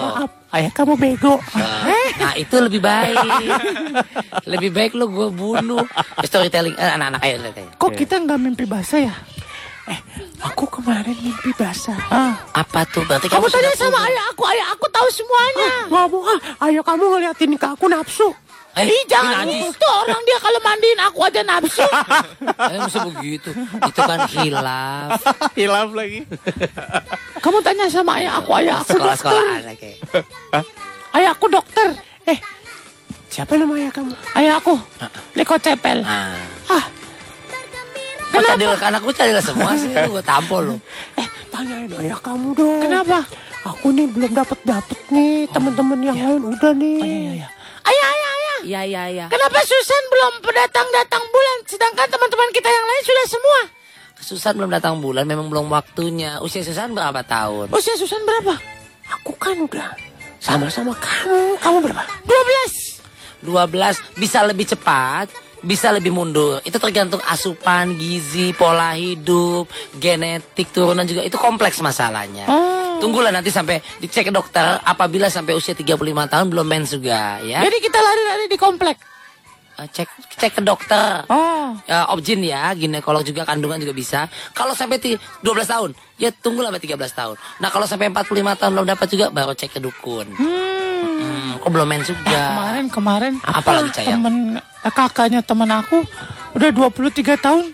Maaf, 0.05 0.31
ayah 0.53 0.69
kamu 0.69 0.93
bego. 1.01 1.33
Eh, 1.57 2.09
Nah, 2.15 2.33
itu 2.37 2.55
lebih 2.61 2.79
baik. 2.79 3.17
lebih 4.45 4.69
baik 4.69 4.91
lo 4.93 5.09
gue 5.09 5.33
bunuh. 5.33 5.81
Storytelling 6.21 6.77
eh, 6.77 6.93
anak-anak 6.93 7.21
ayo 7.25 7.35
kok 7.75 7.91
kita 7.97 8.21
nggak 8.21 8.37
mimpi 8.37 8.69
basah 8.69 9.01
ya? 9.01 9.15
Eh, 9.85 9.99
aku 10.41 10.65
kemarin 10.65 11.13
mimpi 11.13 11.53
basah. 11.53 11.97
Ah. 12.09 12.33
Apa 12.51 12.81
tuh? 12.89 13.05
Berarti 13.05 13.29
Kamu 13.29 13.45
kamu, 13.45 13.53
tanya 13.53 13.73
sama 13.77 13.99
ayah 14.09 14.23
aku, 14.33 14.41
ayah 14.49 14.67
aku 14.73 14.85
tahu 14.89 15.07
semuanya. 15.13 15.69
Ngomong 15.87 16.25
ah, 16.25 16.39
ayah 16.65 16.81
kamu 16.81 17.03
ngeliatin 17.05 17.53
ke 17.53 17.67
aku 17.69 17.85
nafsu. 17.85 18.29
Eh, 18.75 18.91
Ih, 18.91 19.03
jangan 19.07 19.47
najis. 19.47 19.71
gitu 19.71 19.87
orang 19.87 20.19
dia 20.27 20.35
kalau 20.35 20.59
mandiin 20.59 20.99
aku 20.99 21.19
aja 21.23 21.41
nafsu. 21.41 21.85
Eh, 22.65 22.79
masa 22.81 22.99
begitu? 23.05 23.49
Itu 23.83 24.01
kan 24.01 24.19
hilaf. 24.27 25.21
Hilaf 25.59 25.89
lagi. 25.93 26.25
Kamu 27.39 27.59
tanya 27.61 27.85
sama 27.87 28.17
ayah 28.19 28.41
aku, 28.41 28.51
ayah 28.57 28.81
aku 28.81 28.95
dokter. 28.95 29.15
Sekolah-sekolahan 29.21 29.75
kayak. 29.77 29.97
Ayah 31.13 31.29
aku 31.31 31.45
dokter. 31.47 31.87
Eh, 32.25 32.39
siapa 33.29 33.53
nama 33.55 33.75
ayah 33.77 33.91
kamu? 33.93 34.11
Ayah 34.33 34.53
aku, 34.57 34.75
Liko 35.37 35.55
Cepel. 35.55 36.01
Nah. 36.01 36.35
Ah, 36.67 36.83
Kok 38.31 38.41
cadel 38.41 38.71
anak 38.73 39.01
gue 39.03 39.13
cadel 39.15 39.39
semua 39.41 39.71
sih, 39.77 39.89
gue 39.91 40.23
tampol 40.23 40.61
lo. 40.73 40.75
eh, 41.19 41.27
tanyain 41.51 41.89
ayah 42.01 42.19
kamu 42.19 42.53
dong. 42.55 42.81
Kenapa? 42.81 43.25
Aku 43.65 43.89
nih 43.89 44.05
belum 44.09 44.31
dapat 44.33 44.59
dapat 44.61 44.99
nih, 45.09 45.49
teman-teman 45.49 45.97
yang 46.05 46.17
lain 46.17 46.41
udah 46.53 46.71
nih. 46.77 46.99
Oh, 47.01 47.07
iya, 47.09 47.31
iya. 47.41 47.47
Ayah, 47.85 48.07
ayah, 48.09 48.31
ayah. 48.33 48.57
Iya, 48.65 48.81
iya, 48.85 49.03
iya. 49.09 49.25
Kenapa 49.29 49.59
Susan 49.65 50.03
belum 50.09 50.33
datang-datang 50.53 51.23
bulan, 51.29 51.57
sedangkan 51.65 52.07
teman-teman 52.09 52.49
kita 52.53 52.69
yang 52.69 52.85
lain 52.85 53.03
sudah 53.05 53.25
semua? 53.25 53.59
Susan 54.21 54.53
belum 54.57 54.71
datang 54.73 55.01
bulan, 55.01 55.25
memang 55.25 55.49
belum 55.49 55.69
waktunya. 55.69 56.41
Usia 56.41 56.61
Susan 56.61 56.93
berapa 56.93 57.21
tahun? 57.25 57.73
Usia 57.73 57.93
Susan 57.97 58.21
berapa? 58.25 58.57
Aku 59.21 59.33
kan 59.37 59.53
udah 59.57 59.93
sama-sama 60.41 60.93
kamu. 60.97 61.57
Kamu 61.61 61.77
berapa? 61.81 62.03
12. 62.25 63.45
12 63.45 64.17
bisa 64.17 64.41
lebih 64.45 64.65
cepat, 64.65 65.29
bisa 65.65 65.89
lebih 65.89 66.13
mundur. 66.13 66.61
Itu 66.61 66.77
tergantung 66.77 67.19
asupan, 67.25 67.97
gizi, 67.97 68.53
pola 68.53 68.93
hidup, 68.93 69.65
genetik, 69.97 70.69
turunan 70.69 71.03
juga. 71.03 71.25
Itu 71.25 71.35
kompleks 71.35 71.81
masalahnya. 71.81 72.45
Oh. 72.45 73.01
Tunggulah 73.01 73.33
nanti 73.33 73.49
sampai 73.49 73.81
dicek 73.99 74.29
ke 74.29 74.33
dokter 74.33 74.79
apabila 74.79 75.27
sampai 75.27 75.51
usia 75.51 75.75
35 75.75 75.97
tahun 76.29 76.45
belum 76.47 76.63
mens 76.63 76.93
juga 76.93 77.41
ya. 77.43 77.59
Jadi 77.59 77.77
kita 77.81 77.97
lari-lari 77.97 78.45
di 78.47 78.55
komplek. 78.55 78.97
Eh, 79.75 79.91
Cek 79.91 80.07
cek 80.39 80.51
ke 80.55 80.61
dokter. 80.63 81.27
Oh. 81.27 81.75
Ya, 81.83 82.07
objin 82.07 82.39
ya, 82.39 82.71
ginekolog 82.71 83.27
juga 83.27 83.43
kandungan 83.43 83.75
juga 83.75 83.91
bisa. 83.91 84.31
Kalau 84.55 84.71
sampai 84.71 85.03
ti- 85.03 85.19
12 85.43 85.67
tahun, 85.67 85.91
ya 86.15 86.31
tunggulah 86.31 86.71
sampai 86.71 86.83
13 86.87 87.11
tahun. 87.11 87.35
Nah, 87.59 87.67
kalau 87.67 87.83
sampai 87.83 88.07
45 88.07 88.55
tahun 88.55 88.71
belum 88.71 88.87
dapat 88.87 89.07
juga 89.11 89.25
baru 89.35 89.51
cek 89.51 89.75
ke 89.75 89.79
dukun. 89.83 90.31
Hmm, 90.31 90.74
kok 91.57 91.69
belum 91.69 91.87
mens 91.87 92.05
juga? 92.05 92.41
Kemarin 92.53 92.85
kemarin 92.87 93.33
Apa 93.41 93.69
lagi, 93.73 93.89
Cayang? 93.91 94.21
temen 94.21 94.35
eh, 94.59 94.93
kakaknya 94.93 95.41
temen 95.41 95.69
aku 95.69 96.03
udah 96.53 96.69
23 96.71 97.35
tahun 97.37 97.65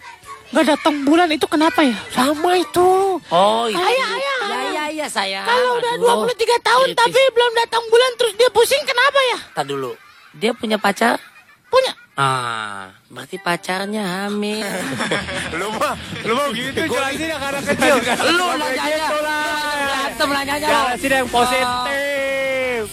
nggak 0.51 0.65
datang 0.67 0.95
bulan 1.03 1.31
itu 1.31 1.47
kenapa 1.47 1.79
ya? 1.79 1.95
Sama 2.11 2.59
itu. 2.59 3.15
Oh, 3.23 3.65
iya. 3.65 3.79
Ayah, 3.79 4.09
ayah. 4.11 4.39
Ya, 4.43 4.59
ya, 4.67 4.85
ya, 4.91 5.07
saya. 5.07 5.41
Kalau 5.41 5.79
udah 5.79 5.93
Aduh. 5.95 6.27
23 6.27 6.59
tahun 6.59 6.87
Kritis. 6.91 6.99
tapi 6.99 7.21
belum 7.31 7.51
datang 7.55 7.83
bulan 7.87 8.11
terus 8.15 8.33
dia 8.35 8.49
pusing 8.51 8.83
kenapa 8.83 9.19
ya? 9.31 9.37
Tar 9.53 9.63
dulu. 9.63 9.95
Dia 10.33 10.51
punya 10.51 10.75
pacar? 10.75 11.23
Punya. 11.67 11.95
Ah, 12.13 12.91
berarti 13.07 13.39
pacarnya 13.39 14.27
hamil. 14.27 14.67
Lu 15.55 15.71
mah, 15.71 15.95
lu 16.21 16.33
mau 16.35 16.51
gitu 16.51 16.83
jelasin 16.83 17.27
yang 17.27 17.39
anak 17.41 17.63
kecil. 17.65 17.95
Lu 18.27 18.45
nanyanya. 18.51 19.07
Berantem 19.07 20.29
nanyanya. 20.29 20.67
lo. 20.67 20.75
Jelasin 20.91 21.11
yang 21.15 21.29
positif. 21.31 22.83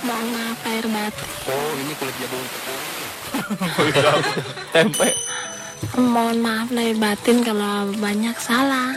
Mohon 0.00 0.26
maaf 0.32 0.58
air 0.64 0.86
batu. 0.88 1.24
Tempe. 4.72 5.08
Mohon 5.96 6.38
maaf 6.40 6.68
lahir 6.72 6.96
batin 6.96 7.44
kalau 7.44 7.92
banyak 8.00 8.36
salah. 8.40 8.96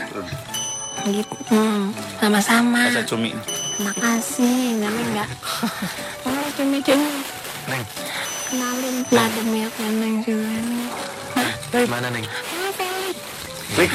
Gitu. 1.04 1.36
Hmm, 1.52 1.92
sama-sama. 2.16 2.88
Rasa 2.88 3.04
cumi. 3.04 3.36
Makasih, 3.80 4.80
Neneng 4.80 5.06
enggak. 5.12 5.28
Oh, 6.24 6.48
cumi-cumi. 6.56 7.20
Neng, 7.68 7.84
Kenalin 8.48 8.96
Vladimir 9.12 9.68
Neneng 9.76 10.14
juga 10.24 10.56
nih. 10.56 11.84
mana 11.84 12.08
Neng? 12.08 12.24
Ah, 13.74 13.76
Felix. 13.76 13.90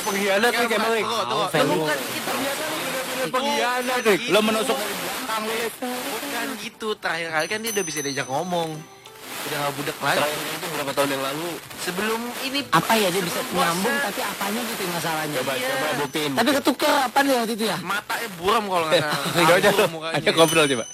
Pengkhianat 0.00 0.52
nih 0.54 0.66
emang 0.70 0.92
nih. 0.94 1.04
Tunggu, 1.04 1.46
tunggu. 1.50 1.84
Pengkhianat 3.26 4.00
nih. 4.06 4.18
Lo 4.30 4.40
menusuk 4.40 4.78
Bukan 5.30 6.48
gitu, 6.60 6.88
terakhir 6.94 7.28
kali 7.32 7.46
kan 7.48 7.58
dia 7.58 7.70
udah 7.72 7.84
bisa 7.84 7.98
diajak 8.02 8.26
ngomong. 8.26 8.70
Udah 9.40 9.56
gak 9.56 9.72
budak 9.72 9.98
lagi. 9.98 10.20
itu 10.28 10.66
berapa 10.68 10.90
tahun 10.92 11.08
yang 11.10 11.22
lalu? 11.24 11.48
Sebelum 11.80 12.20
ini 12.44 12.60
Apa 12.70 12.92
ya 12.94 13.08
dia 13.08 13.22
bisa 13.24 13.40
nyambung 13.50 13.96
tapi 13.98 14.20
apanya 14.20 14.60
gitu 14.62 14.80
yang 14.84 14.94
masalahnya. 14.94 15.36
Coba 15.40 15.52
coba 15.56 15.88
buktiin. 15.98 16.30
Tapi 16.36 16.50
ketuker 16.54 16.94
apa 17.02 17.18
nih 17.24 17.34
waktu 17.34 17.52
itu 17.56 17.64
ya? 17.66 17.78
matanya 17.80 18.28
buram 18.36 18.64
kalau 18.68 18.84
nggak 18.86 19.02
salah. 19.02 20.14
Ayo 20.20 20.30
ngobrol 20.36 20.66
coba. 20.68 20.84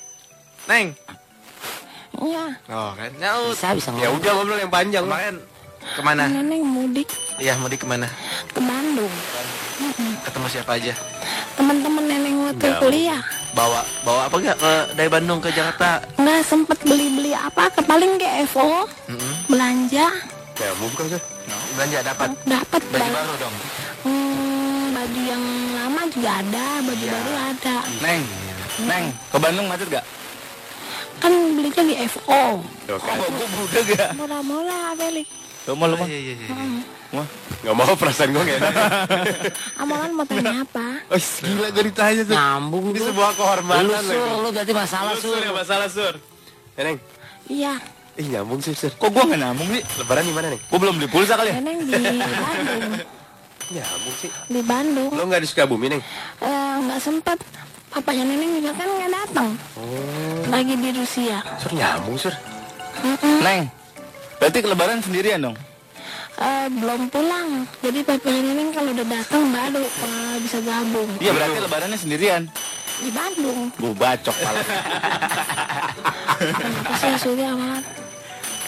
Neng. 0.67 0.87
Iya, 2.17 2.45
Oh 2.73 2.91
kan. 2.97 3.11
Nyaut. 3.19 3.53
Bisa 3.53 3.69
bisa 3.77 3.89
Ya 3.93 4.09
ngomong. 4.09 4.17
udah 4.23 4.33
ngobrol 4.33 4.59
yang 4.63 4.73
panjang. 4.73 5.05
Kemarin 5.05 5.37
ke 5.95 6.01
mana? 6.03 6.25
Neneng 6.27 6.65
mudik 6.65 7.09
Iya, 7.37 7.55
mau 7.61 7.69
di 7.69 7.77
ke 7.77 7.87
mana? 7.87 8.09
ke 8.49 8.59
Bandung. 8.59 9.13
Ketemu 10.25 10.47
siapa 10.49 10.81
aja? 10.81 10.95
Teman-teman 11.55 12.05
Neneng 12.05 12.37
waktu 12.49 12.67
kuliah. 12.81 13.21
Bawa 13.53 13.85
bawa 14.03 14.29
apa 14.29 14.37
gak 14.37 14.59
ke 14.59 14.73
dari 14.97 15.09
Bandung 15.09 15.41
ke 15.41 15.49
Jakarta? 15.49 16.01
Nggak 16.17 16.41
sempet 16.45 16.79
beli-beli 16.83 17.33
apa, 17.33 17.73
ke 17.73 17.81
paling 17.81 18.17
ke 18.17 18.29
Evo. 18.45 18.85
Mm-mm. 19.09 19.33
Belanja, 19.49 20.09
Ya 20.57 20.71
bukan 20.81 21.05
sih. 21.13 21.23
Belanja 21.77 21.99
dapat 22.03 22.29
dapat 22.45 22.81
baju 22.89 23.11
baru 23.13 23.33
dong. 23.37 23.55
Hmm, 24.03 24.85
baju 24.93 25.21
yang 25.23 25.45
lama 25.77 26.03
juga 26.09 26.31
ada, 26.41 26.67
baju 26.81 27.05
baru 27.05 27.33
ada. 27.53 27.77
Neng, 28.01 28.23
Neng, 28.85 29.05
ke 29.13 29.37
Bandung 29.37 29.67
macet 29.69 29.89
gak? 29.93 30.05
Kan 31.17 31.33
belinya 31.57 31.83
di 31.85 31.95
FO. 32.09 32.61
Tuh 32.85 32.99
kan. 33.01 33.17
Oh, 33.21 33.29
gue 33.69 33.83
gak? 33.89 34.17
Murah-murah, 34.17 34.93
Felix. 34.97 35.29
Lo 35.67 35.75
mau 35.75 35.87
lo 35.87 35.95
Oh, 35.95 35.99
mau? 35.99 36.07
iya 36.07 36.19
iya 36.21 36.35
iya. 36.37 36.49
Wah, 37.09 37.27
Gak 37.59 37.75
mau 37.75 37.95
perasaan 37.95 38.31
gue 38.31 38.43
gak 38.45 38.59
enak. 38.61 38.75
Amalan 39.83 40.11
mau 40.13 40.25
tanya 40.25 40.63
apa? 40.63 40.87
Oh, 41.07 41.19
gila 41.19 41.67
gue 41.69 41.85
ditanya 41.87 42.23
tuh. 42.23 42.35
Nyambung 42.35 42.85
Ini 42.89 43.01
sebuah 43.01 43.31
Lu 43.31 43.37
kehormatan 43.37 43.85
sur, 44.01 44.15
loh. 44.17 44.37
lu 44.41 44.49
berarti 44.51 44.73
masalah 44.73 45.13
Lu, 45.13 45.19
sur. 45.19 45.31
Sur 45.33 45.41
ya 45.41 45.53
masalah 45.53 45.89
sur. 45.89 46.15
Neneng, 46.75 46.99
Iya, 47.47 47.79
ih 48.17 48.27
nyambung 48.29 48.59
sih 48.59 48.75
sur. 48.75 48.91
kok 48.93 49.07
gue 49.09 49.23
gak 49.25 49.39
nyambung 49.39 49.69
sih? 49.69 49.83
Lebaran 49.97 50.23
di 50.23 50.33
mana 50.33 50.47
nih? 50.49 50.61
Gue 50.63 50.79
belum 50.79 50.95
beli 50.97 51.09
pulsa 51.09 51.35
kali 51.35 51.51
ya? 51.51 51.55
Neneng 51.57 51.79
di 51.83 51.95
Bandung. 52.45 52.83
Nyambung 53.67 54.15
sih. 54.17 54.31
Di 54.47 54.61
Bandung. 54.63 55.11
Lo 55.11 55.23
nggak 55.25 55.41
di 55.41 55.49
Sukabumi 55.49 55.87
neng? 55.89 56.03
Eh, 56.39 56.75
nggak 56.81 57.01
sempet. 57.01 57.39
Papanya 57.89 58.25
Neneng 58.25 58.51
juga 58.57 58.73
kan 58.75 58.87
nggak 58.89 59.11
datang. 59.13 59.49
Lagi 60.45 60.75
di 60.75 60.91
Rusia. 60.93 61.39
Sur 61.57 61.73
nyambung 61.73 62.15
sur. 62.17 62.35
Mm-mm. 62.99 63.39
Neng, 63.41 63.63
berarti 64.37 64.59
ke 64.63 64.69
lebaran 64.69 65.01
sendirian 65.03 65.41
dong? 65.43 65.57
Eh, 66.37 66.69
belum 66.69 67.09
pulang. 67.09 67.65
Jadi 67.81 68.05
papanya 68.05 68.53
Neneng 68.53 68.69
kalau 68.77 68.93
udah 68.93 69.07
datang 69.09 69.49
baru 69.49 69.85
eh, 69.89 70.35
bisa 70.45 70.59
gabung. 70.61 71.09
Iya 71.17 71.33
berarti 71.33 71.59
lebarannya 71.65 71.97
sendirian. 71.97 72.43
Di 72.97 73.11
Bandung. 73.13 73.73
Gue 73.77 73.93
bacok 73.97 74.37
pala. 74.41 74.61
Kenapa 76.41 76.93
sih 77.01 77.13
Surya 77.21 77.57
amat? 77.57 77.85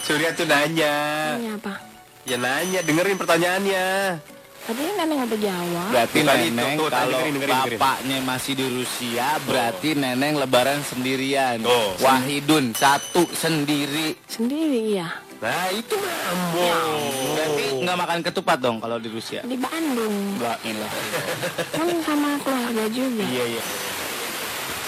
Surya 0.04 0.32
tuh 0.32 0.48
nanya. 0.48 0.94
Ini 1.36 1.60
apa? 1.60 1.72
Ya 2.24 2.36
nanya, 2.40 2.80
dengerin 2.84 3.16
pertanyaannya. 3.20 3.86
Tadi 4.68 4.84
Neneng 4.84 5.24
udah 5.24 5.40
jawab. 5.40 5.88
Berarti 5.96 6.18
Tadi 6.20 6.44
itu, 6.44 6.52
Neneng 6.52 6.76
tuh, 6.76 6.88
kalau 6.92 7.08
dengerin, 7.08 7.32
dengerin, 7.40 7.52
dengerin. 7.56 7.78
bapaknya 7.80 8.18
masih 8.20 8.52
di 8.52 8.66
Rusia 8.68 9.28
berarti 9.48 9.88
Neneng 9.96 10.34
lebaran 10.36 10.80
sendirian. 10.84 11.56
Tuh. 11.64 11.96
Wahidun 12.04 12.76
satu 12.76 13.24
sendiri. 13.32 14.16
Sendiri 14.28 15.00
ya. 15.00 15.08
Nah 15.38 15.70
itu 15.70 15.94
nyambung. 15.94 17.14
Berarti 17.38 17.64
nggak 17.78 17.96
makan 17.98 18.18
ketupat 18.26 18.58
dong 18.58 18.82
kalau 18.82 18.98
di 18.98 19.06
Rusia. 19.06 19.46
Di 19.46 19.54
Bandung. 19.54 20.34
Ilah. 20.42 20.90
Kan 21.78 21.88
sama 22.02 22.34
keluarga 22.42 22.84
juga. 22.90 23.22
Iya 23.22 23.44
iya. 23.54 23.62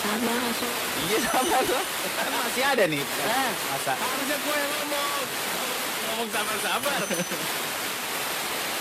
Sabar, 0.01 0.43
Sur. 0.59 0.75
Iya 1.07 1.19
sabar 1.23 1.63
lah. 1.63 1.85
Kan 2.19 2.33
masih 2.35 2.65
ada 2.67 2.85
nih. 2.91 3.03
Masa? 3.71 3.95
Harusnya 3.95 4.37
gue 4.43 4.57
yang 4.59 4.73
ngomong. 4.75 5.23
Ngomong 6.11 6.29
sabar-sabar. 6.35 7.01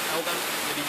Tahu 0.09 0.21
kan 0.25 0.37
jadi 0.41 0.81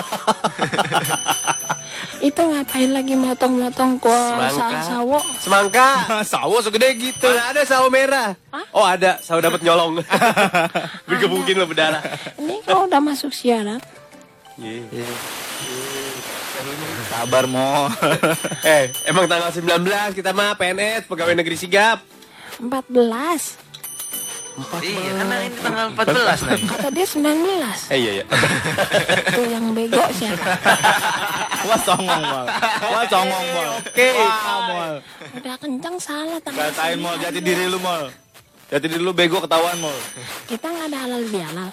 Itu 2.20 2.36
ngapain 2.44 2.92
lagi 2.92 3.16
motong-motong 3.16 3.96
kuah 3.96 4.44
Semangka. 4.52 4.84
sawo? 4.84 5.18
semangka. 5.40 5.88
Sawo 6.36 6.60
segede 6.60 6.92
gitu. 6.94 7.24
Mana 7.24 7.56
ada 7.56 7.62
sawo 7.64 7.88
merah? 7.88 8.36
Oh 8.76 8.84
ada, 8.84 9.16
sawo 9.24 9.40
dapat 9.40 9.64
nyolong. 9.64 10.04
Digebukin 11.08 11.56
lo 11.56 11.64
berdarah. 11.64 12.04
Ini 12.36 12.60
kalau 12.60 12.84
udah 12.84 13.00
masuk 13.00 13.32
siaran. 13.32 13.80
Iya. 14.60 15.08
Sabar 17.08 17.48
mo. 17.48 17.88
Eh, 18.62 18.92
emang 19.08 19.24
tanggal 19.24 19.48
19 19.48 20.12
kita 20.12 20.36
mah 20.36 20.52
PNS, 20.54 21.08
pegawai 21.08 21.32
negeri 21.32 21.56
sigap. 21.56 22.04
14. 22.60 23.69
Iya, 24.58 25.10
karena 25.16 25.36
ini 25.46 25.56
tanggal 25.62 25.86
14 25.94 26.46
Neng. 26.50 26.62
Kata 26.68 26.88
dia 26.92 27.06
19. 27.06 27.94
Eh 27.94 27.98
iya 27.98 28.12
iya. 28.20 28.24
Itu 29.30 29.42
yang 29.46 29.64
bego 29.72 30.04
siapa? 30.12 30.44
Wah 31.64 31.80
songong 31.80 32.22
mal. 32.24 32.46
Wah 32.90 33.04
songong 33.08 33.46
mal. 33.56 33.68
Oke. 33.80 34.08
Mal. 34.18 34.94
Udah 35.38 35.54
kencang 35.56 35.96
salah 35.96 36.38
tanggal 36.42 36.68
Katain 36.72 36.98
mal. 37.00 37.14
19. 37.16 37.24
Jati 37.24 37.40
diri 37.40 37.64
lu 37.70 37.78
mal. 37.80 38.04
Jati 38.68 38.86
diri 38.90 39.02
lu 39.02 39.12
bego 39.14 39.38
ketahuan 39.40 39.76
mal. 39.80 39.96
Kita 40.50 40.66
nggak 40.66 40.86
ada 40.92 40.98
halal 41.08 41.22
bihalal. 41.30 41.68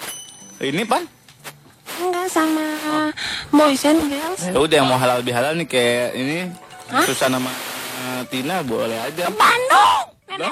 Ini 0.61 0.83
pan? 0.87 1.03
Enggak 1.97 2.27
sama 2.29 2.65
boys 3.49 3.83
and 3.89 4.01
girls. 4.05 4.41
Ya 4.45 4.59
udah 4.59 4.75
yang 4.79 4.87
mau 4.87 4.99
halal 5.01 5.19
bihalal 5.25 5.57
nih 5.57 5.67
kayak 5.67 6.09
ini 6.13 6.37
Hah? 6.93 7.03
Susan 7.03 7.33
sama 7.35 7.51
eh, 7.51 8.21
Tina 8.31 8.61
boleh 8.63 8.95
aja. 9.01 9.27
Bandung. 9.33 10.03
Nenek 10.27 10.51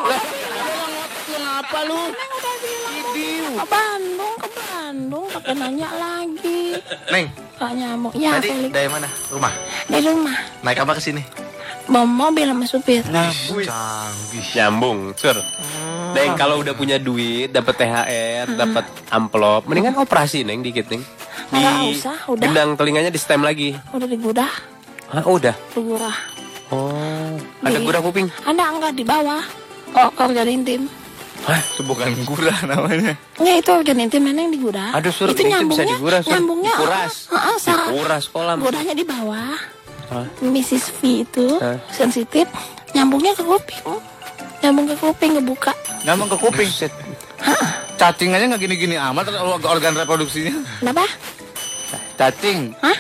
Bilang. 1.65 1.85
lu? 1.85 1.97
Nenek 2.05 2.29
udah 2.31 2.55
bilang. 2.61 3.53
Ke 3.55 3.65
Bandung, 3.65 4.35
ke 4.35 4.49
Bandung. 4.51 5.25
Pakai 5.29 5.53
nanya 5.53 5.89
lagi. 5.91 6.61
Neng, 7.09 7.25
Gak 7.55 7.71
nyambung. 7.71 8.11
Ya, 8.13 8.35
tadi 8.35 8.47
Felix. 8.49 8.69
dari 8.69 8.89
mana? 8.89 9.07
Rumah. 9.29 9.53
Di 9.85 9.99
rumah. 10.01 10.37
Naik 10.61 10.79
apa 10.79 10.91
ke 10.93 11.01
sini? 11.01 11.23
Bawa 11.85 12.03
mobil 12.03 12.45
sama 12.45 12.65
supir. 12.65 13.01
Nah, 13.07 13.29
Canggih. 13.29 14.45
Nyambung, 14.53 15.13
sur. 15.13 15.37
Neng 16.11 16.33
kalau 16.35 16.59
udah 16.59 16.73
punya 16.73 16.97
duit, 16.97 17.49
dapat 17.49 17.73
THR, 17.75 18.45
dapat 18.51 18.83
amplop, 19.09 19.63
mendingan 19.65 19.95
operasi 19.95 20.41
neng 20.41 20.59
dikit 20.59 20.89
neng. 20.89 21.03
Di 21.45 21.55
Nggak 21.55 21.75
usah, 21.93 22.17
udah. 22.25 22.41
benang 22.41 22.69
telinganya 22.73 23.07
di 23.07 23.17
stem 23.17 23.39
lagi. 23.39 23.77
Udah 23.91 24.07
digudah. 24.07 24.51
Hah, 25.07 25.23
udah. 25.23 25.53
Digudah. 25.71 26.15
Oh, 26.67 27.37
ada 27.61 27.77
Di- 27.77 27.85
gurah 27.85 28.01
kuping. 28.01 28.27
Ada 28.41 28.63
enggak 28.67 28.93
di 28.93 29.05
bawah? 29.05 29.43
Oh, 29.93 30.09
organ 30.17 30.49
intim. 30.49 30.89
Hah, 31.45 31.61
itu 31.61 31.81
bukan 31.81 32.09
gurah 32.25 32.57
namanya. 32.65 33.13
Enggak 33.37 33.55
itu 33.61 33.69
organ 33.71 33.97
intim 33.99 34.21
mana 34.21 34.39
yang 34.41 34.51
digudah? 34.51 34.89
Aduh, 34.93 35.13
Sur, 35.13 35.29
itu 35.29 35.45
nyambungnya, 35.45 35.85
bisa 35.85 35.93
diguras, 35.93 36.21
Sur. 36.25 36.31
nyambungnya, 36.33 36.73
Dikuras. 36.73 37.13
ah, 37.29 37.37
ah, 37.37 37.55
sa- 37.55 37.85
Dikuras 37.85 38.23
kolam. 38.27 38.57
Gudahnya 38.59 38.93
di 38.93 39.05
bawah. 39.05 39.53
Hah? 40.05 40.25
Mrs. 40.39 40.89
V 40.91 41.21
itu 41.21 41.45
Hah? 41.57 41.77
sensitif, 41.89 42.49
nyambungnya 42.91 43.33
ke 43.33 43.41
kuping. 43.41 43.85
Nyambung 44.59 44.85
ke 44.89 44.95
kuping 44.97 45.31
kebuka. 45.37 45.71
Nyambung 46.01 46.29
ke 46.29 46.37
kuping. 46.39 46.69
Cacing 47.95 48.29
aja 48.33 48.45
nggak 48.45 48.61
gini-gini 48.61 48.97
amat 48.97 49.29
or- 49.31 49.61
organ 49.63 49.93
reproduksinya. 49.93 50.51
Kenapa? 50.81 51.05
Cacing. 52.17 52.73
Hah? 52.79 52.97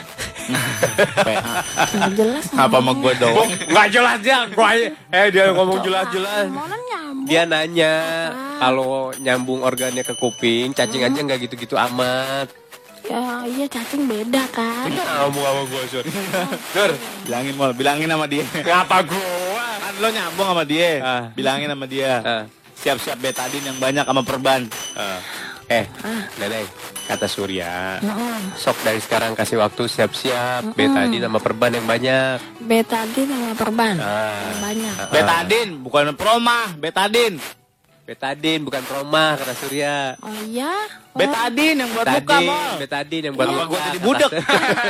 PA. 0.47 1.61
Nggak 1.95 2.11
jelas. 2.13 2.45
Apa 2.53 2.77
sama 2.79 2.91
gue 2.93 3.13
doang? 3.17 3.49
Nggak 3.71 3.87
jelas 3.89 4.17
dia, 4.21 4.39
gua. 4.53 4.69
Eh 5.09 5.25
dia 5.33 5.43
ngomong 5.51 5.79
jelas-jelas. 5.81 6.47
Dia 7.25 7.41
nanya 7.49 7.93
kalau 8.61 9.09
nyambung 9.17 9.65
organnya 9.65 10.05
ke 10.05 10.13
kuping, 10.13 10.77
cacing 10.77 11.01
aja 11.01 11.17
nggak 11.17 11.49
gitu-gitu 11.49 11.73
amat. 11.73 12.49
Ya 13.05 13.45
iya 13.45 13.65
cacing 13.69 14.09
beda 14.09 14.45
kan. 14.49 14.89
Kamu 14.89 15.39
sama 15.41 15.61
gua, 15.69 15.81
Sur. 15.89 16.05
Sur, 16.73 16.91
Bilangin 17.25 17.53
mal, 17.57 17.71
bilangin 17.73 18.09
sama 18.09 18.25
dia. 18.25 18.45
ngapa 18.45 18.97
gua? 19.05 19.65
Kan 19.81 19.93
lo 20.01 20.07
nyambung 20.09 20.47
sama 20.53 20.63
dia. 20.65 20.89
Ah. 21.01 21.23
Bilangin 21.33 21.69
sama 21.69 21.85
dia. 21.89 22.13
Ah. 22.21 22.43
Siap-siap 22.75 23.17
betadin 23.17 23.65
yang 23.65 23.77
banyak 23.81 24.05
sama 24.05 24.21
perban. 24.21 24.69
Eh, 25.65 25.85
Neneng, 26.37 26.67
Kata 27.05 27.25
Surya. 27.25 27.97
Mm-mm. 27.97 28.53
Sok 28.53 28.77
dari 28.81 29.01
sekarang 29.01 29.33
kasih 29.33 29.57
waktu 29.57 29.89
siap-siap. 29.89 30.73
Betadin 30.73 31.21
sama 31.21 31.41
perban 31.41 31.73
yang 31.73 31.85
banyak. 31.85 32.37
Betadin 32.61 33.25
sama 33.25 33.53
perban. 33.53 33.95
Ah. 33.97 34.61
Banyak. 34.61 34.95
Betadin, 35.09 35.67
bukan 35.81 36.13
proma, 36.13 36.69
betadin. 36.77 37.41
Betadin 38.05 38.61
bukan 38.61 38.85
proma 38.85 39.33
kata 39.33 39.57
Surya. 39.57 40.13
Oh 40.21 40.29
iya? 40.45 40.69
Oh, 41.09 41.17
Betadin 41.17 41.81
yang 41.81 41.89
buat 41.89 42.05
muka, 42.05 42.37
Betadin, 42.77 43.21
yang 43.25 43.33
buat 43.33 43.49
Apa 43.49 43.55
muka. 43.55 43.65
gua 43.65 43.79
jadi 43.81 43.99
budek? 44.05 44.31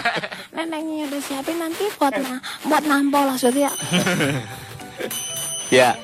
neneknya 0.55 1.07
udah 1.07 1.21
siapin 1.23 1.55
nanti 1.55 1.83
buat 1.95 2.15
na 2.19 2.43
buat 2.67 2.83
nampol 2.83 3.23
lah 3.23 3.37
Surya. 3.39 3.71
Ya. 5.73 5.97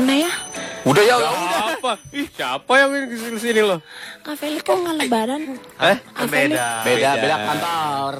Udah 0.00 0.16
ya? 0.16 0.32
Udah 0.80 1.02
ya, 1.04 1.16
Siapa? 1.20 1.92
Ih, 2.12 2.28
siapa 2.32 2.72
yang 2.76 2.88
main 2.92 3.04
ke 3.08 3.16
sini 3.16 3.38
sini 3.40 3.60
loh? 3.60 3.80
Kak 4.20 4.36
Felix 4.36 4.60
kok 4.64 4.76
nggak 4.76 4.96
lebaran? 4.96 5.42
Eh? 5.80 5.96
Beda, 6.28 6.84
Beda. 6.84 7.10
beda 7.16 7.36
kantor. 7.44 8.14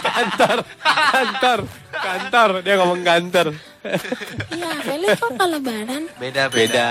Kantor, 0.00 0.58
kantor, 0.86 1.58
kantor. 1.90 2.50
Dia 2.62 2.74
ngomong 2.78 3.02
kantor. 3.02 3.46
Iya, 3.80 4.70
Felix 4.84 5.16
kok 5.16 5.30
nggak 5.32 5.48
lebaran? 5.56 6.02
Beda, 6.20 6.42
Beda. 6.52 6.88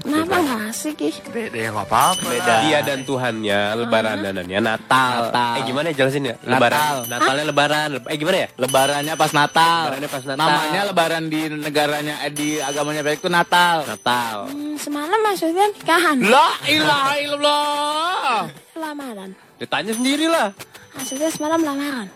Kenapa 0.00 0.34
nggak 0.40 0.60
asik 0.72 0.96
ih? 1.04 1.16
Beda 1.28 1.56
ya 1.56 1.68
nggak 1.68 1.88
apa-apa. 1.88 2.24
Beda. 2.24 2.52
Dia 2.64 2.78
dan 2.80 3.00
Tuhannya, 3.04 3.60
lebaran 3.76 4.16
danannya 4.24 4.58
Natal. 4.64 5.28
Natal. 5.28 5.54
Eh 5.60 5.62
gimana 5.68 5.86
ya 5.92 5.94
jelasin 6.00 6.32
ya? 6.32 6.34
Lebaran. 6.40 6.80
Natal. 6.80 6.96
Natalnya 7.12 7.44
lebaran. 7.44 7.88
Eh 8.08 8.16
gimana 8.16 8.36
ya? 8.40 8.48
Lebarannya 8.56 9.14
pas 9.20 9.32
Natal. 9.36 9.80
Lebarannya 9.84 10.10
pas 10.10 10.22
Natal. 10.24 10.40
Namanya 10.40 10.80
lebaran 10.88 11.22
di 11.28 11.40
negaranya 11.52 12.14
eh, 12.24 12.32
di 12.32 12.48
agamanya 12.56 13.00
Felix 13.04 13.20
itu 13.20 13.30
Natal. 13.30 13.76
Natal. 13.84 14.36
Hmm, 14.48 14.74
semalam 14.80 15.20
maksudnya 15.20 15.66
nikahan? 15.68 16.16
La 16.24 16.48
ilaha 16.64 17.12
illallah. 17.20 18.40
Lamaran. 18.80 19.30
Ditanya 19.60 19.92
sendiri 19.92 20.24
lah. 20.24 20.56
Maksudnya 20.96 21.28
semalam 21.28 21.60
lamaran. 21.60 22.08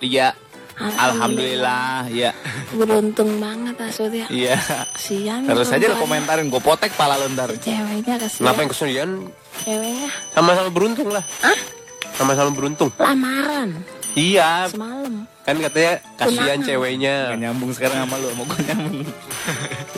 Iya. 0.00 0.32
Alhamdulillah, 0.78 2.06
ya. 2.08 2.30
Beruntung 2.70 3.42
banget 3.42 3.74
maksudnya. 3.74 4.26
Iya. 4.30 4.56
Kasihan. 4.94 5.42
Terus 5.42 5.68
aja 5.68 5.86
lo 5.90 5.98
perempuannya. 5.98 6.02
komentarin, 6.02 6.46
gue 6.48 6.62
potek 6.62 6.92
pala 6.94 7.18
lo 7.18 7.26
ntar. 7.34 7.50
Ceweknya 7.58 8.14
kasihan. 8.16 8.42
Kenapa 8.46 8.58
yang 8.62 8.70
kesulian? 8.70 9.08
Ceweknya 9.66 10.10
Sama-sama 10.30 10.70
beruntung 10.70 11.08
lah. 11.10 11.24
Hah? 11.42 11.58
Sama-sama 12.14 12.50
beruntung. 12.54 12.90
lamaran 12.98 13.82
Iya. 14.18 14.66
semalam. 14.70 15.26
Kan 15.46 15.56
katanya 15.62 15.92
kasihan 16.18 16.58
ceweknya. 16.60 17.14
Gak 17.34 17.40
nyambung 17.40 17.70
sekarang 17.72 18.04
sama 18.04 18.14
lu, 18.18 18.26
sama 18.34 18.42
gue 18.46 18.60
nyambung. 18.66 18.98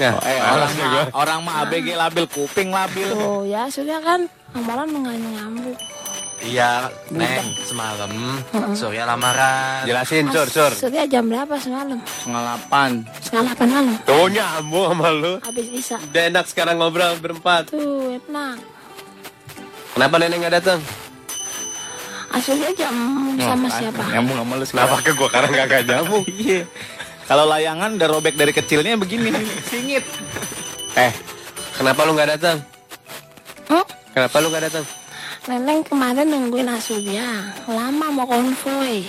Nah, 0.00 0.12
Oh, 0.16 0.24
eh, 0.24 0.38
orang 0.40 0.72
mah, 0.78 0.92
orang 1.12 1.38
mah 1.44 1.54
ABG 1.66 1.88
labil, 1.92 2.24
kuping 2.30 2.72
labil. 2.72 3.08
Tuh 3.10 3.44
ya 3.44 3.68
sudah 3.68 4.00
kan 4.00 4.24
amalan 4.56 4.88
nggak 4.96 5.16
nyambung. 5.18 5.76
Iya, 6.40 6.88
Neng, 7.12 7.52
semalam 7.68 8.08
Surya 8.72 9.04
lamaran. 9.04 9.84
jelasin, 9.84 10.32
Sur, 10.32 10.48
Sur. 10.48 10.72
Sudah 10.72 11.04
jam 11.04 11.28
berapa 11.28 11.52
semalam? 11.60 12.00
Setengah 12.00 12.40
delapan. 12.40 12.90
Setengah 13.20 13.42
delapan 13.44 13.68
malam. 13.68 13.94
Tuh 14.08 14.26
nyambung 14.32 14.86
sama 14.88 15.08
lu. 15.12 15.32
Habis 15.44 15.68
isa. 15.68 15.96
Udah 16.00 16.22
enak 16.32 16.44
sekarang 16.48 16.80
ngobrol 16.80 17.12
berempat. 17.20 17.68
Tuh 17.68 18.16
enak. 18.16 18.56
Kenapa 19.92 20.14
nenek 20.16 20.36
nggak 20.40 20.54
datang? 20.56 20.80
Aslinya 22.30 22.70
jam 22.72 22.94
sama 23.36 23.66
Oh, 23.66 23.72
siapa? 23.74 24.02
Nyambung 24.08 24.36
sama 24.40 24.54
lu 24.56 24.64
Kenapa 24.64 24.96
ke 25.02 25.12
gua 25.12 25.28
karena 25.28 25.66
gak 25.66 25.82
nyambung? 25.84 26.24
Iya. 26.40 26.62
Kalau 27.28 27.44
layangan 27.46 27.94
udah 27.94 28.08
robek 28.10 28.34
dari 28.34 28.50
kecilnya 28.50 28.98
begini, 28.98 29.30
singit. 29.62 30.02
Eh, 30.98 31.12
kenapa 31.78 32.02
lu 32.02 32.18
nggak 32.18 32.30
datang? 32.34 32.58
Hmm? 33.70 33.86
Kenapa 34.10 34.36
lu 34.42 34.50
nggak 34.50 34.64
datang? 34.66 34.82
Neneng 35.50 35.82
kemarin 35.82 36.30
nungguin 36.30 36.70
Asubia. 36.70 37.50
Lama 37.66 38.06
mau 38.14 38.22
konvoy. 38.22 39.02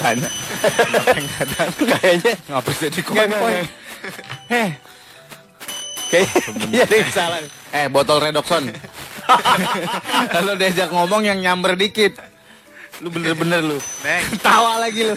Tanya. 0.00 0.28
Kayaknya 1.76 2.32
Ngapa 2.48 2.70
jadi 2.80 3.00
konvoy? 3.04 3.60
Eh, 4.48 4.70
kayaknya 6.08 6.80
ada 6.88 6.96
yang 6.96 7.12
salah. 7.12 7.40
eh 7.76 7.92
botol 7.92 8.24
redoxon. 8.24 8.72
Kalau 10.32 10.56
diajak 10.56 10.88
ngomong 10.88 11.28
yang 11.28 11.36
nyamber 11.44 11.76
dikit. 11.76 12.16
Lu 13.04 13.12
bener-bener 13.12 13.60
lu. 13.60 13.76
Neng, 14.00 14.24
Tawa 14.40 14.80
lagi 14.80 15.12
lu. 15.12 15.14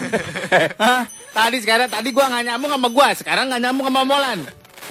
Hah? 0.76 1.08
Tadi 1.32 1.56
sekarang 1.64 1.88
tadi 1.88 2.12
gua 2.12 2.28
nggak 2.28 2.44
nyambung 2.52 2.70
sama 2.76 2.88
gua, 2.92 3.08
sekarang 3.16 3.48
nggak 3.48 3.62
nyambung 3.64 3.88
sama 3.88 4.02
Molan. 4.04 4.38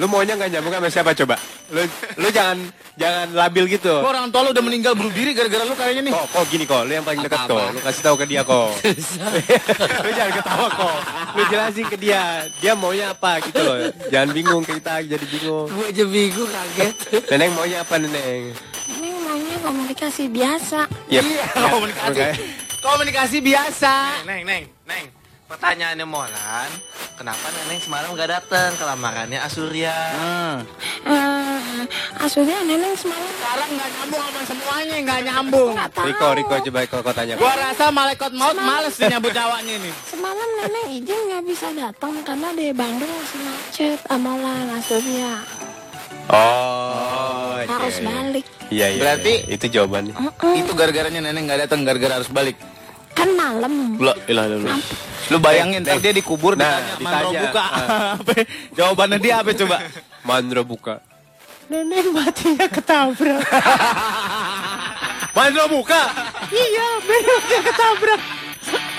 Lu 0.01 0.09
maunya 0.09 0.33
nggak 0.33 0.49
nyambung 0.49 0.73
sama 0.73 0.89
siapa 0.89 1.11
coba? 1.13 1.37
Lu 1.69 1.85
lu 2.17 2.27
jangan 2.33 2.57
jangan 2.97 3.27
labil 3.29 3.69
gitu. 3.77 3.93
Gua 4.01 4.09
orang 4.09 4.33
tua 4.33 4.41
lu 4.41 4.49
udah 4.49 4.63
meninggal 4.65 4.97
bunuh 4.97 5.13
diri 5.13 5.37
gara-gara 5.37 5.61
lu 5.69 5.77
kayaknya 5.77 6.09
nih. 6.09 6.13
Kok, 6.17 6.25
kok 6.33 6.43
gini 6.49 6.65
kok, 6.65 6.81
lu 6.89 6.91
yang 6.97 7.05
paling 7.05 7.21
dekat 7.21 7.45
kok. 7.45 7.67
Lu 7.77 7.79
kasih 7.85 8.01
tahu 8.01 8.15
ke 8.17 8.25
dia 8.25 8.41
kok. 8.41 8.73
lu 10.05 10.09
jangan 10.17 10.33
ketawa 10.33 10.67
kok. 10.73 10.97
Lu 11.37 11.41
jelasin 11.45 11.85
ke 11.85 11.97
dia. 12.01 12.49
Dia 12.57 12.73
maunya 12.73 13.13
apa 13.13 13.37
gitu 13.45 13.61
loh. 13.61 13.77
Jangan 14.09 14.29
bingung 14.33 14.63
kita 14.65 15.05
jadi 15.05 15.25
bingung. 15.29 15.67
Gue 15.69 15.85
aja 15.93 16.03
bingung 16.09 16.49
kaget. 16.49 16.95
Neneng 17.29 17.51
maunya 17.53 17.77
apa 17.85 17.95
neneng? 18.01 18.41
Neneng 18.89 19.15
maunya 19.29 19.57
komunikasi 19.61 20.23
biasa. 20.25 20.89
Yep. 21.13 21.21
Iya, 21.21 21.45
komunikasi. 21.69 22.21
Komunikasi 22.81 23.37
biasa. 23.45 23.93
Neng, 24.25 24.41
Neng, 24.41 24.65
Neng. 24.89 25.22
Pertanyaannya 25.43 26.07
Molan, 26.07 26.69
kenapa 27.13 27.45
Neneng 27.51 27.77
semalam 27.77 28.15
gak 28.15 28.31
datang 28.31 28.73
ke 28.73 28.83
lamarannya 28.83 29.39
Asurya? 29.43 29.93
Hmm. 30.15 30.55
Eh, 31.03 31.63
Asubia 32.15 32.63
neneng 32.63 32.95
semalam 32.95 33.27
Sekarang 33.27 33.69
nggak 33.75 33.89
nyambung 33.91 34.23
sama 34.23 34.41
semuanya, 34.47 34.95
nggak 35.03 35.19
nyambung. 35.27 35.71
Riko, 35.75 36.27
Riko 36.31 36.55
coba 36.63 36.79
kau 36.87 37.01
kau 37.03 37.11
tanya. 37.13 37.35
Gua 37.35 37.53
rasa 37.53 37.91
malaikat 37.91 38.31
maut 38.31 38.55
males 38.55 38.95
nyambut 38.95 39.35
nyawanya 39.35 39.73
ini. 39.83 39.91
Semalam 40.07 40.49
neneng 40.63 40.87
izin 40.95 41.19
nggak 41.27 41.43
bisa 41.43 41.67
datang 41.75 42.13
karena 42.23 42.49
di 42.55 42.71
Bandung 42.71 43.11
masih 43.11 43.39
macet 43.43 43.99
amalan 44.07 44.67
Asubia. 44.79 45.43
Oh, 46.31 47.59
oke. 47.59 47.67
Harus 47.67 47.97
balik. 47.99 48.45
Iya, 48.71 48.87
iya. 48.95 49.01
Berarti- 49.03 49.39
iya. 49.43 49.53
itu 49.59 49.65
jawabannya. 49.67 50.13
Itu 50.55 50.71
gara-garanya 50.71 51.19
nenek 51.19 51.41
nggak 51.43 51.59
datang, 51.67 51.83
gara-gara 51.83 52.23
harus 52.23 52.31
balik. 52.31 52.55
Kan 53.13 53.29
malam. 53.33 53.95
Lu, 53.95 54.11
ilah, 54.25 54.45
lu, 54.47 54.57
lu. 54.59 54.69
Lu 55.29 55.37
bayangin 55.39 55.79
ntar 55.81 55.97
dia 55.97 56.11
dikubur 56.11 56.53
Nah, 56.53 56.81
ditanya, 56.97 56.99
Mandro 56.99 57.29
ditanya, 57.29 57.41
buka. 57.47 57.63
ah. 57.63 58.11
Apa? 58.19 58.31
Jawabannya 58.73 59.17
dia 59.17 59.33
apa 59.39 59.51
coba? 59.53 59.75
Mandro 60.27 60.61
buka. 60.63 60.95
Nenek 61.71 62.05
matinya 62.11 62.67
ketabrak. 62.67 63.41
Mandro 65.37 65.65
buka. 65.71 66.01
iya, 66.51 66.87
bener 67.01 67.39
dia 67.47 67.61
ketabrak. 67.63 68.21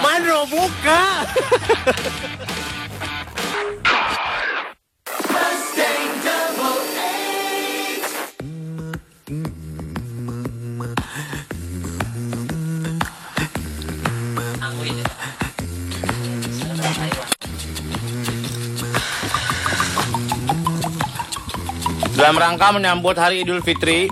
Mandro 0.00 0.40
buka. 0.48 1.00
Dalam 22.24 22.40
rangka 22.40 22.72
menyambut 22.72 23.20
Hari 23.20 23.44
Idul 23.44 23.60
Fitri, 23.60 24.08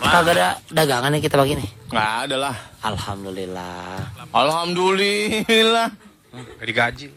Kagak 0.00 0.32
ada 0.32 0.56
dagangan 0.72 1.12
nih 1.12 1.20
kita 1.20 1.36
pagi 1.36 1.60
nih. 1.60 1.68
nggak 1.92 2.12
ada 2.24 2.36
lah. 2.40 2.56
Alhamdulillah. 2.80 4.00
Alhamdulillah. 4.32 5.92
Gak 6.32 6.64
digaji. 6.64 7.12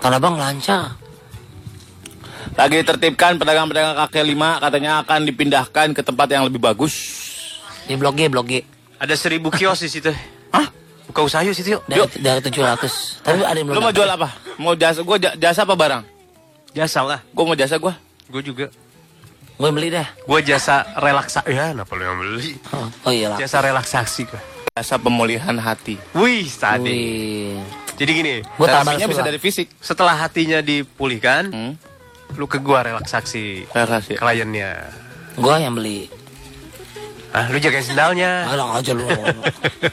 Tanah 0.00 0.16
bang 0.16 0.36
lancar. 0.40 0.96
Lagi 2.56 2.80
tertibkan 2.80 3.36
pedagang-pedagang 3.36 4.08
kaki 4.08 4.24
lima 4.24 4.56
katanya 4.56 5.04
akan 5.04 5.28
dipindahkan 5.28 5.92
ke 5.92 6.00
tempat 6.00 6.32
yang 6.32 6.48
lebih 6.48 6.64
bagus. 6.64 6.96
Di 7.84 7.92
blog 7.92 8.16
G, 8.16 8.32
blog 8.32 8.48
G. 8.48 8.64
Ada 8.96 9.20
seribu 9.20 9.52
kios 9.52 9.84
di 9.84 9.92
situ. 9.92 10.08
Hah? 10.48 10.64
Buka 11.12 11.28
usaha 11.28 11.44
yuk 11.44 11.52
situ 11.52 11.76
yuk. 11.76 11.84
Dari, 11.84 12.08
dari 12.24 12.40
700. 12.40 13.20
Tapi 13.20 13.44
ada 13.44 13.52
yang 13.52 13.68
belum 13.68 13.76
Lu 13.76 13.84
mau 13.84 13.92
jual 13.92 14.08
apa? 14.08 14.32
Mau 14.56 14.72
jasa 14.72 15.04
gua 15.04 15.20
ja- 15.20 15.36
jasa 15.36 15.68
apa 15.68 15.76
barang? 15.76 16.19
Jasa 16.70 17.02
lah. 17.02 17.20
Gua 17.30 17.44
mau 17.44 17.56
jasa 17.56 17.76
gua. 17.76 17.94
Gue 18.30 18.42
juga. 18.42 18.70
Gue 19.58 19.70
beli 19.70 19.90
dah. 19.90 20.06
Gue 20.24 20.40
jasa 20.40 20.86
relaksa. 20.96 21.44
Ya, 21.44 21.74
kenapa 21.74 21.92
lu 21.92 22.02
yang 22.02 22.16
beli? 22.16 22.56
Oh, 22.72 22.88
oh 23.04 23.12
iya 23.12 23.28
lah. 23.28 23.36
Jasa 23.36 23.60
relaksasi 23.60 24.24
gue. 24.24 24.40
Jasa 24.72 24.96
pemulihan 24.96 25.52
hati. 25.58 25.98
Wih, 26.14 26.46
tadi. 26.48 26.88
Wih. 26.88 27.60
Jadi 27.98 28.10
gini, 28.14 28.34
Gue 28.56 28.64
tambah 28.64 28.96
Terapinya 28.96 29.06
bisa 29.10 29.20
dari 29.20 29.36
fisik. 29.36 29.68
setelah 29.76 30.16
hatinya 30.16 30.64
dipulihkan, 30.64 31.52
Hmm. 31.52 31.72
lu 32.38 32.48
ke 32.48 32.56
gua 32.56 32.80
relaksasi 32.80 33.68
kasih. 33.68 34.16
kliennya. 34.16 34.88
Gue 35.36 35.54
yang 35.60 35.76
beli. 35.76 36.08
Ah, 37.30 37.46
lu 37.46 37.60
jagain 37.60 37.84
sendalnya. 37.84 38.48
Alah 38.48 38.80
aja 38.80 38.96
lu. 38.96 39.04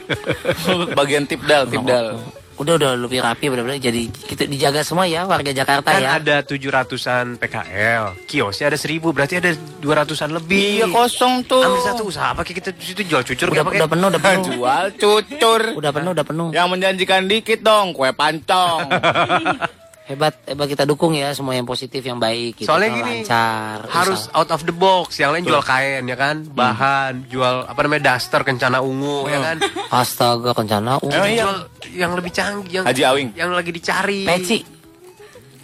Bagian 0.98 1.28
tipdal, 1.28 1.68
tipdal. 1.68 2.22
Udah 2.58 2.74
udah 2.74 2.90
lebih 2.98 3.22
rapi 3.22 3.46
benar-benar 3.46 3.78
jadi 3.78 4.10
kita 4.10 4.44
dijaga 4.44 4.82
semua 4.82 5.06
ya 5.06 5.22
warga 5.24 5.54
Jakarta 5.54 5.88
Kan 5.88 6.02
ya. 6.02 6.18
ada 6.18 6.36
700-an 6.42 7.38
PKL, 7.38 8.26
kiosnya 8.26 8.66
ada 8.68 8.78
1000, 8.78 8.98
berarti 9.08 9.34
ada 9.38 9.50
200-an 9.78 10.30
lebih. 10.34 10.82
Iya 10.82 10.86
kosong 10.90 11.46
tuh. 11.46 11.62
Ambil 11.62 11.80
satu 11.80 12.02
usaha 12.04 12.34
apa 12.34 12.42
kita 12.42 12.74
di 12.74 12.84
situ 12.84 13.06
jual 13.06 13.22
cucur 13.22 13.46
Udah, 13.48 13.62
pakai? 13.62 13.78
udah 13.78 13.88
penuh, 13.88 14.06
udah 14.10 14.20
penuh. 14.20 14.44
Jual 14.58 14.84
cucur. 14.92 15.60
Udah 15.78 15.90
penuh, 15.94 16.10
udah 16.12 16.26
penuh. 16.26 16.48
Yang 16.50 16.68
menjanjikan 16.68 17.22
dikit 17.24 17.60
dong, 17.62 17.94
kue 17.94 18.10
pancong. 18.10 18.90
Hebat, 20.08 20.40
hebat 20.42 20.66
kita 20.66 20.82
dukung 20.82 21.12
ya 21.12 21.28
semua 21.30 21.52
yang 21.52 21.62
positif, 21.62 22.00
yang 22.00 22.16
baik. 22.16 22.56
Gitu, 22.56 22.64
Soalnya 22.64 22.88
yang 22.88 22.98
gini, 22.98 23.12
lancar. 23.20 23.84
harus 23.92 24.24
usaha. 24.24 24.40
out 24.40 24.48
of 24.48 24.64
the 24.64 24.72
box. 24.72 25.20
Yang 25.20 25.30
lain 25.30 25.44
jual 25.44 25.60
kain 25.62 26.02
ya 26.02 26.16
kan, 26.16 26.36
bahan, 26.48 27.28
jual 27.28 27.68
apa 27.68 27.76
namanya 27.78 28.16
daster 28.16 28.40
kencana 28.40 28.80
ungu 28.80 29.28
ya 29.28 29.36
kan. 29.38 29.56
Astaga, 29.92 30.56
kencana. 30.56 30.96
Emang 31.04 31.28
iya? 31.28 31.44
Jual 31.44 31.56
yang 31.92 32.12
lebih 32.16 32.32
canggih, 32.32 32.72
yang 32.72 32.84
Haji 32.88 33.02
Awing. 33.04 33.28
yang 33.36 33.52
lagi 33.52 33.68
dicari. 33.68 34.24
Peci. 34.24 34.58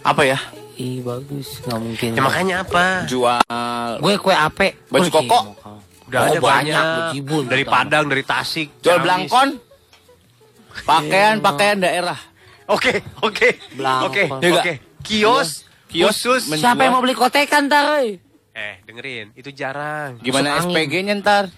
Apa 0.05 0.21
ya? 0.21 0.37
Ih, 0.77 1.01
bagus. 1.01 1.65
Nggak 1.65 1.79
mungkin. 1.81 2.09
Ya 2.13 2.21
makanya 2.21 2.55
apa? 2.61 2.83
Jual 3.09 3.41
Gue 3.97 4.13
kue 4.21 4.35
ape. 4.35 4.77
Baju 4.93 5.09
koko. 5.09 5.39
Udah 6.05 6.19
Oh, 6.21 6.29
ada 6.29 6.37
banyak, 6.37 6.85
banyak. 7.17 7.49
Dari 7.49 7.65
Padang, 7.65 8.05
dari 8.05 8.21
Tasik. 8.21 8.77
jual 8.77 9.01
belangkon. 9.01 9.57
Pakaian 10.85 11.41
pakaian 11.41 11.81
daerah. 11.81 12.19
Oke, 12.65 12.93
oke. 13.21 13.49
Oke, 14.03 14.23
Iya 14.41 14.53
oke. 14.55 14.73
Kios, 15.01 15.63
Kios 15.85 16.17
khusus. 16.17 16.49
men- 16.49 16.57
Siapa 16.57 16.81
yang 16.81 16.97
mau 16.97 17.01
beli 17.01 17.13
kotekan 17.13 17.65
ntar? 17.65 18.01
eh? 18.01 18.17
Eh, 18.51 18.75
dengerin, 18.83 19.35
itu 19.35 19.51
jarang. 19.51 20.17
Gimana. 20.17 20.57
SPG-nya 20.59 21.13
ntar? 21.15 21.51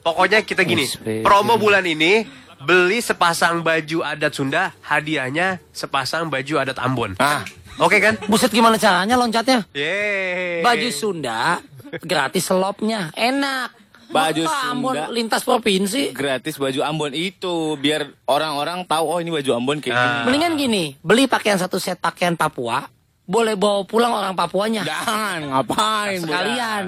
Pokoknya 0.00 0.40
kita 0.40 0.62
gini, 0.62 0.84
SPG. 0.84 1.24
promo 1.24 1.56
bulan 1.56 1.82
ini 1.82 2.28
beli 2.60 3.00
sepasang 3.00 3.60
baju 3.60 4.04
adat 4.04 4.30
Sunda, 4.30 4.70
hadiahnya 4.80 5.58
sepasang 5.72 6.28
baju 6.28 6.54
adat 6.60 6.78
Ambon. 6.78 7.16
Ah, 7.18 7.42
Oke 7.74 7.98
kan? 7.98 8.14
Buset 8.24 8.54
gimana 8.54 8.78
caranya 8.78 9.18
loncatnya? 9.18 9.66
Yeay. 9.74 10.62
Baju 10.62 10.88
Sunda 10.90 11.58
gratis 11.98 12.46
selopnya, 12.46 13.10
enak. 13.12 13.74
Baju 14.14 14.42
Ambon 14.46 14.94
Sunda. 14.94 15.10
lintas 15.10 15.42
provinsi. 15.42 16.14
gratis 16.14 16.54
baju 16.54 16.80
Ambon 16.86 17.10
itu 17.10 17.74
biar 17.74 18.06
orang-orang 18.30 18.86
tahu 18.86 19.04
oh 19.10 19.18
ini 19.18 19.34
baju 19.34 19.50
Ambon 19.58 19.82
kayak 19.82 19.98
gini. 19.98 20.18
Mendingan 20.30 20.52
gini, 20.54 20.84
beli 21.02 21.26
pakaian 21.26 21.58
satu 21.58 21.82
set 21.82 21.98
pakaian 21.98 22.38
Papua, 22.38 22.86
boleh 23.26 23.58
bawa 23.58 23.82
pulang 23.82 24.14
orang 24.14 24.38
Papuanya. 24.38 24.86
Jangan, 24.86 25.50
ngapain? 25.50 26.22
Sekalian. 26.22 26.84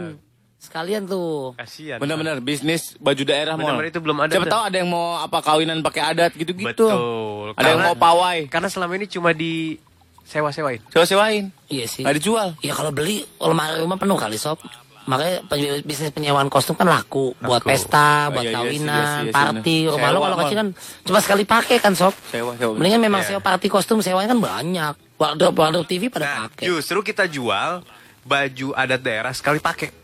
Sekalian 0.57 1.03
tuh. 1.07 1.55
Kasihan. 1.55 2.03
Bener-bener 2.03 2.43
bisnis 2.43 2.99
baju 2.99 3.23
daerah 3.23 3.55
mau. 3.55 3.79
Itu 3.83 4.03
belum 4.03 4.19
ada, 4.19 4.35
Siapa 4.35 4.51
tahu 4.51 4.63
ada 4.67 4.77
yang 4.77 4.91
mau 4.91 5.15
apa 5.19 5.39
kawinan 5.39 5.79
pakai 5.79 6.03
adat 6.15 6.35
gitu-gitu. 6.35 6.67
Betul. 6.91 7.55
Ada 7.55 7.67
yang 7.71 7.83
Karena- 7.83 7.87
mau 7.87 7.95
pawai. 7.95 8.39
Karena 8.51 8.67
selama 8.67 8.93
ini 8.99 9.07
cuma 9.07 9.31
di 9.31 9.79
sewa-sewain. 10.27 10.83
Sewa-sewain. 10.91 11.55
Iya 11.71 11.87
sih. 11.87 12.03
Nggak 12.03 12.17
dijual. 12.19 12.49
Ya 12.67 12.75
kalau 12.75 12.91
beli 12.91 13.23
lemari 13.39 13.79
rumah 13.79 13.95
penuh 13.95 14.19
kali 14.19 14.35
sob. 14.35 14.59
Makanya 15.07 15.47
bisnis 15.81 16.11
penyewaan 16.11 16.47
kostum 16.47 16.75
kan 16.75 16.85
laku, 16.85 17.31
buat 17.39 17.63
pesta, 17.63 18.27
Oh, 18.27 18.35
buat 18.35 18.43
iya, 18.43 18.51
iya, 18.51 18.59
kawinan, 18.59 18.91
iya, 18.93 19.07
iya, 19.17 19.23
iya, 19.23 19.33
party. 19.33 19.77
bener. 19.81 19.93
Rumah 19.95 20.09
lo 20.11 20.19
kalau 20.21 20.37
kecil 20.37 20.57
kan 20.57 20.69
cuma 21.03 21.19
sekali 21.21 21.45
pakai 21.45 21.77
kan 21.79 21.93
sob. 21.95 22.11
Sewa, 22.27 22.53
sewa. 22.55 22.75
Mendingan 22.75 23.01
memang 23.01 23.23
Iya. 23.23 23.29
sewa 23.29 23.41
party 23.41 23.67
kostum 23.67 23.99
sewanya 23.99 24.29
kan 24.29 24.41
banyak. 24.41 24.95
Wardrobe 25.17 25.57
wardrobe 25.57 25.87
TV 25.87 26.11
pada 26.11 26.27
Nah, 26.27 26.37
pakai. 26.45 26.67
justru 26.69 27.01
kita 27.01 27.25
jual 27.25 27.87
baju 28.21 28.69
adat 28.75 29.01
daerah 29.01 29.31
sekali 29.31 29.57
pakai. 29.57 29.95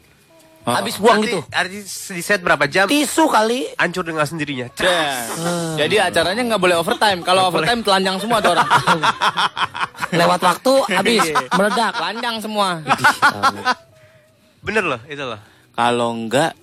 Habis 0.62 0.94
buang 0.94 1.18
Nanti- 1.18 1.34
gitu. 1.34 1.38
Nanti 1.44 1.78
di 2.14 2.22
set 2.22 2.38
berapa 2.38 2.62
jam? 2.64 2.86
Tisu 2.86 3.26
kali. 3.26 3.66
Hancur 3.74 4.06
dengan 4.06 4.22
sendirinya. 4.22 4.70
Ya. 4.78 5.26
Jadi 5.76 5.98
acaranya 5.98 6.38
nggak 6.46 6.62
boleh 6.62 6.78
overtime. 6.78 7.18
Kalau 7.20 7.50
overtime 7.50 7.82
telanjang 7.82 8.22
semua 8.22 8.38
tuh 8.38 8.54
orang. 8.54 8.70
Lewat 10.12 10.38
waktu 10.40 10.72
habis 10.88 11.26
Iya. 11.26 11.50
meledak. 11.50 11.92
telanjang 11.98 12.36
semua. 12.38 12.78
Bener 14.62 14.86
loh, 14.86 15.00
itu 15.04 15.20
loh. 15.20 15.40
Kalau 15.74 16.14
nggak 16.16 16.54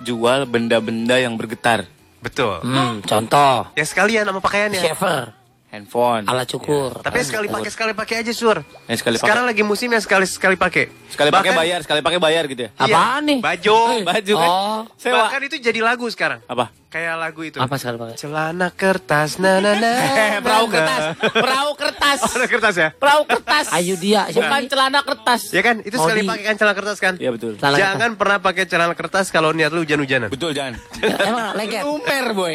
jual 0.00 0.46
benda-benda 0.46 1.18
yang 1.18 1.34
bergetar. 1.34 1.90
Betul. 2.18 2.62
Hmm, 2.62 3.02
contoh, 3.02 3.66
Ya 3.74 3.82
sekalian 3.82 4.26
sama 4.26 4.38
pakaiannya. 4.38 4.78
shaver 4.78 5.34
Handphone. 5.68 6.24
ala 6.24 6.48
cukur. 6.48 6.96
Tapi 7.04 7.20
sekali 7.20 7.44
pakai 7.44 7.68
sekali 7.68 7.92
pakai 7.92 8.24
aja 8.24 8.32
sur. 8.32 8.56
Ya, 8.88 8.94
sekali 8.96 9.20
Sekarang 9.20 9.44
lagi 9.44 9.60
musim 9.60 9.92
yang 9.92 10.00
sekali 10.00 10.24
sekali 10.24 10.56
pakai. 10.56 10.88
Sekali 11.12 11.28
pakai 11.28 11.52
bayar, 11.52 11.84
sekali 11.84 12.00
pakai 12.00 12.16
bayar 12.16 12.48
gitu 12.48 12.64
ya. 12.64 12.70
Iya, 12.80 12.88
Apaan 12.88 13.22
nih? 13.28 13.38
Baju. 13.44 13.78
Baju 14.00 14.34
kan. 14.34 14.48
Oh, 14.48 14.80
Sewa. 14.96 15.28
Bahkan 15.28 15.40
itu 15.44 15.56
jadi 15.60 15.80
lagu 15.84 16.08
sekarang. 16.08 16.40
Apa? 16.48 16.72
Kayak 16.88 17.20
lagu 17.20 17.44
itu. 17.44 17.60
apa 17.60 17.76
sekali 17.76 18.00
pakai? 18.00 18.16
Celana 18.16 18.72
kertas, 18.72 19.36
na 19.36 19.60
na 19.60 19.76
na. 19.76 19.92
Eh, 20.18 20.40
perahu 20.40 20.66
kertas. 20.72 21.02
Perahu 21.20 21.70
kertas. 21.76 22.18
Oh, 22.24 22.32
ada 22.32 22.46
kertas 22.48 22.74
ya? 22.74 22.88
Perahu 22.90 23.22
kertas. 23.28 23.66
Ayo 23.70 23.94
dia, 23.94 24.24
siapa 24.32 24.48
Bukan 24.48 24.62
celana 24.72 25.00
kertas. 25.04 25.52
Ya 25.52 25.60
kan? 25.60 25.84
Itu 25.84 26.00
sekali 26.00 26.24
pakai 26.24 26.44
kan 26.48 26.54
celana 26.56 26.74
kertas 26.74 26.96
kan? 26.96 27.14
Iya 27.20 27.30
betul. 27.30 27.60
Celana 27.60 27.76
Jangan 27.76 28.10
pernah 28.16 28.38
pakai 28.40 28.64
celana 28.64 28.94
kertas 28.96 29.28
kalau 29.28 29.52
niat 29.52 29.68
lu 29.68 29.84
hujan-hujanan. 29.84 30.32
Betul 30.32 30.56
jangan. 30.56 30.80
Emang 30.98 31.52
lengket? 31.54 31.82
Lumer 31.84 32.26
boy. 32.32 32.54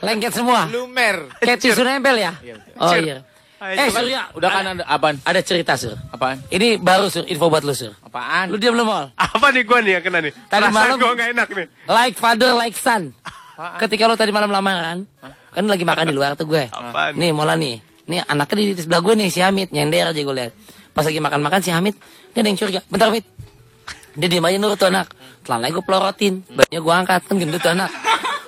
Lengket 0.00 0.32
semua? 0.32 0.64
Lumer. 0.64 1.16
Kayak 1.38 1.58
tisu 1.60 1.84
nempel 1.84 2.16
ya? 2.16 2.32
Oh 2.80 2.96
iya. 2.96 3.20
Eh 3.64 3.88
Surya, 3.88 4.28
Udah 4.32 4.48
kan 4.50 4.64
ada 4.66 4.84
apaan? 4.84 5.16
ada 5.20 5.40
cerita 5.40 5.72
Sur. 5.76 5.96
Apaan? 6.08 6.36
Ini 6.48 6.76
baru 6.76 7.08
Sur, 7.08 7.24
info 7.24 7.48
buat 7.48 7.64
lu 7.64 7.72
Sur. 7.72 7.96
Apaan? 8.00 8.48
Lu 8.48 8.56
diam 8.56 8.72
lu 8.72 8.84
mal. 8.84 9.12
Apa 9.16 9.52
nih 9.52 9.64
gua 9.64 9.80
nih 9.80 9.96
yang 9.96 10.04
kena 10.04 10.20
nih? 10.20 10.32
Tadi 10.36 10.68
Perasaan 10.68 10.72
malam- 10.74 11.00
gua 11.00 11.12
gak 11.12 11.28
enak 11.32 11.48
nih. 11.50 11.66
Like 11.84 12.16
father, 12.16 12.52
like 12.52 12.76
son. 12.76 13.16
Ketika 13.54 14.10
lu 14.10 14.18
tadi 14.18 14.34
malam 14.34 14.50
lamaran, 14.50 15.06
kan 15.54 15.64
lagi 15.64 15.86
makan 15.86 16.10
di 16.10 16.14
luar 16.14 16.34
tuh 16.34 16.50
gue. 16.50 16.66
Apaan? 16.70 17.14
Nih 17.14 17.30
Mola 17.30 17.54
nih. 17.54 17.78
Nih 18.10 18.20
anaknya 18.26 18.54
di, 18.60 18.64
di 18.76 18.82
sebelah 18.82 19.00
gue 19.00 19.14
nih 19.16 19.28
si 19.30 19.40
Hamid 19.40 19.70
nyender 19.70 20.10
aja 20.10 20.20
gue 20.20 20.34
lihat. 20.34 20.52
Pas 20.92 21.06
lagi 21.06 21.22
makan-makan 21.22 21.60
si 21.62 21.70
Hamid 21.70 21.94
dia 22.34 22.42
ada 22.42 22.48
yang 22.50 22.58
curiga. 22.58 22.80
Bentar 22.90 23.08
Hamid. 23.14 23.24
Dia 24.14 24.28
diem 24.30 24.44
aja 24.44 24.56
nurut 24.58 24.78
tuh 24.78 24.90
anak. 24.90 25.14
Telananya 25.46 25.72
gue 25.74 25.84
pelorotin. 25.86 26.34
Bajunya 26.50 26.80
gue 26.82 26.94
angkat. 26.94 27.20
Kan 27.30 27.34
gendut 27.38 27.62
tuh 27.62 27.72
anak. 27.72 27.90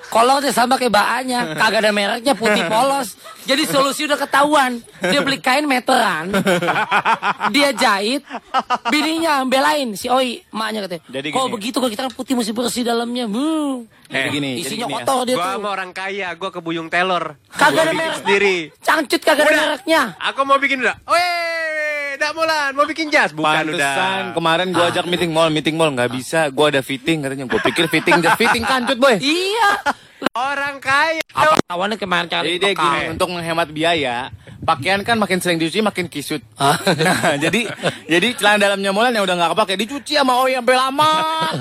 Kolor 0.06 0.38
dia 0.38 0.50
sama 0.50 0.74
kayak 0.74 0.90
baannya. 0.90 1.40
Kagak 1.54 1.80
ada 1.80 1.90
mereknya 1.90 2.32
putih 2.32 2.62
polos. 2.64 3.18
Jadi 3.42 3.62
solusi 3.64 4.04
udah 4.04 4.16
ketahuan. 4.16 4.78
Dia 5.00 5.20
beli 5.20 5.38
kain 5.38 5.64
meteran. 5.64 6.30
Dia 7.50 7.70
jahit. 7.72 8.22
Bininya 8.86 9.42
belain. 9.42 9.92
Si 9.92 10.06
Oi. 10.06 10.42
Emaknya 10.46 10.86
katanya. 10.86 11.02
Jadi 11.10 11.28
Kok 11.28 11.46
begitu 11.48 11.76
kok 11.76 11.88
kita 11.88 12.02
kan 12.04 12.12
putih 12.12 12.34
mesti 12.34 12.50
bersih 12.50 12.82
dalamnya. 12.82 13.26
Hmm. 13.26 13.86
Jadi 14.06 14.28
gini, 14.30 14.50
jadi 14.54 14.62
Isinya 14.62 14.86
gini 14.86 14.92
ya. 14.92 14.98
kotor 15.02 15.18
dia 15.24 15.34
Gua 15.34 15.42
tuh. 15.42 15.52
sama 15.52 15.68
orang 15.68 15.90
kaya, 15.90 16.28
gua 16.32 16.50
ke 16.50 16.60
Buyung 16.60 16.86
Taylor. 16.86 17.34
Kagak 17.50 17.70
Gua 17.72 17.82
ada 17.82 17.92
merek. 17.92 18.16
sendiri. 18.22 18.56
Cangcut 18.78 19.18
kagak 19.20 19.44
ada 19.44 19.54
mereknya. 19.58 20.02
Aku 20.22 20.40
mau 20.42 20.56
bikin 20.56 20.78
udah. 20.78 20.94
Weh, 21.04 21.95
Dak 22.14 22.32
Mulan, 22.38 22.70
mau 22.78 22.86
bikin 22.86 23.10
jas? 23.10 23.34
Bukan 23.34 23.74
Pantesan 23.74 23.74
udah. 23.74 24.38
kemarin 24.38 24.70
gua 24.70 24.86
ajak 24.94 25.04
meeting 25.10 25.34
mall, 25.34 25.50
meeting 25.50 25.74
mall 25.74 25.90
nggak 25.90 26.14
bisa. 26.14 26.46
Gua 26.54 26.70
ada 26.70 26.78
fitting 26.86 27.26
katanya. 27.26 27.50
Gua 27.50 27.58
pikir 27.58 27.90
fitting 27.90 28.22
jas 28.22 28.38
fitting 28.38 28.62
kancut 28.62 29.02
boy. 29.02 29.18
Iya. 29.18 29.82
Orang 30.32 30.80
kaya. 30.80 31.20
Apa 31.34 31.60
kawannya 31.68 32.00
kemarin 32.00 32.30
cari 32.30 32.56
Jadi 32.56 32.62
dia 32.62 32.72
gini, 32.72 33.12
untuk 33.12 33.28
menghemat 33.28 33.68
biaya, 33.68 34.32
pakaian 34.64 35.04
kan 35.04 35.20
makin 35.20 35.44
sering 35.44 35.60
dicuci 35.60 35.84
makin 35.84 36.08
kisut. 36.08 36.40
Hah? 36.56 36.76
Nah, 36.96 37.36
jadi 37.36 37.68
jadi 38.08 38.32
celana 38.32 38.56
dalamnya 38.70 38.96
Molan 38.96 39.12
yang 39.12 39.28
udah 39.28 39.36
nggak 39.36 39.50
kepake 39.52 39.74
dicuci 39.84 40.16
sama 40.16 40.40
Oi 40.40 40.56
sampai 40.56 40.76
lama. 40.76 41.12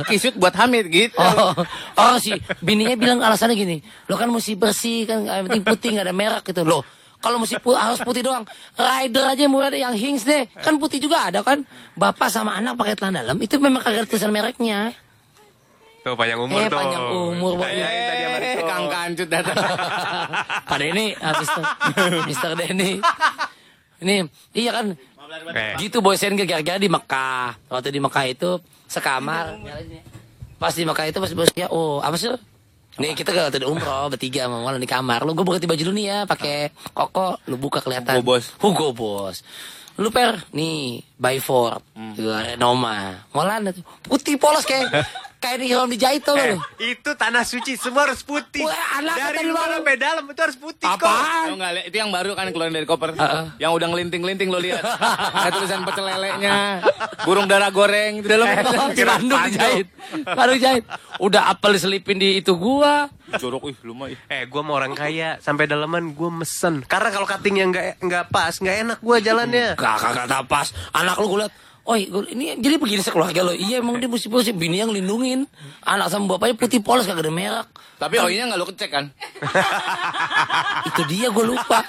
Kisut 0.08 0.40
buat 0.40 0.56
Hamid 0.56 0.88
gitu. 0.88 1.20
Oh, 1.20 1.52
oh 2.00 2.16
si 2.16 2.32
bininya 2.64 2.96
bilang 2.96 3.20
alasannya 3.20 3.60
gini, 3.60 3.84
lo 4.08 4.16
kan 4.16 4.32
mesti 4.32 4.56
bersih 4.56 5.04
kan, 5.04 5.28
yang 5.28 5.52
penting 5.52 5.64
putih 5.68 5.90
nggak 6.00 6.06
ada 6.08 6.16
merek 6.16 6.44
gitu 6.48 6.64
loh. 6.64 6.84
Kalau 7.26 7.42
mesti 7.42 7.58
pu- 7.58 7.74
harus 7.74 7.98
putih 8.00 8.22
doang, 8.22 8.46
rider 8.78 9.26
aja 9.26 9.50
murah 9.50 9.74
deh 9.74 9.82
yang 9.82 9.98
Hings 9.98 10.22
deh, 10.22 10.46
kan 10.56 10.78
putih 10.78 11.02
juga 11.02 11.26
ada 11.26 11.42
kan. 11.42 11.66
Bapak 11.98 12.30
sama 12.30 12.54
anak 12.54 12.78
pakai 12.78 12.94
celana 12.94 13.26
dalam 13.26 13.42
itu 13.42 13.58
memang 13.58 13.82
kagak 13.82 14.06
tulisan 14.06 14.30
mereknya. 14.30 14.94
Tuh 16.06 16.14
panjang 16.14 16.38
umur 16.38 16.62
Eh, 16.62 16.70
tuh. 16.70 16.78
panjang 16.78 17.02
umur. 17.10 17.52
Kayak 17.58 17.74
yang 17.82 18.06
tadi 18.06 18.22
sama 18.22 18.38
Eh. 18.38 18.62
Kang 18.62 18.86
Kancut 18.86 19.26
datang. 19.26 19.58
Pak 20.70 20.78
Denny, 20.78 21.08
ah, 21.18 21.34
Mister, 21.34 21.62
Mister 22.30 22.52
Denny. 22.54 22.92
Ini, 23.96 24.16
iya 24.54 24.70
kan, 24.70 24.94
Eh, 25.50 25.74
gitu 25.82 26.06
boy 26.06 26.14
sen 26.14 26.38
gara-gara 26.38 26.78
di 26.78 26.86
Mekah. 26.86 27.58
Waktu 27.66 27.90
di 27.90 27.98
Mekah 27.98 28.26
itu 28.30 28.62
sekamar. 28.86 29.58
Pas 30.62 30.72
di 30.72 30.86
Mekah 30.86 31.10
itu 31.10 31.18
pas 31.18 31.32
bosnya, 31.34 31.68
oh 31.68 31.98
apa 32.00 32.14
sih? 32.16 32.30
Nih 32.96 33.12
kita 33.12 33.36
kalau 33.36 33.52
tadi 33.52 33.68
umroh 33.68 34.08
bertiga 34.08 34.48
sama 34.48 34.64
Molan 34.64 34.80
di 34.80 34.88
kamar. 34.88 35.28
Lu 35.28 35.36
gue 35.36 35.44
ganti 35.44 35.68
baju 35.68 35.84
dulu 35.84 35.96
nih 36.00 36.06
ya, 36.08 36.20
pakai 36.24 36.72
koko. 36.96 37.44
Lu 37.52 37.60
buka 37.60 37.84
kelihatan. 37.84 38.24
Hugo 38.24 38.40
Boss. 38.40 38.46
Hugo 38.64 38.88
Boss. 38.96 39.44
Lu 39.96 40.12
per, 40.12 40.44
nih 40.52 41.00
by 41.16 41.40
four, 41.40 41.80
hmm. 41.96 42.60
Noma, 42.60 43.24
Molan 43.32 43.72
itu 43.72 43.80
putih 44.04 44.36
polos 44.36 44.68
kayak 44.68 44.92
kayak 45.46 45.58
di 45.62 45.68
helm 45.70 45.88
dijahit 45.94 46.26
tuh 46.26 46.34
Eh, 46.36 46.58
itu 46.82 47.12
tanah 47.14 47.46
suci 47.46 47.78
semua 47.78 48.10
harus 48.10 48.26
putih. 48.26 48.66
Wah, 48.66 49.00
anak 49.00 49.16
dari 49.38 49.46
luar 49.46 49.78
sampai 49.78 49.96
dalam 49.96 50.24
itu 50.26 50.42
harus 50.42 50.58
putih 50.58 50.84
kok. 50.84 51.06
Apaan? 51.06 51.54
Nggak, 51.54 51.72
Le? 51.78 51.82
itu 51.86 51.96
yang 52.02 52.10
baru 52.10 52.32
kan 52.34 52.50
keluar 52.50 52.70
dari 52.74 52.88
koper. 52.90 53.14
Heeh. 53.14 53.46
Yang 53.62 53.72
udah 53.78 53.88
ngelinting-linting 53.94 54.50
lo 54.50 54.60
lihat. 54.60 54.82
Ada 55.38 55.50
tulisan 55.54 55.86
pecel 55.86 56.06
lelenya, 56.10 56.82
burung 57.24 57.46
darah 57.46 57.70
goreng 57.70 58.26
di 58.26 58.28
dalam. 58.28 58.50
Spanduk 58.98 59.40
dijahit. 59.54 59.88
Spanduk 60.26 60.56
dijahit. 60.58 60.84
Udah 61.22 61.54
apel 61.54 61.78
diselipin 61.78 62.18
di 62.18 62.42
itu 62.42 62.58
gua. 62.58 63.08
Jorok, 63.32 63.68
ih, 63.68 63.78
lu 63.82 63.94
mah. 63.94 64.08
ih. 64.08 64.18
Eh, 64.28 64.46
gua 64.46 64.62
mau 64.62 64.74
orang 64.74 64.94
kaya 64.94 65.38
sampai 65.38 65.66
dalaman 65.66 66.12
gua 66.12 66.30
mesen. 66.32 66.82
Karena 66.82 67.10
kalau 67.10 67.26
cuttingnya 67.26 67.66
nggak 67.66 67.86
nggak 68.00 68.26
pas, 68.30 68.54
nggak 68.54 68.76
enak 68.84 68.98
gua 69.00 69.18
jalannya. 69.18 69.74
Kakak 69.74 70.14
kata 70.16 70.46
pas. 70.46 70.70
Anak 70.92 71.18
lu 71.18 71.28
gue 71.28 71.40
liat. 71.42 71.54
Oi, 71.86 72.02
gua- 72.08 72.26
ini 72.26 72.58
jadi 72.58 72.76
begini 72.76 72.98
sekeluarga 73.00 73.42
lo. 73.42 73.52
Iya 73.52 73.78
emang 73.78 73.98
dia 73.98 74.06
mesti 74.06 74.26
mesti 74.26 74.52
bini 74.52 74.78
yang 74.78 74.90
lindungin. 74.90 75.46
Anak 75.82 76.10
sama 76.10 76.26
bapaknya 76.28 76.56
putih 76.56 76.82
polos 76.82 77.06
kagak 77.06 77.22
ada 77.22 77.30
merek. 77.30 77.68
Tapi 77.96 78.18
oinya 78.18 78.50
nggak 78.50 78.60
lo 78.60 78.66
kecek 78.68 78.90
kan? 78.90 79.06
Itu 80.88 81.02
dia 81.06 81.30
gue 81.30 81.46
lupa. 81.46 81.80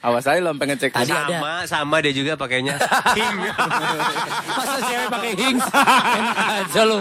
Awas 0.00 0.24
aja 0.24 0.40
lo 0.40 0.54
pengen 0.54 0.78
cek. 0.78 0.90
Tadi 0.90 1.10
ada. 1.10 1.26
Sama, 1.28 1.52
sama 1.66 1.96
dia 2.00 2.10
juga 2.10 2.32
pakainya. 2.34 2.78
Hing. 3.18 3.36
Masa 4.48 4.78
cewek 4.80 5.08
pakai 5.08 5.32
hings? 5.36 5.64
Enak 6.16 6.36
aja 6.64 6.82
lu. 6.82 7.00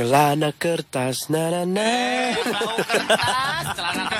Celana 0.00 0.48
kertas, 0.56 1.28
na 1.28 1.50
na 1.52 1.68
na. 1.68 2.32
Kertas, 2.32 3.66
celana 3.76 4.04
kertas 4.08 4.19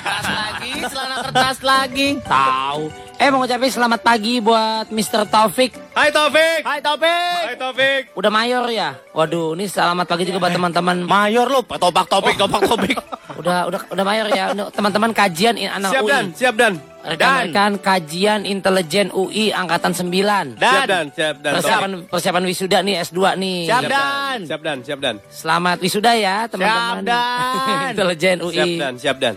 celana 0.90 1.16
kertas 1.22 1.58
lagi. 1.62 2.18
Tahu. 2.20 2.82
Eh 3.14 3.28
mau 3.28 3.38
ngucapin 3.38 3.68
selamat 3.68 4.00
pagi 4.00 4.40
buat 4.40 4.88
Mr. 4.88 5.28
Taufik. 5.28 5.76
Hai 5.92 6.08
Taufik. 6.08 6.60
Hai 6.64 6.80
Taufik. 6.80 7.42
Hai 7.44 7.54
Taufik. 7.54 8.02
Udah 8.16 8.30
mayor 8.32 8.64
ya? 8.66 8.96
Waduh, 9.12 9.52
ini 9.54 9.68
selamat 9.68 10.08
pagi 10.08 10.24
juga 10.24 10.40
buat 10.40 10.50
teman-teman. 10.50 11.04
Mayor 11.04 11.46
lo, 11.46 11.60
topak 11.62 12.08
topik, 12.08 12.34
topak 12.34 12.62
topik. 12.64 12.96
Udah 13.30 13.64
udah 13.64 13.80
udah 13.88 14.04
mayor 14.04 14.28
ya. 14.28 14.52
Untuk 14.52 14.68
Teman-teman 14.68 15.16
kajian 15.16 15.56
in- 15.56 15.72
anak 15.72 15.96
Siap 15.96 16.04
UI. 16.04 16.12
dan, 16.12 16.24
siap 16.36 16.54
dan. 16.60 16.72
Rekan-rekan 17.00 17.72
kajian 17.80 18.44
intelijen 18.44 19.08
UI 19.10 19.48
angkatan 19.48 19.96
9. 19.96 20.60
Siap 20.60 20.84
dan, 20.84 21.04
siap 21.08 21.36
dan. 21.40 21.52
Persiapan 21.56 21.90
persiapan 22.04 22.42
wisuda 22.44 22.78
nih 22.84 23.00
S2 23.00 23.40
nih. 23.40 23.60
Siap, 23.64 23.80
Siap 23.80 23.88
Dan. 23.88 24.38
Siap 24.44 24.60
dan, 24.60 24.76
siap 24.84 24.98
dan. 25.00 25.14
Selamat 25.32 25.76
wisuda 25.80 26.12
ya 26.12 26.36
teman-teman. 26.52 27.00
Siap, 27.00 27.08
Dan. 27.08 27.88
intelijen 27.96 28.36
UI. 28.44 28.52
Siap 28.52 28.72
dan, 28.76 28.92
siap 29.00 29.16
dan. 29.16 29.34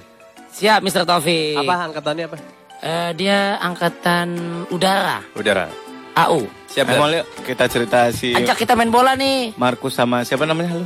Siap 0.54 0.80
Mr. 0.80 1.04
Taufik. 1.04 1.58
Apa 1.58 1.90
angkatannya 1.90 2.26
apa? 2.26 2.38
Eh, 2.80 3.10
dia 3.16 3.56
angkatan 3.58 4.28
udara 4.70 5.24
Udara. 5.34 5.66
AU. 6.14 6.46
Siap 6.68 6.86
Eh, 6.86 6.92
dan. 6.92 7.00
mau 7.00 7.10
lihat 7.10 7.26
kita 7.42 7.66
cerita 7.66 8.00
si 8.12 8.32
Ajak 8.32 8.60
kita 8.60 8.76
main 8.76 8.90
bola 8.90 9.16
nih. 9.16 9.56
Markus 9.56 9.96
sama 9.96 10.22
siapa 10.22 10.46
namanya 10.46 10.78
lo? 10.78 10.86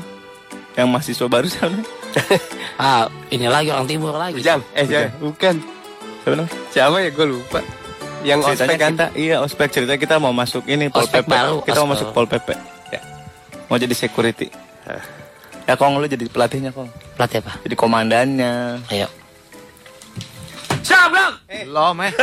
Yang 0.73 0.87
mahasiswa 0.87 1.27
baru 1.27 1.47
sana. 1.47 1.79
Ah, 2.77 3.09
ini 3.27 3.49
lagi 3.49 3.73
orang 3.73 3.89
timur 3.89 4.13
lagi. 4.13 4.37
Ujang. 4.37 4.61
Eh, 4.71 4.85
jangan. 4.85 5.09
Bukan. 5.17 5.55
Siapa 6.21 6.29
namanya? 6.31 6.53
Siapa 6.69 6.95
ya? 7.01 7.09
Gue 7.09 7.25
lupa. 7.27 7.59
Yang 8.21 8.39
Ceritanya 8.43 8.53
ospek 8.53 8.77
kan? 8.77 8.91
kita, 8.93 9.05
iya 9.17 9.35
ospek 9.39 9.67
cerita 9.67 9.93
kita 9.97 10.15
mau 10.15 10.29
masuk 10.29 10.61
ini 10.65 10.85
Pol 10.87 11.01
Ospek 11.01 11.25
PP. 11.25 11.31
baru, 11.31 11.55
kita 11.59 11.79
mau 11.79 11.89
ospek. 11.89 11.93
masuk 11.97 12.07
Pol 12.13 12.27
PP. 12.27 12.47
Ya. 12.87 13.01
Mau 13.65 13.75
jadi 13.75 13.91
security. 13.91 14.53
Ya 15.65 15.73
Kong 15.73 15.97
lu 15.97 16.05
jadi 16.05 16.21
pelatihnya 16.23 16.69
Kong. 16.69 16.85
Pelatih 17.17 17.41
apa? 17.41 17.57
Jadi 17.59 17.73
komandannya. 17.75 18.53
Ayo. 18.87 19.09
Siap, 20.87 21.07
Bang. 21.11 21.33
Belum, 21.67 21.95
eh. 22.07 22.13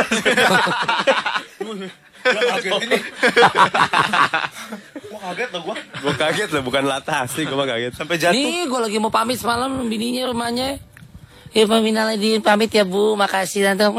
Gue 6.01 6.13
kaget 6.17 6.49
loh, 6.49 6.63
bukan 6.65 6.83
latah 6.89 7.29
sih. 7.29 7.45
Gue 7.45 7.53
mah 7.53 7.69
kaget. 7.69 7.93
Sampai 7.93 8.17
jatuh. 8.17 8.33
Nih, 8.33 8.65
gue 8.65 8.79
lagi 8.81 8.97
mau 8.97 9.13
pamit 9.13 9.37
semalam 9.37 9.69
bininya 9.85 10.33
rumahnya. 10.33 10.81
Ya 11.55 11.63
peminal 11.69 12.11
Aidin 12.11 12.43
pamit 12.43 12.73
ya 12.73 12.83
Bu, 12.83 13.15
makasih 13.15 13.63
tante. 13.63 13.87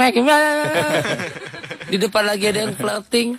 Di 1.90 1.96
depan 1.96 2.26
lagi 2.26 2.50
ada 2.50 2.66
yang 2.66 2.74
flirting. 2.74 3.38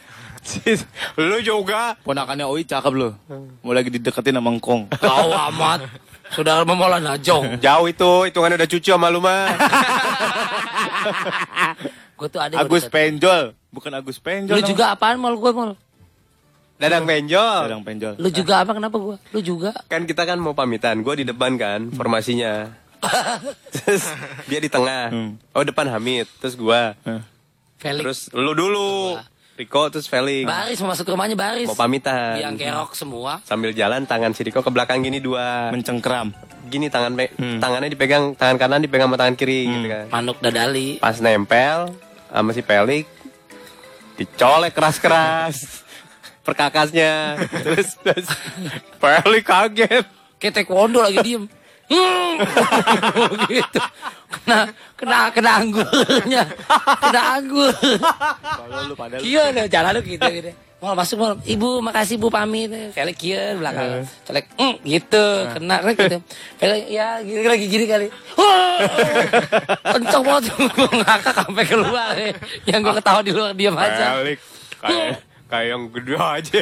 Lu 1.19 1.37
juga. 1.43 1.99
Ponakannya 2.01 2.47
Oi 2.47 2.63
cakep 2.63 2.93
loh. 2.95 3.13
Mau 3.61 3.75
lagi 3.75 3.91
dideketin 3.91 4.39
sama 4.39 4.49
Ngkong. 4.55 4.87
Kau 4.95 5.35
amat. 5.51 5.83
Saudara 6.31 6.63
memola 6.67 6.99
najong. 6.99 7.59
Jauh 7.63 7.87
itu, 7.87 8.11
hitungannya 8.27 8.59
udah 8.59 8.69
cucu 8.69 8.91
sama 8.91 9.07
lu 9.07 9.23
mah. 9.23 9.47
Gue 12.17 12.27
tuh 12.33 12.41
ada 12.41 12.57
Agus 12.57 12.89
Penjol, 12.89 13.53
bukan 13.69 13.91
Agus 13.93 14.17
Penjol. 14.17 14.57
Lu 14.57 14.61
juga 14.65 14.89
apaan 14.89 15.21
mal 15.21 15.37
gue 15.37 15.51
mal? 15.53 15.71
Dadang 16.77 17.09
benjol. 17.09 17.65
Sedang 17.69 17.85
Penjol. 17.85 18.13
Lu 18.21 18.29
juga 18.29 18.61
apa 18.61 18.73
kenapa 18.73 18.97
gue? 18.97 19.17
Lu 19.33 19.39
juga? 19.41 19.73
Kan 19.89 20.05
kita 20.05 20.25
kan 20.25 20.37
mau 20.37 20.53
pamitan. 20.53 21.01
Gue 21.01 21.21
di 21.21 21.25
depan 21.25 21.57
kan, 21.57 21.89
formasinya. 21.93 22.69
Terus 23.73 24.03
dia 24.49 24.59
di 24.61 24.69
tengah. 24.69 25.13
Hmm. 25.13 25.31
Oh 25.53 25.61
depan 25.61 25.85
Hamid, 25.89 26.25
terus 26.41 26.57
gua. 26.57 26.97
Felix. 27.77 28.01
Terus 28.01 28.19
lu 28.33 28.53
dulu. 28.57 29.17
Riko 29.57 29.89
terus 29.89 30.05
Felix. 30.05 30.45
Baris 30.45 30.77
mau 30.79 30.93
masuk 30.93 31.03
ke 31.03 31.11
rumahnya 31.11 31.33
Baris. 31.33 31.65
Mau 31.65 31.73
pamitan. 31.73 32.37
Yang 32.37 32.61
kerok 32.61 32.91
semua. 32.93 33.41
Sambil 33.41 33.73
jalan 33.73 34.05
tangan 34.05 34.29
si 34.31 34.45
Riko 34.45 34.61
ke 34.61 34.69
belakang 34.69 35.01
gini 35.01 35.17
dua. 35.17 35.73
Mencengkram. 35.73 36.29
Gini 36.67 36.87
tangan 36.87 37.17
pe- 37.17 37.33
Hmm. 37.33 37.57
tangannya 37.57 37.89
dipegang 37.89 38.37
tangan 38.37 38.55
kanan 38.55 38.79
dipegang 38.79 39.09
sama 39.09 39.17
tangan 39.17 39.33
kiri 39.33 39.65
gitu 39.65 39.87
kan. 39.87 40.05
Manuk 40.09 40.37
dadali. 40.37 41.01
Pas 41.01 41.17
nempel 41.17 41.89
sama 42.27 42.51
si 42.51 42.61
Felix 42.61 43.09
dicolek 44.13 44.71
keras-keras 44.71 45.81
perkakasnya. 46.45 47.41
terus 47.65 47.97
terus 47.97 48.27
Felix 48.95 49.43
kaget. 49.43 50.05
Kayak 50.37 50.53
taekwondo 50.53 51.01
lagi 51.01 51.17
diem. 51.19 51.49
Hmm. 51.87 52.35
gitu. 53.47 53.79
Kena 54.27 54.59
kena 54.99 55.19
kena 55.31 55.51
anggurnya. 55.63 56.43
Kena 56.99 57.21
anggur. 57.39 57.71
Kalau 57.71 58.91
lu 58.91 58.93
padahal 58.95 59.23
Kieu 59.23 59.45
jalan 59.71 59.91
lu 59.95 60.01
gitu 60.03 60.27
gitu. 60.27 60.51
Mal 60.77 60.93
masuk 60.93 61.17
mal. 61.17 61.33
Ibu 61.41 61.81
makasih 61.81 62.21
Bu 62.21 62.29
pamit. 62.29 62.69
Felix 62.93 63.17
kieu 63.17 63.57
belakang. 63.57 64.05
Colek 64.29 64.45
mm, 64.61 64.75
gitu. 64.85 65.25
Kena 65.57 65.75
kan 65.81 65.93
gitu. 65.95 66.17
Felix 66.61 66.83
ya 66.91 67.07
gini 67.25 67.47
lagi 67.49 67.65
gini 67.65 67.85
kali. 67.89 68.07
Wah! 68.37 68.77
Kenceng 69.95 70.21
banget 70.21 70.53
gue 70.53 70.91
ngakak 71.01 71.33
sampai 71.33 71.65
keluar. 71.65 72.13
eh. 72.13 72.35
Yang 72.69 72.79
gue 72.83 72.93
ketawa 73.01 73.19
di 73.25 73.31
luar 73.33 73.51
diam 73.57 73.73
aja. 73.73 74.21
Felix 74.21 74.39
kayak 74.77 75.09
kayak 75.49 75.67
yang 75.73 75.83
gede 75.89 76.13
aja. 76.19 76.61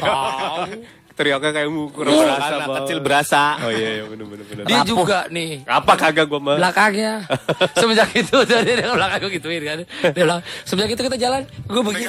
Teriaknya 1.16 1.50
kayak 1.50 1.68
kurang 1.90 2.12
Anak 2.12 2.28
berasa 2.28 2.56
banget. 2.60 2.76
kecil 2.78 2.98
berasa. 3.00 3.44
Oh 3.64 3.72
iya 3.72 3.90
iya 3.94 4.04
bener 4.04 4.26
bener 4.28 4.46
bener. 4.46 4.64
Dia 4.66 4.80
juga 4.84 5.20
nih. 5.28 5.64
Apa 5.64 5.96
kagak 5.96 6.28
gua 6.28 6.40
mah? 6.40 6.56
belakangnya 6.56 7.24
semenjak 7.80 8.12
itu 8.14 8.36
dia 8.48 8.60
belakang 8.86 9.20
gue 9.22 9.32
gituin 9.34 9.64
kan 9.64 9.78
dia 9.82 10.12
bilang 10.14 10.40
semenjak 10.64 10.92
itu 10.92 11.04
kita 11.04 11.18
jalan 11.18 11.42
gue 11.48 11.82
begini 11.82 12.06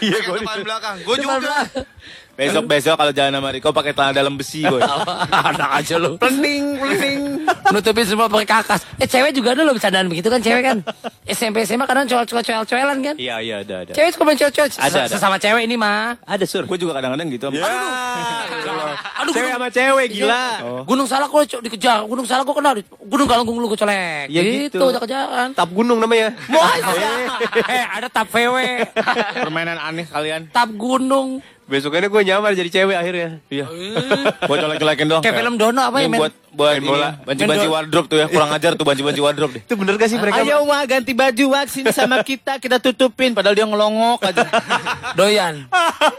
Iya, 0.00 0.18
gue 0.20 0.36
depan 0.36 0.58
belakang. 0.60 0.96
Gue 1.00 1.16
juga. 1.16 1.38
belakang. 1.38 1.86
Besok 2.34 2.66
besok 2.66 2.94
kalau 2.94 3.10
jalan 3.10 3.30
sama 3.32 3.48
Riko 3.48 3.70
pakai 3.70 3.92
celana 3.92 4.10
dalam 4.10 4.34
besi 4.34 4.60
gue. 4.60 4.80
anak 5.48 5.70
aja 5.76 5.94
lu 5.96 6.18
Plening, 6.18 6.76
plening. 6.76 7.20
nutupin 7.70 8.02
semua 8.02 8.26
pakai 8.26 8.48
kakas 8.48 8.80
eh 8.96 9.06
cewek 9.06 9.30
juga 9.30 9.52
ada 9.52 9.62
loh 9.62 9.72
bercandaan 9.72 10.06
begitu 10.06 10.26
kan 10.26 10.38
cewek 10.38 10.62
kan 10.62 10.78
SMP 11.24 11.62
SMA 11.62 11.84
kadang 11.84 12.04
coel 12.04 12.24
coel 12.24 12.64
coelan 12.64 12.98
kan 13.00 13.14
Iya 13.16 13.38
iya 13.38 13.56
ada 13.60 13.84
ada. 13.84 13.92
cewek 13.92 14.10
suka 14.10 14.22
main 14.24 14.34
coel 14.34 14.50
Ada, 14.50 14.74
ada. 14.76 15.02
sesama 15.06 15.36
cewek 15.36 15.62
ini 15.62 15.74
mah 15.74 16.18
Ada 16.20 16.44
sur. 16.44 16.64
Gue 16.64 16.74
juga 16.76 16.94
kadang-kadang 16.94 17.28
gitu. 17.28 17.46
Ya. 17.50 17.64
aduh 19.20 19.32
Cewek 19.32 19.50
sama 19.52 19.68
cewek 19.68 20.06
gila. 20.10 20.44
gunung 20.84 21.06
salah 21.06 21.26
gue 21.26 21.42
dikejar 21.62 22.02
gunung 22.04 22.24
salah 22.24 22.42
gue 22.42 22.52
kena 22.52 22.70
gunung 23.00 23.26
galunggung 23.26 23.56
lu 23.56 23.66
gue 23.66 23.78
colek 23.78 24.26
Ya 24.26 24.42
gitu, 24.42 24.78
gitu. 24.82 24.98
kejaran 25.00 25.54
Tap 25.54 25.70
gunung 25.70 25.98
namanya. 25.98 26.34
eh 27.70 27.84
ada 27.86 28.08
tap 28.08 28.26
VW 28.28 28.82
Permainan 29.36 29.78
aneh 29.78 30.04
kalian. 30.04 30.50
tap 30.50 30.68
gunung 30.70 31.38
Besokannya 31.64 32.12
gue 32.12 32.22
nyamar 32.28 32.52
jadi 32.52 32.68
cewek 32.68 32.96
akhirnya. 32.96 33.40
Iya. 33.48 33.64
Buat 34.44 34.58
colek-colekin 34.68 35.06
doang. 35.08 35.22
Kayak 35.24 35.40
film 35.40 35.54
Dono 35.56 35.80
apa 35.80 35.96
ya, 36.04 36.08
men? 36.12 36.20
buat 36.20 36.32
buat 36.54 36.76
Main 36.76 36.84
bola. 36.84 37.08
Banci-banci 37.24 37.66
wardrobe 37.66 38.06
tuh 38.06 38.18
ya. 38.20 38.26
Kurang 38.28 38.50
ajar 38.52 38.76
tuh 38.76 38.84
banci-banci 38.84 39.20
wardrobe 39.24 39.52
deh. 39.58 39.62
Itu 39.64 39.74
bener 39.80 39.96
gak 39.96 40.08
sih 40.12 40.18
mereka? 40.20 40.44
Ayo 40.44 40.62
wah 40.68 40.84
ganti 40.84 41.16
baju 41.16 41.44
wah 41.56 41.64
sini 41.64 41.90
sama 41.90 42.20
kita 42.20 42.60
kita 42.60 42.78
tutupin 42.78 43.32
padahal 43.32 43.56
dia 43.56 43.66
ngelongok 43.66 44.20
aja. 44.28 44.44
doyan 45.18 45.64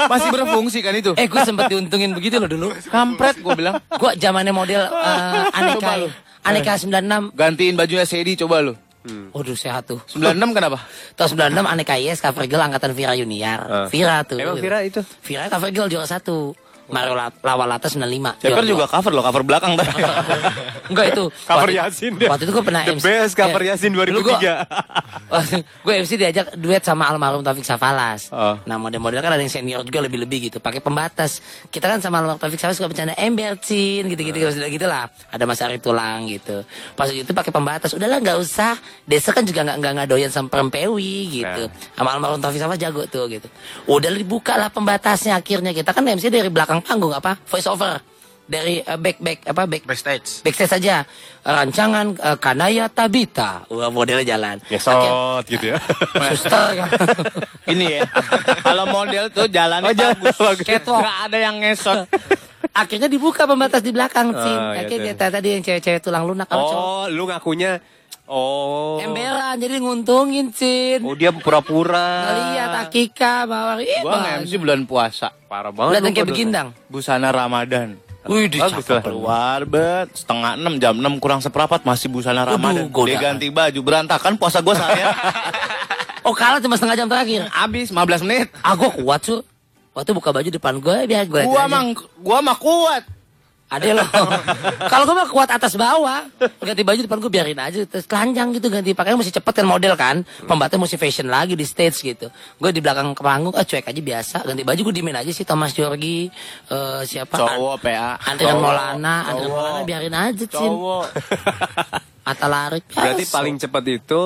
Masih 0.10 0.30
berfungsi 0.34 0.80
kan 0.82 0.98
itu. 0.98 1.14
Eh 1.16 1.30
gue 1.30 1.42
sempet 1.46 1.70
diuntungin 1.70 2.12
begitu 2.18 2.42
loh 2.42 2.50
dulu. 2.50 2.68
Kampret 2.90 3.38
gue 3.40 3.54
bilang. 3.54 3.78
Gue 4.02 4.12
zamannya 4.18 4.52
model 4.52 4.82
eh, 4.90 5.46
lu. 6.02 6.10
aneka 6.46 6.74
aneka 6.74 6.74
96. 6.78 7.38
Gantiin 7.38 7.74
bajunya 7.78 8.06
Sedi 8.06 8.34
coba 8.34 8.62
lu. 9.06 9.30
Waduh 9.32 9.56
sehat 9.56 9.86
tuh. 9.86 10.02
96 10.18 10.57
kenapa? 10.57 10.82
Tahun 11.18 11.30
96 11.53 11.61
aneka 11.61 11.95
yes 12.02 12.19
cover 12.19 12.49
girl 12.49 12.65
angkatan 12.65 12.91
Vira 12.98 13.14
Junior. 13.14 13.60
Ah. 13.65 13.88
Vira 13.88 14.26
tuh. 14.26 14.41
Emang 14.41 14.57
Vira 14.57 14.82
itu? 14.82 15.06
Vira 15.22 15.48
cover 15.48 15.69
girl 15.69 15.88
juara 15.88 16.10
satu. 16.10 16.57
Mario 16.86 17.14
La- 17.14 17.34
Lawa 17.41 17.66
Lata 17.66 17.88
95. 17.88 18.38
Ceper 18.38 18.64
juga 18.64 18.86
cover 18.86 19.12
loh, 19.12 19.24
cover 19.24 19.41
belakang 19.41 19.74
dah. 19.74 19.86
Enggak 20.91 21.06
itu. 21.12 21.24
Cover 21.49 21.66
Waktu- 21.66 21.78
Yasin 21.82 22.12
dia. 22.16 22.30
Waktu 22.30 22.44
itu 22.45 22.52
gue 22.53 22.62
pernah 22.62 22.82
The 22.84 22.94
MC. 22.94 23.03
best 23.03 23.34
cover 23.34 23.62
Eh, 23.62 23.68
Yasin 23.70 23.90
dulu 23.90 24.06
gua- 24.22 24.38
2003. 24.38 25.82
gue 25.82 25.94
MC 25.98 26.12
diajak 26.16 26.45
duet 26.56 26.82
sama 26.82 27.10
almarhum 27.10 27.41
Taufik 27.41 27.66
Safalas. 27.66 28.30
Oh. 28.30 28.56
Nah 28.64 28.78
model-model 28.78 29.18
kan 29.18 29.34
ada 29.34 29.41
yang 29.41 29.49
senior 29.49 29.82
juga 29.82 30.02
lebih-lebih 30.02 30.49
gitu. 30.49 30.57
Pakai 30.60 30.80
pembatas. 30.80 31.41
Kita 31.68 31.88
kan 31.88 31.99
sama 31.99 32.22
almarhum 32.22 32.38
Taufik 32.38 32.57
Safalas 32.57 32.78
suka 32.78 32.88
bercanda 32.88 33.18
ember 33.18 33.57
cin 33.57 34.06
gitu-gitu 34.06 34.38
gitu, 34.38 34.49
gitu 34.62 34.86
lah. 34.86 35.10
Ada 35.30 35.44
Mas 35.44 35.60
Ari 35.60 35.78
Tulang 35.78 36.28
gitu. 36.28 36.62
Pas 36.94 37.10
itu 37.10 37.28
pakai 37.28 37.49
pembatas. 37.49 37.91
Udahlah 37.91 38.22
nggak 38.22 38.38
usah. 38.38 38.78
Desa 39.03 39.32
kan 39.32 39.41
juga 39.41 39.66
nggak 39.66 39.78
nggak 39.82 39.91
nggak 39.98 40.07
doyan 40.07 40.30
sama 40.30 40.48
perempewi 40.48 41.41
gitu. 41.41 41.66
Sama 41.94 42.14
almarhum 42.14 42.38
Taufik 42.38 42.62
Safalas 42.62 42.78
jago 42.78 43.03
tuh 43.06 43.26
gitu. 43.28 43.48
Udah 43.90 44.10
dibuka 44.10 44.56
lah 44.56 44.70
pembatasnya 44.70 45.34
akhirnya. 45.36 45.74
Kita 45.74 45.91
kan 45.91 46.06
MC 46.06 46.30
dari 46.30 46.48
belakang 46.48 46.75
panggung 46.80 47.12
apa? 47.12 47.38
Voice 47.46 47.68
over. 47.68 48.00
Dari 48.46 48.78
eh, 48.78 48.94
back 48.96 49.18
back 49.18 49.40
apa 49.50 49.66
back 49.66 49.84
Backstage. 49.84 50.46
backstage 50.46 50.70
saja 50.70 51.02
rancangan 51.42 52.14
eh, 52.14 52.38
Kanaya 52.38 52.86
Tabita 52.86 53.66
wah 53.66 53.90
modelnya 53.90 54.22
jalan 54.22 54.62
Ngesot 54.70 55.42
gitu 55.50 55.74
ya. 55.74 55.82
Suster 56.30 56.86
Ini 57.74 57.86
ya. 57.90 58.02
Kalau 58.62 58.86
model 58.86 59.34
tuh 59.34 59.50
jalannya 59.50 59.98
bagus. 59.98 60.62
Catwalk. 60.62 61.02
Nggak 61.02 61.18
ada 61.26 61.38
yang 61.42 61.56
ngesot. 61.58 62.06
akhirnya 62.70 63.08
dibuka 63.08 63.46
pembatas 63.46 63.80
di 63.80 63.90
belakang 63.90 64.30
Cin 64.30 64.46
Oh, 64.52 64.74
iya, 64.76 64.84
akhirnya 64.84 65.10
iya. 65.10 65.18
dia 65.18 65.30
tadi 65.32 65.48
yang 65.50 65.64
cewek-cewek 65.64 66.02
tulang 66.04 66.28
lunak 66.28 66.46
sama 66.46 66.62
cowok 66.62 66.78
Oh, 66.78 67.04
lu 67.08 67.24
ngakunya 67.26 67.72
Oh. 68.26 68.98
emberan 68.98 69.54
jadi 69.56 69.78
nguntungin 69.78 70.50
Cin 70.50 71.00
Oh, 71.00 71.14
dia 71.14 71.30
pura-pura. 71.30 72.26
lihat 72.52 72.74
Akika 72.84 73.46
bawa 73.46 73.78
ih 73.78 74.02
Gua 74.02 74.18
nge-MC 74.20 74.58
bulan 74.58 74.82
puasa. 74.84 75.30
Parah 75.46 75.70
banget. 75.70 76.02
lihat 76.02 76.12
kayak 76.12 76.28
begindang 76.28 76.68
Busana 76.86 77.30
Ramadan. 77.30 78.02
Wih, 78.26 78.50
di 78.50 78.58
Bagus 78.58 78.82
lah. 78.88 79.00
Keluar 79.00 79.62
bet 79.64 80.10
setengah 80.16 80.58
enam 80.58 80.74
jam 80.76 80.98
enam 80.98 81.14
kurang 81.16 81.38
seperempat 81.38 81.86
masih 81.86 82.10
busana 82.10 82.42
Ramadan. 82.44 82.90
godaan. 82.90 83.08
Dia 83.08 83.18
ganti 83.22 83.48
baju 83.48 83.80
berantakan 83.80 84.34
puasa 84.36 84.58
gua 84.60 84.74
saya. 84.74 85.14
oh 86.26 86.34
kalah 86.34 86.58
cuma 86.58 86.74
setengah 86.74 86.98
jam 86.98 87.06
terakhir 87.06 87.46
Habis 87.48 87.94
15 87.94 88.26
menit. 88.26 88.50
ah 88.60 88.74
gua 88.74 88.90
kuat 88.90 89.22
su 89.22 89.46
waktu 89.94 90.12
buka 90.12 90.34
baju 90.34 90.50
depan 90.50 90.76
gue 90.76 90.98
biar 91.06 91.24
gue 91.24 91.42
Gua 91.46 91.70
mah 91.70 91.82
gua 92.18 92.42
mah 92.42 92.58
kuat. 92.58 93.06
Ada 93.76 93.92
loh. 93.92 94.08
Kalau 94.92 95.04
gue 95.04 95.16
mah 95.16 95.28
kuat 95.28 95.50
atas 95.52 95.76
bawah. 95.76 96.24
Ganti 96.64 96.84
baju 96.88 97.00
depan 97.04 97.18
gue 97.20 97.32
biarin 97.32 97.60
aja. 97.60 97.84
Terus 97.84 98.06
telanjang 98.08 98.56
gitu 98.56 98.68
ganti 98.72 98.96
pakaian 98.96 99.20
mesti 99.20 99.36
cepet 99.36 99.54
kan 99.62 99.66
model 99.68 99.94
kan. 100.00 100.24
Pembatasnya 100.48 100.80
mesti 100.80 100.98
fashion 100.98 101.28
lagi 101.28 101.60
di 101.60 101.68
stage 101.68 102.16
gitu. 102.16 102.32
Gue 102.56 102.72
di 102.72 102.80
belakang 102.80 103.12
ke 103.12 103.22
panggung, 103.22 103.54
ah 103.54 103.68
cuek 103.68 103.92
aja 103.92 104.02
biasa. 104.02 104.38
Ganti 104.48 104.64
baju 104.64 104.80
gue 104.92 104.94
diemin 104.96 105.18
aja 105.20 105.32
sih 105.36 105.44
Thomas 105.44 105.76
Jorgi. 105.76 106.32
eh, 106.72 107.02
siapa? 107.04 107.36
Cowok 107.36 107.76
PA. 107.84 108.16
Andrian. 108.24 108.56
Maulana. 108.58 109.16
Andrian. 109.28 109.52
Maulana 109.52 109.82
biarin 109.84 110.16
aja. 110.16 110.46
Cowok. 110.48 111.06
Atta 112.32 112.48
Larik. 112.50 112.90
Berarti 112.90 113.24
paling 113.30 113.56
cepat 113.60 113.84
itu 113.86 114.22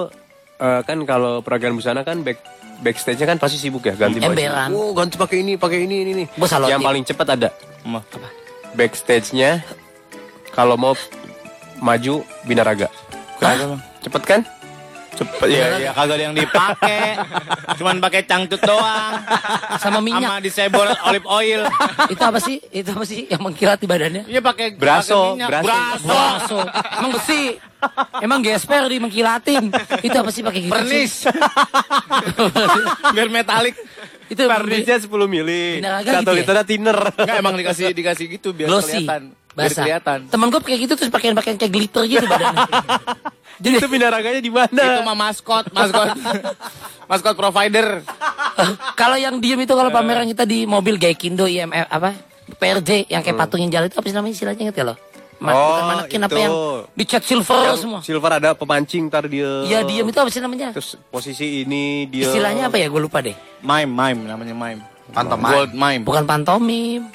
eh, 0.62 0.82
kan 0.86 0.98
kalau 1.04 1.42
peragaan 1.42 1.76
busana 1.76 2.06
kan 2.06 2.22
back 2.22 2.60
backstage-nya 2.80 3.28
kan 3.36 3.38
pasti 3.38 3.60
sibuk 3.60 3.84
ya 3.84 3.96
ganti 3.96 4.24
baju. 4.24 4.32
Emberan. 4.32 4.70
Oh, 4.72 4.96
ganti 4.96 5.20
pakai 5.20 5.44
ini, 5.44 5.60
pakai 5.60 5.84
ini, 5.84 5.96
ini, 6.08 6.24
salut 6.48 6.72
Yang 6.72 6.80
nih. 6.80 6.88
paling 6.88 7.04
cepat 7.04 7.28
ada 7.36 7.50
Mah. 7.84 8.04
Backstage-nya 8.76 9.64
kalau 10.54 10.76
mau 10.76 10.94
maju 11.80 12.26
binaraga. 12.46 12.92
Bang. 13.40 13.80
Cepet 14.04 14.24
kan? 14.28 14.42
Cepet 15.20 15.48
ya, 15.50 15.66
ya 15.78 15.92
kagak 15.92 16.16
ada 16.16 16.24
yang 16.24 16.34
dipakai. 16.34 17.02
Cuman 17.80 18.00
pakai 18.00 18.22
cangcut 18.24 18.62
doang. 18.62 19.14
Sama 19.78 20.00
minyak. 20.00 20.24
Sama 20.24 20.40
disebor 20.40 20.88
olive 21.04 21.28
oil. 21.28 21.62
Itu 22.08 22.24
apa 22.24 22.40
sih? 22.40 22.64
Itu 22.70 22.92
apa 22.92 23.04
sih 23.04 23.28
yang 23.28 23.42
mengkilati 23.42 23.84
badannya? 23.84 24.24
Iya 24.26 24.40
pakai 24.40 24.74
Braso, 24.74 25.36
pakai 25.36 25.36
minyak. 25.36 25.50
braso. 25.50 25.68
braso. 26.08 26.08
Braso. 26.08 26.60
Emang 26.96 27.12
besi. 27.12 27.42
Emang 28.20 28.40
gesper 28.40 28.84
di 28.88 28.98
mengkilatin. 28.98 29.64
Itu 30.00 30.16
apa 30.18 30.30
sih 30.30 30.42
pakai 30.42 30.60
gitu? 30.62 30.74
Pernis. 30.74 31.14
Biar 33.16 33.28
metalik. 33.30 33.76
Itu 34.28 34.46
Pernisnya 34.46 35.02
10 35.02 35.10
mili. 35.26 35.82
Satu 35.82 36.06
gitu 36.06 36.30
ya? 36.30 36.38
liternya 36.38 36.64
thinner. 36.64 36.98
Enggak 37.10 37.38
emang 37.38 37.56
dikasih 37.56 37.92
dikasih 37.92 38.26
gitu 38.30 38.54
biar 38.54 38.70
glossy. 38.70 39.04
kelihatan. 39.04 39.22
Biar 39.50 39.66
Basah. 39.66 39.82
kelihatan. 39.82 40.20
Temen 40.30 40.48
gue 40.48 40.62
kayak 40.62 40.80
gitu 40.86 40.94
terus 40.96 41.10
pakaian-pakaian 41.10 41.58
kayak 41.58 41.74
glitter 41.74 42.04
gitu 42.06 42.24
badannya. 42.24 42.62
Jadi 43.60 43.74
itu 43.76 43.88
binaraganya 43.88 44.40
di 44.40 44.50
mana? 44.50 44.72
Itu 44.72 45.02
mah 45.04 45.18
maskot, 45.18 45.68
maskot. 45.70 46.08
maskot 47.12 47.36
provider. 47.36 48.00
kalau 48.94 49.16
yang 49.16 49.38
diem 49.38 49.60
itu 49.60 49.72
kalau 49.72 49.90
pameran 49.90 50.26
kita 50.26 50.44
di 50.44 50.64
mobil 50.64 50.96
Gaikindo 50.96 51.44
IMF 51.44 51.86
apa? 51.86 52.16
PRJ 52.50 53.08
yang 53.08 53.22
kayak 53.22 53.38
patung 53.38 53.60
yang 53.60 53.70
jalan 53.70 53.88
itu 53.88 53.96
apa 53.96 54.08
sih 54.08 54.16
namanya 54.16 54.34
istilahnya 54.34 54.62
inget 54.64 54.76
ya 54.76 54.86
lo? 54.86 54.96
Ma- 55.40 55.52
Oh, 55.52 55.60
bukan 55.72 55.84
manekin 55.88 56.20
apa 56.20 56.32
itu. 56.32 56.42
yang 56.42 56.54
dicat 56.94 57.24
silver 57.24 57.64
Yang 57.64 57.80
semua. 57.80 58.00
Silver 58.02 58.32
ada 58.34 58.50
pemancing 58.52 59.08
tar 59.08 59.24
dia. 59.26 59.64
Iya 59.64 59.84
diem 59.84 60.04
itu 60.04 60.18
apa 60.18 60.28
sih 60.28 60.40
namanya? 60.40 60.76
Terus 60.76 61.00
posisi 61.08 61.64
ini 61.64 62.04
dia. 62.06 62.28
Istilahnya 62.28 62.68
apa 62.68 62.76
ya? 62.76 62.88
Gue 62.88 63.00
lupa 63.00 63.20
deh. 63.20 63.36
Mime, 63.62 63.88
mime 63.88 64.22
namanya 64.26 64.52
mime. 64.52 64.84
Pantomime. 65.10 65.48
Gold 65.50 65.72
mime. 65.74 66.04
Bukan 66.04 66.24
pantomim. 66.24 67.08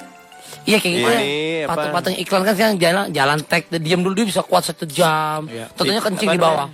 Iya 0.65 0.79
kayak 0.81 0.95
gitu 0.97 1.11
Ini 1.13 1.29
ya. 1.65 1.67
Patung-patung 1.69 2.17
iklan 2.17 2.43
kan 2.45 2.55
sekarang 2.57 2.77
jalan 2.81 3.05
jalan 3.13 3.39
tag 3.45 3.63
diam 3.69 4.01
dulu 4.01 4.15
dia 4.17 4.27
bisa 4.29 4.41
kuat 4.41 4.65
satu 4.65 4.89
jam. 4.89 5.45
Iya. 5.49 5.69
Tentunya 5.77 6.01
Apa 6.01 6.09
kencing 6.09 6.29
di 6.33 6.41
bawah. 6.41 6.69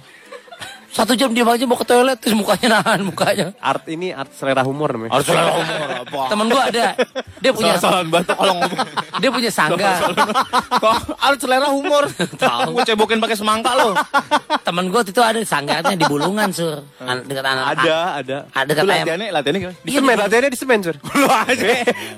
Satu 0.91 1.15
jam 1.15 1.31
diam 1.31 1.47
aja 1.47 1.63
mau 1.65 1.75
ke 1.75 1.87
toilet 1.87 2.19
terus 2.19 2.35
mukanya 2.35 2.83
nahan 2.83 3.07
mukanya. 3.07 3.55
Art 3.57 3.87
ini 3.87 4.11
art 4.11 4.35
selera 4.35 4.67
humor 4.67 4.91
namanya. 4.91 5.15
Harus 5.15 5.27
selera 5.27 5.53
umur 5.55 5.89
apa? 6.03 6.21
Temen 6.27 6.47
gua 6.47 6.63
ada. 6.67 6.87
Dia 7.39 7.51
punya 7.55 7.79
Salah-salahan 7.79 8.07
batuk 8.11 8.35
kalau 8.35 8.55
ngomong. 8.59 8.81
dia 9.23 9.31
punya 9.31 9.51
sanggar. 9.51 9.97
Kok 10.77 10.95
harus 11.15 11.39
selera 11.39 11.69
humor? 11.71 12.05
Tahu. 12.37 12.75
Gue 12.75 12.83
cebokin 12.85 13.19
pakai 13.19 13.37
semangka 13.39 13.71
lo. 13.73 13.95
Temen 14.61 14.91
gua 14.91 15.01
itu 15.01 15.23
ada 15.23 15.39
sanggarnya 15.41 15.95
di 15.95 16.05
Bulungan, 16.05 16.51
Sur. 16.51 16.83
An- 16.99 17.23
Dekat 17.23 17.47
anak 17.47 17.65
Ada, 17.79 17.97
ada. 18.19 18.37
Ada 18.51 18.67
dekat 18.67 18.83
ayam. 18.83 18.91
latihannya, 18.91 19.29
latihannya 19.31 19.61
gimana? 19.63 19.77
Di 19.81 19.91
semen, 19.95 20.17
latihannya 20.19 20.51
di 20.51 20.59
semen, 20.59 20.79
Sur. 20.83 20.97
Lu 20.99 21.27
aja. 21.27 21.67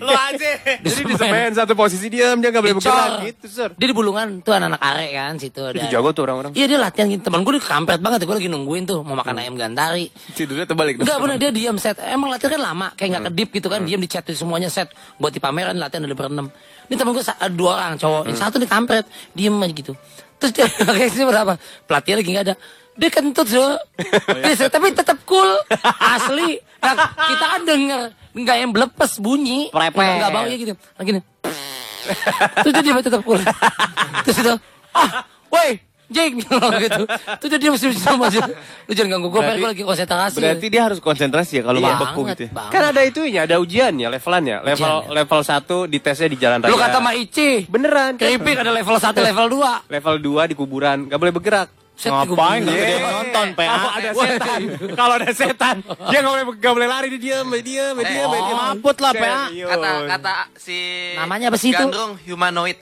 Lu 0.00 0.12
aja. 0.12 0.50
Jadi 0.80 1.02
di 1.04 1.14
semen 1.14 1.48
satu 1.52 1.72
posisi 1.76 2.08
diam 2.08 2.40
dia 2.40 2.48
nggak 2.48 2.62
boleh 2.62 2.76
bergerak 2.80 3.10
gitu, 3.28 3.46
Sur. 3.46 3.70
Dia 3.76 3.86
di 3.86 3.94
Bulungan 3.94 4.40
tuh 4.40 4.56
anak-anak 4.56 4.80
arek 4.80 5.10
kan 5.12 5.32
situ 5.36 5.60
ada. 5.60 5.76
Itu 5.76 5.86
jago 5.92 6.08
tuh 6.10 6.24
orang-orang. 6.24 6.50
Iya 6.56 6.66
dia 6.66 6.78
latihan 6.80 7.06
gitu. 7.06 7.22
Temen 7.22 7.44
gue 7.44 7.60
kampret 7.60 8.00
banget. 8.00 8.24
Gue 8.24 8.36
lagi 8.38 8.48
nungguin 8.62 8.86
tuh 8.86 9.02
mau 9.02 9.18
makan 9.18 9.42
ayam 9.42 9.58
gantari. 9.58 10.06
Tidurnya 10.38 10.64
terbalik. 10.64 11.02
Enggak 11.02 11.18
bener 11.18 11.36
dia 11.42 11.50
diam 11.50 11.76
set. 11.82 11.98
Emang 11.98 12.30
latihan 12.30 12.54
kan 12.54 12.62
lama, 12.62 12.86
kayak 12.94 13.18
nggak 13.18 13.24
kedip 13.34 13.48
gitu 13.58 13.68
kan. 13.68 13.82
Diam 13.82 13.98
di 13.98 14.06
chat 14.06 14.22
semuanya 14.30 14.70
set. 14.70 14.94
Buat 15.18 15.34
di 15.34 15.40
pameran 15.42 15.74
latihan 15.76 16.06
ada 16.06 16.14
berenam. 16.14 16.46
Ini 16.86 16.94
temen 16.94 17.10
gue 17.10 17.24
ada 17.26 17.50
dua 17.50 17.82
orang 17.82 17.98
cowok. 17.98 18.30
Yang 18.30 18.38
satu 18.38 18.56
nih 18.62 18.70
kampret, 18.70 19.06
diem 19.34 19.58
aja 19.58 19.74
gitu. 19.74 19.92
Terus 20.38 20.50
dia 20.54 20.66
kayak 20.86 21.10
sih 21.10 21.26
berapa? 21.26 21.58
Pelatih 21.90 22.14
lagi 22.22 22.30
nggak 22.30 22.46
ada. 22.46 22.54
Dia 22.92 23.08
kentut 23.10 23.48
so. 23.50 23.66
Dia 24.30 24.54
set, 24.54 24.70
tapi 24.70 24.94
tetap 24.94 25.18
cool. 25.26 25.50
Asli. 25.98 26.62
Nah, 26.78 26.94
kita 27.10 27.44
kan 27.58 27.62
denger 27.66 28.00
nggak 28.32 28.56
yang 28.62 28.70
belepes 28.70 29.18
bunyi. 29.18 29.68
Prepet. 29.74 30.22
Nggak 30.22 30.30
bau 30.30 30.46
ya 30.46 30.56
gitu. 30.56 30.74
Lagi 30.78 31.10
nih. 31.18 31.24
Terus 32.62 32.72
dia 32.82 33.02
tetap 33.02 33.22
cool. 33.22 33.40
Terus 34.26 34.36
itu, 34.42 34.54
ah, 34.92 35.22
woi, 35.48 35.78
Jeng 36.12 36.32
gitu. 36.84 37.02
Terus 37.40 37.50
dia 37.56 37.70
mesti 37.70 37.86
sama 37.96 38.28
aja. 38.28 38.44
Lu 38.84 38.92
jangan 38.92 39.16
ganggu 39.16 39.28
gue, 39.28 39.40
gue 39.40 39.68
lagi 39.68 39.82
konsentrasi. 39.82 40.38
Berarti 40.38 40.66
dia 40.68 40.82
harus 40.84 40.98
konsentrasi 40.98 41.58
ya 41.58 41.62
kalau 41.64 41.78
Iya, 41.78 41.88
mau 41.88 42.00
beku 42.04 42.20
gitu. 42.28 42.42
ya? 42.44 42.50
banget. 42.52 42.70
Kan 42.70 42.82
ada 42.86 43.00
itunya, 43.02 43.40
ada 43.42 43.56
ujiannya, 43.56 44.06
levelannya. 44.08 44.56
Level 44.62 44.92
Ujiannya. 45.00 45.16
level 45.16 45.40
1 45.42 45.90
di 45.90 45.98
tesnya 45.98 46.28
di 46.28 46.36
jalan 46.36 46.58
raya. 46.60 46.70
Lu 46.70 46.76
kata 46.76 46.98
Ma 46.98 47.12
Ici, 47.12 47.64
beneran. 47.66 48.14
keripik 48.14 48.56
ada 48.56 48.70
level 48.70 48.94
1, 48.94 49.18
level 49.18 49.46
2. 49.50 49.90
Level 49.90 50.14
2 50.20 50.46
di 50.46 50.54
kuburan, 50.54 51.08
nggak 51.08 51.18
boleh 51.18 51.32
bergerak. 51.32 51.68
Set, 51.92 52.08
Ngapain? 52.08 52.64
Nggak 52.64 52.72
ada 52.74 52.88
yang 52.88 53.04
nonton, 53.06 53.46
PA. 53.52 53.68
Kalau 53.68 53.90
ada 53.92 54.10
setan, 54.16 54.60
kalau 54.98 55.14
ada 55.14 55.30
setan, 55.30 55.76
dia 56.08 56.18
nggak 56.18 56.32
boleh 56.32 56.44
nggak 56.56 56.72
boleh 56.72 56.88
lari, 56.88 57.06
dia 57.10 57.20
diam, 57.20 57.46
dia 57.46 57.62
diam, 57.62 57.94
dia 57.94 58.04
diam. 58.08 58.28
dia 58.28 58.40
diam. 58.42 58.58
Maput 58.58 58.96
lah, 58.96 59.12
PA. 59.12 59.42
Kata 59.52 59.90
kata 60.08 60.32
si 60.56 60.78
Namanya 61.14 61.46
apa 61.48 61.58
sih 61.60 61.68
itu? 61.68 61.76
Gandrung 61.78 62.16
humanoid. 62.18 62.78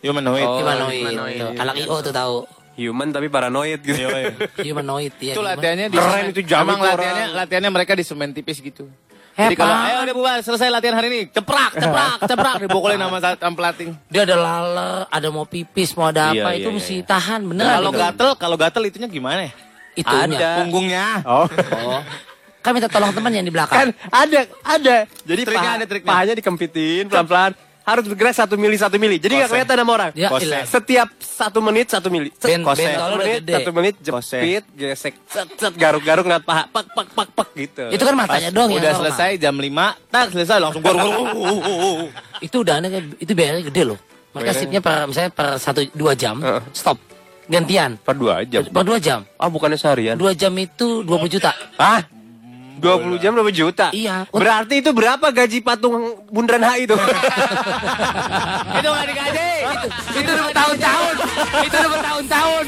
Humanoid. 0.00 0.40
Oh. 0.42 0.56
Humanoid. 0.56 0.98
humanoid. 0.98 1.40
Anak 1.58 1.74
IO 1.76 1.96
tuh 2.00 2.10
tahu. 2.10 2.36
Human 2.76 3.08
tapi 3.08 3.26
paranoid 3.26 3.80
gitu. 3.80 4.04
Humanoid 4.66 5.16
ya. 5.16 5.32
Itu 5.32 5.40
latihannya 5.40 5.88
di 5.88 5.96
Keren 5.96 6.24
itu 6.28 6.40
Emang 6.44 6.76
itu 6.76 6.86
latihannya 6.86 7.26
orang. 7.26 7.38
latihannya 7.40 7.70
mereka 7.72 7.92
di 7.92 8.04
semen 8.04 8.30
tipis 8.30 8.60
gitu. 8.60 8.84
Hebat. 9.32 9.52
Jadi 9.52 9.56
kalau 9.58 9.76
ayo 9.76 9.96
udah 10.00 10.14
bubar 10.16 10.38
selesai 10.40 10.68
latihan 10.68 10.96
hari 10.96 11.06
ini, 11.08 11.20
ceprak, 11.28 11.76
ceprak, 11.76 12.24
ceprak 12.30 12.56
dipukulin 12.56 12.96
sama 12.96 13.20
sama 13.20 13.52
pelatih. 13.54 13.92
Dia 14.08 14.24
ada 14.24 14.32
laler, 14.34 15.04
ada 15.06 15.28
mau 15.28 15.44
pipis, 15.44 15.92
mau 15.92 16.08
ada 16.08 16.32
Iya, 16.32 16.40
apa, 16.40 16.48
iya, 16.52 16.56
itu 16.56 16.68
iya, 16.68 16.76
mesti 16.80 16.94
iya. 16.94 17.04
tahan, 17.04 17.40
beneran. 17.44 17.72
Kalau 17.74 17.90
itu. 17.90 18.00
gatel, 18.00 18.30
kalau 18.40 18.56
gatel 18.56 18.82
itunya 18.86 19.08
gimana 19.08 19.40
ya? 19.44 19.52
Itunya. 19.92 20.36
Ada. 20.40 20.50
Punggungnya. 20.56 21.06
Oh. 21.24 21.44
Oh. 21.84 22.00
Kan 22.60 22.70
minta 22.72 22.88
tolong 22.88 23.12
teman 23.12 23.28
yang 23.30 23.44
di 23.44 23.52
belakang. 23.52 23.76
Kan 23.76 23.88
ada, 24.08 24.40
ada. 24.64 24.96
Jadi 25.04 25.40
Triknya 25.44 25.60
paha- 25.62 25.76
ada 25.76 25.86
triknya. 25.86 26.08
Pahanya 26.08 26.34
dikempitin 26.34 27.04
pelan-pelan. 27.06 27.52
Harus 27.86 28.04
bergerak 28.04 28.34
satu 28.34 28.58
mili 28.58 28.74
satu 28.74 28.98
mili. 28.98 29.16
Jadi 29.16 29.38
nggak 29.38 29.48
kelihatan 29.48 29.76
sama 29.78 29.92
orang. 29.94 30.10
Ya, 30.12 30.26
Kose. 30.26 30.58
Setiap 30.66 31.08
satu 31.16 31.62
menit 31.62 31.86
satu 31.86 32.10
mili. 32.10 32.34
Set, 32.34 32.50
Ben- 32.50 32.66
kose. 32.66 32.82
Satu 32.82 33.14
menit 33.16 33.40
satu 33.46 33.70
menit 33.70 33.94
jepit 34.02 34.64
gesek 34.74 35.14
set 35.24 35.46
set 35.54 35.72
garuk-garuk 35.78 36.26
ngeliat 36.26 36.42
paha 36.42 36.66
pak 36.66 36.84
pak 36.90 37.06
pak 37.14 37.28
pak 37.30 37.48
gitu. 37.54 37.86
Itu 37.88 38.02
kan 38.02 38.18
matanya 38.18 38.50
doang 38.50 38.68
yang 38.68 38.82
Udah 38.82 38.90
normal. 38.90 39.14
selesai 39.14 39.30
jam 39.38 39.54
5, 39.54 39.94
tak 40.10 40.34
selesai 40.34 40.58
langsung 40.58 40.82
gor. 40.82 40.98
Itu 42.42 42.56
udah 42.60 42.74
aneh, 42.76 42.90
itu 43.16 43.32
bayarnya 43.32 43.62
gede 43.64 43.82
loh. 43.86 43.98
Maka 44.32 44.50
Bayarnya- 44.50 44.60
sipnya 44.60 44.80
per 44.82 44.96
misalnya 45.06 45.30
per 45.30 45.48
satu 45.56 45.80
dua 45.94 46.12
jam 46.12 46.36
stop 46.74 46.98
gantian. 47.46 47.96
per 47.96 48.12
dua 48.12 48.42
jam. 48.44 48.66
Per 48.66 48.82
dua 48.84 48.98
jam. 48.98 49.24
Ah 49.38 49.46
bukannya 49.46 49.78
seharian? 49.78 50.18
Dua 50.18 50.34
jam 50.34 50.52
itu 50.58 51.00
20 51.00 51.30
juta. 51.30 51.54
Ah 51.78 52.02
20 52.80 53.22
jam 53.22 53.32
20 53.32 53.52
juta. 53.52 53.86
Iya. 53.92 54.28
Berarti 54.28 54.84
itu 54.84 54.90
berapa 54.92 55.26
gaji 55.32 55.58
patung 55.64 56.20
bundaran 56.28 56.64
HI 56.76 56.84
itu? 56.84 56.96
itu 58.78 58.88
nggak 58.88 59.06
digaji. 59.08 59.48
itu, 59.66 59.86
itu 60.20 60.30
udah 60.30 60.44
bertahun-tahun. 60.52 61.14
itu 61.66 61.74
udah 61.76 61.90
bertahun-tahun. 61.90 62.64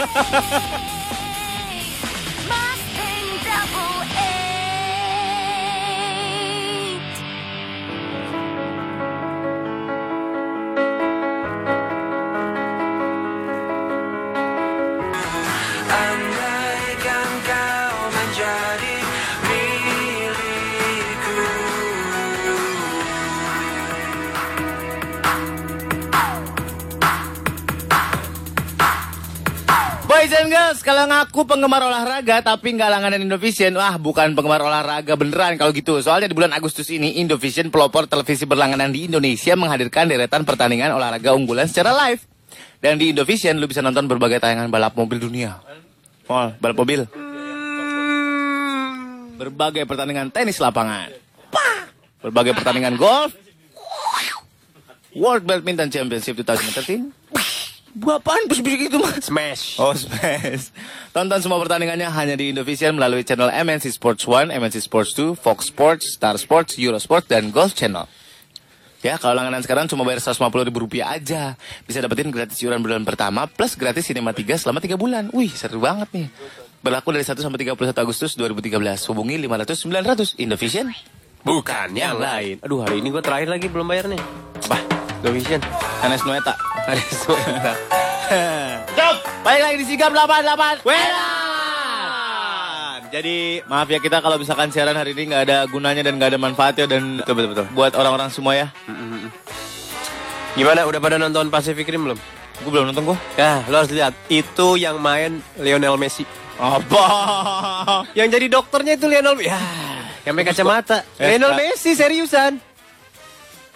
Girls, 30.49 30.81
kalau 30.81 31.05
ngaku 31.05 31.45
penggemar 31.45 31.85
olahraga 31.85 32.41
tapi 32.41 32.73
nggak 32.73 32.89
langganan 32.89 33.21
Indovision, 33.21 33.77
wah 33.77 34.01
bukan 34.01 34.33
penggemar 34.33 34.65
olahraga 34.65 35.13
beneran 35.13 35.61
kalau 35.61 35.77
gitu. 35.77 36.01
Soalnya 36.01 36.33
di 36.33 36.37
bulan 36.37 36.57
Agustus 36.57 36.89
ini 36.89 37.21
Indovision 37.21 37.69
pelopor 37.69 38.09
televisi 38.09 38.49
berlangganan 38.49 38.89
di 38.89 39.05
Indonesia 39.05 39.53
menghadirkan 39.61 40.09
deretan 40.09 40.49
pertandingan 40.49 40.97
olahraga 40.97 41.37
unggulan 41.37 41.69
secara 41.69 41.93
live. 41.93 42.25
Dan 42.81 42.97
di 42.97 43.13
Indovision 43.13 43.61
lu 43.61 43.69
bisa 43.69 43.85
nonton 43.85 44.09
berbagai 44.09 44.41
tayangan 44.41 44.73
balap 44.73 44.97
mobil 44.97 45.21
dunia. 45.21 45.61
Oh, 46.25 46.49
balap 46.57 46.77
mobil. 46.81 47.05
Berbagai 49.37 49.85
pertandingan 49.85 50.33
tenis 50.33 50.57
lapangan. 50.65 51.13
Berbagai 52.25 52.57
pertandingan 52.57 52.97
golf. 52.97 53.37
World 55.13 55.45
Badminton 55.45 55.93
Championship 55.93 56.41
2013. 56.41 57.58
Apaan 57.99 58.47
bisik-bisik 58.47 58.93
itu 58.93 58.99
mas? 59.03 59.27
Smash. 59.27 59.81
Oh, 59.83 59.91
Smash. 59.97 60.71
Tonton 61.11 61.41
semua 61.43 61.59
pertandingannya 61.59 62.07
hanya 62.07 62.35
di 62.39 62.55
Indovision 62.55 62.95
melalui 62.95 63.27
channel 63.27 63.51
MNC 63.51 63.91
Sports 63.91 64.23
1, 64.29 64.55
MNC 64.55 64.85
Sports 64.87 65.17
2, 65.19 65.35
Fox 65.35 65.73
Sports, 65.73 66.05
Star 66.15 66.39
Sports, 66.39 66.79
Eurosport, 66.79 67.27
dan 67.27 67.51
Golf 67.51 67.75
Channel. 67.75 68.07
Ya, 68.99 69.15
kalau 69.15 69.39
langganan 69.39 69.63
sekarang 69.63 69.87
cuma 69.87 70.03
bayar 70.03 70.19
150 70.19 70.67
ribu 70.67 70.83
rupiah 70.83 71.15
aja. 71.15 71.55
Bisa 71.87 72.03
dapetin 72.03 72.35
gratis 72.35 72.59
iuran 72.67 72.83
bulan 72.83 73.07
pertama, 73.07 73.47
plus 73.47 73.79
gratis 73.79 74.11
Cinema 74.11 74.35
3 74.35 74.59
selama 74.59 74.83
3 74.83 74.99
bulan. 74.99 75.31
Wih, 75.31 75.55
seru 75.55 75.79
banget 75.79 76.11
nih. 76.11 76.27
Berlaku 76.83 77.15
dari 77.15 77.23
1 77.23 77.39
sampai 77.39 77.59
31 77.63 77.95
Agustus 77.95 78.35
2013. 78.35 79.07
Hubungi 79.07 79.39
500 79.39 79.87
900 79.87 80.43
Indovision. 80.43 80.91
Bukan 81.47 81.95
yang 81.95 82.19
lain. 82.19 82.59
Aduh 82.63 82.83
hari 82.83 82.99
ini 82.99 83.15
gue 83.15 83.23
terakhir 83.23 83.47
lagi 83.47 83.71
belum 83.71 83.87
bayar 83.87 84.11
nih. 84.11 84.23
Bah, 84.67 84.83
Indovision. 85.23 85.63
Anes 86.03 86.23
Nueta. 86.27 86.78
Ada 86.89 87.05
suara. 87.13 87.73
Stop! 88.89 89.17
Balik 89.45 89.61
lagi 89.61 89.77
di 89.85 89.87
Sigap 89.93 90.09
88. 90.09 90.81
Jadi 93.13 93.61
maaf 93.69 93.89
ya 93.93 94.01
kita 94.01 94.25
kalau 94.25 94.41
misalkan 94.41 94.73
siaran 94.73 94.97
hari 94.97 95.13
ini 95.13 95.33
nggak 95.33 95.43
ada 95.49 95.69
gunanya 95.69 96.01
dan 96.05 96.17
nggak 96.17 96.33
ada 96.33 96.41
manfaatnya 96.41 96.89
dan 96.89 97.21
betul 97.21 97.37
betul 97.37 97.51
betul. 97.53 97.67
Buat 97.77 97.93
orang-orang 97.93 98.33
semua 98.33 98.57
ya. 98.57 98.73
Gimana 100.57 100.89
udah 100.89 101.01
pada 101.01 101.21
nonton 101.21 101.53
Pacific 101.53 101.85
Rim 101.93 102.09
belum? 102.09 102.19
Gue 102.65 102.71
belum 102.73 102.89
nonton 102.89 103.05
gue. 103.13 103.19
Ya, 103.37 103.61
lo 103.69 103.85
harus 103.85 103.93
lihat. 103.93 104.17
Itu 104.33 104.81
yang 104.81 104.97
main 104.97 105.45
Lionel 105.61 106.01
Messi. 106.01 106.25
Apa? 106.57 107.05
Yang 108.19 108.29
jadi 108.33 108.47
dokternya 108.49 108.97
itu 108.97 109.07
Lionel 109.07 109.37
Ya, 109.45 109.61
yang 110.25 110.35
pakai 110.35 110.57
kacamata. 110.57 111.05
Eh, 111.21 111.37
Lionel. 111.37 111.53
Messi 111.53 111.93
seriusan. 111.93 112.68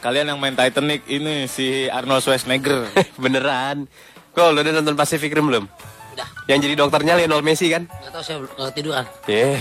Kalian 0.03 0.35
yang 0.35 0.39
main 0.39 0.53
Titanic 0.53 1.07
ini 1.07 1.47
si 1.47 1.87
Arnold 1.87 2.21
Schwarzenegger. 2.21 2.91
Beneran. 3.23 3.87
Kok 4.35 4.51
lo 4.51 4.59
udah 4.59 4.73
nonton 4.75 4.97
Pacific 4.97 5.31
Rim 5.31 5.47
belum? 5.47 5.65
Udah. 6.13 6.27
Yang 6.45 6.59
jadi 6.67 6.75
dokternya 6.75 7.15
Lionel 7.15 7.41
Messi 7.41 7.71
kan? 7.71 7.87
Gak 7.87 8.11
tau 8.11 8.21
saya 8.21 8.43
nggak 8.43 8.73
tiduran. 8.75 9.05
Eh, 9.27 9.57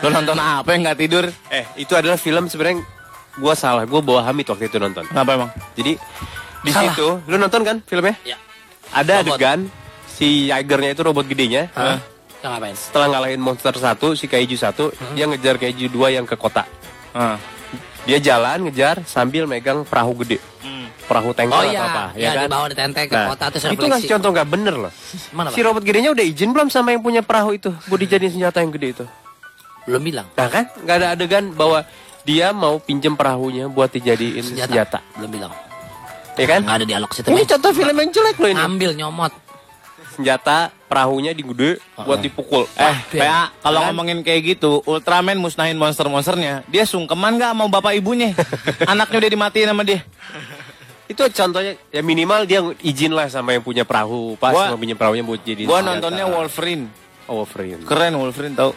Lo 0.00 0.08
nonton 0.08 0.36
apa 0.36 0.68
yang 0.70 0.84
nggak 0.84 0.98
tidur? 0.98 1.24
eh 1.48 1.64
itu 1.74 1.92
adalah 1.92 2.16
film 2.16 2.46
sebenarnya 2.46 2.84
gua 3.36 3.56
salah. 3.56 3.88
Gua 3.88 4.00
bawa 4.00 4.28
Hamid 4.28 4.44
waktu 4.46 4.68
itu 4.68 4.76
nonton. 4.76 5.08
Kenapa 5.08 5.30
emang? 5.34 5.50
Jadi 5.72 5.96
di 6.60 6.70
Salah. 6.70 6.92
situ, 6.92 7.08
lu 7.24 7.36
nonton 7.36 7.64
kan 7.64 7.76
filmnya? 7.80 8.12
Ya. 8.22 8.36
Ada 8.92 9.24
Robot. 9.24 9.38
adegan 9.38 9.60
si 10.06 10.50
Jaegernya 10.52 10.92
itu 10.92 11.00
robot 11.00 11.24
gedenya. 11.24 11.72
Hah? 11.72 11.96
Yang 12.40 12.50
ngapain? 12.50 12.76
Setelah 12.76 13.06
ngalahin 13.08 13.40
monster 13.40 13.72
satu, 13.72 14.12
si 14.12 14.26
kaiju 14.26 14.56
satu, 14.56 14.84
dia 15.14 15.24
ngejar 15.24 15.56
kaiju 15.56 15.88
dua 15.88 16.10
yang 16.10 16.28
ke 16.28 16.36
kota. 16.36 16.68
Ah. 17.12 17.40
Dia 18.08 18.18
jalan 18.18 18.66
ngejar 18.66 19.04
sambil 19.04 19.44
megang 19.44 19.84
perahu 19.84 20.16
gede, 20.24 20.40
perahu 21.04 21.36
tanker 21.36 21.52
Oh 21.52 21.62
atau 21.62 21.72
iya, 21.72 21.80
apa, 21.84 22.04
ya, 22.16 22.22
ya 22.22 22.30
kan? 22.32 22.44
dibawa 22.48 22.66
ditenteng 22.72 23.06
ke 23.06 23.14
Nah, 23.14 23.26
kota 23.34 23.44
terus 23.52 23.64
itu 23.70 23.86
ngasih 23.86 24.08
contoh 24.16 24.30
nggak 24.34 24.48
bener 24.48 24.74
loh. 24.88 24.92
Mana, 25.36 25.48
Si 25.52 25.60
robot 25.60 25.82
gedenya 25.84 26.10
udah 26.14 26.24
izin 26.24 26.50
belum 26.50 26.68
sama 26.72 26.96
yang 26.96 27.02
punya 27.04 27.20
perahu 27.20 27.54
itu, 27.54 27.70
buat 27.90 28.00
dijadiin 28.00 28.40
senjata 28.40 28.64
yang 28.64 28.72
gede 28.72 28.88
itu. 28.96 29.04
Belum 29.84 30.02
bilang. 30.02 30.26
Nah 30.32 30.48
kan, 30.48 30.64
nggak 30.80 30.96
ada 30.96 31.06
adegan 31.12 31.44
bahwa 31.52 31.84
dia 32.24 32.52
mau 32.52 32.78
pinjem 32.80 33.16
perahunya 33.16 33.68
buat 33.68 33.92
dijadiin 33.92 34.44
senjata. 34.44 34.70
Senjata. 34.70 34.98
Belum 35.20 35.30
bilang. 35.30 35.52
Ya 36.38 36.46
kan? 36.48 36.60
Nggak 36.64 36.76
ada 36.80 36.86
dialog 36.88 37.10
situ. 37.12 37.26
Ini 37.28 37.42
contoh 37.44 37.70
film 37.76 37.96
yang 38.00 38.10
jelek 38.12 38.36
loh 38.40 38.50
ini. 38.54 38.60
Ambil 38.60 38.90
nyomot. 38.96 39.32
Senjata 40.10 40.74
perahunya 40.84 41.30
digede 41.30 41.78
buat 41.96 42.18
dipukul. 42.18 42.66
Eh. 42.72 42.96
PA, 43.14 43.54
kalau 43.56 43.78
Kan? 43.80 43.86
ngomongin 43.90 44.20
kayak 44.20 44.54
gitu, 44.54 44.82
Ultraman 44.84 45.36
musnahin 45.36 45.74
monster-monsternya. 45.74 46.66
Dia 46.66 46.82
sungkeman 46.82 47.36
nggak 47.36 47.52
mau 47.52 47.66
bapak 47.66 47.94
ibunya? 47.94 48.34
Anaknya 48.90 49.16
udah 49.18 49.30
dimatiin 49.30 49.68
sama 49.68 49.82
dia. 49.82 50.02
Itu 51.06 51.26
contohnya 51.26 51.74
ya 51.88 52.00
minimal 52.00 52.42
dia 52.44 52.62
izin 52.80 53.10
lah 53.10 53.26
sama 53.26 53.50
yang 53.50 53.62
punya 53.62 53.82
perahu, 53.82 54.34
pas 54.36 54.50
Gua- 54.50 54.70
mau 54.70 54.78
punya 54.78 54.94
perahunya 54.94 55.22
buat 55.22 55.40
jadi 55.40 55.62
Gua 55.62 55.78
senjata. 55.78 55.90
nontonnya 55.92 56.24
Wolverine. 56.26 56.84
Oh, 57.26 57.42
Wolverine. 57.42 57.82
Keren 57.82 58.14
Wolverine 58.14 58.54
tau. 58.54 58.74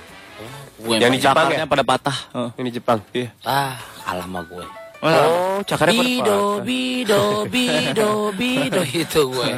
Gue 0.75 0.97
Yang 0.97 1.11
di 1.11 1.19
Jepang 1.19 1.47
ya? 1.47 1.63
pada 1.63 1.81
patah. 1.81 2.17
Heeh. 2.33 2.49
Ini 2.59 2.69
Jepang. 2.71 2.99
Iya. 3.09 3.29
Ah, 3.41 3.77
kalah 4.03 4.25
sama 4.25 4.41
gue. 4.43 4.65
Oh, 4.99 5.59
cakarnya 5.63 5.93
pada 5.93 6.07
Bido, 6.07 6.39
bido, 6.61 7.23
bido, 7.45 8.09
bido 8.31 8.81
itu 9.03 9.21
gue. 9.27 9.49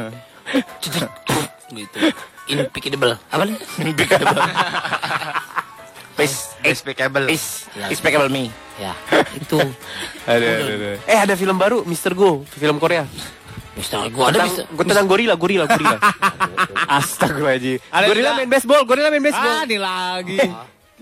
Gitu. 1.78 1.98
Inpicable. 2.48 3.20
Apa 3.30 3.44
nih? 3.44 3.58
Peace, 6.16 6.56
Despicable. 6.64 7.28
peace, 7.28 7.68
Ya. 7.76 7.92
despicable 7.92 8.32
me. 8.32 8.48
Ya, 8.80 8.96
itu. 9.36 9.60
Ada, 10.24 10.48
ada, 10.48 10.72
ada. 10.72 10.90
Eh, 11.04 11.20
ada 11.20 11.34
film 11.36 11.60
baru 11.60 11.84
Mr. 11.84 12.16
Go, 12.16 12.48
film 12.48 12.80
Korea. 12.80 13.04
Mister, 13.76 14.00
gue 14.08 14.24
ada 14.24 14.32
Tentang, 14.32 14.48
Mister. 14.48 14.64
gua 14.72 14.86
tentang 14.88 15.04
gorila, 15.06 15.36
gorila, 15.36 15.68
gorila. 15.68 16.00
Astagfirullahisadzim. 16.96 17.84
Ada 17.92 18.06
Gorila 18.08 18.30
main 18.34 18.48
baseball, 18.48 18.82
gorila 18.88 19.12
main 19.12 19.20
baseball. 19.20 19.52
Ah, 19.54 19.64
ini 19.68 19.76
lagi. 19.76 20.40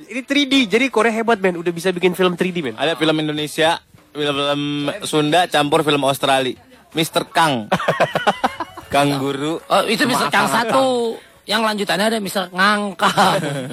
Ini 0.10 0.22
3D, 0.26 0.54
jadi 0.66 0.86
Korea 0.90 1.14
hebat 1.14 1.38
men, 1.38 1.62
udah 1.62 1.70
bisa 1.70 1.94
bikin 1.94 2.18
film 2.18 2.34
3D 2.34 2.66
men. 2.66 2.74
Ada 2.74 2.98
film 2.98 3.14
Indonesia, 3.16 3.78
film 4.10 4.60
Sunda 5.06 5.46
campur 5.46 5.86
film 5.86 6.02
Australia. 6.02 6.58
Mr. 6.92 7.30
Kang. 7.30 7.70
Kang 8.94 9.10
Guru. 9.18 9.58
Oh, 9.66 9.82
itu 9.90 10.06
Mister 10.06 10.30
Kang 10.30 10.46
satu. 10.46 11.18
Yang 11.44 11.62
lanjutannya 11.66 12.06
ada 12.14 12.20
Mister 12.26 12.46
Ngangka. 12.54 13.10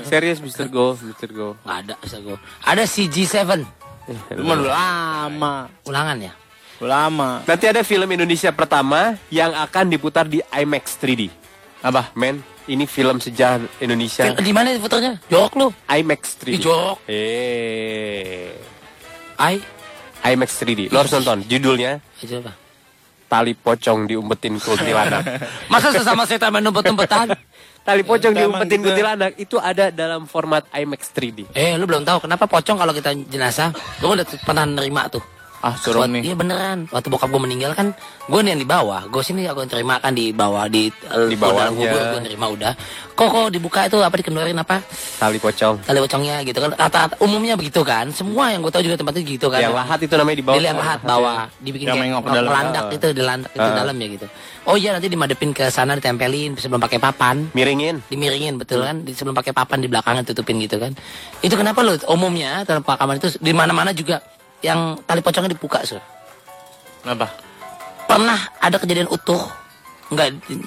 Serius 0.09 0.41
Mr. 0.41 0.67
Go, 0.73 0.97
Mr. 0.97 1.31
Go. 1.31 1.49
Nggak 1.63 1.77
ada 1.85 1.95
Mister 2.01 2.21
Go. 2.25 2.35
Ada 2.65 2.83
CG7. 2.89 3.61
Cuma 4.35 4.53
udah 4.59 4.73
lama. 4.75 5.55
Ulangan 5.87 6.17
ya? 6.19 6.33
Lama. 6.81 7.45
Nanti 7.45 7.65
ada 7.69 7.85
film 7.85 8.09
Indonesia 8.09 8.51
pertama 8.51 9.15
yang 9.29 9.53
akan 9.53 9.93
diputar 9.93 10.25
di 10.25 10.41
IMAX 10.49 10.97
3D. 10.97 11.29
Apa? 11.85 12.09
Men, 12.17 12.41
ini 12.67 12.89
film 12.89 13.21
sejarah 13.21 13.69
Indonesia. 13.79 14.25
Di 14.33 14.53
mana 14.57 14.73
fotonya? 14.81 15.21
Jorok 15.29 15.53
lu. 15.61 15.69
IMAX 15.87 16.41
3D. 16.41 16.57
Ih, 16.57 16.61
jorok. 16.61 16.97
Eh, 17.05 18.57
Ai. 19.37 19.61
IMAX 20.25 20.51
3D. 20.61 20.89
Lo 20.93 21.01
harus 21.05 21.13
nonton. 21.17 21.45
Judulnya 21.49 22.01
Itu 22.21 22.41
apa? 22.41 22.53
Tali 23.31 23.55
Pocong 23.55 24.11
diumpetin 24.11 24.59
kuntilanak. 24.59 25.23
Masa 25.71 25.95
sesama 25.95 26.27
setan 26.27 26.51
main 26.51 26.67
numpet-numpetan? 26.67 27.31
Tali 27.87 28.03
Pocong 28.03 28.35
Emang 28.35 28.59
diumpetin 28.59 28.83
gitu. 28.83 28.87
kuntilanak 28.91 29.33
itu 29.39 29.57
ada 29.63 29.95
dalam 29.95 30.27
format 30.27 30.67
IMAX 30.75 31.15
3D. 31.15 31.47
Eh, 31.55 31.79
lu 31.79 31.87
belum 31.87 32.03
tahu 32.03 32.27
kenapa 32.27 32.51
pocong 32.51 32.77
kalau 32.77 32.91
kita 32.91 33.15
jenazah? 33.31 33.71
Lu 34.03 34.19
udah 34.19 34.27
pernah 34.43 34.67
nerima 34.67 35.07
tuh. 35.07 35.23
Ah, 35.61 35.77
Buat- 35.77 36.09
nih. 36.09 36.33
Iya 36.33 36.35
beneran. 36.37 36.89
Waktu 36.89 37.09
bokap 37.13 37.29
gue 37.29 37.41
meninggal 37.45 37.77
kan, 37.77 37.93
gue 38.27 38.41
nih 38.41 38.57
yang 38.57 38.63
di 38.65 38.69
bawah. 38.69 39.05
Gue 39.13 39.21
sini 39.21 39.45
aku 39.45 39.65
yang 39.65 39.73
terima 39.73 40.01
kan 40.01 40.17
di 40.17 40.33
bawah 40.33 40.65
di 40.73 40.89
Di 40.89 41.37
gua 41.37 41.53
dalam 41.53 41.77
kubur 41.77 42.01
gue 42.01 42.21
nerima 42.25 42.47
udah. 42.49 42.73
Kok 43.13 43.29
kok 43.29 43.47
dibuka 43.53 43.81
itu 43.85 44.01
apa 44.01 44.15
dikendorin 44.17 44.57
apa? 44.57 44.81
Tali 45.21 45.37
pocong. 45.37 45.85
Tali 45.85 45.99
pocongnya 46.01 46.41
gitu 46.49 46.59
kan. 46.65 46.71
Rata-rata 46.73 47.21
umumnya 47.21 47.61
begitu 47.61 47.85
kan. 47.85 48.09
Semua 48.09 48.57
yang 48.57 48.65
gue 48.65 48.73
tahu 48.73 48.81
juga 48.89 48.97
tempatnya 48.97 49.21
gitu 49.21 49.47
kan. 49.53 49.61
Yang 49.61 49.77
lahat 49.77 49.99
itu 50.01 50.15
namanya 50.17 50.37
di 50.41 50.45
bawah. 50.49 50.57
Di 50.57 50.63
liang 50.65 50.79
lahat 50.81 50.99
bawah, 51.05 51.37
dibikin 51.61 51.87
Yang 51.93 51.99
kayak 52.25 52.45
landak 52.49 52.85
itu, 52.97 53.07
di 53.13 53.23
landak 53.23 53.51
itu 53.53 53.69
dalam 53.69 53.95
ya 54.01 54.09
gitu. 54.17 54.27
Oh 54.65 54.77
iya 54.81 54.97
nanti 54.97 55.09
dimadepin 55.13 55.53
ke 55.53 55.69
sana 55.69 55.93
ditempelin 55.97 56.57
sebelum 56.57 56.81
pakai 56.81 56.97
papan. 56.97 57.53
Miringin. 57.53 58.01
dimiringin 58.09 58.55
betul 58.61 58.85
kan 58.85 59.03
di, 59.05 59.13
sebelum 59.13 59.35
pakai 59.37 59.53
papan 59.53 59.79
di 59.81 59.89
belakangnya 59.89 60.23
tutupin 60.27 60.61
gitu 60.61 60.77
kan 60.77 60.93
itu 61.41 61.55
kenapa 61.57 61.81
lo 61.81 61.97
umumnya 62.11 62.63
dalam 62.69 62.85
pemakaman 62.85 63.17
itu 63.17 63.29
di 63.41 63.53
mana-mana 63.53 63.91
juga 63.97 64.21
yang 64.61 64.81
tali 65.03 65.21
pocongnya 65.21 65.51
dibuka 65.51 65.81
sur 65.83 66.01
Kenapa? 67.01 67.33
pernah 68.05 68.37
ada 68.59 68.77
kejadian 68.77 69.09
utuh 69.09 69.41
nggak 70.11 70.27
eh, 70.51 70.59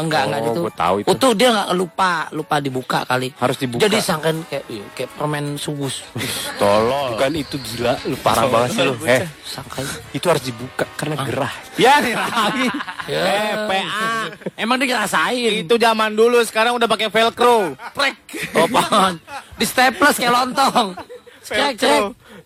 nggak 0.00 0.22
nggak 0.24 0.40
Oh, 0.40 0.46
itu 0.46 0.60
gua 0.62 0.70
tahu 0.72 0.94
itu. 0.96 1.08
utuh 1.10 1.34
dia 1.34 1.50
nggak 1.50 1.74
lupa 1.74 2.30
lupa 2.30 2.56
dibuka 2.56 3.02
kali 3.02 3.34
Harus 3.34 3.58
dibuka. 3.58 3.82
jadi 3.82 3.98
sangkan 3.98 4.46
kayak 4.46 4.62
iya, 4.68 4.84
kayak 4.94 5.10
permen 5.12 5.58
subus 5.58 6.06
Tolol. 6.54 7.18
Bukan 7.18 7.32
itu 7.34 7.58
gila, 7.58 7.98
lu 8.04 8.14
parah 8.16 8.46
banget 8.46 8.70
sih 8.72 8.84
lu. 8.84 8.94
Eh, 9.02 9.26
sangkai 9.42 9.82
itu 10.12 10.22
harus 10.22 10.40
dibuka 10.40 10.86
karena 10.94 11.18
gerah. 11.18 11.50
Ya 11.74 11.98
nih 11.98 12.14
lagi. 12.14 12.66
ya. 13.08 13.20
Eh, 13.20 13.52
PA. 13.66 14.06
emang 14.54 14.78
dia 14.78 14.86
ngerasain 14.88 15.52
Itu 15.60 15.74
zaman 15.76 16.14
dulu, 16.14 16.38
sekarang 16.40 16.70
udah 16.72 16.86
pakai 16.86 17.10
velcro. 17.10 17.74
prek 17.90 18.14
oh 18.54 18.70
pohon 18.70 19.18
di 19.52 19.66
staples 19.66 20.14
kayak 20.14 20.30
lontong 20.32 20.94
cek 21.42 21.74
cek 21.74 22.00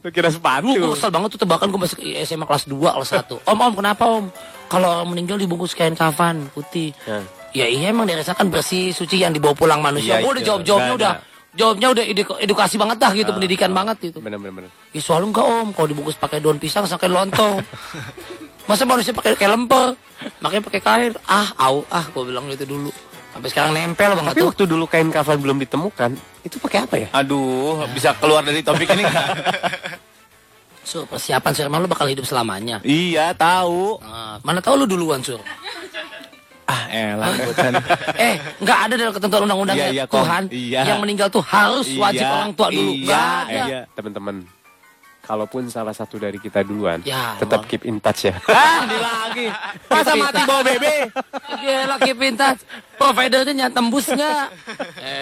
Lu 0.07 0.15
kira 0.15 0.31
sepatu. 0.31 0.71
Gue 0.71 0.95
kesel 0.95 1.11
banget 1.11 1.35
tuh 1.35 1.41
tebakan 1.43 1.67
gue 1.67 1.81
masuk 1.83 1.99
SMA 2.23 2.47
kelas 2.47 2.65
2 2.65 2.79
kelas 2.79 3.11
1 3.27 3.43
Om 3.43 3.59
om 3.59 3.73
kenapa 3.75 4.05
om? 4.07 4.31
Kalau 4.67 5.03
meninggal 5.03 5.35
dibungkus 5.35 5.75
kain 5.75 5.99
kafan 5.99 6.47
putih. 6.55 6.95
Ya. 7.03 7.27
Ya 7.51 7.67
iya 7.67 7.91
emang 7.91 8.07
dirasakan 8.07 8.47
bersih 8.47 8.95
suci 8.95 9.19
yang 9.19 9.35
dibawa 9.35 9.59
pulang 9.59 9.83
manusia. 9.83 10.21
Iya, 10.21 10.23
Gue 10.23 10.31
udah 10.31 10.39
itu. 10.39 10.49
jawab-jawabnya 10.49 10.95
udah. 10.95 11.13
Jawabnya 11.57 11.89
udah 11.91 12.05
edu- 12.05 12.39
edukasi 12.39 12.77
banget 12.77 13.01
dah 13.01 13.11
gitu 13.11 13.33
Pendidikan 13.33 13.73
banget 13.73 13.97
gitu. 14.05 14.19
Bener 14.23 14.39
bener 14.39 14.55
bener. 14.55 14.71
Ya 14.93 15.01
soalnya 15.03 15.35
enggak 15.35 15.47
om? 15.49 15.69
Kalau 15.75 15.89
dibungkus 15.91 16.15
pakai 16.15 16.39
daun 16.39 16.63
pisang 16.63 16.87
sampai 16.87 17.11
lontong. 17.11 17.59
Masa 18.69 18.87
manusia 18.87 19.11
pakai 19.11 19.35
kayak 19.35 19.59
lemper? 19.59 19.99
Makanya 20.39 20.63
pakai 20.63 20.81
kain. 20.81 21.13
Ah 21.25 21.51
au 21.59 21.83
ah 21.89 22.05
gue 22.05 22.23
bilang 22.23 22.47
gitu 22.47 22.63
dulu 22.63 22.91
Sampai 23.37 23.53
sekarang 23.53 23.73
nempel 23.77 24.17
banget 24.17 24.33
Tapi 24.33 24.41
tuh 24.41 24.49
waktu 24.49 24.65
dulu 24.65 24.85
kain 24.89 25.13
kafan 25.13 25.37
belum 25.37 25.61
ditemukan, 25.61 26.11
itu 26.41 26.57
pakai 26.57 26.79
apa 26.89 26.95
ya? 26.97 27.09
Aduh, 27.13 27.85
bisa 27.93 28.17
keluar 28.17 28.41
dari 28.41 28.65
topik 28.65 28.89
ini 28.89 29.05
nggak? 29.05 29.29
Sur 30.89 31.05
persiapan 31.05 31.53
Sur 31.53 31.69
emang 31.69 31.85
lu 31.85 31.89
bakal 31.91 32.09
hidup 32.09 32.25
selamanya 32.25 32.81
iya, 32.81 33.37
tahu. 33.37 34.01
Nah, 34.01 34.41
Mana 34.41 34.65
tahu 34.65 34.81
lu 34.81 34.87
duluan 34.89 35.21
Sur 35.21 35.45
Ah, 36.65 36.89
elah, 36.89 37.31
bocan. 37.31 37.73
Eh, 38.19 38.35
nggak 38.59 38.79
ada 38.89 38.95
dalam 38.97 39.13
ketentuan 39.13 39.43
undang-undang 39.45 39.77
Iya, 39.77 39.87
ya, 39.87 39.93
iya. 39.93 40.05
Tuhan 40.09 40.43
Iya. 40.49 40.81
yang 40.83 40.99
meninggal 40.99 41.29
tuh 41.29 41.45
harus 41.45 41.87
wajib 41.93 42.25
Iya, 42.25 42.33
orang 42.33 42.53
tua 42.57 42.69
dulu. 42.73 42.91
iya, 42.91 43.05
Nggak 43.05 43.23
ada. 43.23 43.63
iya. 43.69 43.81
Teman-teman, 43.93 44.35
kalaupun 45.27 45.67
salah 45.67 45.91
satu 45.91 46.23
dari 46.23 46.39
kita 46.39 46.63
duluan, 46.63 47.03
Ya, 47.03 47.35
tetap 47.43 47.67
keep 47.67 47.83
in 47.83 47.99
touch 47.99 48.31
ya. 48.31 48.35
ah, 48.49 48.87
lagi. 48.87 49.51
Masa 49.91 50.13
mati 50.15 50.41
bawa 50.47 50.63
bebe? 50.63 51.11
Gila 51.59 51.97
pintas. 52.15 52.63
Providernya 52.97 53.53
nyat 53.53 53.73
tembus 53.77 54.09
nggak? 54.09 54.47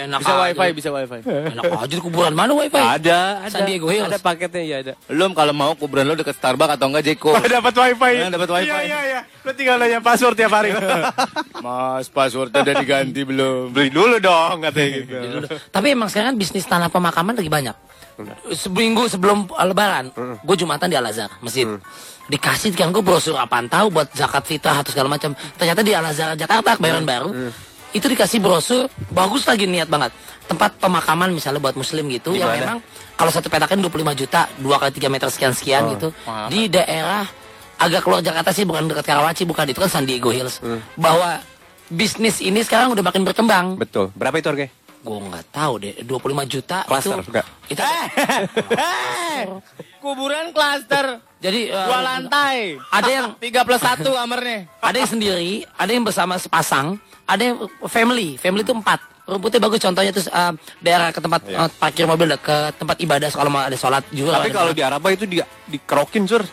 Enak 0.06 0.22
Bisa 0.22 0.30
aja. 0.30 0.42
wifi, 0.46 0.68
bisa 0.78 0.88
wifi. 0.94 1.18
Enak 1.26 1.64
aja 1.74 1.90
di 1.90 1.98
kuburan 1.98 2.30
mana 2.30 2.54
wifi? 2.54 2.78
ada, 2.78 3.42
ada. 3.42 3.50
San 3.50 3.66
Diego 3.66 3.90
Hills. 3.90 4.06
Ada 4.06 4.22
paketnya 4.22 4.62
ya 4.62 4.76
ada. 4.78 4.92
Belum 5.10 5.34
kalau 5.34 5.50
mau 5.50 5.74
kuburan 5.74 6.06
lu 6.06 6.14
deket 6.14 6.38
Starbucks 6.38 6.78
atau 6.78 6.86
enggak 6.86 7.02
Jeko. 7.02 7.34
dapat 7.58 7.74
wifi. 7.74 8.12
Nah, 8.22 8.30
dapat 8.30 8.48
wifi. 8.54 8.70
Iya 8.70 8.78
iya 8.86 9.00
iya. 9.02 9.20
Lu 9.42 9.50
tinggal 9.58 9.82
nanya 9.82 9.98
password 9.98 10.38
tiap 10.38 10.54
hari. 10.54 10.70
Mas, 11.66 12.06
passwordnya 12.06 12.62
udah 12.62 12.74
diganti 12.78 13.20
belum? 13.26 13.74
Beli 13.74 13.90
dulu 13.90 14.22
dong 14.22 14.62
katanya 14.62 14.88
gitu. 15.02 15.38
Tapi 15.74 15.86
emang 15.98 16.06
sekarang 16.06 16.38
bisnis 16.38 16.70
tanah 16.70 16.86
pemakaman 16.94 17.34
lagi 17.34 17.50
banyak. 17.50 17.74
Seminggu 18.54 19.10
sebelum 19.10 19.50
lebaran, 19.50 20.10
gue 20.40 20.56
jumatan 20.56 20.86
di 20.86 20.96
Al 20.96 21.06
Azhar 21.10 21.30
masjid. 21.42 21.66
Dikasih 22.24 22.72
kan 22.72 22.88
gue 22.88 23.04
brosur 23.04 23.36
apaan 23.36 23.68
tahu 23.68 23.92
buat 23.92 24.08
zakat 24.16 24.48
fitrah 24.48 24.80
atau 24.80 24.94
segala 24.94 25.12
macam. 25.12 25.36
Ternyata 25.60 25.80
di 25.84 25.92
Al 25.92 26.08
Azhar 26.08 26.32
Jakarta 26.38 26.78
kebayoran 26.78 27.04
baru 27.04 27.52
itu 27.94 28.06
dikasih 28.10 28.42
brosur 28.42 28.90
bagus 29.14 29.46
lagi 29.46 29.68
niat 29.70 29.86
banget. 29.86 30.10
Tempat 30.44 30.76
pemakaman 30.76 31.32
misalnya 31.32 31.60
buat 31.60 31.76
muslim 31.78 32.04
gitu 32.12 32.36
yang 32.36 32.52
memang 32.52 32.78
kalau 33.14 33.30
satu 33.30 33.46
petakan 33.48 33.80
25 33.80 34.20
juta, 34.20 34.50
dua 34.60 34.76
kali 34.82 34.92
3 34.92 35.08
meter 35.08 35.28
sekian 35.30 35.52
sekian 35.54 35.82
gitu. 35.96 36.08
Di 36.50 36.68
daerah 36.68 37.24
agak 37.74 38.06
keluar 38.06 38.22
Jakarta 38.22 38.54
sih 38.54 38.64
bukan 38.64 38.86
dekat 38.86 39.04
Karawaci 39.04 39.42
bukan 39.44 39.66
itu 39.68 39.78
kan 39.82 39.90
San 39.90 40.04
Diego 40.04 40.30
Hills. 40.30 40.62
Bahwa 40.96 41.42
bisnis 41.92 42.40
ini 42.40 42.64
sekarang 42.64 42.96
udah 42.96 43.04
makin 43.04 43.22
berkembang. 43.24 43.76
Betul. 43.76 44.10
Berapa 44.16 44.40
itu 44.40 44.48
harganya? 44.48 44.72
Gue 45.04 45.18
nggak 45.20 45.44
tahu 45.52 45.72
deh, 45.78 45.92
25 46.00 46.16
juta 46.48 46.78
Cluster, 46.82 47.20
itu. 47.20 47.28
enggak? 47.28 47.46
Itu 47.68 47.80
Eh, 47.84 49.40
kuburan 50.02 50.48
klaster. 50.50 51.20
jadi 51.36 51.60
eh, 51.68 51.84
Dua 51.84 52.00
lantai. 52.00 52.80
Ada 52.88 53.10
yang 53.10 53.26
3 53.36 53.66
plus 53.68 53.80
1 53.80 54.00
kamarnya. 54.00 54.58
ada 54.80 54.96
yang 54.96 55.10
sendiri, 55.10 55.52
ada 55.70 55.90
yang 55.90 56.02
bersama 56.02 56.34
sepasang, 56.34 56.96
ada 57.24 57.42
yang 57.42 57.56
family. 57.84 58.40
Family 58.40 58.64
itu 58.64 58.72
empat. 58.72 58.96
Rumputnya 59.24 59.56
bagus 59.56 59.76
contohnya 59.78 60.08
terus 60.08 60.24
eh, 60.26 60.52
daerah 60.80 61.08
ke 61.08 61.20
tempat 61.20 61.40
eh, 61.46 61.68
parkir 61.76 62.04
mobil 62.04 62.32
ke 62.36 62.56
tempat 62.74 62.96
ibadah 62.98 63.28
kalau 63.28 63.52
mau 63.52 63.60
ada 63.60 63.76
sholat 63.76 64.04
juga. 64.08 64.40
Tapi 64.40 64.52
kalau 64.52 64.72
di 64.72 64.80
Araba 64.80 65.08
itu 65.10 65.24
di 65.24 65.36
dikerokin 65.68 66.24
sur. 66.24 66.44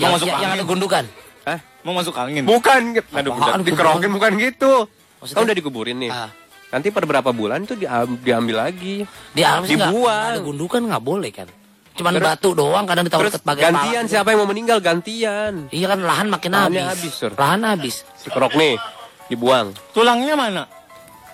yang, 0.00 0.08
mau 0.08 0.16
masuk 0.16 0.24
yang, 0.24 0.40
yang 0.40 0.50
angin. 0.50 0.58
ada 0.58 0.64
gundukan. 0.64 1.04
Hah? 1.44 1.58
Mau 1.84 1.92
masuk 1.92 2.14
angin. 2.16 2.48
Bukan, 2.48 2.80
aduh, 3.12 3.32
dikerokin 3.60 4.08
bukan 4.08 4.32
gitu. 4.40 4.88
Maksudnya? 5.20 5.36
Kan 5.36 5.44
udah 5.44 5.56
dikuburin 5.56 6.00
nih. 6.00 6.08
Ah. 6.08 6.32
Nanti 6.72 6.88
per 6.88 7.04
berapa 7.04 7.30
bulan 7.30 7.62
itu 7.62 7.76
diam- 7.76 8.16
diambil 8.16 8.64
lagi. 8.64 9.04
Di 9.30 9.42
Arab 9.44 9.68
sih 9.68 9.76
nggak- 9.76 9.92
Dibuang. 9.92 10.08
nggak 10.24 10.32
ada 10.32 10.40
gundukan 10.42 10.80
nggak 10.88 11.04
boleh 11.04 11.30
kan. 11.30 11.48
Cuman 11.92 12.12
Terus- 12.16 12.24
batu 12.26 12.50
doang 12.56 12.84
kadang 12.88 13.04
ditaruh 13.04 13.28
Terus 13.28 13.36
ke 13.36 13.44
bagian 13.44 13.68
gantian 13.68 14.02
pala. 14.02 14.10
siapa 14.10 14.28
yang 14.32 14.40
mau 14.40 14.48
meninggal 14.48 14.78
gantian. 14.80 15.52
Iya 15.68 15.86
kan 15.86 16.00
lahan 16.00 16.26
makin 16.26 16.50
Lahannya 16.50 16.82
habis. 16.82 16.96
habis, 17.04 17.12
Sur. 17.12 17.32
Lahan 17.36 17.60
habis. 17.62 17.94
Si 18.16 18.26
kerok 18.26 18.56
nih 18.56 18.80
dibuang. 19.28 19.76
Tulangnya 19.92 20.32
mana? 20.32 20.64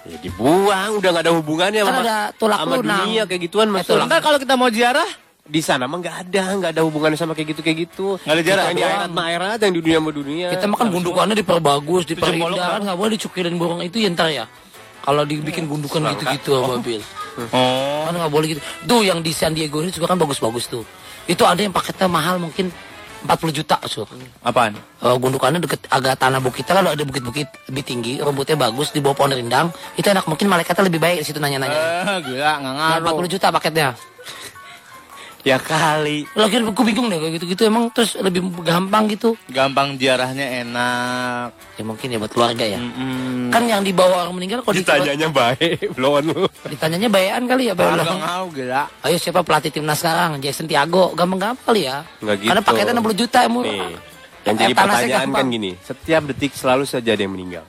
Ya 0.03 0.19
dibuang, 0.19 0.99
udah 0.99 1.09
nggak 1.13 1.23
ada 1.23 1.33
hubungannya 1.33 1.81
Kan 1.81 1.93
sama, 1.93 2.03
ada 2.03 2.19
tulak 2.35 2.59
sama 2.59 2.75
lunang. 2.75 2.99
dunia 3.07 3.23
kayak 3.25 3.41
gituan 3.45 3.69
mas. 3.71 3.85
Eh, 3.85 3.89
tulak. 3.89 4.05
Ntar 4.09 4.19
kalau 4.21 4.39
kita 4.39 4.55
mau 4.55 4.69
ziarah, 4.69 5.07
Di 5.49 5.65
sana 5.65 5.89
mah 5.89 5.97
nggak 5.97 6.29
ada, 6.29 6.45
nggak 6.61 6.71
ada 6.77 6.83
hubungannya 6.85 7.17
sama 7.17 7.33
kayak 7.33 7.57
gitu 7.57 7.65
kayak 7.65 7.89
gitu. 7.89 8.07
Nggak 8.21 8.35
ada 8.37 8.45
jarak 8.45 8.65
di 8.69 8.83
akhirat 8.85 9.09
mah 9.09 9.25
akhirat, 9.25 9.59
yang 9.59 9.73
di 9.73 9.81
dunia 9.81 9.99
mah 9.99 10.13
dunia. 10.13 10.49
Kita 10.53 10.67
makan 10.69 10.87
gundukannya 10.93 11.37
diperbagus, 11.37 12.03
diperindah 12.05 12.69
kan 12.69 12.81
nggak 12.85 12.99
boleh 13.01 13.13
dicukilin 13.17 13.57
burung 13.57 13.81
itu 13.81 13.97
ya 13.97 14.13
ntar 14.13 14.29
ya. 14.29 14.45
Kalau 15.09 15.25
dibikin 15.25 15.65
gundukan 15.65 16.05
gitu-gitu 16.13 16.61
sama 16.61 16.77
mobil. 16.77 17.01
Oh. 17.49 18.05
Kan 18.05 18.13
nggak 18.13 18.29
boleh 18.29 18.47
gitu. 18.53 18.61
Tuh 18.85 19.01
yang 19.01 19.25
di 19.25 19.33
San 19.33 19.57
Diego 19.57 19.81
ini 19.81 19.89
juga 19.89 20.13
kan 20.13 20.21
bagus-bagus 20.21 20.69
tuh. 20.69 20.85
Itu 21.25 21.49
ada 21.49 21.57
yang 21.65 21.73
paketnya 21.73 22.13
mahal 22.13 22.37
mungkin 22.37 22.69
40 23.25 23.51
juta 23.57 23.81
sur. 23.89 24.05
Apaan? 24.45 24.77
Eh, 24.77 25.17
gundukannya 25.17 25.65
deket 25.65 25.89
agak 25.89 26.21
tanah 26.21 26.45
bukit 26.45 26.69
kalau 26.69 26.93
ada 26.93 27.03
bukit-bukit 27.03 27.49
lebih 27.73 27.83
tinggi, 27.89 28.13
rumputnya 28.21 28.55
bagus 28.55 28.93
di 28.93 29.01
bawah 29.01 29.17
pohon 29.17 29.33
rindang, 29.35 29.73
itu 29.97 30.07
enak 30.07 30.29
mungkin 30.29 30.47
malaikatnya 30.47 30.87
lebih 30.87 31.01
baik 31.01 31.25
di 31.25 31.27
situ 31.27 31.41
nanya-nanya. 31.41 31.81
Eh, 32.05 32.19
gila, 32.29 32.61
nggak 32.61 32.75
Nah, 32.77 33.01
ngaruh. 33.01 33.17
40 33.17 33.33
juta 33.33 33.47
paketnya. 33.49 33.89
Ya 35.47 35.55
kali. 35.57 36.27
Lagi 36.35 36.59
aku 36.59 36.83
bingung 36.83 37.07
deh 37.07 37.17
kayak 37.17 37.39
gitu-gitu 37.39 37.63
emang 37.65 37.89
terus 37.95 38.19
lebih 38.19 38.43
gampang 38.61 39.07
gitu. 39.07 39.39
Gampang 39.49 39.95
ziarahnya 39.95 40.67
enak. 40.67 41.55
Ya 41.79 41.83
mungkin 41.87 42.11
ya 42.11 42.19
buat 42.19 42.33
keluarga 42.35 42.67
ya. 42.67 42.77
Mm-mm. 42.77 43.55
Kan 43.55 43.65
yang 43.65 43.87
dibawa 43.87 44.27
orang 44.27 44.35
meninggal 44.35 44.67
kalau 44.67 44.75
Ditanyanya 44.75 45.31
baik, 45.31 45.89
belum 45.97 46.27
lu. 46.27 46.45
ditanyanya 46.67 47.09
bayan 47.09 47.47
kali 47.47 47.71
ya, 47.71 47.75
Nggak 47.79 48.03
Bang. 48.03 48.19
mau, 48.19 48.45
gila. 48.51 48.83
Ayo 49.07 49.17
siapa 49.17 49.41
pelatih 49.47 49.71
timnas 49.71 50.03
sekarang? 50.03 50.43
Jason 50.43 50.67
Tiago, 50.67 51.15
gampang-gampang 51.15 51.65
kali 51.65 51.87
ya. 51.87 52.03
Nggak 52.19 52.37
Karena 52.43 52.61
gitu. 52.61 52.69
paketnya 52.75 52.93
60 52.99 53.21
juta 53.25 53.39
ya 53.39 53.49
murah. 53.49 53.71
Nih, 53.71 53.79
yang 54.43 54.57
Eh, 54.59 54.61
jadi 54.65 54.73
pertanyaan 54.75 55.29
kan 55.31 55.47
gini, 55.49 55.71
setiap 55.79 56.23
detik 56.27 56.53
selalu 56.53 56.83
saja 56.83 57.15
ada 57.15 57.23
yang 57.23 57.33
meninggal. 57.33 57.65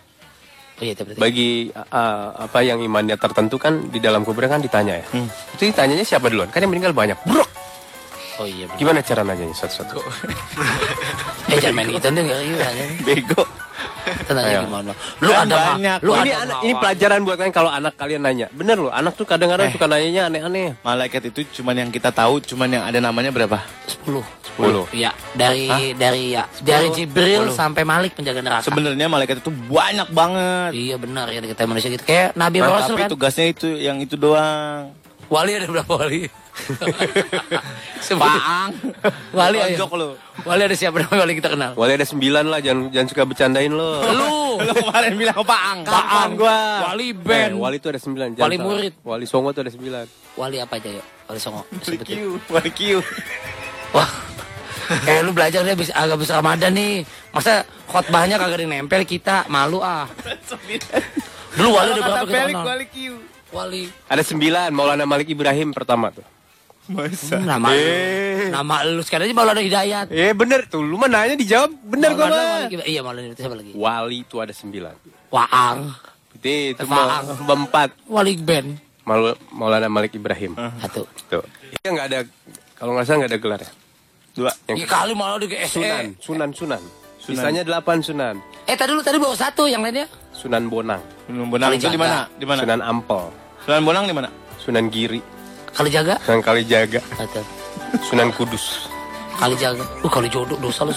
Oh 0.80 0.84
iya. 0.88 0.96
Bagi 1.20 1.68
uh, 1.76 2.28
apa 2.40 2.64
yang 2.64 2.80
imannya 2.80 3.20
tertentu 3.20 3.60
kan 3.60 3.92
di 3.92 4.00
dalam 4.00 4.24
kuburan 4.24 4.48
kan 4.48 4.64
ditanya 4.64 5.04
ya. 5.04 5.06
Itu 5.54 5.68
ditanyanya 5.68 6.08
siapa 6.08 6.32
duluan? 6.32 6.48
Kan 6.48 6.64
yang 6.64 6.72
meninggal 6.72 6.96
banyak. 6.96 7.20
Bro, 7.28 7.44
Oh 8.40 8.48
iya. 8.48 8.66
bener. 8.66 8.80
gimana 8.80 9.00
cara 9.02 9.22
nanyanya 9.22 9.54
satu-satu? 9.54 10.00
Eh 11.50 11.58
jangan 11.58 11.76
main 11.76 11.90
gitu 11.90 12.08
deh 12.08 12.22
enggak 12.22 12.40
iya. 12.46 12.70
Bego. 13.02 13.42
Tenang 14.24 14.44
Ayo. 14.44 14.60
gimana? 14.64 14.92
Lu 15.18 15.30
ada 15.30 15.56
banyak. 15.74 15.98
lu 16.00 16.12
ini 16.16 16.32
ada 16.32 16.54
ini 16.62 16.74
pelajaran 16.74 17.20
buat 17.22 17.36
kalian 17.36 17.52
kalau 17.52 17.70
anak 17.70 17.94
kalian 17.96 18.22
nanya. 18.22 18.48
Bener 18.52 18.78
loh, 18.78 18.92
anak 18.92 19.14
tuh 19.14 19.26
kadang-kadang 19.26 19.68
Eh. 19.68 19.74
suka 19.74 19.86
nanyanya 19.86 20.30
aneh-aneh. 20.30 20.78
Malaikat 20.80 21.26
itu 21.28 21.42
cuman 21.60 21.76
yang 21.76 21.90
kita 21.90 22.10
tahu, 22.10 22.38
cuman 22.44 22.70
yang 22.70 22.84
ada 22.84 23.00
namanya 23.00 23.30
berapa? 23.30 23.58
10. 24.06 24.22
10. 24.56 24.86
Iya, 24.92 25.10
dari 25.34 25.66
dari 25.94 26.32
ya, 26.32 26.46
dari 26.60 26.90
Jibril 26.92 27.50
sampai 27.50 27.82
Malik 27.82 28.14
penjaga 28.14 28.40
neraka. 28.40 28.64
Sebenarnya 28.64 29.08
malaikat 29.08 29.42
itu 29.42 29.50
banyak 29.50 30.10
banget. 30.10 30.72
Iya 30.72 30.96
benar 30.96 31.26
ya 31.28 31.42
kita 31.42 31.66
manusia 31.66 31.90
gitu. 31.90 32.04
Kayak 32.04 32.36
Nabi 32.36 32.58
Nah, 32.60 32.70
Rasul 32.72 32.94
tapi 32.94 33.04
kan. 33.04 33.10
tugasnya 33.10 33.46
itu 33.48 33.68
yang 33.74 33.98
itu 33.98 34.14
doang. 34.14 34.94
Wali 35.28 35.52
ada 35.56 35.66
berapa 35.66 35.92
wali? 35.96 36.30
Paang. 38.10 38.72
Wali 39.32 39.58
ayo. 39.60 39.76
Tonjok 39.78 39.92
lu. 39.96 40.10
Wali 40.42 40.62
ada 40.64 40.76
siapa 40.76 41.04
namanya 41.04 41.22
Wali 41.28 41.34
kita 41.36 41.50
kenal? 41.52 41.72
Wali 41.76 41.92
ada 41.94 42.08
sembilan 42.08 42.44
lah, 42.48 42.60
jangan 42.64 42.90
jangan 42.90 43.08
suka 43.08 43.24
bercandain 43.28 43.72
lo. 43.72 44.02
Lu. 44.02 44.34
Lu 44.66 44.72
kemarin 44.76 45.14
bilang 45.16 45.40
Paang. 45.46 45.80
Paang 45.86 46.32
gua. 46.36 46.90
Wali 46.92 47.12
Eh, 47.12 47.16
band. 47.16 47.54
Wali 47.60 47.78
tuh 47.78 47.90
ada 47.94 48.02
sembilan. 48.02 48.28
Wali 48.36 48.56
salah. 48.56 48.66
murid. 48.66 48.94
Wali 49.04 49.26
Songo 49.28 49.50
tuh 49.52 49.62
ada 49.64 49.72
sembilan. 49.72 50.06
Wali 50.36 50.58
apa 50.58 50.74
aja 50.78 50.90
yuk? 50.90 51.06
Wali 51.28 51.40
Songo. 51.40 51.62
Sebutin. 51.80 52.18
Wali 52.50 52.70
Q. 52.74 52.80
Wah. 53.96 54.10
Eh 55.06 55.22
lu 55.22 55.30
belajar 55.32 55.62
deh 55.62 55.78
bisa 55.78 55.94
agak 55.94 56.18
bisa 56.18 56.34
Ramadan 56.36 56.74
nih. 56.74 57.06
Masa 57.30 57.62
khotbahnya 57.86 58.42
kagak 58.42 58.58
ada 58.58 58.64
yang 58.66 58.74
nempel 58.90 59.06
kita 59.06 59.46
malu 59.46 59.86
ah. 59.86 60.10
Dulu 61.54 61.70
wali 61.70 61.90
udah 61.94 62.04
berapa 62.04 62.26
kita 62.26 62.42
kenal? 62.50 62.66
Wali 62.66 62.86
Q. 62.90 62.98
Wali. 63.54 63.84
Ada 64.10 64.24
sembilan. 64.26 64.70
Maulana 64.74 65.06
Malik 65.06 65.30
Ibrahim 65.30 65.74
pertama 65.74 66.10
tuh. 66.10 66.26
Hmm, 66.90 67.46
nama 67.46 67.70
nama 68.50 68.76
lu 68.82 69.06
sekarang 69.06 69.30
aja 69.30 69.36
Maulana 69.38 69.62
Hidayat. 69.62 70.10
Eh 70.10 70.34
bener 70.34 70.66
tuh, 70.66 70.82
lu 70.82 70.98
mah 70.98 71.06
nanya 71.06 71.38
dijawab 71.38 71.70
bener 71.86 72.18
gua 72.18 72.26
Maulana 72.34 72.66
mah. 72.66 72.86
Iya 72.90 73.02
Maulana 73.06 73.28
itu 73.30 73.38
siapa 73.46 73.54
lagi? 73.54 73.72
Wali 73.78 74.18
itu 74.26 74.36
ada 74.42 74.50
sembilan. 74.50 74.96
Waang. 75.30 75.78
Itu 76.42 76.50
itu 76.74 76.84
Faang. 76.90 77.46
mau 77.46 77.56
empat. 77.62 77.90
Wali 78.10 78.34
band. 78.42 78.70
Maul 79.06 79.38
Maulana 79.54 79.86
Malik 79.86 80.18
Ibrahim. 80.18 80.58
Satu. 80.58 81.06
Tuh. 81.30 81.46
Itu 81.70 81.86
nggak 81.94 82.08
ada 82.10 82.20
kalau 82.74 82.98
nggak 82.98 83.06
salah 83.06 83.18
nggak 83.22 83.32
ada 83.38 83.40
gelar 83.40 83.62
ya. 83.62 83.72
Dua. 84.34 84.52
Iya 84.74 84.86
kali 84.90 85.14
malah 85.14 85.38
di 85.38 85.46
GSE. 85.46 85.78
Sunan, 85.78 86.06
Sunan, 86.18 86.50
Sunan. 86.58 86.82
Sisanya 87.22 87.62
delapan 87.62 88.02
Sunan. 88.02 88.42
Eh 88.66 88.74
tadi 88.74 88.90
dulu 88.98 89.06
tadi 89.06 89.22
bawa 89.22 89.38
satu 89.38 89.70
yang 89.70 89.86
lainnya. 89.86 90.10
Sunan 90.34 90.66
Bonang, 90.72 91.04
Sunan 91.30 91.46
Bonang 91.54 91.70
itu 91.76 91.86
di 91.92 92.00
mana? 92.00 92.26
Di 92.40 92.46
mana? 92.48 92.60
Sunan 92.66 92.82
Ampel, 92.82 93.24
Sunan 93.68 93.82
Bonang 93.86 94.06
di 94.08 94.16
mana? 94.16 94.30
Sunan 94.58 94.88
Giri, 94.88 95.20
Kali 95.76 95.90
jaga. 95.90 96.16
Sunan 96.26 96.42
Kalijaga, 96.42 97.00
Satu. 97.18 97.42
Sunan 98.06 98.30
Kudus. 98.34 98.90
Kali 99.40 99.56
jaga. 99.56 99.86
Uh 100.04 100.12
kali 100.12 100.28
jodoh 100.28 100.60
dosa 100.60 100.84
lu. 100.84 100.94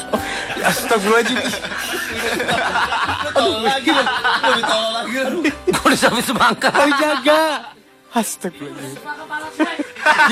Astagfirullahaladzim. 0.63 1.39
Gue 5.71 5.83
udah 5.87 5.99
sampai 5.99 6.23
semangka. 6.27 6.69
Kalijaga. 6.75 7.71
Astagfirullahaladzim. 8.11 9.69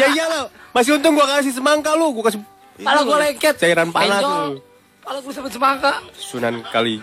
ya 0.01 0.07
iya 0.11 0.25
lo. 0.27 0.51
Masih 0.75 0.99
untung 0.99 1.15
gua 1.19 1.27
kasih 1.39 1.55
semangka 1.55 1.95
lu, 1.95 2.15
gua 2.15 2.31
kasih 2.31 2.43
Pala 2.81 3.05
gue 3.05 3.17
lengket. 3.29 3.55
Cairan 3.61 3.93
panas 3.93 4.23
lu. 4.25 4.59
Pala 5.05 5.19
gue 5.21 5.33
sampai 5.33 5.53
semangka. 5.53 5.93
Sunan 6.17 6.65
Kali. 6.73 6.99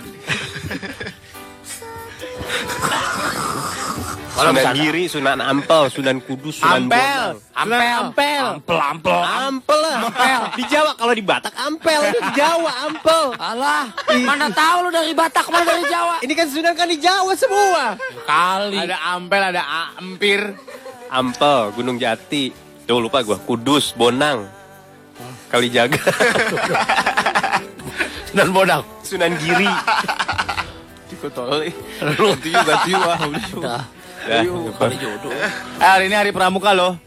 Kalau 4.38 4.54
Sunan. 4.54 4.76
Giri, 4.78 5.04
Sunan 5.10 5.42
Ampel, 5.42 5.84
Sunan 5.90 6.18
Kudus, 6.22 6.62
Sunan 6.62 6.86
Ampel. 6.86 7.42
Bonang. 7.42 7.58
Ampel. 7.58 7.82
Ampel. 7.82 8.46
Ampel. 8.46 8.78
Ampel. 8.78 9.18
Ampel. 9.26 9.82
Ampel. 9.98 10.42
Di 10.54 10.64
Jawa 10.70 10.92
kalau 10.94 11.14
di 11.18 11.24
Batak 11.26 11.54
Ampel, 11.58 12.00
itu 12.14 12.20
di 12.22 12.32
Jawa 12.38 12.72
Ampel. 12.86 13.24
Alah, 13.42 13.90
mana 14.22 14.46
tahu 14.54 14.78
lu 14.86 14.90
dari 14.94 15.18
Batak, 15.18 15.50
mana 15.50 15.66
dari 15.66 15.90
Jawa? 15.90 16.22
Ini 16.22 16.34
kan 16.38 16.48
Sunan 16.54 16.74
kan 16.78 16.86
di 16.86 17.02
Jawa 17.02 17.34
semua. 17.34 17.98
Kali. 18.30 18.78
Ada 18.78 18.98
Ampel, 19.18 19.42
ada 19.42 19.64
Ampir. 19.98 20.54
Ampel, 21.10 21.74
Gunung 21.74 21.98
Jati. 21.98 22.54
Tuh 22.86 23.02
lupa 23.02 23.26
gua. 23.26 23.42
Kudus, 23.42 23.98
Bonang. 23.98 24.46
Kalijaga. 25.50 25.98
Dan 28.38 28.54
bodang. 28.54 28.86
Sunan 29.02 29.34
Giri. 29.42 29.66
Ikut 31.10 31.32
tol. 31.34 31.66
Lu. 32.22 32.30
Ganti 32.38 32.94
Ya, 34.28 34.44
Kali 34.76 34.96
jodoh. 35.00 35.32
Eh, 35.32 35.52
hari 35.80 36.12
ini 36.12 36.16
hari 36.16 36.32
pramuka 36.32 36.76
loh. 36.76 37.00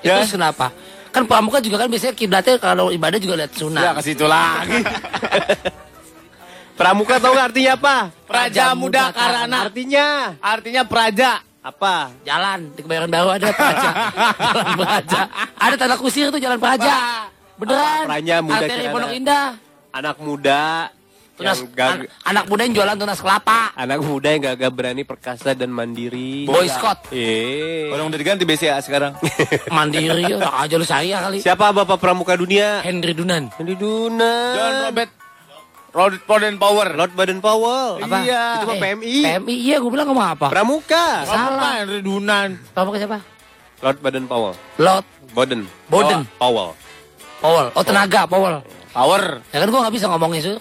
Itu 0.00 0.08
Ya. 0.08 0.24
kenapa? 0.24 0.72
Kan 1.12 1.24
pramuka 1.24 1.58
juga 1.58 1.76
kan 1.78 1.88
biasanya 1.88 2.14
kiblatnya 2.14 2.56
kalau 2.56 2.88
ibadah 2.88 3.18
juga 3.18 3.34
lihat 3.36 3.52
sunnah. 3.52 3.82
Ya 3.82 3.92
ke 3.92 4.02
situ 4.02 4.24
lagi. 4.24 4.80
Pramuka 6.78 7.18
tau 7.18 7.34
gak 7.34 7.50
artinya 7.50 7.74
apa? 7.74 7.96
Praja 8.22 8.70
muda 8.70 9.10
karana. 9.10 9.66
Artinya 9.66 10.38
Artinya 10.38 10.82
praja. 10.86 11.42
apa? 11.58 12.14
Jalan 12.22 12.70
di 12.70 12.80
kebayoran 12.80 13.10
baru 13.10 13.34
ada 13.34 13.50
Praja. 13.50 13.90
jalan 14.54 14.72
Praja. 14.78 15.20
Ada 15.58 15.74
tanda 15.74 15.96
kusir 15.98 16.30
tuh 16.30 16.38
jalan 16.38 16.56
Praja. 16.56 17.26
Beneran. 17.58 18.06
Praja 18.06 18.34
muda 18.38 18.62
Arteri. 18.62 18.84
Pondok 18.88 19.10
Indah. 19.10 19.46
Anak 19.90 20.16
muda 20.22 20.94
Tunas, 21.38 21.62
yang 21.62 22.02
an- 22.02 22.10
anak 22.26 22.44
muda 22.44 22.66
yang 22.66 22.74
jualan 22.74 22.96
tunas 22.98 23.18
kelapa. 23.18 23.70
anak 23.72 24.02
muda 24.02 24.28
yang 24.28 24.42
gagah 24.44 24.68
berani 24.68 25.02
perkasa 25.02 25.54
dan 25.54 25.70
mandiri. 25.70 26.44
Boy 26.44 26.66
Scout. 26.66 27.06
Eh. 27.08 27.86
Orang 27.88 28.10
udah 28.10 28.18
diganti 28.18 28.42
BCA 28.42 28.82
sekarang. 28.82 29.14
Mandiri, 29.70 30.26
ya 30.26 30.50
aja 30.50 30.74
lu 30.74 30.82
saya 30.82 31.22
kali. 31.22 31.38
Siapa 31.38 31.70
bapak 31.70 31.96
pramuka 31.96 32.34
dunia? 32.34 32.82
Henry 32.82 33.14
Dunan. 33.14 33.54
Henry 33.54 33.74
Duna. 33.74 34.32
John 34.52 34.74
Robert. 34.84 35.10
Robert 35.88 36.22
Poden 36.22 36.56
Power. 36.58 36.86
Lord 36.92 37.12
Baden 37.14 37.38
Powell. 37.38 38.02
Apa? 38.02 38.18
Iya. 38.20 38.44
Itu 38.58 38.66
mah 38.66 38.76
Eh, 38.76 38.82
PMI. 38.84 39.16
PMI, 39.24 39.54
iya 39.56 39.76
gue 39.78 39.88
bilang 39.88 40.06
ngomong 40.06 40.28
apa? 40.28 40.46
Pramuka. 40.50 41.22
Salah. 41.24 41.80
Henry 41.80 42.02
Dunan. 42.02 42.58
Pramuka 42.70 42.98
siapa? 42.98 43.18
Lord 43.78 43.98
Baden 43.98 44.26
Powell. 44.26 44.54
Lord 44.76 45.06
Boden. 45.30 45.70
Boden. 45.86 46.26
Powell. 46.36 46.74
Powell. 47.38 47.70
Oh 47.72 47.80
tenaga, 47.80 48.26
Powell. 48.26 48.58
Power. 48.90 49.38
Ya 49.48 49.62
kan 49.62 49.68
gue 49.68 49.80
gak 49.80 49.94
bisa 49.94 50.06
ngomong 50.08 50.34
itu. 50.34 50.58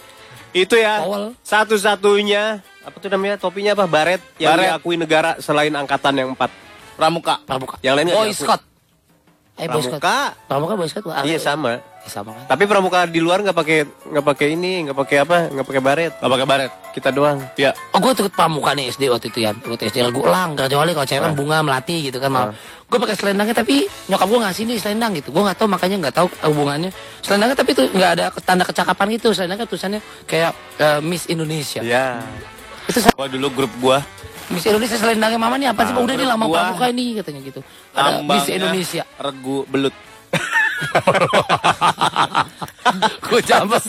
Itu 0.56 0.76
ya. 0.80 1.04
Satu-satunya 1.44 2.64
apa 2.88 2.96
tuh 3.04 3.12
namanya 3.12 3.36
topinya 3.36 3.76
apa 3.76 3.84
baret 3.84 4.24
yang 4.40 4.56
Baret. 4.56 4.64
diakui 4.80 4.96
negara 4.96 5.36
selain 5.44 5.76
angkatan 5.76 6.14
yang 6.16 6.30
empat. 6.32 6.48
Pramuka. 6.96 7.44
Pramuka. 7.44 7.76
Yang 7.84 7.94
lain 8.00 8.06
nggak 8.08 8.18
Boy 8.18 8.30
diakui. 8.32 8.60
Eh 9.58 9.66
Boy 9.66 9.82
Scout. 9.82 9.98
Pramuka. 9.98 10.18
Pramuka 10.46 10.74
Boy 10.78 10.88
Scout. 10.88 11.10
Ah, 11.10 11.26
Iya 11.26 11.42
sama. 11.42 11.82
eh, 11.82 11.82
sama 12.06 12.32
kan. 12.32 12.46
Tapi 12.48 12.64
pramuka 12.64 13.04
di 13.04 13.18
luar 13.18 13.42
nggak 13.42 13.58
pakai 13.58 13.78
nggak 13.84 14.26
pakai 14.26 14.48
ini 14.54 14.86
nggak 14.86 14.96
pakai 14.96 15.18
apa 15.20 15.38
nggak 15.50 15.66
pakai 15.66 15.82
baret. 15.82 16.14
Gak 16.16 16.32
pakai 16.32 16.48
baret. 16.48 16.72
Kita 16.94 17.10
doang. 17.10 17.38
Iya. 17.54 17.74
Oh 17.92 18.00
gue 18.00 18.12
ikut 18.14 18.32
pramuka 18.32 18.72
nih 18.72 18.90
SD 18.90 19.10
waktu 19.10 19.28
itu 19.28 19.40
ya. 19.42 19.52
Ikut 19.52 19.82
SD 19.82 19.98
Regu 20.04 20.22
Elang. 20.24 20.54
Kecuali 20.54 20.92
kalau 20.94 21.08
cewek 21.10 21.24
kan 21.24 21.34
bunga 21.34 21.58
melati 21.62 21.96
gitu 22.06 22.18
kan. 22.18 22.30
Mau. 22.32 22.54
Gue 22.88 23.00
pakai 23.02 23.16
selendangnya 23.18 23.52
tapi 23.52 23.84
nyokap 24.08 24.28
gue 24.30 24.40
ngasih 24.40 24.64
nih 24.64 24.78
selendang 24.80 25.12
gitu. 25.18 25.34
Gue 25.34 25.44
nggak 25.44 25.58
tahu 25.58 25.68
makanya 25.68 26.08
nggak 26.08 26.16
tahu 26.16 26.28
hubungannya. 26.48 26.94
Selendangnya 27.20 27.58
tapi 27.58 27.70
itu 27.74 27.84
nggak 27.90 28.12
ada 28.14 28.26
tanda 28.40 28.64
kecakapan 28.64 29.06
gitu. 29.18 29.34
Selendangnya 29.34 29.66
tulisannya 29.66 30.00
kayak 30.24 30.54
eh, 30.78 31.00
Miss 31.02 31.26
Indonesia. 31.28 31.82
Iya. 31.82 32.22
Itu 32.88 33.00
sa- 33.00 33.14
Gua 33.14 33.28
dulu 33.28 33.48
grup 33.52 33.74
gua. 33.78 34.00
Miss 34.48 34.64
Indonesia 34.64 34.96
selendangnya 34.96 35.36
mama 35.36 35.56
nih 35.56 35.70
apa 35.70 35.84
sih? 35.84 35.92
Nah, 35.92 36.02
Udah 36.02 36.16
nih 36.16 36.24
lama 36.26 36.46
gua- 36.46 36.56
pramuka 36.64 36.86
ini 36.88 37.16
katanya 37.16 37.42
gitu. 37.44 37.60
Ada 37.92 38.22
Miss 38.22 38.48
Indonesia. 38.48 39.04
Regu 39.18 39.68
belut. 39.68 39.96
Gue 43.20 43.42
jampas. 43.42 43.84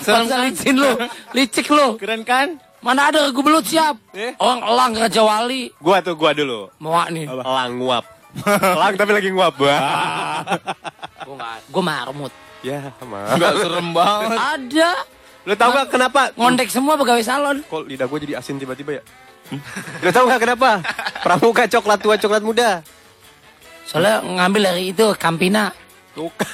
Pantesan 0.00 0.40
licin 0.44 0.74
lu. 0.74 0.90
Licik 1.30 1.66
lu. 1.68 1.94
Keren 1.96 2.22
kan? 2.22 2.58
Mana 2.80 3.12
ada 3.12 3.22
regu 3.22 3.40
belut 3.40 3.62
siap. 3.62 4.00
Eh? 4.10 4.32
Orang 4.36 4.64
elang 4.64 4.92
Raja 4.96 5.20
Wali. 5.20 5.68
Gua 5.76 6.00
tuh 6.00 6.16
gua 6.16 6.32
dulu. 6.32 6.72
Mau 6.78 6.96
nih. 7.06 7.28
Elang 7.28 7.72
nguap. 7.76 8.04
Elang 8.42 8.94
tapi 8.96 9.12
lagi 9.12 9.28
nguap. 9.28 9.54
Gue 9.54 9.70
nggak. 11.30 11.58
Gue 11.68 11.82
marmut. 11.84 12.32
ya, 12.60 12.92
mah. 13.02 13.32
Enggak 13.32 13.52
serem 13.56 13.88
banget. 13.92 14.36
Ada. 14.36 14.90
Lu 15.42 15.54
tahu 15.54 15.70
gak 15.72 15.88
kenapa? 15.88 16.30
Ngondek 16.36 16.68
semua 16.68 16.94
pegawai 16.94 17.24
salon. 17.24 17.64
Kok 17.64 17.88
lidah 17.88 18.06
gue 18.06 18.18
jadi 18.20 18.34
asin 18.36 18.60
tiba-tiba 18.60 19.00
ya? 19.00 19.02
Lu 20.04 20.10
tahu 20.10 20.24
gak 20.28 20.40
kenapa? 20.40 20.84
Pramuka 21.24 21.64
coklat 21.66 21.98
tua 21.98 22.14
coklat 22.16 22.42
muda. 22.42 22.70
Soalnya 23.84 24.20
ngambil 24.20 24.70
dari 24.70 24.92
itu 24.92 25.06
Campina. 25.16 25.72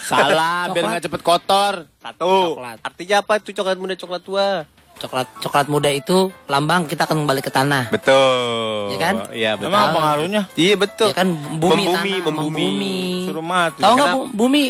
Salah, 0.07 0.69
biar 0.73 0.79
Coklat. 0.79 0.91
nggak 0.93 1.05
cepet 1.05 1.21
kotor. 1.21 1.75
Satu. 1.99 2.55
Coklat. 2.55 2.79
Artinya 2.81 3.17
apa 3.21 3.33
itu 3.37 3.51
coklat 3.53 3.77
muda 3.77 3.95
coklat 3.95 4.23
tua? 4.23 4.49
Coklat 4.97 5.29
coklat 5.45 5.67
muda 5.69 5.91
itu 5.93 6.33
lambang 6.49 6.89
kita 6.89 7.05
akan 7.05 7.27
kembali 7.27 7.43
ke 7.45 7.53
tanah. 7.53 7.93
Betul. 7.93 8.95
Iya 8.95 8.99
kan? 8.99 9.15
Iya 9.29 9.51
betul. 9.59 9.69
Emang 9.69 9.83
apa 9.83 9.93
pengaruhnya? 9.93 10.43
Iya 10.57 10.75
betul. 10.79 11.09
Ya 11.13 11.17
kan 11.19 11.29
bumi 11.61 11.85
membumi, 11.85 11.93
tanah, 12.17 12.25
membumi. 12.25 12.97
Suruh 13.29 13.45
mati. 13.45 13.81
Tahu 13.85 13.93
nggak? 13.93 14.15
Bu- 14.17 14.31
bumi 14.33 14.63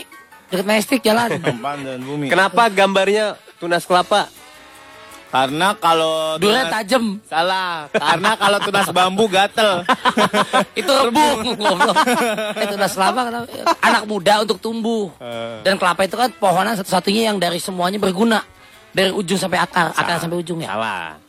dekat 0.50 0.66
Mestik 0.66 1.00
jalan. 1.02 1.40
Apaan 1.42 1.78
dan 1.82 2.00
bumi? 2.02 2.26
Kenapa 2.30 2.68
gambarnya 2.70 3.34
tunas 3.58 3.82
kelapa? 3.84 4.30
Karena 5.26 5.74
kalau 5.76 6.38
Durnya 6.38 6.64
tunas- 6.64 6.72
tajam. 6.72 7.04
Salah. 7.26 7.90
Karena 7.90 8.30
kalau 8.38 8.58
tunas 8.62 8.88
bambu 8.94 9.26
gatel. 9.26 9.82
itu 10.80 10.92
rebung 10.92 11.58
goblok. 11.58 11.96
itu 12.56 12.74
udah 12.78 12.90
selama 12.90 13.20
kenapa? 13.26 13.46
anak 13.82 14.02
muda 14.06 14.46
untuk 14.46 14.62
tumbuh. 14.62 15.10
Dan 15.66 15.76
kelapa 15.76 16.06
itu 16.06 16.14
kan 16.14 16.30
pohonan 16.38 16.78
satu-satunya 16.78 17.34
yang 17.34 17.42
dari 17.42 17.58
semuanya 17.58 17.98
berguna. 17.98 18.40
Dari 18.96 19.12
ujung 19.12 19.36
sampai 19.36 19.60
akar, 19.60 19.92
akar 19.92 20.16
sampai 20.16 20.40
ujung 20.40 20.62
ya. 20.64 20.72
Salah. 20.72 21.25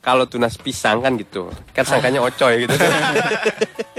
Kalau 0.00 0.24
tunas 0.24 0.56
pisang 0.56 1.04
kan 1.04 1.16
gitu. 1.20 1.52
Kan 1.76 1.84
sangkanya 1.84 2.24
ocoy 2.28 2.66
gitu. 2.66 2.76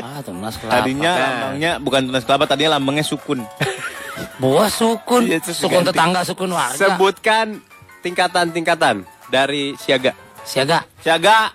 Ah, 0.02 0.18
tunas 0.26 0.58
kelapa. 0.58 0.82
Tadinya 0.82 1.12
lambangnya 1.14 1.72
bukan 1.78 2.02
tunas 2.10 2.24
kelapa, 2.26 2.50
tadinya 2.50 2.82
lambangnya 2.82 3.06
sukun. 3.06 3.46
Buah 4.42 4.66
sukun, 4.68 5.30
terus 5.30 5.54
sukun 5.54 5.86
tetangga, 5.86 6.26
sukun 6.26 6.50
warga. 6.58 6.74
Sebutkan 6.74 7.62
tingkatan-tingkatan 8.02 9.06
dari 9.30 9.78
siaga. 9.78 10.18
Siaga. 10.42 10.90
Siaga, 11.06 11.54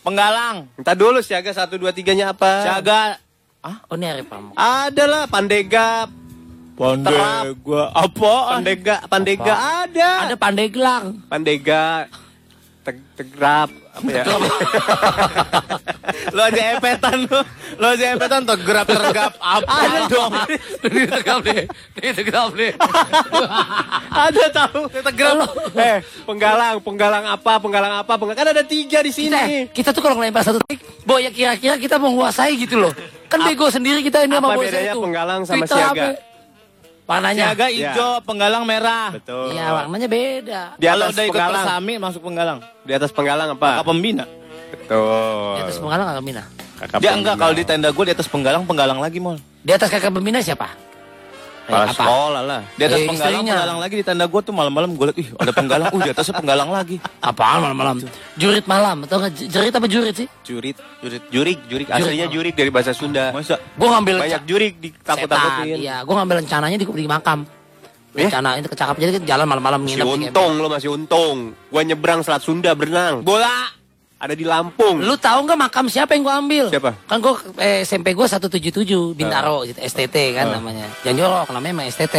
penggalang, 0.00 0.72
Minta 0.80 0.96
dulu 0.96 1.20
siaga 1.20 1.52
satu 1.52 1.76
dua 1.76 1.92
tiganya 1.92 2.32
apa? 2.32 2.64
siaga 2.64 3.20
Oh 3.64 3.96
ini 3.96 4.04
Arif 4.04 4.28
Pramuka. 4.28 4.56
Ada 4.60 5.04
lah 5.08 5.22
Pandega. 5.24 6.04
Pandega 6.76 7.80
apa? 7.96 8.32
Pandega, 8.60 8.96
Pandega 9.08 9.54
ada. 9.56 10.10
Ada 10.28 10.36
Pandeglang. 10.36 11.04
Pandega. 11.32 12.04
Teg 12.84 13.00
tegrap 13.16 13.72
apa 13.96 14.08
ya? 14.12 14.24
Lo 16.36 16.40
aja 16.44 16.62
epetan 16.76 17.24
lo. 17.24 17.40
Lo 17.80 17.86
aja 17.96 18.12
epetan 18.12 18.44
tuh 18.44 18.60
gerap 18.60 18.84
tergap 18.84 19.32
apa? 19.40 19.64
Ada 19.64 20.00
dong. 20.04 20.32
Ini 20.84 21.02
tegap 21.08 21.38
nih. 21.40 21.64
Ini 21.96 22.10
tegap 22.12 22.52
nih. 22.52 22.72
ada 24.12 24.44
tahu. 24.52 24.80
Tegrap. 24.92 25.48
eh, 25.80 25.98
penggalang, 26.28 26.76
penggalang 26.78 27.24
apa? 27.24 27.52
Penggalang 27.56 27.94
apa? 28.04 28.12
Penggalang 28.20 28.36
kan 28.36 28.48
ada 28.52 28.62
tiga 28.62 29.00
di 29.00 29.08
Kita, 29.08 29.40
sini. 29.40 29.72
kita 29.72 29.88
tuh 29.90 30.02
kalau 30.04 30.20
ngelempar 30.20 30.44
satu 30.44 30.60
tik, 30.60 30.84
boy 31.02 31.24
ya 31.24 31.32
kira-kira 31.32 31.80
kita 31.80 31.96
menguasai 31.96 32.52
gitu 32.60 32.76
loh. 32.78 32.92
Kan 33.26 33.40
bego 33.42 33.72
sendiri 33.72 34.04
kita 34.04 34.28
ini 34.28 34.36
sama 34.36 34.52
apa 34.52 34.60
bos 34.60 34.68
bedanya 34.68 34.92
itu. 34.92 35.00
penggalang 35.00 35.40
sama 35.42 35.64
Twitter 35.64 35.76
siaga? 35.80 36.04
apa? 36.12 36.33
Warnanya. 37.04 37.52
Siaga 37.52 37.66
hijau, 37.68 38.10
penggalang 38.24 38.64
merah. 38.64 39.12
Betul. 39.12 39.52
Iya, 39.52 39.66
warnanya 39.76 40.08
beda. 40.08 40.60
Di 40.80 40.86
Kalau 40.88 41.04
atas 41.04 41.12
udah 41.12 41.24
ikut 41.24 41.34
penggalang. 41.36 41.56
persami 41.60 41.92
masuk 42.00 42.20
penggalang. 42.24 42.58
Di 42.80 42.92
atas 42.92 43.10
penggalang 43.12 43.48
apa? 43.52 43.68
Kakak 43.76 43.86
pembina. 43.86 44.24
Betul. 44.72 45.52
Di 45.52 45.60
atas 45.62 45.76
penggalang 45.78 46.06
kakak 46.06 46.20
Pembina. 46.20 46.42
Kakak 46.74 46.98
Dia 46.98 47.00
pembina. 47.06 47.14
enggak 47.20 47.34
kalau 47.36 47.54
di 47.54 47.64
tenda 47.64 47.88
gue 47.92 48.04
di 48.04 48.12
atas 48.12 48.26
penggalang 48.26 48.64
penggalang 48.64 48.98
lagi 48.98 49.18
mal. 49.20 49.36
Di 49.60 49.72
atas 49.72 49.88
kakak 49.88 50.10
Pembina 50.10 50.40
siapa? 50.40 50.68
Eh, 51.64 51.72
Kepala 51.72 51.84
apa? 51.86 51.96
sekolah 51.96 52.42
lah. 52.44 52.60
Di 52.70 52.82
atas 52.82 52.92
Eh, 52.94 53.08
penggalang 53.08 53.32
istrinya. 53.32 53.52
penggalang 53.56 53.78
lagi 53.80 53.94
di 53.96 54.04
tenda 54.04 54.24
gue 54.28 54.40
tuh 54.44 54.52
malam-malam 54.52 54.90
gue 54.92 55.04
liat, 55.06 55.16
ih 55.16 55.28
ada 55.34 55.48
penggalang, 55.50 55.88
uh 55.88 56.00
di 56.02 56.10
atasnya 56.12 56.34
penggalang 56.36 56.68
lagi. 56.68 56.96
Apaan 57.18 57.58
malam-malam? 57.58 57.96
Jurit 58.36 58.64
malam 58.64 58.96
atau 59.02 59.16
jerit 59.32 59.72
apa 59.72 59.86
jurit 59.86 60.14
sih? 60.14 60.28
Jurit, 60.42 60.76
jurit, 61.00 61.22
jurik, 61.32 61.58
jurik. 61.64 61.86
Aslinya 61.88 62.28
jurik 62.28 62.52
dari 62.52 62.68
bahasa 62.68 62.92
Sunda. 62.92 63.32
Masa? 63.32 63.56
Gua 63.74 63.96
ngambil 63.96 64.14
Banyak 64.20 64.42
jurik 64.44 64.72
ditakut-takutin. 64.76 65.80
Iya, 65.80 66.04
gua 66.04 66.14
ngambil 66.20 66.36
rencananya 66.44 66.76
di, 66.76 66.84
di 66.84 67.08
makam. 67.08 67.48
Eh? 68.14 68.28
Rencana 68.28 68.54
itu 68.54 68.68
kecakap 68.68 68.94
jadi 68.94 69.10
kan 69.10 69.24
jalan 69.26 69.46
malam-malam 69.48 69.80
nginep 69.82 70.04
di 70.04 70.28
untung 70.28 70.52
lo 70.60 70.68
masih 70.68 70.92
untung. 70.92 71.36
Gua 71.66 71.80
nyebrang 71.80 72.20
Selat 72.20 72.44
Sunda 72.44 72.70
berenang. 72.70 73.24
Bola. 73.24 73.72
Ada 74.24 74.32
di 74.32 74.48
Lampung. 74.48 75.04
Lu 75.04 75.20
tahu 75.20 75.44
nggak 75.44 75.58
makam 75.68 75.84
siapa 75.84 76.16
yang 76.16 76.24
gua 76.24 76.40
ambil? 76.40 76.72
Siapa? 76.72 76.96
Kan 77.04 77.20
gua 77.20 77.36
eh, 77.60 77.84
SMP 77.84 78.16
gua 78.16 78.24
177 78.24 78.72
Bintaro 79.12 79.68
gitu, 79.68 79.76
STT 79.76 80.32
kan 80.32 80.48
namanya. 80.48 80.88
Jangan 81.04 81.16
jorok 81.20 81.48
namanya 81.52 81.84
emang 81.84 81.86
STT. 81.92 82.16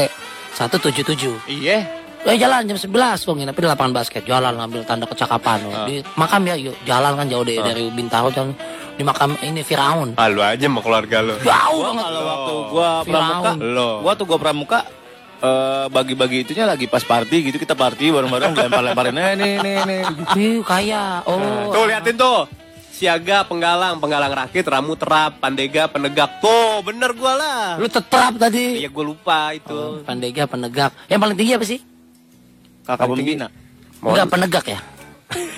177. 0.54 1.50
Iya. 1.50 1.82
Eh 2.26 2.38
jalan 2.38 2.70
jam 2.70 2.78
11 2.78 3.26
gua 3.26 3.34
nginep 3.42 3.58
di 3.58 3.66
lapangan 3.66 3.94
basket. 3.98 4.22
Jalan 4.22 4.54
ngambil 4.54 4.86
tanda 4.86 5.10
kecakapan. 5.10 5.66
Di 5.90 6.06
makam 6.14 6.46
ya 6.46 6.54
yuk 6.54 6.78
jalan 6.86 7.18
kan 7.18 7.26
jauh 7.26 7.42
deh 7.42 7.58
dari 7.58 7.90
Bintaro 7.90 8.30
jalan 8.30 8.54
di 8.94 9.02
makam 9.02 9.34
ini 9.42 9.66
Firaun. 9.66 10.14
Ah, 10.22 10.30
lu 10.30 10.46
aja 10.46 10.62
sama 10.62 10.86
keluarga 10.86 11.26
lo. 11.26 11.42
Jauh 11.42 11.82
Gua 11.82 11.90
banget. 11.90 12.06
kalau 12.06 12.22
waktu 12.22 12.54
gua 12.70 12.90
pramuka, 13.02 13.50
Firaun. 13.50 13.58
Lo. 13.74 13.90
gua 14.06 14.14
tuh 14.14 14.26
gua 14.30 14.38
pramuka 14.38 14.80
eh, 15.46 15.86
bagi-bagi 15.94 16.38
itunya 16.42 16.66
lagi 16.66 16.90
pas 16.90 17.06
party 17.06 17.54
gitu 17.54 17.58
kita 17.62 17.78
party 17.78 18.10
bareng-bareng 18.10 18.58
lempar-lemparin 18.58 19.16
eh 19.22 19.34
nih 19.38 19.54
nih 19.62 19.78
nih. 19.86 20.02
Ih, 20.34 20.58
kaya. 20.66 21.22
Oh. 21.30 21.70
Tuh 21.70 21.86
liatin 21.86 22.18
tuh. 22.18 22.50
Siaga, 22.96 23.44
penggalang, 23.44 24.00
penggalang 24.00 24.32
rakit, 24.32 24.64
ramu 24.64 24.96
terap, 24.96 25.44
pandega, 25.44 25.92
penegak. 25.92 26.40
Tuh, 26.40 26.80
bener 26.80 27.12
gua 27.12 27.36
lah. 27.36 27.62
Lu 27.76 27.92
tetrap 27.92 28.40
tadi. 28.40 28.80
Iya, 28.80 28.88
gua 28.88 29.12
lupa 29.12 29.52
itu. 29.52 30.00
Pandega, 30.08 30.48
penegak. 30.48 30.96
Yang 31.12 31.20
paling 31.20 31.36
tinggi 31.36 31.54
apa 31.60 31.66
sih? 31.68 31.80
Kakak 32.88 33.12
pembina. 33.12 33.48
Enggak 34.00 34.28
penegak 34.32 34.66
ya? 34.72 34.80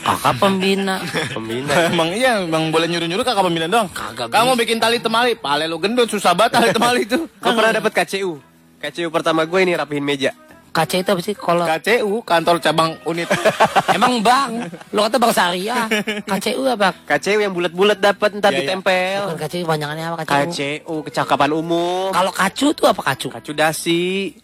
Kakak 0.08 0.34
pembina. 0.40 1.04
Pembina. 1.36 1.74
emang 1.92 2.10
iya, 2.16 2.42
emang 2.42 2.72
boleh 2.72 2.88
nyuruh-nyuruh 2.88 3.28
kakak 3.28 3.44
pembina 3.44 3.68
doang. 3.68 3.92
Kagak 3.92 4.32
Kamu 4.32 4.56
bikin 4.56 4.80
tali 4.80 4.98
temali, 5.04 5.36
pale 5.36 5.68
lu 5.68 5.78
gendut, 5.78 6.08
susah 6.08 6.32
banget 6.32 6.58
tali 6.58 6.68
temali 6.80 7.00
itu. 7.04 7.28
Gua 7.44 7.52
pernah 7.54 7.76
dapat 7.76 7.92
KCU. 7.92 8.40
KCU 8.78 9.10
pertama 9.10 9.42
gue 9.44 9.60
ini 9.62 9.74
rapihin 9.74 10.06
meja. 10.06 10.32
KC 10.70 11.02
itu 11.02 11.10
apa 11.10 11.22
sih? 11.26 11.34
Kalau 11.34 11.66
KCU, 11.66 12.22
kantor 12.22 12.62
cabang 12.62 12.94
unit. 13.10 13.26
emang 13.98 14.22
bang, 14.22 14.70
lu 14.94 15.00
kata 15.02 15.18
bang 15.18 15.34
Syariah. 15.34 15.86
KCU 16.22 16.62
apa? 16.70 16.94
KCU 17.10 17.42
yang 17.42 17.54
bulat-bulat 17.58 17.98
dapat 17.98 18.38
ntar 18.38 18.54
Iya, 18.54 18.62
iya. 18.62 18.78
Bukan 18.78 18.86
ditempel. 18.86 19.22
KCU 19.42 19.66
panjangannya 19.66 20.06
apa 20.06 20.16
KCU? 20.22 20.30
KCU 20.30 20.96
kecakapan 21.10 21.50
umum. 21.58 22.14
Kalau 22.14 22.30
kacu 22.30 22.68
tuh 22.78 22.86
apa 22.86 23.02
kacu? 23.02 23.34
Kacu 23.34 23.52
dasi. 23.58 24.38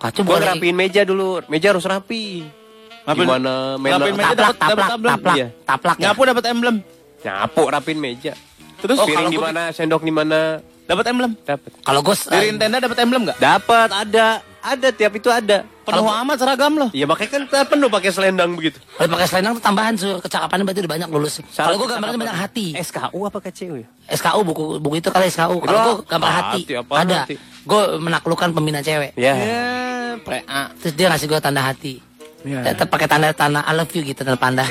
Kacu 0.00 0.24
boleh 0.24 0.48
ngerapiin 0.48 0.76
meja 0.76 1.04
dulu. 1.04 1.44
Meja 1.52 1.76
harus 1.76 1.84
rapi. 1.84 2.48
Ngapin- 3.04 3.28
Gimana 3.28 3.76
main 3.76 3.92
meja 4.00 4.34
taplak, 4.34 4.56
taplak, 4.56 4.88
taplak, 4.98 5.36
Iya. 5.36 5.48
taplak 5.62 5.96
ya. 6.00 6.04
Nyapu 6.10 6.20
dapat 6.24 6.44
emblem. 6.48 6.76
nyapu 7.20 7.62
rapin 7.68 7.98
meja. 8.00 8.32
Terus 8.80 8.96
oh, 8.96 9.06
piring 9.08 9.28
di 9.28 9.40
mana, 9.40 9.74
sendok 9.74 10.00
di 10.00 10.12
mana? 10.14 10.62
Dapat 10.86 11.04
emblem. 11.10 11.32
Dapat. 11.42 11.70
Kalau 11.82 12.00
gue 12.00 12.14
Diriin 12.14 12.56
tenda 12.56 12.78
dapat 12.78 12.98
emblem 13.02 13.22
enggak? 13.26 13.38
Dapat, 13.42 13.88
ada. 13.90 14.26
Ada 14.66 14.88
tiap 14.90 15.14
itu 15.14 15.30
ada. 15.30 15.62
Penuh 15.86 16.10
amat 16.10 16.42
seragam 16.42 16.74
lo. 16.74 16.90
Iya 16.90 17.06
makanya 17.06 17.46
kan 17.46 17.70
penuh 17.70 17.86
pakai 17.86 18.10
selendang 18.10 18.58
begitu. 18.58 18.82
kalau 18.98 19.14
pakai 19.14 19.26
selendang 19.30 19.54
tuh 19.54 19.62
tambahan 19.62 19.94
sur 19.94 20.18
kecakapannya 20.18 20.66
berarti 20.66 20.80
udah 20.82 20.92
banyak 20.98 21.08
lulus. 21.14 21.38
Kalau 21.54 21.78
gue 21.78 21.86
gambarnya 21.86 22.18
banyak 22.18 22.38
hati. 22.42 22.66
SKU 22.74 23.20
apa 23.22 23.38
KCU 23.38 23.78
ya? 23.78 23.86
SKU 24.10 24.40
buku 24.42 24.82
buku 24.82 24.98
itu 24.98 25.14
kali 25.14 25.30
SKU. 25.30 25.62
Kalau 25.62 25.78
gue 25.78 25.94
gambar 26.10 26.30
hati. 26.34 26.60
hati, 26.66 26.72
apaan 26.82 27.06
Ada. 27.06 27.18
Gue 27.62 27.82
menaklukkan 28.02 28.50
pembina 28.50 28.82
cewek. 28.82 29.14
Ya. 29.14 29.34
Ya, 29.38 29.62
PA. 30.26 30.74
Terus 30.82 30.94
dia 30.98 31.06
ngasih 31.14 31.26
gue 31.30 31.38
tanda 31.38 31.62
hati. 31.62 32.02
Tetap 32.42 32.90
pakai 32.90 33.06
tanda 33.06 33.30
tanda 33.30 33.62
I 33.62 33.70
love 33.70 33.90
you 33.94 34.02
gitu 34.02 34.26
tanda 34.26 34.34
panda. 34.34 34.66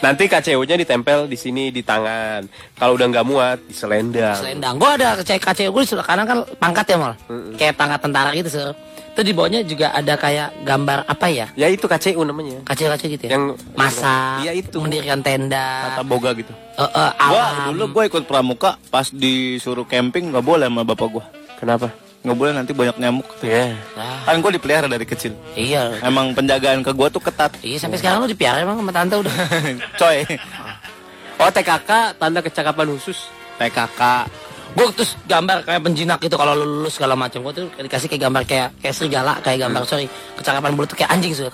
Nanti 0.00 0.24
KCU-nya 0.26 0.80
ditempel 0.80 1.28
di 1.28 1.36
sini 1.36 1.68
di 1.68 1.84
tangan. 1.84 2.48
Kalau 2.72 2.96
udah 2.96 3.06
nggak 3.06 3.26
muat 3.26 3.58
di 3.62 3.76
selendang. 3.76 4.32
Selendang. 4.32 4.80
Gue 4.80 4.88
ada 4.90 5.20
KCU 5.20 5.68
gue 5.70 5.84
sebelah 5.84 6.06
kanan 6.08 6.24
kan 6.24 6.38
pangkat 6.56 6.88
ya 6.88 6.96
mal. 6.96 7.12
Kayak 7.54 7.76
pangkat 7.76 8.00
tentara 8.00 8.32
gitu 8.32 8.48
sur. 8.48 8.72
Itu 9.10 9.20
di 9.20 9.34
bawahnya 9.34 9.60
juga 9.66 9.92
ada 9.92 10.16
kayak 10.16 10.64
gambar 10.64 11.04
apa 11.04 11.26
ya? 11.28 11.46
Ya 11.52 11.68
itu 11.68 11.84
KCU 11.84 12.24
namanya. 12.24 12.64
Kaca-kaca 12.64 13.04
gitu 13.04 13.22
ya. 13.28 13.36
Yang- 13.36 13.60
masak, 13.76 14.46
Iya, 14.46 14.52
itu. 14.56 14.80
mendirikan 14.80 15.20
tenda. 15.20 15.92
Kata 15.92 16.02
boga 16.06 16.30
gitu. 16.32 16.52
Eh, 16.78 16.82
eh, 16.86 17.10
Gua 17.20 17.42
alam. 17.44 17.76
dulu 17.76 17.84
gue 18.00 18.04
ikut 18.08 18.24
pramuka 18.24 18.80
pas 18.88 19.04
disuruh 19.12 19.84
camping 19.84 20.32
nggak 20.32 20.40
boleh 20.40 20.64
sama 20.64 20.80
bapak 20.86 21.08
gua. 21.12 21.24
Kenapa? 21.60 21.92
Nggak 22.20 22.36
boleh 22.36 22.52
nanti 22.52 22.72
banyak 22.72 22.96
nyamuk. 22.96 23.24
Ya. 23.40 23.72
Ah, 23.96 24.28
Kan 24.28 24.38
gue 24.38 24.52
dipelihara 24.52 24.84
dari 24.84 25.04
kecil. 25.04 25.32
iya. 25.54 25.96
Emang 26.00 26.30
penjagaan 26.30 26.80
ke 26.80 26.92
gua 26.92 27.08
tuh 27.08 27.18
ketat. 27.18 27.56
Iya 27.60 27.80
sampai 27.80 27.96
sekarang 27.96 28.20
lu 28.20 28.28
dipiara 28.28 28.60
emang 28.60 28.76
sama 28.76 28.92
tante 28.92 29.16
udah. 29.16 29.34
Coy. 30.00 30.28
Oh 31.36 31.48
TKK 31.48 31.90
tanda 32.14 32.40
kecakapan 32.40 32.92
khusus. 32.92 33.28
TKK. 33.56 34.02
gue 34.70 34.86
terus 34.94 35.18
gambar 35.26 35.66
kayak 35.66 35.82
penjinak 35.82 36.22
gitu 36.22 36.36
kalau 36.36 36.54
lu 36.54 36.84
lulus 36.84 36.94
segala 36.94 37.16
macam. 37.16 37.40
Gue 37.40 37.52
tuh 37.52 37.64
dikasih 37.74 38.06
kayak 38.06 38.22
gambar 38.22 38.42
kayak 38.44 38.68
kayak 38.78 38.94
serigala, 38.94 39.32
kayak 39.40 39.66
gambar 39.66 39.82
sorry 39.82 40.06
kecakapan 40.36 40.70
bulu 40.72 40.86
tuh 40.86 40.94
kayak 40.94 41.10
anjing 41.10 41.32
sur. 41.32 41.50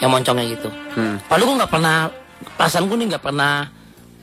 Yang 0.00 0.10
moncongnya 0.10 0.44
gitu. 0.50 0.68
Hmm. 0.96 1.20
Padahal 1.24 1.46
gue 1.46 1.56
nggak 1.60 1.70
pernah 1.70 1.96
perasaan 2.56 2.88
gue 2.88 2.96
nih 2.96 3.08
nggak 3.14 3.22
pernah 3.22 3.68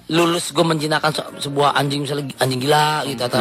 lulus 0.10 0.52
gue 0.52 0.60
menjinakkan 0.60 1.14
se- 1.14 1.30
sebuah 1.40 1.72
anjing 1.72 2.04
misalnya 2.04 2.36
anjing 2.36 2.60
gila 2.60 3.06
gitu 3.08 3.22
atau 3.24 3.40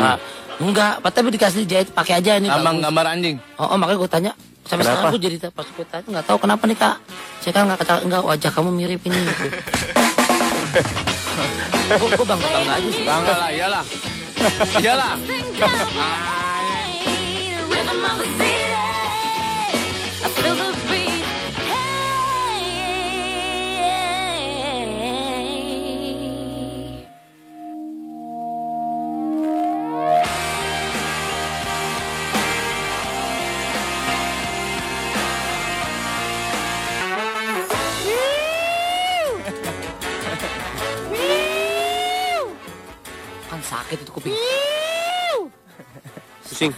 enggak. 0.61 1.01
Tapi 1.01 1.29
dikasih 1.35 1.65
jahit 1.67 1.89
pakai 1.91 2.21
aja 2.21 2.37
ini. 2.37 2.49
Abang 2.53 2.79
gambar 2.79 3.05
anjing. 3.17 3.37
Oh, 3.57 3.75
oh 3.75 3.77
makanya 3.81 3.99
gue 4.05 4.11
tanya 4.11 4.33
sampai 4.69 4.87
Kenapa? 4.87 4.95
sekarang 5.03 5.13
gue 5.17 5.23
jadi 5.27 5.37
pas 5.51 5.67
gue 5.67 5.87
tanya 5.89 6.07
nggak 6.07 6.27
tahu 6.29 6.39
kenapa 6.39 6.63
nih 6.69 6.79
kak. 6.79 6.97
Saya 7.41 7.53
kan 7.57 7.63
nggak 7.67 7.79
kata 7.83 7.95
enggak 8.07 8.23
wajah 8.23 8.51
kamu 8.53 8.71
mirip 8.77 9.03
ini. 9.09 9.21
Gitu. 11.91 12.07
gue 12.07 12.23
bangga 12.23 12.47
bangga 12.55 12.73
aja 12.79 12.89
sih. 12.95 13.03
Bangga 13.03 13.35
lah, 13.35 13.51
iyalah. 13.51 13.85
iyalah. 14.79 15.19
Sakit 43.71 43.99
itu 44.03 44.11
kuping. 44.11 44.35
Pusing. 46.51 46.75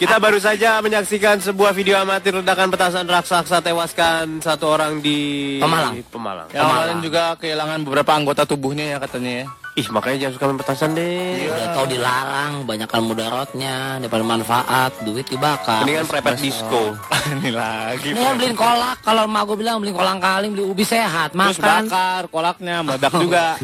Kita 0.00 0.16
baru 0.16 0.40
saja 0.40 0.80
menyaksikan 0.80 1.36
sebuah 1.44 1.76
video 1.76 2.00
amatir 2.00 2.32
ledakan 2.32 2.72
petasan 2.72 3.04
raksasa 3.04 3.60
tewaskan 3.60 4.40
satu 4.40 4.72
orang 4.72 5.04
di 5.04 5.60
Pemalang. 5.60 6.00
Pemalang. 6.08 6.48
Yang 6.48 6.64
kemarin 6.64 6.98
juga 7.04 7.22
kehilangan 7.36 7.78
beberapa 7.84 8.10
anggota 8.16 8.48
tubuhnya 8.48 8.96
ya 8.96 8.98
katanya 9.00 9.44
ya. 9.44 9.46
Ih 9.74 9.90
makanya 9.90 10.16
jangan 10.22 10.34
suka 10.38 10.44
main 10.46 10.60
petasan 10.62 10.90
deh. 10.94 11.50
Udah 11.50 11.68
tahu 11.74 11.86
dilarang, 11.90 12.52
banyakkan 12.62 13.02
mudaratnya, 13.02 13.98
daripada 13.98 14.22
manfaat, 14.22 14.94
duit 15.02 15.26
dibakar. 15.26 15.82
Mendingan 15.82 16.06
prepet 16.06 16.38
disco. 16.38 16.94
Ini 17.42 17.50
lagi. 17.50 18.14
Kan 18.14 18.38
beliin 18.38 18.54
kolak, 18.54 19.02
kalau 19.02 19.26
emak 19.26 19.42
gue 19.50 19.56
bilang 19.58 19.82
beliin 19.82 19.98
kolang 19.98 20.22
kaling, 20.22 20.54
beli 20.54 20.62
ubi 20.62 20.86
sehat, 20.86 21.34
Terus 21.34 21.58
makan. 21.58 21.90
bakar 21.90 22.22
kolaknya, 22.30 22.86
meledak 22.86 23.12
juga. 23.18 23.58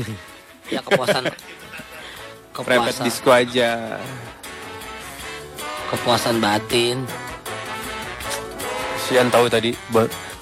Ya 0.71 0.81
kepuasan. 0.81 1.25
Kepuasan, 2.51 3.07
disco 3.07 3.31
aja. 3.31 3.97
kepuasan 5.91 6.43
batin. 6.43 7.03
Sian 9.07 9.31
tahu 9.31 9.47
tadi. 9.47 9.75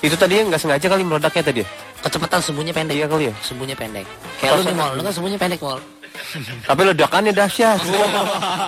Itu 0.01 0.17
tadi 0.17 0.41
nggak 0.41 0.61
sengaja 0.61 0.89
kali 0.89 1.05
meledaknya 1.05 1.43
tadi. 1.45 1.61
ya? 1.63 1.69
Kecepatan 2.05 2.41
sembunyinya 2.41 2.75
pendek. 2.75 2.97
Iya 2.97 3.07
kali 3.09 3.25
ya. 3.31 3.35
Sembunyinya 3.41 3.79
pendek. 3.79 4.07
Kayak 4.41 4.53
lu 4.57 4.63
nih 4.69 4.77
mal, 4.77 4.91
lu 4.97 5.01
kan 5.05 5.13
sembunyinya 5.13 5.41
pendek 5.41 5.61
mal. 5.63 5.79
Tapi 6.69 6.81
ledakannya 6.85 7.33
dahsyat. 7.33 7.81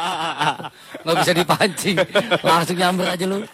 Nggak 1.05 1.17
bisa 1.25 1.33
dipancing. 1.35 1.97
Langsung 2.45 2.77
nyamber 2.77 3.07
aja 3.09 3.25
lu. 3.25 3.45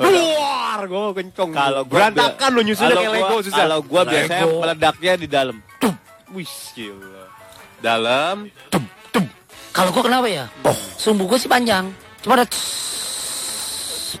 Keluar, 0.00 0.80
gue 0.84 1.04
kencong. 1.22 1.50
Kalau 1.52 1.82
berantakan 1.84 2.50
lu 2.56 2.60
nyusunnya 2.64 2.88
Kalau 2.88 3.02
kayak 3.04 3.12
gua- 3.12 3.28
Lego 3.28 3.36
susah. 3.44 3.58
Kalau 3.60 3.78
gua 3.84 4.02
biasanya 4.08 4.44
meledaknya 4.48 5.12
di 5.16 5.28
dalam. 5.28 5.56
Wih, 6.30 6.52
gila. 6.72 7.29
Dalam. 7.80 8.48
Kalau 9.70 9.90
gua 9.94 10.02
kenapa 10.02 10.26
ya? 10.26 10.44
Sumbu 10.98 11.24
gua 11.24 11.38
sih 11.38 11.48
panjang. 11.48 11.88
Cuma 12.20 12.36
ada 12.36 12.46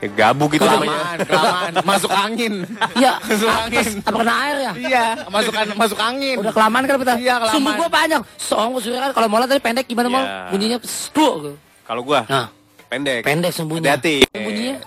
Ya, 0.00 0.06
gabuk 0.06 0.54
gitu 0.54 0.62
namanya. 0.64 0.96
Kelamaan, 0.96 1.18
kelamaan. 1.26 1.72
Masuk 1.82 2.10
angin. 2.14 2.54
ya 2.96 3.18
Masuk 3.26 3.50
angin. 3.50 3.86
apa 4.00 4.16
kena 4.16 4.34
air 4.46 4.56
ya? 4.56 4.72
Iya, 4.78 5.04
masuk 5.28 5.52
masuk 5.76 5.98
angin. 5.98 6.36
Udah 6.40 6.52
kelamaan 6.54 6.84
kan 6.86 6.94
betul? 6.96 7.16
Iya, 7.20 7.34
kelamaan. 7.36 7.52
Sumbu 7.58 7.70
gua 7.76 7.88
panjang. 7.90 8.22
Soalnya 8.38 8.70
gua 8.70 8.80
surya 8.80 9.00
kan 9.02 9.10
kalau 9.12 9.28
mola 9.28 9.44
tadi 9.44 9.60
pendek 9.60 9.84
gimana 9.84 10.08
mal? 10.08 10.22
Iya. 10.24 10.36
Bunyinya 10.54 10.78
stuk. 10.86 11.58
Kalau 11.84 12.00
gua 12.06 12.22
Nah, 12.30 12.46
pendek. 12.88 13.26
pendek 13.26 13.52
sumbunya. 13.52 13.92
Hati-hati. 13.98 14.24
Bunyinya 14.32 14.78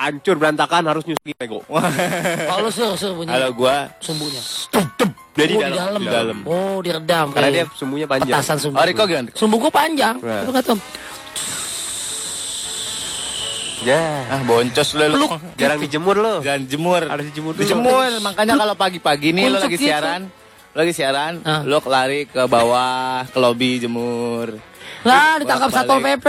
Hancur 0.00 0.36
berantakan 0.40 0.84
harus 0.86 1.04
nyusun 1.04 1.32
Lego. 1.36 1.60
kalau 2.52 2.68
sur 2.72 2.92
sur 2.96 3.12
bunyinya. 3.16 3.36
Kalau 3.36 3.50
gua 3.56 3.88
Sumbunya. 3.98 4.40
Jadi 5.40 5.54
oh, 5.54 5.60
dalam. 5.60 5.72
di 5.72 5.78
dalam. 5.78 6.00
Di 6.00 6.08
dalam. 6.08 6.36
Oh, 6.44 6.76
diredam. 6.80 7.26
Karena 7.32 7.48
dia 7.48 7.64
kayak 7.64 7.74
sumbunya 7.74 8.06
panjang. 8.06 8.36
Petasan 8.36 8.56
sumbu. 8.60 8.76
Oh, 8.76 8.84
Riko 8.84 9.02
gimana? 9.04 9.28
Sumbu 9.32 9.56
gua 9.56 9.72
panjang. 9.72 10.16
Nah. 10.20 10.42
Lu 10.44 10.52
kata 10.52 10.72
Ya. 13.80 14.28
ah 14.28 14.40
boncos 14.44 14.92
lu. 14.92 15.04
lu. 15.08 15.24
Jarang 15.56 15.80
dijemur 15.80 16.12
lo. 16.14 16.44
Jangan 16.44 16.62
jemur. 16.68 17.02
Harus 17.08 17.24
dijemur 17.32 17.52
dulu. 17.56 17.62
Dijemur, 17.64 18.10
makanya 18.20 18.52
kalau 18.54 18.74
pagi-pagi 18.76 19.32
nih 19.32 19.48
lo 19.48 19.56
Puncak 19.56 19.64
lagi 19.64 19.76
gitu. 19.80 19.86
siaran, 19.88 20.20
lo 20.70 20.76
lagi 20.76 20.92
siaran, 20.92 21.32
Ah. 21.48 21.60
lo 21.64 21.80
lari 21.80 22.28
ke 22.28 22.44
bawah 22.44 23.24
ke 23.24 23.38
lobi 23.40 23.80
jemur. 23.80 24.60
Lah, 25.00 25.40
ditangkap. 25.40 25.72
Satpol 25.72 26.04
PP. 26.04 26.28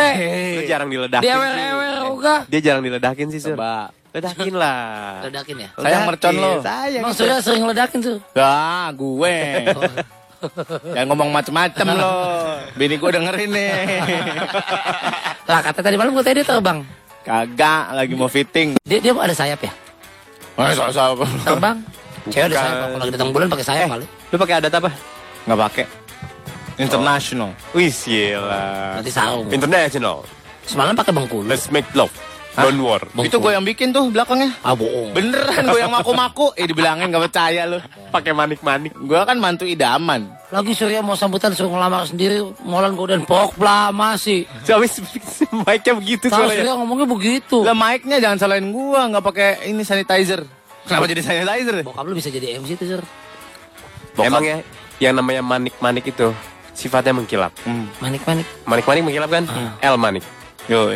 Lu 0.55 0.61
jarang 0.63 0.87
diledakin. 0.87 1.27
Dia 1.27 1.35
juga. 2.07 2.35
Dia 2.47 2.59
jarang 2.63 2.83
diledakin 2.87 3.27
sih, 3.27 3.43
Sur. 3.43 3.59
Coba. 3.59 3.91
Ledakin 4.11 4.53
lah. 4.53 5.23
Ledakin 5.23 5.55
ya? 5.55 5.69
Sayang 5.73 6.03
mercon 6.03 6.33
lo. 6.35 6.51
Sayang. 6.59 7.01
Emang 7.01 7.13
Surya 7.15 7.39
sering 7.39 7.63
ledakin 7.63 7.99
tuh. 8.03 8.17
Ah, 8.35 8.91
gue. 8.91 9.35
Jangan 10.95 11.07
ngomong 11.07 11.29
macem-macem 11.31 11.85
lo. 11.95 12.11
Bini 12.75 12.99
gue 12.99 13.09
dengerin 13.09 13.49
nih. 13.49 13.71
Lah 15.49 15.59
kata 15.63 15.79
tadi 15.79 15.95
malam 15.95 16.11
gue 16.11 16.23
tadi 16.23 16.43
dia 16.43 16.47
terbang. 16.47 16.83
Kagak, 17.21 17.93
lagi 17.93 18.13
mau 18.17 18.27
fitting. 18.27 18.75
Dia 18.81 18.99
dia 18.99 19.13
ada 19.13 19.31
sayap 19.31 19.61
ya? 19.61 19.71
Oh, 20.59 20.67
so, 20.73 20.89
so. 20.91 21.23
Terbang. 21.45 21.77
Cewek 22.27 22.51
ada 22.51 22.55
sayap. 22.57 22.75
Kalau 22.81 22.97
lagi 22.99 23.11
datang 23.15 23.29
bulan 23.31 23.47
pakai 23.47 23.65
sayap 23.65 23.85
Eh, 23.85 23.91
kali. 23.95 24.05
lu 24.27 24.35
pakai 24.35 24.55
adat 24.59 24.73
apa? 24.75 24.89
Nggak 25.47 25.59
pakai. 25.69 25.85
International. 26.81 27.49
Wih, 27.71 27.93
gila. 27.93 28.97
Nanti 28.97 29.11
sarung. 29.13 29.47
International. 29.47 30.25
Semalam 30.65 30.97
pakai 30.97 31.13
bengkulu. 31.13 31.45
Let's 31.45 31.69
make 31.69 31.85
love. 31.93 32.11
Don't 32.51 32.79
war. 32.83 32.99
Itu 33.23 33.39
gue 33.39 33.51
yang 33.55 33.63
bikin 33.63 33.95
tuh 33.95 34.11
belakangnya. 34.11 34.51
Ah 34.59 34.75
bohong. 34.75 35.15
Beneran 35.15 35.71
gue 35.71 35.79
yang 35.79 35.93
maku-maku. 35.93 36.51
Eh 36.59 36.67
dibilangin 36.67 37.07
gak 37.07 37.31
percaya 37.31 37.63
lo. 37.63 37.79
Pakai 38.11 38.35
manik-manik. 38.35 38.91
Gue 38.91 39.15
kan 39.23 39.39
mantu 39.39 39.63
idaman. 39.63 40.27
Lagi 40.51 40.75
Surya 40.75 40.99
mau 40.99 41.15
sambutan 41.15 41.55
suruh 41.55 41.71
ngelamar 41.71 42.11
sendiri. 42.11 42.43
Molan 42.67 42.99
gue 42.99 43.07
dan 43.15 43.23
pok 43.23 43.55
sih. 44.19 44.43
Tapi 44.67 44.87
mic-nya 45.63 45.93
begitu 45.95 46.27
Tahu 46.27 46.43
soalnya. 46.43 46.59
Surya 46.59 46.73
ngomongnya 46.75 47.07
begitu. 47.07 47.63
Lah 47.63 47.71
mic-nya 47.71 48.19
jangan 48.19 48.37
salahin 48.43 48.75
gue. 48.75 48.99
Nggak 48.99 49.23
pakai 49.23 49.49
ini 49.71 49.87
sanitizer. 49.87 50.43
Kenapa 50.83 51.07
jadi 51.07 51.23
sanitizer? 51.23 51.87
Bokap 51.87 52.03
lu 52.03 52.19
bisa 52.19 52.27
jadi 52.27 52.59
MC 52.59 52.75
tuh 52.75 52.99
Sur. 52.99 53.03
Emang 54.19 54.43
ya, 54.43 54.59
yang 54.99 55.15
namanya 55.15 55.39
manik-manik 55.39 56.11
itu 56.11 56.35
sifatnya 56.75 57.15
mengkilap. 57.15 57.55
Hmm. 57.63 57.87
Manik-manik. 58.03 58.43
Manik-manik 58.67 59.01
mengkilap 59.07 59.29
kan? 59.31 59.43
El 59.79 59.95
manik. 59.95 60.23
Yo, 60.67 60.91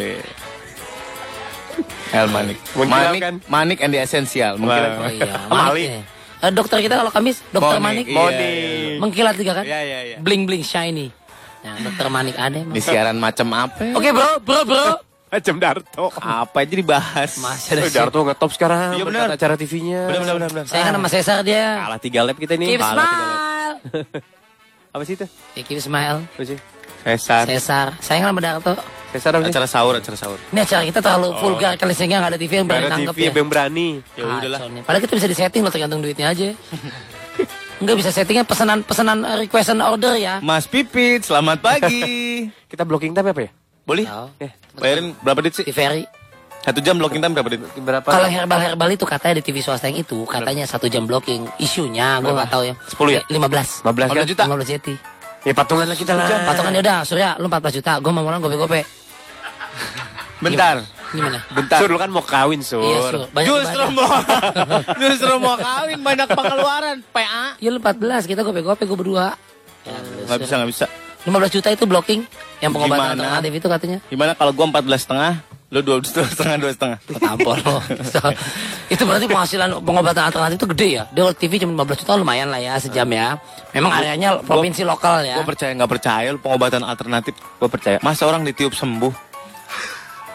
El 2.16 2.30
Manik. 2.30 2.58
Manik, 2.74 3.22
kan? 3.22 3.36
Manik 3.46 3.78
and 3.80 3.92
the 3.92 4.00
Essential. 4.00 4.54
Mengkilap. 4.56 4.92
Oh 4.98 5.10
iya. 5.10 5.34
Mali. 5.52 5.60
Manik 5.60 5.86
ya. 5.86 6.02
Eh, 6.38 6.52
dokter 6.52 6.78
kita 6.80 6.96
kalau 6.96 7.10
Kamis, 7.10 7.42
dokter 7.50 7.78
Monik, 7.78 8.06
Manik. 8.06 8.06
iya, 8.08 8.30
iya, 8.30 8.50
iya. 8.86 8.98
Mengkilat 8.98 9.36
juga 9.36 9.52
kan? 9.54 9.66
Iya, 9.66 9.80
iya, 9.82 10.00
iya. 10.06 10.18
Bling 10.20 10.44
bling 10.44 10.62
shiny. 10.62 11.10
Nah, 11.62 11.76
dokter 11.82 12.08
Manik 12.08 12.36
ada. 12.36 12.60
Di 12.62 12.80
siaran 12.80 13.18
macam 13.18 13.48
apa? 13.52 13.84
Oke 13.92 14.10
bro, 14.10 14.40
bro, 14.40 14.62
bro. 14.64 14.88
Macam 15.26 15.56
Darto. 15.58 16.06
Apa 16.16 16.64
aja 16.64 16.72
dibahas? 16.72 17.32
Masih 17.38 17.76
ada 17.76 17.82
Oh, 17.82 17.90
sih. 17.90 17.98
Darto 17.98 18.20
ngetop 18.22 18.52
sekarang. 18.52 18.94
Iya, 18.94 19.04
bener. 19.04 19.28
Acara 19.28 19.56
TV-nya. 19.56 20.08
Bener, 20.08 20.22
bener, 20.32 20.50
bener. 20.50 20.66
Saya 20.66 20.86
kan 20.86 20.94
sama 20.94 21.10
Cesar 21.10 21.40
dia. 21.42 21.82
Kalah 21.82 22.00
tiga 22.00 22.20
lap 22.22 22.38
kita 22.38 22.54
ini. 22.54 22.66
Keep 22.70 22.80
Kalah 22.80 22.94
tiga 22.96 23.18
lap. 23.18 23.26
smile. 23.26 23.76
Apa 24.96 25.04
sih 25.04 25.14
itu? 25.14 25.26
Ya, 25.58 25.62
keep 25.66 25.80
smile. 25.82 26.24
Apa 26.24 26.44
sih? 26.46 26.58
Cesar. 27.06 27.46
Cesar. 27.46 27.88
Saya 28.02 28.26
kan 28.26 28.34
sama 28.34 28.42
Darto. 28.42 28.74
Cesar 29.14 29.32
apa? 29.38 29.46
Acara 29.46 29.68
sahur, 29.70 29.94
acara 29.94 30.18
sahur. 30.18 30.40
Ini 30.50 30.60
acara 30.66 30.82
kita 30.90 31.00
terlalu 31.06 31.30
vulgar 31.38 31.78
kali 31.78 31.94
sehingga 31.94 32.18
nggak 32.18 32.32
ada 32.34 32.40
TV 32.42 32.52
yang 32.58 32.68
berani 32.68 32.86
ada 32.90 32.94
nangkep 32.98 33.14
TV 33.14 33.22
ya. 33.22 33.32
yang 33.38 33.50
berani. 33.54 33.88
Ya 34.18 34.24
udahlah. 34.26 34.60
Padahal 34.82 35.02
kita 35.06 35.14
bisa 35.14 35.28
disetting 35.30 35.62
loh 35.62 35.70
tergantung 35.70 36.02
duitnya 36.02 36.34
aja. 36.34 36.50
Enggak 37.76 37.96
bisa 38.00 38.10
settingnya 38.10 38.48
pesanan 38.48 38.82
pesanan 38.82 39.22
uh, 39.22 39.38
request 39.38 39.70
and 39.76 39.84
order 39.86 40.16
ya. 40.18 40.40
Mas 40.42 40.66
Pipit, 40.66 41.28
selamat 41.28 41.60
pagi. 41.60 42.48
Kita 42.72 42.88
blocking 42.88 43.12
time 43.12 43.36
apa 43.36 43.42
ya? 43.46 43.52
Boleh? 43.84 44.06
Eh, 44.40 44.52
Bayarin 44.80 45.12
berapa 45.20 45.44
dit 45.44 45.54
sih? 45.60 45.66
Di 45.68 45.76
Ferry. 45.76 46.08
Satu 46.64 46.82
jam 46.82 46.98
blocking 46.98 47.20
time 47.22 47.36
berapa 47.36 47.52
berapa? 47.84 48.08
Kalau 48.10 48.26
herbal-herbal 48.32 48.90
itu 48.96 49.06
katanya 49.06 49.38
di 49.38 49.44
TV 49.46 49.62
swasta 49.62 49.86
yang 49.92 50.02
itu 50.02 50.24
katanya 50.26 50.64
satu 50.66 50.88
jam 50.90 51.06
blocking. 51.06 51.46
Isunya 51.62 52.18
gue 52.24 52.32
nggak 52.32 52.50
tahu 52.50 52.64
ya. 52.66 52.74
10 52.90 53.18
ya? 53.20 53.22
Lima 53.30 53.46
belas. 53.52 53.84
15 53.86 53.86
kan? 53.86 54.24
15 54.24 54.32
juta. 54.34 54.44
15 54.50 54.72
jeti. 54.74 54.96
Ya 55.46 55.54
patungan 55.54 55.86
lah 55.86 55.94
kita 55.94 56.18
lah. 56.18 56.26
Patungan 56.50 56.74
ya 56.74 56.82
udah, 56.82 56.98
Surya, 57.06 57.30
lu 57.38 57.46
14 57.46 57.78
juta, 57.78 58.02
gue 58.02 58.12
mau 58.12 58.26
mulai 58.26 58.42
gope-gope. 58.42 58.82
Bentar. 60.42 60.82
Gimana? 61.14 61.40
Bentar. 61.54 61.80
Sur, 61.80 61.90
lu 61.94 62.00
kan 62.02 62.10
mau 62.10 62.26
kawin, 62.26 62.60
Sur. 62.66 62.82
Iya, 62.82 63.00
Sur. 63.08 63.16
Banyak 63.30 63.48
Justru 63.48 63.82
ibadah. 63.86 63.94
mau 63.94 64.10
justru 65.06 65.34
mau 65.38 65.56
kawin 65.56 66.00
banyak 66.02 66.28
pengeluaran 66.28 66.98
PA. 67.14 67.56
Ya 67.62 67.70
lu 67.70 67.80
14, 67.80 68.26
kita 68.26 68.42
gope-gope 68.42 68.84
gue 68.84 68.98
berdua. 68.98 69.38
Ya, 69.86 69.96
Sur. 70.28 70.42
bisa 70.42 70.54
nggak 70.58 70.70
bisa. 70.74 70.86
15 71.26 71.56
juta 71.58 71.70
itu 71.74 71.86
blocking 71.90 72.22
yang 72.62 72.70
pengobatan 72.70 73.18
Gimana? 73.18 73.22
alternatif 73.42 73.52
itu 73.58 73.68
katanya. 73.70 73.98
Gimana 74.10 74.32
kalau 74.34 74.52
gua 74.54 74.66
14 74.70 75.02
setengah, 75.02 75.32
lu 75.76 75.84
12 75.84 76.08
setengah, 76.08 76.56
dua 76.56 76.72
setengah. 76.72 76.98
Tampol 77.20 77.60
lo. 77.60 77.84
itu 78.94 79.04
berarti 79.04 79.28
penghasilan 79.28 79.84
pengobatan 79.84 80.24
alternatif 80.32 80.56
itu 80.56 80.68
gede 80.72 80.88
ya. 80.96 81.04
Dia 81.12 81.36
TV 81.36 81.60
cuma 81.60 81.84
15 81.84 82.00
juta 82.08 82.16
lumayan 82.16 82.48
lah 82.48 82.64
ya 82.64 82.80
sejam 82.80 83.04
ya. 83.12 83.36
Memang 83.76 83.92
areanya 83.92 84.40
provinsi 84.40 84.88
lokal 84.88 85.28
ya. 85.28 85.44
Gua 85.44 85.52
percaya 85.52 85.76
nggak 85.76 85.92
percaya 85.92 86.28
lu 86.32 86.40
pengobatan 86.40 86.88
alternatif. 86.88 87.36
Gua 87.60 87.68
percaya. 87.68 88.00
Masa 88.00 88.24
orang 88.24 88.48
ditiup 88.48 88.72
sembuh? 88.72 89.12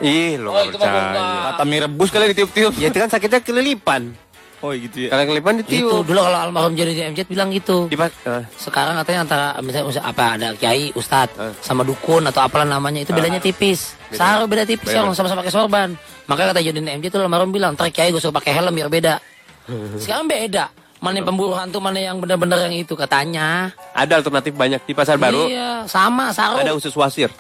Ih, 0.05 0.37
lo 0.41 0.53
Oh, 0.53 0.65
percaya. 0.69 1.57
Kata 1.57 1.63
mie 1.65 1.81
rebus 1.89 2.09
kali 2.13 2.37
ditiup-tiup. 2.37 2.77
Ya 2.77 2.93
itu 2.93 2.99
kan 3.01 3.09
sakitnya 3.09 3.41
kelilipan. 3.41 4.13
Oh 4.61 4.77
gitu 4.77 5.09
ya. 5.09 5.09
Kalau 5.09 5.25
kelilipan 5.25 5.55
Itu 5.57 5.73
ditiup. 5.73 6.05
dulu 6.05 6.21
kalau 6.21 6.39
almarhum 6.45 6.77
jadi 6.77 6.93
DMZ 6.93 7.25
bilang 7.33 7.49
gitu. 7.49 7.89
Di 7.89 7.97
eh, 7.97 8.45
Sekarang 8.61 8.93
katanya 9.01 9.21
antara 9.25 9.47
misalnya 9.65 10.05
apa 10.05 10.37
ada 10.37 10.49
kiai, 10.53 10.93
ustadz, 10.93 11.33
sama 11.65 11.81
dukun 11.81 12.29
atau 12.29 12.45
apalah 12.45 12.69
namanya 12.69 13.01
itu 13.01 13.17
bedanya 13.17 13.41
tipis. 13.41 13.97
Seharusnya 14.13 14.53
beda 14.53 14.65
tipis 14.69 14.93
ya, 14.93 15.01
sama-sama 15.17 15.41
pakai 15.41 15.53
sorban. 15.55 15.89
Makanya 16.29 16.53
kata 16.53 16.61
jadi 16.61 16.77
DMZ 16.77 17.05
itu 17.09 17.17
almarhum 17.17 17.49
bilang, 17.49 17.73
ntar 17.73 17.89
kiai 17.89 18.13
gue 18.13 18.21
suruh 18.21 18.37
pakai 18.37 18.53
helm 18.53 18.77
biar 18.77 18.93
beda. 18.93 19.17
Sekarang 20.03 20.29
beda. 20.29 20.69
Mana 21.01 21.25
yang 21.25 21.33
pemburu 21.33 21.57
hantu, 21.57 21.81
mana 21.81 21.97
yang 21.97 22.21
benar-benar 22.21 22.69
yang 22.69 22.77
itu 22.77 22.93
katanya. 22.93 23.73
ada 23.97 24.21
alternatif 24.21 24.53
banyak 24.53 24.85
di 24.85 24.93
pasar 24.93 25.17
baru. 25.17 25.49
Iya, 25.49 25.89
sama 25.89 26.37
sarung. 26.37 26.61
Ada 26.61 26.77
usus 26.77 26.93
wasir. 26.93 27.33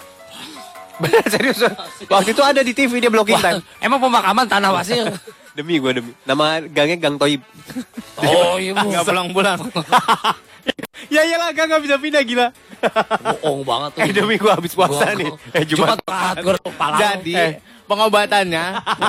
Bener 0.97 1.25
serius. 1.33 1.61
Waktu 2.13 2.33
itu 2.33 2.41
ada 2.41 2.61
di 2.65 2.73
TV 2.73 3.01
dia 3.01 3.13
blocking 3.13 3.37
time. 3.37 3.61
emang 3.81 4.01
pemakaman 4.01 4.49
tanah 4.49 4.73
wasir. 4.73 5.13
Demi 5.55 5.83
gue 5.83 5.93
demi. 5.93 6.11
Nama 6.23 6.63
gangnya 6.63 6.97
Gang 6.99 7.17
Toib. 7.19 7.43
oh 8.23 8.57
iya 8.57 8.71
bu. 8.75 8.87
Nggak 8.87 9.05
pulang-pulang. 9.07 9.59
ya 11.15 11.21
iyalah 11.27 11.51
Gang 11.51 11.69
nggak 11.71 11.83
bisa 11.83 11.97
pindah 11.99 12.23
gila. 12.23 12.47
Bohong 13.43 13.63
banget 13.67 13.91
tuh. 13.95 14.01
Eh 14.07 14.11
demi 14.15 14.35
gue 14.39 14.53
habis 14.53 14.73
puasa 14.73 15.11
Gua- 15.11 15.19
nih. 15.19 15.31
Eh 15.59 15.65
Jumat. 15.67 15.99
Jumat 16.01 16.37
gue 16.39 16.55
kepala. 16.63 16.97
Jadi 16.97 17.35
pengobatannya 17.91 18.65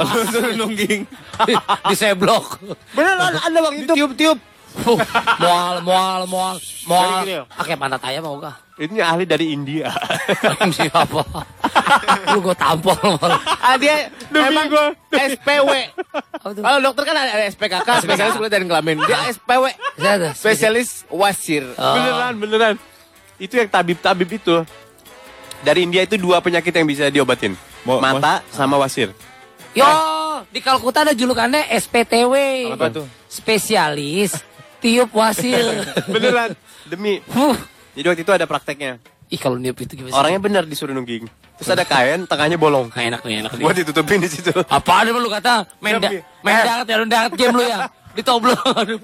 lu 0.09 0.21
suruh 0.25 0.53
nungging. 0.57 1.05
di 1.85 1.95
seblok. 1.95 2.57
Bener 2.97 3.13
ada, 3.17 3.37
ada 3.37 3.57
bang 3.61 3.75
itu. 3.85 3.93
Tiup-tiup. 3.93 4.39
Mual, 4.71 5.75
mual, 5.83 6.21
mual, 6.25 6.55
mual. 6.87 7.21
Gini. 7.27 7.43
Pakai 7.51 7.75
pantat 7.75 8.01
ayam 8.07 8.23
mau 8.23 8.39
gak? 8.39 8.55
Ini 8.81 8.97
ahli 9.03 9.27
dari 9.27 9.53
India. 9.53 9.91
Siapa? 10.77 11.21
Lu 12.33 12.39
gue 12.41 12.55
tampol. 12.55 12.97
Ah 13.61 13.77
dia 13.77 14.09
emang 14.33 14.71
gua. 14.71 14.95
SPW. 15.11 15.71
Kalau 16.41 16.79
dokter 16.81 17.03
kan 17.05 17.15
ada 17.19 17.45
SPKK, 17.51 17.89
spesialis 18.01 18.35
kulit 18.39 18.49
dan 18.49 18.65
kelamin. 18.65 18.97
Dia 19.05 19.29
SPW, 19.29 19.69
Siapa? 19.99 20.33
spesialis 20.33 21.05
wasir. 21.13 21.67
Oh. 21.77 21.93
Beneran 21.93 22.33
beneran. 22.39 22.75
itu 23.41 23.57
yang 23.57 23.69
tabib-tabib 23.69 24.29
itu. 24.29 24.65
Dari 25.61 25.85
India 25.85 26.01
itu 26.01 26.17
dua 26.17 26.41
penyakit 26.41 26.73
yang 26.73 26.85
bisa 26.89 27.09
diobatin. 27.13 27.53
Mata 27.85 28.41
sama 28.49 28.81
wasir. 28.81 29.13
Yo, 29.77 29.85
di 30.49 30.57
Kalkuta 30.61 31.05
ada 31.05 31.13
julukannya 31.13 31.69
SPTW. 31.69 32.33
Apa 32.73 32.89
tuh? 32.89 33.05
Spesialis 33.29 34.35
tiup 34.81 35.09
wasir. 35.13 35.85
Beneran. 36.13 36.57
Demi. 36.89 37.21
Huh. 37.29 37.55
Jadi 37.93 38.05
waktu 38.09 38.21
itu 38.25 38.33
ada 38.33 38.45
prakteknya. 38.49 38.97
Ih 39.31 39.39
kalau 39.39 39.55
niup 39.55 39.79
itu 39.79 39.95
gimana 39.95 40.11
sih? 40.11 40.19
Orangnya 40.19 40.41
bener 40.43 40.63
disuruh 40.67 40.91
nungging. 40.91 41.23
Terus 41.61 41.69
ada 41.71 41.85
kain, 41.87 42.27
tengahnya 42.27 42.57
bolong. 42.59 42.91
Nggak 42.91 43.05
enak 43.15 43.21
nih, 43.23 43.35
enak 43.45 43.51
nih. 43.55 43.63
Buat 43.63 43.77
ditutupin 43.79 44.19
di 44.19 44.27
situ. 44.27 44.51
Apaan 44.67 45.07
lu 45.07 45.29
kata? 45.31 45.69
Main, 45.79 46.01
da 46.01 46.09
main 46.43 46.55
eh. 46.57 46.65
darat 46.67 46.87
ya, 46.89 46.95
lu 46.99 47.05
darat 47.07 47.33
game 47.37 47.53
lu 47.55 47.63
ya. 47.63 47.87
Ditoblo. 48.17 48.51
Aduh. 48.51 48.99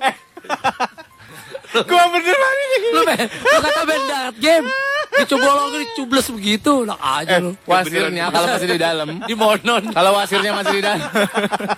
Gua 1.88 2.04
beneran 2.12 2.56
ini. 2.60 2.78
lu, 2.92 3.02
main, 3.08 3.28
lu 3.30 3.60
kata 3.62 3.82
main 3.88 4.04
darat 4.10 4.36
game. 4.42 4.68
Dicobolongin, 5.08 5.80
dicubles 5.88 6.28
begitu. 6.34 6.74
Enak 6.84 7.00
aja 7.00 7.36
lu. 7.40 7.52
Wasirnya 7.64 8.26
kalau 8.28 8.48
masih 8.52 8.68
di 8.68 8.80
dalam. 8.82 9.08
Di 9.24 9.36
monon. 9.38 9.84
Kalau 9.96 10.12
wasirnya 10.18 10.52
masih 10.52 10.74
di 10.76 10.84
dalam. 10.84 11.08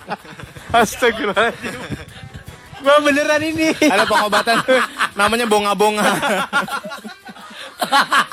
Astagfirullahaladzim. 0.80 1.78
Gua 2.80 2.96
beneran 3.04 3.40
ini. 3.44 3.72
Ada 3.76 4.04
pengobatan 4.08 4.56
namanya 5.14 5.46
bonga-bonga. 5.46 6.06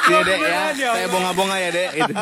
Iya 0.08 0.20
dek 0.28 0.40
ya, 0.44 0.92
saya 0.92 1.08
bonga-bonga 1.08 1.56
ya 1.56 1.70
dek. 1.72 1.90
Gitu. 1.96 2.14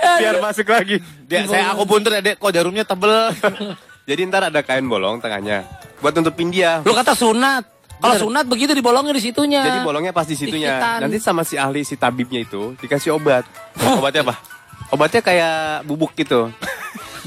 Biar 0.00 0.36
masuk 0.44 0.66
lagi. 0.68 0.96
Dia, 1.24 1.48
saya 1.48 1.72
aku 1.72 1.88
puntur 1.88 2.12
ya 2.12 2.20
dek, 2.20 2.36
kok 2.36 2.52
jarumnya 2.52 2.84
tebel. 2.84 3.32
Jadi 4.08 4.20
ntar 4.28 4.48
ada 4.48 4.60
kain 4.60 4.84
bolong 4.84 5.20
tengahnya. 5.24 5.64
Buat 6.04 6.20
nutupin 6.20 6.52
dia. 6.52 6.84
Lu 6.84 6.92
kata 6.92 7.16
sunat. 7.16 7.64
Kalau 8.00 8.16
sunat 8.16 8.48
begitu 8.48 8.72
dibolongin 8.72 9.12
di 9.12 9.20
situnya. 9.20 9.60
Jadi 9.60 9.80
bolongnya 9.84 10.12
pas 10.16 10.24
di 10.24 10.36
situnya. 10.36 10.80
Dikitan. 10.80 10.98
Nanti 11.04 11.18
sama 11.20 11.44
si 11.44 11.60
ahli 11.60 11.84
si 11.84 12.00
tabibnya 12.00 12.40
itu 12.40 12.72
dikasih 12.80 13.12
obat. 13.12 13.44
Obatnya 14.00 14.24
apa? 14.24 14.34
Obatnya 14.88 15.20
kayak 15.20 15.84
bubuk 15.84 16.16
gitu. 16.16 16.48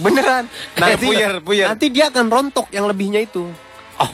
Beneran. 0.02 0.50
Nanti 0.74 1.06
puyer, 1.06 1.34
puyer. 1.46 1.70
Nanti 1.70 1.94
dia 1.94 2.10
akan 2.10 2.26
rontok 2.26 2.68
yang 2.74 2.90
lebihnya 2.90 3.22
itu. 3.22 3.46
Oh. 4.04 4.12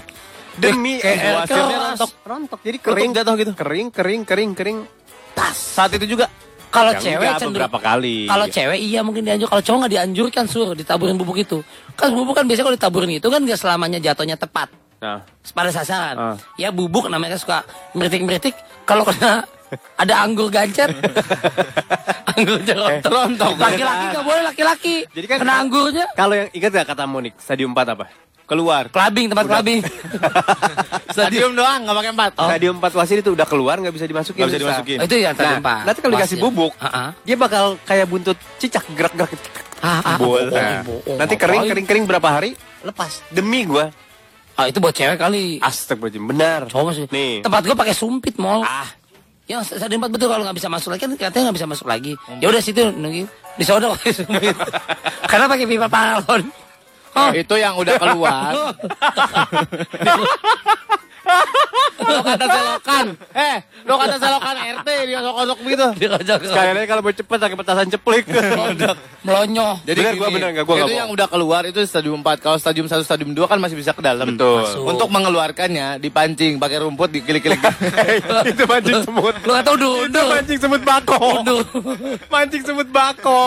Demi 0.60 0.99
wasirnya 0.99 1.48
keras. 1.48 1.98
rontok, 1.98 2.11
rontok. 2.28 2.60
Jadi 2.68 2.78
kering 2.84 3.11
jatuh 3.16 3.34
gitu. 3.40 3.52
Kering, 3.56 3.88
kering, 3.95 4.22
kering, 4.28 4.52
kering. 4.53 4.78
Tas. 5.34 5.56
Saat 5.56 5.95
itu 5.95 6.18
juga 6.18 6.28
Kalau 6.70 6.94
Ya 6.94 7.02
cewek 7.02 7.26
enggak, 7.26 7.41
cenderung 7.41 7.66
beberapa 7.66 7.80
kali. 7.82 8.30
Kalau 8.30 8.45
cewek 8.45 8.78
iya 8.78 9.02
mungkin 9.02 9.26
dianjur. 9.26 9.49
Kalau 9.49 9.64
cowok 9.66 9.78
nggak 9.82 9.94
dianjurkan 9.98 10.45
sur 10.45 10.78
ditaburin 10.78 11.18
bubuk 11.18 11.41
itu. 11.41 11.66
Kan 11.98 12.14
bubuk 12.14 12.38
kan 12.38 12.45
biasanya 12.45 12.70
kalau 12.70 12.78
ditaburin 12.78 13.10
itu 13.18 13.26
kan 13.26 13.41
nggak 13.41 13.57
selamanya 13.57 13.98
jatuhnya 13.98 14.38
tepat 14.38 14.70
Nah, 14.99 15.24
pada 15.56 15.72
sasaran. 15.72 16.16
Ah. 16.20 16.36
Ya 16.60 16.76
bubuk 16.76 17.07
namanya 17.07 17.40
suka 17.40 17.64
meritik-meritik. 17.95 18.52
Kalau 18.84 19.07
kena 19.07 19.48
ada 19.96 20.14
anggur 20.20 20.48
gancet, 20.48 20.90
anggur 22.28 22.60
jerot 22.62 23.02
rontok. 23.02 23.54
Laki-laki 23.56 24.06
nggak 24.10 24.26
boleh 24.26 24.41
laki-laki. 24.44 24.96
Jadi 25.10 25.26
kan- 25.26 25.40
kena 25.40 25.54
anggurnya 25.60 26.06
kalau 26.14 26.34
yang 26.34 26.50
ingat 26.50 26.72
gak 26.74 26.88
kata 26.88 27.04
Monik 27.06 27.34
stadium 27.38 27.72
4 27.72 27.94
apa? 27.94 28.08
Keluar. 28.44 28.90
kelabing 28.90 29.30
tempat 29.30 29.46
kelabing. 29.46 29.86
stadium 31.14 31.54
doang, 31.54 31.86
nggak 31.86 31.96
pakai 31.96 32.12
empat. 32.12 32.32
Stadium 32.34 32.76
4 32.82 32.98
wasit 32.98 33.18
itu 33.22 33.30
udah 33.30 33.46
keluar 33.46 33.78
nggak 33.78 33.94
bisa 33.94 34.10
dimasukin. 34.10 34.41
Nggak 34.41 34.50
bisa 34.50 34.62
dimasukin. 34.66 34.98
Oh, 34.98 35.06
itu 35.06 35.16
yang 35.16 35.36
tadi 35.38 35.54
Nah, 35.54 35.62
Pak. 35.62 35.80
nanti 35.86 36.00
kalau 36.02 36.14
dikasih 36.18 36.38
bubuk, 36.41 36.74
Ah, 36.76 36.90
ah. 36.90 37.10
dia 37.22 37.38
bakal 37.38 37.78
kayak 37.86 38.10
buntut 38.10 38.38
cicak 38.58 38.82
gerak-gerak. 38.90 39.38
Ah, 39.80 40.02
ah, 40.04 40.18
Bola. 40.18 40.50
bohong, 40.50 40.82
bohong. 40.84 41.18
Nanti 41.22 41.36
kering, 41.38 41.62
kering, 41.70 41.86
kering 41.86 42.06
berapa 42.10 42.26
hari? 42.28 42.58
Lepas. 42.82 43.22
Demi 43.30 43.64
gua. 43.64 43.94
Ah, 44.58 44.68
itu 44.68 44.82
buat 44.82 44.91
cewek 44.91 45.16
kali. 45.16 45.62
Astagfirullahaladzim, 45.62 46.26
benar. 46.28 46.60
Cowok 46.68 46.86
masih. 46.90 47.04
Nih. 47.08 47.40
Tempat 47.40 47.62
gua 47.64 47.76
pakai 47.78 47.96
sumpit 47.96 48.36
mall. 48.36 48.66
Ah. 48.66 48.90
Yang 49.49 49.81
stadion 49.81 49.97
empat 49.97 50.13
betul 50.13 50.30
kalau 50.30 50.45
nggak 50.45 50.57
bisa 50.61 50.69
masuk 50.69 50.93
lagi 50.93 51.01
kan 51.09 51.11
katanya 51.17 51.43
nggak 51.49 51.57
bisa 51.57 51.67
masuk 51.67 51.88
lagi. 51.89 52.13
Ya 52.38 52.53
udah 52.53 52.61
situ 52.61 52.85
nunggu 52.93 53.26
di 53.57 53.63
sono 53.65 53.97
pakai 53.97 54.13
sumpit. 54.21 54.55
Karena 55.26 55.45
pakai 55.49 55.65
pipa 55.65 55.89
paralon. 55.89 56.41
Oh. 57.17 57.34
Itu 57.34 57.57
yang 57.57 57.73
udah 57.73 57.97
keluar. 57.97 58.53
lo 61.99 62.19
kata 62.23 62.45
selokan. 62.47 63.06
Eh, 63.35 63.57
lo 63.85 63.93
kata 63.99 64.15
selokan 64.18 64.56
RT 64.81 64.88
dia 65.06 65.19
sok-sok 65.22 65.60
begitu. 65.61 65.85
Sekali 66.47 66.72
lagi 66.76 66.88
kalau 66.88 67.01
mau 67.03 67.14
cepet 67.14 67.38
pakai 67.39 67.57
petasan 67.57 67.88
ceplik. 67.91 68.23
Melonyoh. 69.27 69.84
Jadi 69.84 69.99
Bener, 69.99 70.14
gini, 70.15 70.22
gua 70.23 70.30
bener, 70.31 70.49
nggak, 70.56 70.64
gua 70.65 70.76
itu 70.80 70.93
yang 70.95 71.11
udah 71.11 71.27
keluar 71.27 71.68
itu 71.68 71.84
stadium 71.84 72.23
4. 72.23 72.39
Kalau 72.39 72.56
stadium 72.56 72.88
1, 72.88 73.03
stadium 73.03 73.35
2 73.35 73.51
kan 73.51 73.60
masih 73.60 73.76
bisa 73.76 73.91
ke 73.91 73.99
dalam. 73.99 74.31
Betul. 74.31 74.64
Masuk. 74.64 74.84
Untuk 74.88 75.07
mengeluarkannya 75.11 75.99
dipancing 75.99 76.56
pakai 76.56 76.80
rumput 76.80 77.11
dikilik-kilik. 77.11 77.60
itu 78.56 78.64
mancing 78.64 79.03
semut. 79.03 79.35
Lu 79.43 79.51
kata 79.51 79.69
udah 79.76 79.91
Itu 79.91 80.07
udah. 80.07 80.26
mancing 80.31 80.60
semut 80.64 80.81
bako. 80.88 81.19
Udah. 81.43 81.60
mancing 82.34 82.64
semut 82.64 82.88
bako. 82.88 83.41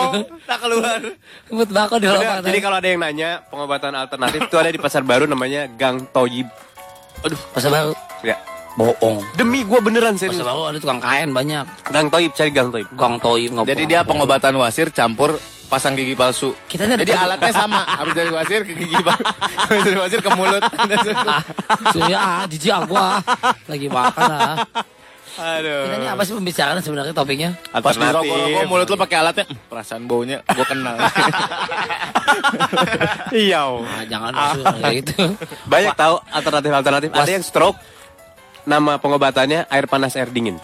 Tak 0.45 0.57
keluar. 0.61 1.01
Sebut 1.49 1.69
bako 1.73 1.93
di. 1.97 2.05
Jadi 2.45 2.57
kalau 2.61 2.77
ada 2.77 2.87
yang 2.87 3.01
nanya 3.01 3.29
pengobatan 3.49 3.97
alternatif 3.97 4.45
itu 4.45 4.55
ada 4.61 4.69
di 4.69 4.77
pasar 4.77 5.01
baru 5.01 5.25
namanya 5.25 5.65
Gang 5.73 6.05
Toyib. 6.13 6.45
Aduh 7.23 7.39
pasar 7.55 7.69
baru. 7.71 7.93
Ya. 8.21 8.37
Bohong. 8.73 9.21
Demi 9.37 9.61
gua 9.63 9.79
beneran 9.79 10.17
serius. 10.17 10.41
Pasar 10.41 10.49
baru 10.51 10.61
ada 10.73 10.77
tukang 10.81 10.99
kain 10.99 11.29
banyak. 11.29 11.65
Gang 11.93 12.07
Toyib 12.09 12.31
cari 12.33 12.51
Gang 12.51 12.69
Toyib. 12.73 12.87
Gang 12.93 13.15
nggak 13.17 13.65
Jadi 13.69 13.83
dia 13.85 14.01
pengobatan 14.03 14.53
wasir 14.57 14.89
campur 14.89 15.37
pasang 15.73 15.97
gigi 15.97 16.13
palsu. 16.13 16.53
Kita 16.69 16.85
ini 16.85 16.93
ada 16.97 17.01
Jadi 17.01 17.13
alatnya 17.17 17.49
sama, 17.49 17.81
habis 17.97 18.13
dari 18.13 18.29
wasir 18.29 18.61
ke 18.61 18.77
gigi 18.77 18.97
palsu. 19.01 19.25
Habis 19.63 19.83
dari 19.89 19.97
wasir 19.97 20.19
ke 20.21 20.29
mulut. 20.37 20.63
Surya 21.93 22.19
ah, 22.21 22.41
jijik 22.45 22.73
aku 22.73 22.93
ah. 22.93 23.17
Lagi 23.65 23.87
makan 23.89 24.25
ah. 24.29 24.55
Aduh. 25.33 25.89
Kita 25.89 25.95
ini 25.97 26.07
apa 26.07 26.21
sih 26.21 26.33
pembicaraan 26.37 26.77
sebenarnya 26.77 27.13
topiknya? 27.13 27.49
Pas 27.73 27.91
di 27.91 28.05
rokok-rokok 28.05 28.63
mulut 28.69 28.87
lo 28.87 28.97
pakai 29.01 29.17
alatnya, 29.17 29.45
"Hmm, 29.49 29.59
perasaan 29.65 30.03
baunya 30.05 30.37
gue 30.45 30.65
kenal. 30.65 30.95
Iya. 33.33 33.61
Ah, 33.65 34.03
jangan 34.05 34.31
masuk 34.31 34.63
kayak 34.81 34.95
gitu. 35.03 35.15
Banyak 35.65 35.93
tahu 35.95 36.15
alternatif-alternatif. 36.29 37.09
Ada 37.11 37.31
yang 37.31 37.45
stroke. 37.45 37.77
Nama 38.63 38.95
pengobatannya 38.95 39.67
air 39.67 39.85
panas 39.85 40.15
air 40.15 40.31
dingin. 40.31 40.55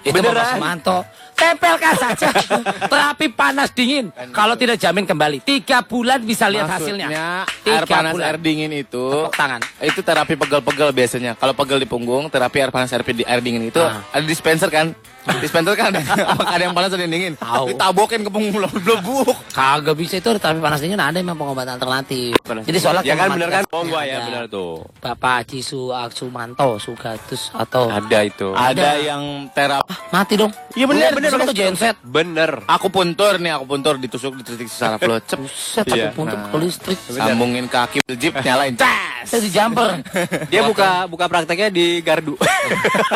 Itu 0.00 0.14
Beneran. 0.14 0.36
Bapak 0.36 0.56
Sumanto. 0.56 0.98
Tempelkan 1.40 1.94
saja 1.96 2.28
terapi 2.92 3.26
panas 3.28 3.72
dingin. 3.72 4.12
Kalau 4.30 4.54
tidak 4.54 4.76
jamin 4.76 5.02
kembali. 5.02 5.40
Tiga 5.40 5.80
bulan 5.80 6.20
bisa 6.20 6.46
lihat 6.46 6.68
hasilnya. 6.68 7.08
Maksudnya 7.08 7.28
Tiga 7.64 7.74
air 7.74 7.84
panas 7.86 8.12
bulan. 8.12 8.26
air 8.26 8.36
dingin 8.38 8.70
itu 8.70 9.04
Tepuk 9.10 9.32
tangan. 9.32 9.60
itu 9.80 10.00
terapi 10.00 10.34
pegel-pegel 10.36 10.88
biasanya. 10.92 11.32
Kalau 11.34 11.54
pegel 11.54 11.78
di 11.78 11.88
punggung, 11.88 12.28
terapi 12.28 12.60
air 12.60 12.70
panas 12.70 12.92
air, 12.92 13.00
air 13.02 13.40
dingin 13.40 13.64
itu 13.64 13.80
Ah. 13.80 14.04
ada 14.10 14.22
dispenser 14.22 14.68
kan? 14.68 14.92
Dispenser 15.38 15.74
kan 15.74 15.90
ada, 15.90 16.00
apakah 16.32 16.52
ada 16.52 16.62
yang 16.62 16.72
panas 16.72 16.90
ada 16.90 17.02
yang 17.02 17.12
dingin? 17.12 17.34
Tahu. 17.34 17.70
Ditabokin 17.70 18.20
ke 18.22 18.30
punggung 18.30 18.52
blebuk. 18.76 19.36
Kagak 19.50 19.94
bisa 19.94 20.16
itu 20.16 20.28
ada 20.28 20.38
terapi 20.38 20.58
panas 20.58 20.78
dingin 20.78 20.96
ada 20.96 21.16
memang 21.16 21.36
pengobatan 21.36 21.76
alternatif. 21.76 22.34
Jadi 22.42 22.78
soalnya 22.78 23.02
ya 23.02 23.14
kan 23.14 23.28
bener 23.30 23.48
kan? 23.50 23.62
Oh 23.68 23.82
gua 23.82 24.02
ya 24.02 24.18
Ada. 24.18 24.26
bener 24.26 24.44
tuh. 24.46 24.82
Bapak 24.98 25.46
Cisu 25.46 25.90
Aksumanto 25.90 26.78
Sugatus 26.78 27.52
atau 27.52 27.86
Ada 27.86 28.18
itu. 28.22 28.48
Ada 28.50 28.88
yang 28.98 29.22
terapi 29.50 29.92
mati 30.10 30.34
dong. 30.34 30.52
Iya 30.72 30.86
bener, 30.86 31.10
bener, 31.12 31.28
Besok 31.28 31.40
bener. 31.42 31.50
ke 31.50 31.56
genset. 31.56 31.96
Bener. 32.00 32.50
aku 32.64 32.86
puntur 32.88 33.36
nih, 33.36 33.52
aku 33.52 33.64
puntur 33.66 33.94
ditusuk 33.96 34.34
dititik 34.36 34.66
saraf 34.66 35.02
lo. 35.02 35.18
Cep, 35.28 35.40
Set 35.46 35.86
Iya. 35.86 36.10
aku 36.10 36.16
puntuk 36.16 36.38
Nah. 36.38 36.48
ke 36.48 36.56
listrik. 36.58 36.98
sambungin 37.10 37.66
kaki 37.66 37.98
jeep 38.14 38.34
nyalain. 38.36 38.74
Cas. 38.74 39.09
Saya 39.26 39.40
di 39.44 39.50
jumper. 39.52 39.90
Dia 40.52 40.60
buka 40.64 41.04
buka 41.10 41.24
prakteknya 41.28 41.68
di 41.68 42.00
gardu. 42.00 42.36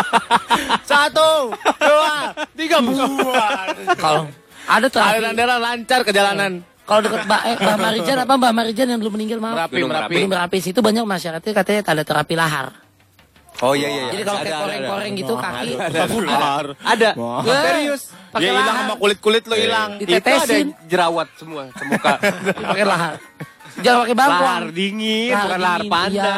Satu, 0.91 1.53
dua, 1.81 2.35
tiga 2.57 2.79
buah. 2.85 3.73
Kalau 3.97 4.23
ada 4.69 4.87
terapi. 4.89 5.11
Aliran 5.17 5.35
darah 5.37 5.59
lancar 5.61 6.01
ke 6.05 6.13
jalanan. 6.13 6.65
Kalau 6.85 7.01
dekat 7.01 7.25
Mbak 7.25 7.43
eh, 7.49 7.57
Mbak 7.57 7.77
Marijan 7.81 8.19
apa 8.21 8.35
Mbak 8.37 8.53
Marijan 8.53 8.87
yang 8.93 9.01
dulu 9.01 9.17
meninggal 9.17 9.41
maaf. 9.41 9.57
Merapi, 9.57 9.75
Gunung 9.81 9.91
merapi. 9.93 10.15
Di 10.21 10.29
Merapi 10.29 10.59
situ 10.61 10.81
banyak 10.85 11.05
masyarakatnya 11.09 11.53
katanya 11.57 11.81
ada 11.89 12.03
terapi 12.05 12.35
lahar. 12.37 12.67
Oh 13.63 13.73
iya 13.73 13.89
iya. 13.89 14.03
iya. 14.11 14.13
Jadi 14.13 14.23
kalau 14.27 14.39
Ada, 14.43 14.45
kayak 14.45 14.57
ada, 14.59 14.65
koreng-koreng 14.67 15.13
gitu 15.15 15.35
kaki 15.39 15.71
Lahar. 16.27 16.67
Ada. 16.83 17.11
Wah, 17.15 17.41
Serius. 17.47 18.03
pakai 18.35 18.43
Dia 18.43 18.51
hilang 18.51 18.77
sama 18.83 18.95
kulit-kulit 18.99 19.43
lo 19.47 19.55
hilang. 19.55 19.91
Itu 20.03 20.11
ada 20.11 20.19
Ditetesin. 20.19 20.67
jerawat 20.91 21.29
semua 21.39 21.63
semuka. 21.79 22.13
pakai 22.53 22.85
lahar. 22.85 23.15
Jangan 23.77 23.99
pakai 24.03 24.15
bangkuan. 24.15 24.43
lahar 24.55 24.67
dingin, 24.71 25.29
Lahar 25.29 25.45
bukan 25.45 25.61
lahar 25.61 25.83
panas. 25.85 26.13
iya. 26.15 26.35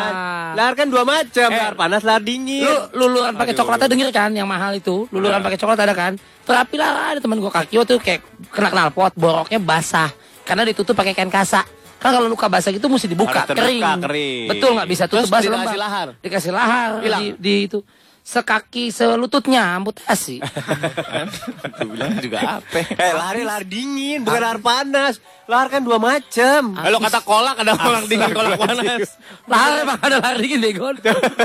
Lahar 0.52 0.72
kan 0.72 0.86
dua 0.86 1.02
macam, 1.02 1.48
lahar 1.50 1.74
panas, 1.74 2.00
lahar 2.00 2.22
dingin. 2.22 2.64
Lu 2.64 2.74
luluran 2.96 3.32
pakai 3.32 3.52
coklatnya 3.52 3.88
denger 3.88 4.08
kan 4.10 4.30
yang 4.32 4.46
mahal 4.46 4.72
itu. 4.72 5.04
Luluran 5.10 5.40
pakai 5.40 5.56
coklat 5.56 5.78
ada 5.78 5.92
kan? 5.92 6.12
Terapi 6.42 6.74
lahar 6.74 7.12
ada 7.12 7.20
teman 7.20 7.36
gua 7.36 7.50
kaki 7.50 7.76
waktu 7.76 7.98
kayak 7.98 8.20
kena 8.48 8.70
knalpot, 8.70 9.12
boroknya 9.12 9.58
basah 9.58 10.08
karena 10.42 10.64
ditutup 10.64 10.94
pakai 10.94 11.12
kain 11.12 11.28
kasa. 11.28 11.60
Kan 11.96 12.12
kalau 12.12 12.24
luka 12.26 12.46
basah 12.46 12.68
gitu 12.70 12.86
mesti 12.86 13.04
dibuka, 13.04 13.44
Harus 13.44 13.48
terbuka, 13.50 13.64
kering. 13.64 14.00
kering. 14.00 14.46
Betul 14.48 14.70
nggak 14.72 14.88
bisa 14.88 15.04
tutup 15.04 15.16
Terus 15.18 15.32
basah 15.32 15.48
dikasih 15.50 15.80
lahar? 15.80 16.08
Dikasih 16.18 16.52
lahar 16.52 16.90
Hilang? 17.00 17.20
di, 17.20 17.26
di 17.36 17.54
itu. 17.66 17.78
Sekaki 18.26 18.90
selututnya 18.90 19.78
amputasi. 19.78 20.42
Gue 21.78 21.86
bilang 21.94 22.18
juga 22.18 22.58
apa? 22.58 22.82
Eh 22.82 23.12
lahar 23.14 23.38
lahar 23.38 23.62
dingin, 23.62 24.26
bukan 24.26 24.42
lahar 24.42 24.58
panas. 24.58 25.22
Lahar 25.46 25.70
kan 25.70 25.86
dua 25.86 26.02
macam. 26.02 26.74
Kalau 26.74 26.98
kata 26.98 27.22
kolak 27.22 27.54
ada 27.62 27.78
kolak 27.78 28.10
dingin, 28.10 28.34
kolak 28.34 28.58
panas. 28.58 29.14
Lahar 29.46 29.86
emang 29.86 29.98
ada 30.02 30.18
lahar 30.18 30.36
dingin 30.42 30.58
bego. 30.58 30.90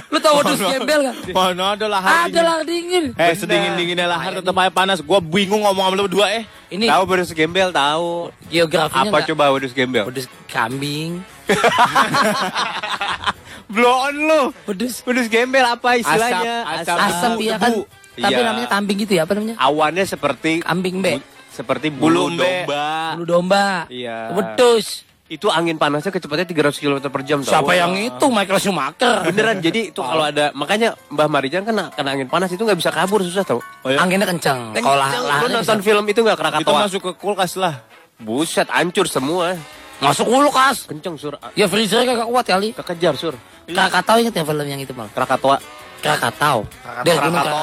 Lu 0.10 0.18
tau 0.18 0.42
wedus 0.42 0.58
gembel 0.58 1.00
gak? 1.06 1.30
Mana 1.30 1.78
ada 1.78 1.86
lahar 1.86 2.26
Ada 2.26 2.40
lahar 2.42 2.66
dingin. 2.66 3.14
Eh 3.14 3.38
sedingin 3.38 3.78
dinginnya 3.78 4.10
lahar 4.10 4.42
tetap 4.42 4.58
aja 4.58 4.74
panas. 4.74 5.06
Gua 5.06 5.22
bingung 5.22 5.62
ngomong 5.62 5.86
sama 5.86 5.94
lu 5.94 6.10
berdua 6.10 6.34
eh. 6.34 6.50
Ini 6.74 6.90
Tahu 6.90 7.04
wedus 7.06 7.30
gembel 7.38 7.70
tahu. 7.70 8.34
geografinya 8.50 9.14
Apa 9.14 9.22
coba 9.30 9.54
wedus 9.54 9.70
gembel? 9.70 10.10
Wedus 10.10 10.26
kambing. 10.50 11.22
Blow 13.72 13.96
on 14.04 14.16
lu. 14.18 14.42
Wedus 14.66 15.00
Wedus 15.02 15.28
gembel 15.28 15.64
apa 15.64 15.96
istilahnya? 15.96 16.56
Asap, 16.84 16.98
asap 17.00 17.32
debu, 17.32 17.42
ya 17.42 17.56
kan. 17.58 17.72
Tapi 18.12 18.34
Iya. 18.34 18.44
namanya 18.44 18.68
kambing 18.68 18.98
gitu 19.00 19.14
ya, 19.16 19.24
apa 19.24 19.34
namanya? 19.34 19.56
Awannya 19.58 20.04
seperti 20.04 20.60
Kambing 20.60 21.00
be. 21.00 21.24
seperti 21.50 21.88
Bulu 21.90 22.28
bulu 22.30 22.38
domba. 22.38 23.16
Bulu 23.16 23.26
domba. 23.26 23.66
Iya. 23.88 24.32
Wedus. 24.32 25.08
Itu 25.26 25.48
angin 25.48 25.80
panasnya 25.80 26.12
kecepatannya 26.12 26.44
300 26.46 26.76
km 26.76 27.08
per 27.08 27.24
jam. 27.24 27.40
tau. 27.40 27.56
Siapa 27.56 27.72
yang 27.72 27.96
itu? 27.96 28.26
Michael 28.28 28.60
Schumacher. 28.60 29.24
Beneran 29.24 29.64
jadi 29.64 29.88
itu 29.88 30.04
kalau 30.04 30.28
ada 30.28 30.52
makanya 30.52 31.00
Mbah 31.08 31.32
Marijan 31.32 31.64
kena 31.64 31.88
kena 31.90 32.12
angin 32.12 32.28
panas 32.28 32.52
itu 32.52 32.60
nggak 32.60 32.76
bisa 32.76 32.92
kabur 32.92 33.24
susah 33.24 33.48
tau. 33.48 33.64
Anginnya 33.88 34.28
kencang. 34.28 34.76
Kalau 34.76 35.00
lah, 35.00 35.40
Lu 35.40 35.48
nonton 35.50 35.64
bisa- 35.74 35.80
film 35.82 36.04
itu 36.06 36.20
nggak 36.20 36.36
Itu 36.36 36.44
Krakatau? 36.44 36.74
masuk 36.78 37.02
ke 37.02 37.12
kulkas 37.16 37.56
lah. 37.56 37.80
Buset, 38.18 38.68
hancur 38.68 39.08
semua. 39.08 39.56
masuk 40.00 40.26
kulkas. 40.26 40.84
Kenceng 40.84 41.16
sur, 41.16 41.38
Ya 41.54 41.70
freezer 41.70 42.02
kagak 42.02 42.26
kuat 42.26 42.44
kali. 42.44 42.74
kekejar 42.74 43.16
sur. 43.16 43.32
Krakatau 43.74 44.16
inget 44.22 44.34
ya 44.36 44.44
film 44.44 44.66
yang 44.68 44.82
itu 44.82 44.94
mal? 44.94 45.08
Krakatau. 45.12 45.60
Krakatau. 46.02 46.66
Dari 47.06 47.18
Gunung 47.22 47.38
Krakatau. 47.38 47.62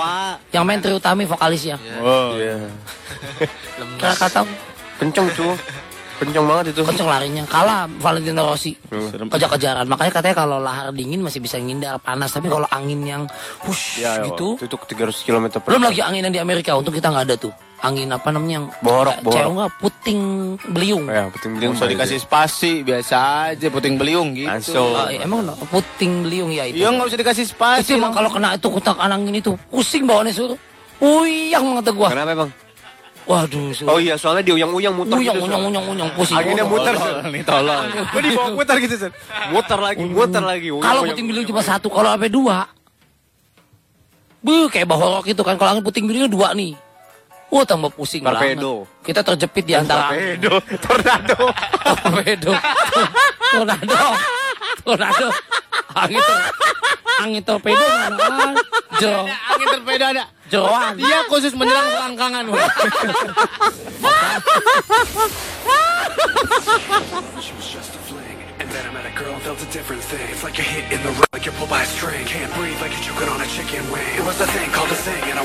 Yang 0.55 0.65
main 0.65 0.81
Utami 0.95 1.23
vokalisnya. 1.27 1.77
Oh. 1.99 2.39
Iya. 2.39 2.71
Krakatau. 4.03 4.47
Kenceng 5.03 5.27
cu. 5.35 5.49
Kenceng 6.19 6.45
banget 6.47 6.75
itu. 6.75 6.83
Kenceng 6.87 7.07
larinya. 7.11 7.43
Kalah 7.47 7.87
Valentino 7.99 8.47
Rossi. 8.47 8.75
Serem. 8.91 9.31
Kejar-kejaran. 9.31 9.87
Makanya 9.87 10.13
katanya 10.15 10.37
kalau 10.39 10.59
lahar 10.63 10.91
dingin 10.95 11.23
masih 11.23 11.43
bisa 11.43 11.59
ngindar 11.59 11.99
panas. 11.99 12.31
Tapi 12.31 12.47
kalau 12.51 12.67
angin 12.71 13.03
yang 13.03 13.23
hush 13.67 14.03
Ya, 14.03 14.23
gitu. 14.27 14.59
Itu, 14.59 14.67
itu 14.71 14.95
300 14.99 15.27
km 15.27 15.47
per 15.59 15.69
Belum 15.75 15.87
lagi 15.87 16.03
angin 16.03 16.27
yang 16.27 16.35
di 16.35 16.43
Amerika. 16.43 16.75
Untuk 16.79 16.95
kita 16.95 17.11
nggak 17.11 17.27
ada 17.27 17.37
tuh. 17.39 17.55
Angin 17.79 18.11
apa 18.11 18.35
namanya 18.35 18.55
yang 18.59 18.67
Borok, 18.83 19.23
borok. 19.23 19.35
Cewek 19.39 19.53
nggak 19.55 19.73
puting 19.79 20.21
beliung. 20.75 21.05
Ya, 21.07 21.31
penting 21.31 21.51
Nggak 21.63 21.79
usah 21.79 21.87
dikasih 21.87 22.19
spasi, 22.19 22.73
biasa 22.83 23.17
aja 23.55 23.67
puting 23.71 23.95
beliung 23.95 24.35
gitu. 24.35 24.51
Langsung. 24.51 24.99
Ah, 24.99 25.15
emang 25.15 25.47
no? 25.47 25.55
puting 25.71 26.27
beliung 26.27 26.51
ya 26.51 26.67
itu. 26.67 26.83
Iya 26.83 26.91
nggak 26.91 27.07
usah 27.07 27.19
dikasih 27.23 27.47
spasi. 27.47 27.95
Itu 27.95 28.03
emang 28.03 28.11
kalau 28.11 28.35
kena 28.35 28.59
itu 28.59 28.67
kutak 28.67 28.99
angin 28.99 29.31
itu 29.31 29.55
pusing 29.71 30.11
bawaannya 30.11 30.35
sur. 30.35 30.59
Uyang 30.99 31.79
banget 31.79 31.95
gua. 31.95 32.11
Kenapa 32.11 32.31
emang? 32.35 32.51
Waduh 33.31 33.71
sur. 33.71 33.87
Oh 33.87 34.03
iya, 34.03 34.19
soalnya 34.19 34.43
diuyang-uyang 34.43 34.99
muter 34.99 35.15
uyang, 35.15 35.39
gitu. 35.39 35.47
uyang, 35.47 35.63
uyang, 35.71 35.85
uyang, 35.87 36.11
pusing. 36.19 36.35
Anginnya 36.35 36.67
Gua- 36.67 36.83
muter. 36.83 36.95
Nih 37.31 37.43
tolong. 37.47 37.83
Gue 38.17 38.21
dibawa 38.27 38.49
muter 38.59 38.77
gitu, 38.83 38.95
Sur. 38.99 39.11
Muter 39.55 39.79
lagi, 39.79 40.03
muter 40.03 40.43
lagi. 40.43 40.69
Kalau 40.75 41.01
puting 41.07 41.27
beliung 41.31 41.47
cuma 41.47 41.63
satu, 41.63 41.87
kalau 41.93 42.11
sampai 42.11 42.31
dua, 42.33 42.67
bu 44.43 44.67
kayak 44.67 44.89
bahorok 44.91 45.31
itu 45.31 45.43
kan. 45.47 45.55
Kalau 45.55 45.79
angin 45.79 45.85
puting 45.87 46.11
beliung 46.11 46.27
dua 46.27 46.57
nih, 46.57 46.73
wah 47.49 47.65
tambah 47.65 47.91
pusing 47.93 48.23
Torpedo. 48.23 48.85
banget. 48.85 49.05
Kita 49.05 49.21
terjepit 49.25 49.65
di 49.65 49.75
antara 49.75 50.13
Torpedo, 50.13 50.53
tornado. 50.85 51.37
torpedo, 52.05 52.51
tornado, 53.53 53.97
tornado, 54.85 55.27
angin 55.97 56.21
tor 56.21 56.39
angin 57.19 57.43
torpedo? 57.43 57.85
Jero, 58.99 59.23
Angin 59.27 59.67
torpedo 59.75 60.05
ada. 60.07 60.25
jeroan. 60.49 60.93
Dia 60.97 61.19
khusus 61.29 61.53
menyerang 61.53 61.89
selangkangan. 61.89 62.45
Then 68.69 68.85
I 68.85 68.93
met 68.93 69.07
a 69.09 69.15
girl 69.17 69.33
and 69.33 69.41
felt 69.43 69.57
a 69.65 69.71
different 69.73 70.03
thing. 70.05 70.21
It's 70.29 70.45
like 70.45 70.59
a 70.59 70.63
hit 70.63 70.93
in 70.93 71.01
the 71.03 71.09
road, 71.17 71.25
like 71.33 71.47
you're 71.49 71.55
pulled 71.57 71.71
by 71.73 71.81
a 71.83 71.87
string. 71.89 72.21
Can't 72.29 72.53
breathe 72.53 72.77
like 72.85 72.93
you're 72.93 73.09
choking 73.17 73.29
on 73.33 73.41
a 73.41 73.49
chicken 73.49 73.81
wing. 73.89 74.05
It 74.21 74.25
was 74.29 74.37
a 74.45 74.47
thing 74.53 74.69
called 74.77 74.93
a 74.93 75.01
thing, 75.01 75.23
and 75.33 75.39
I 75.41 75.45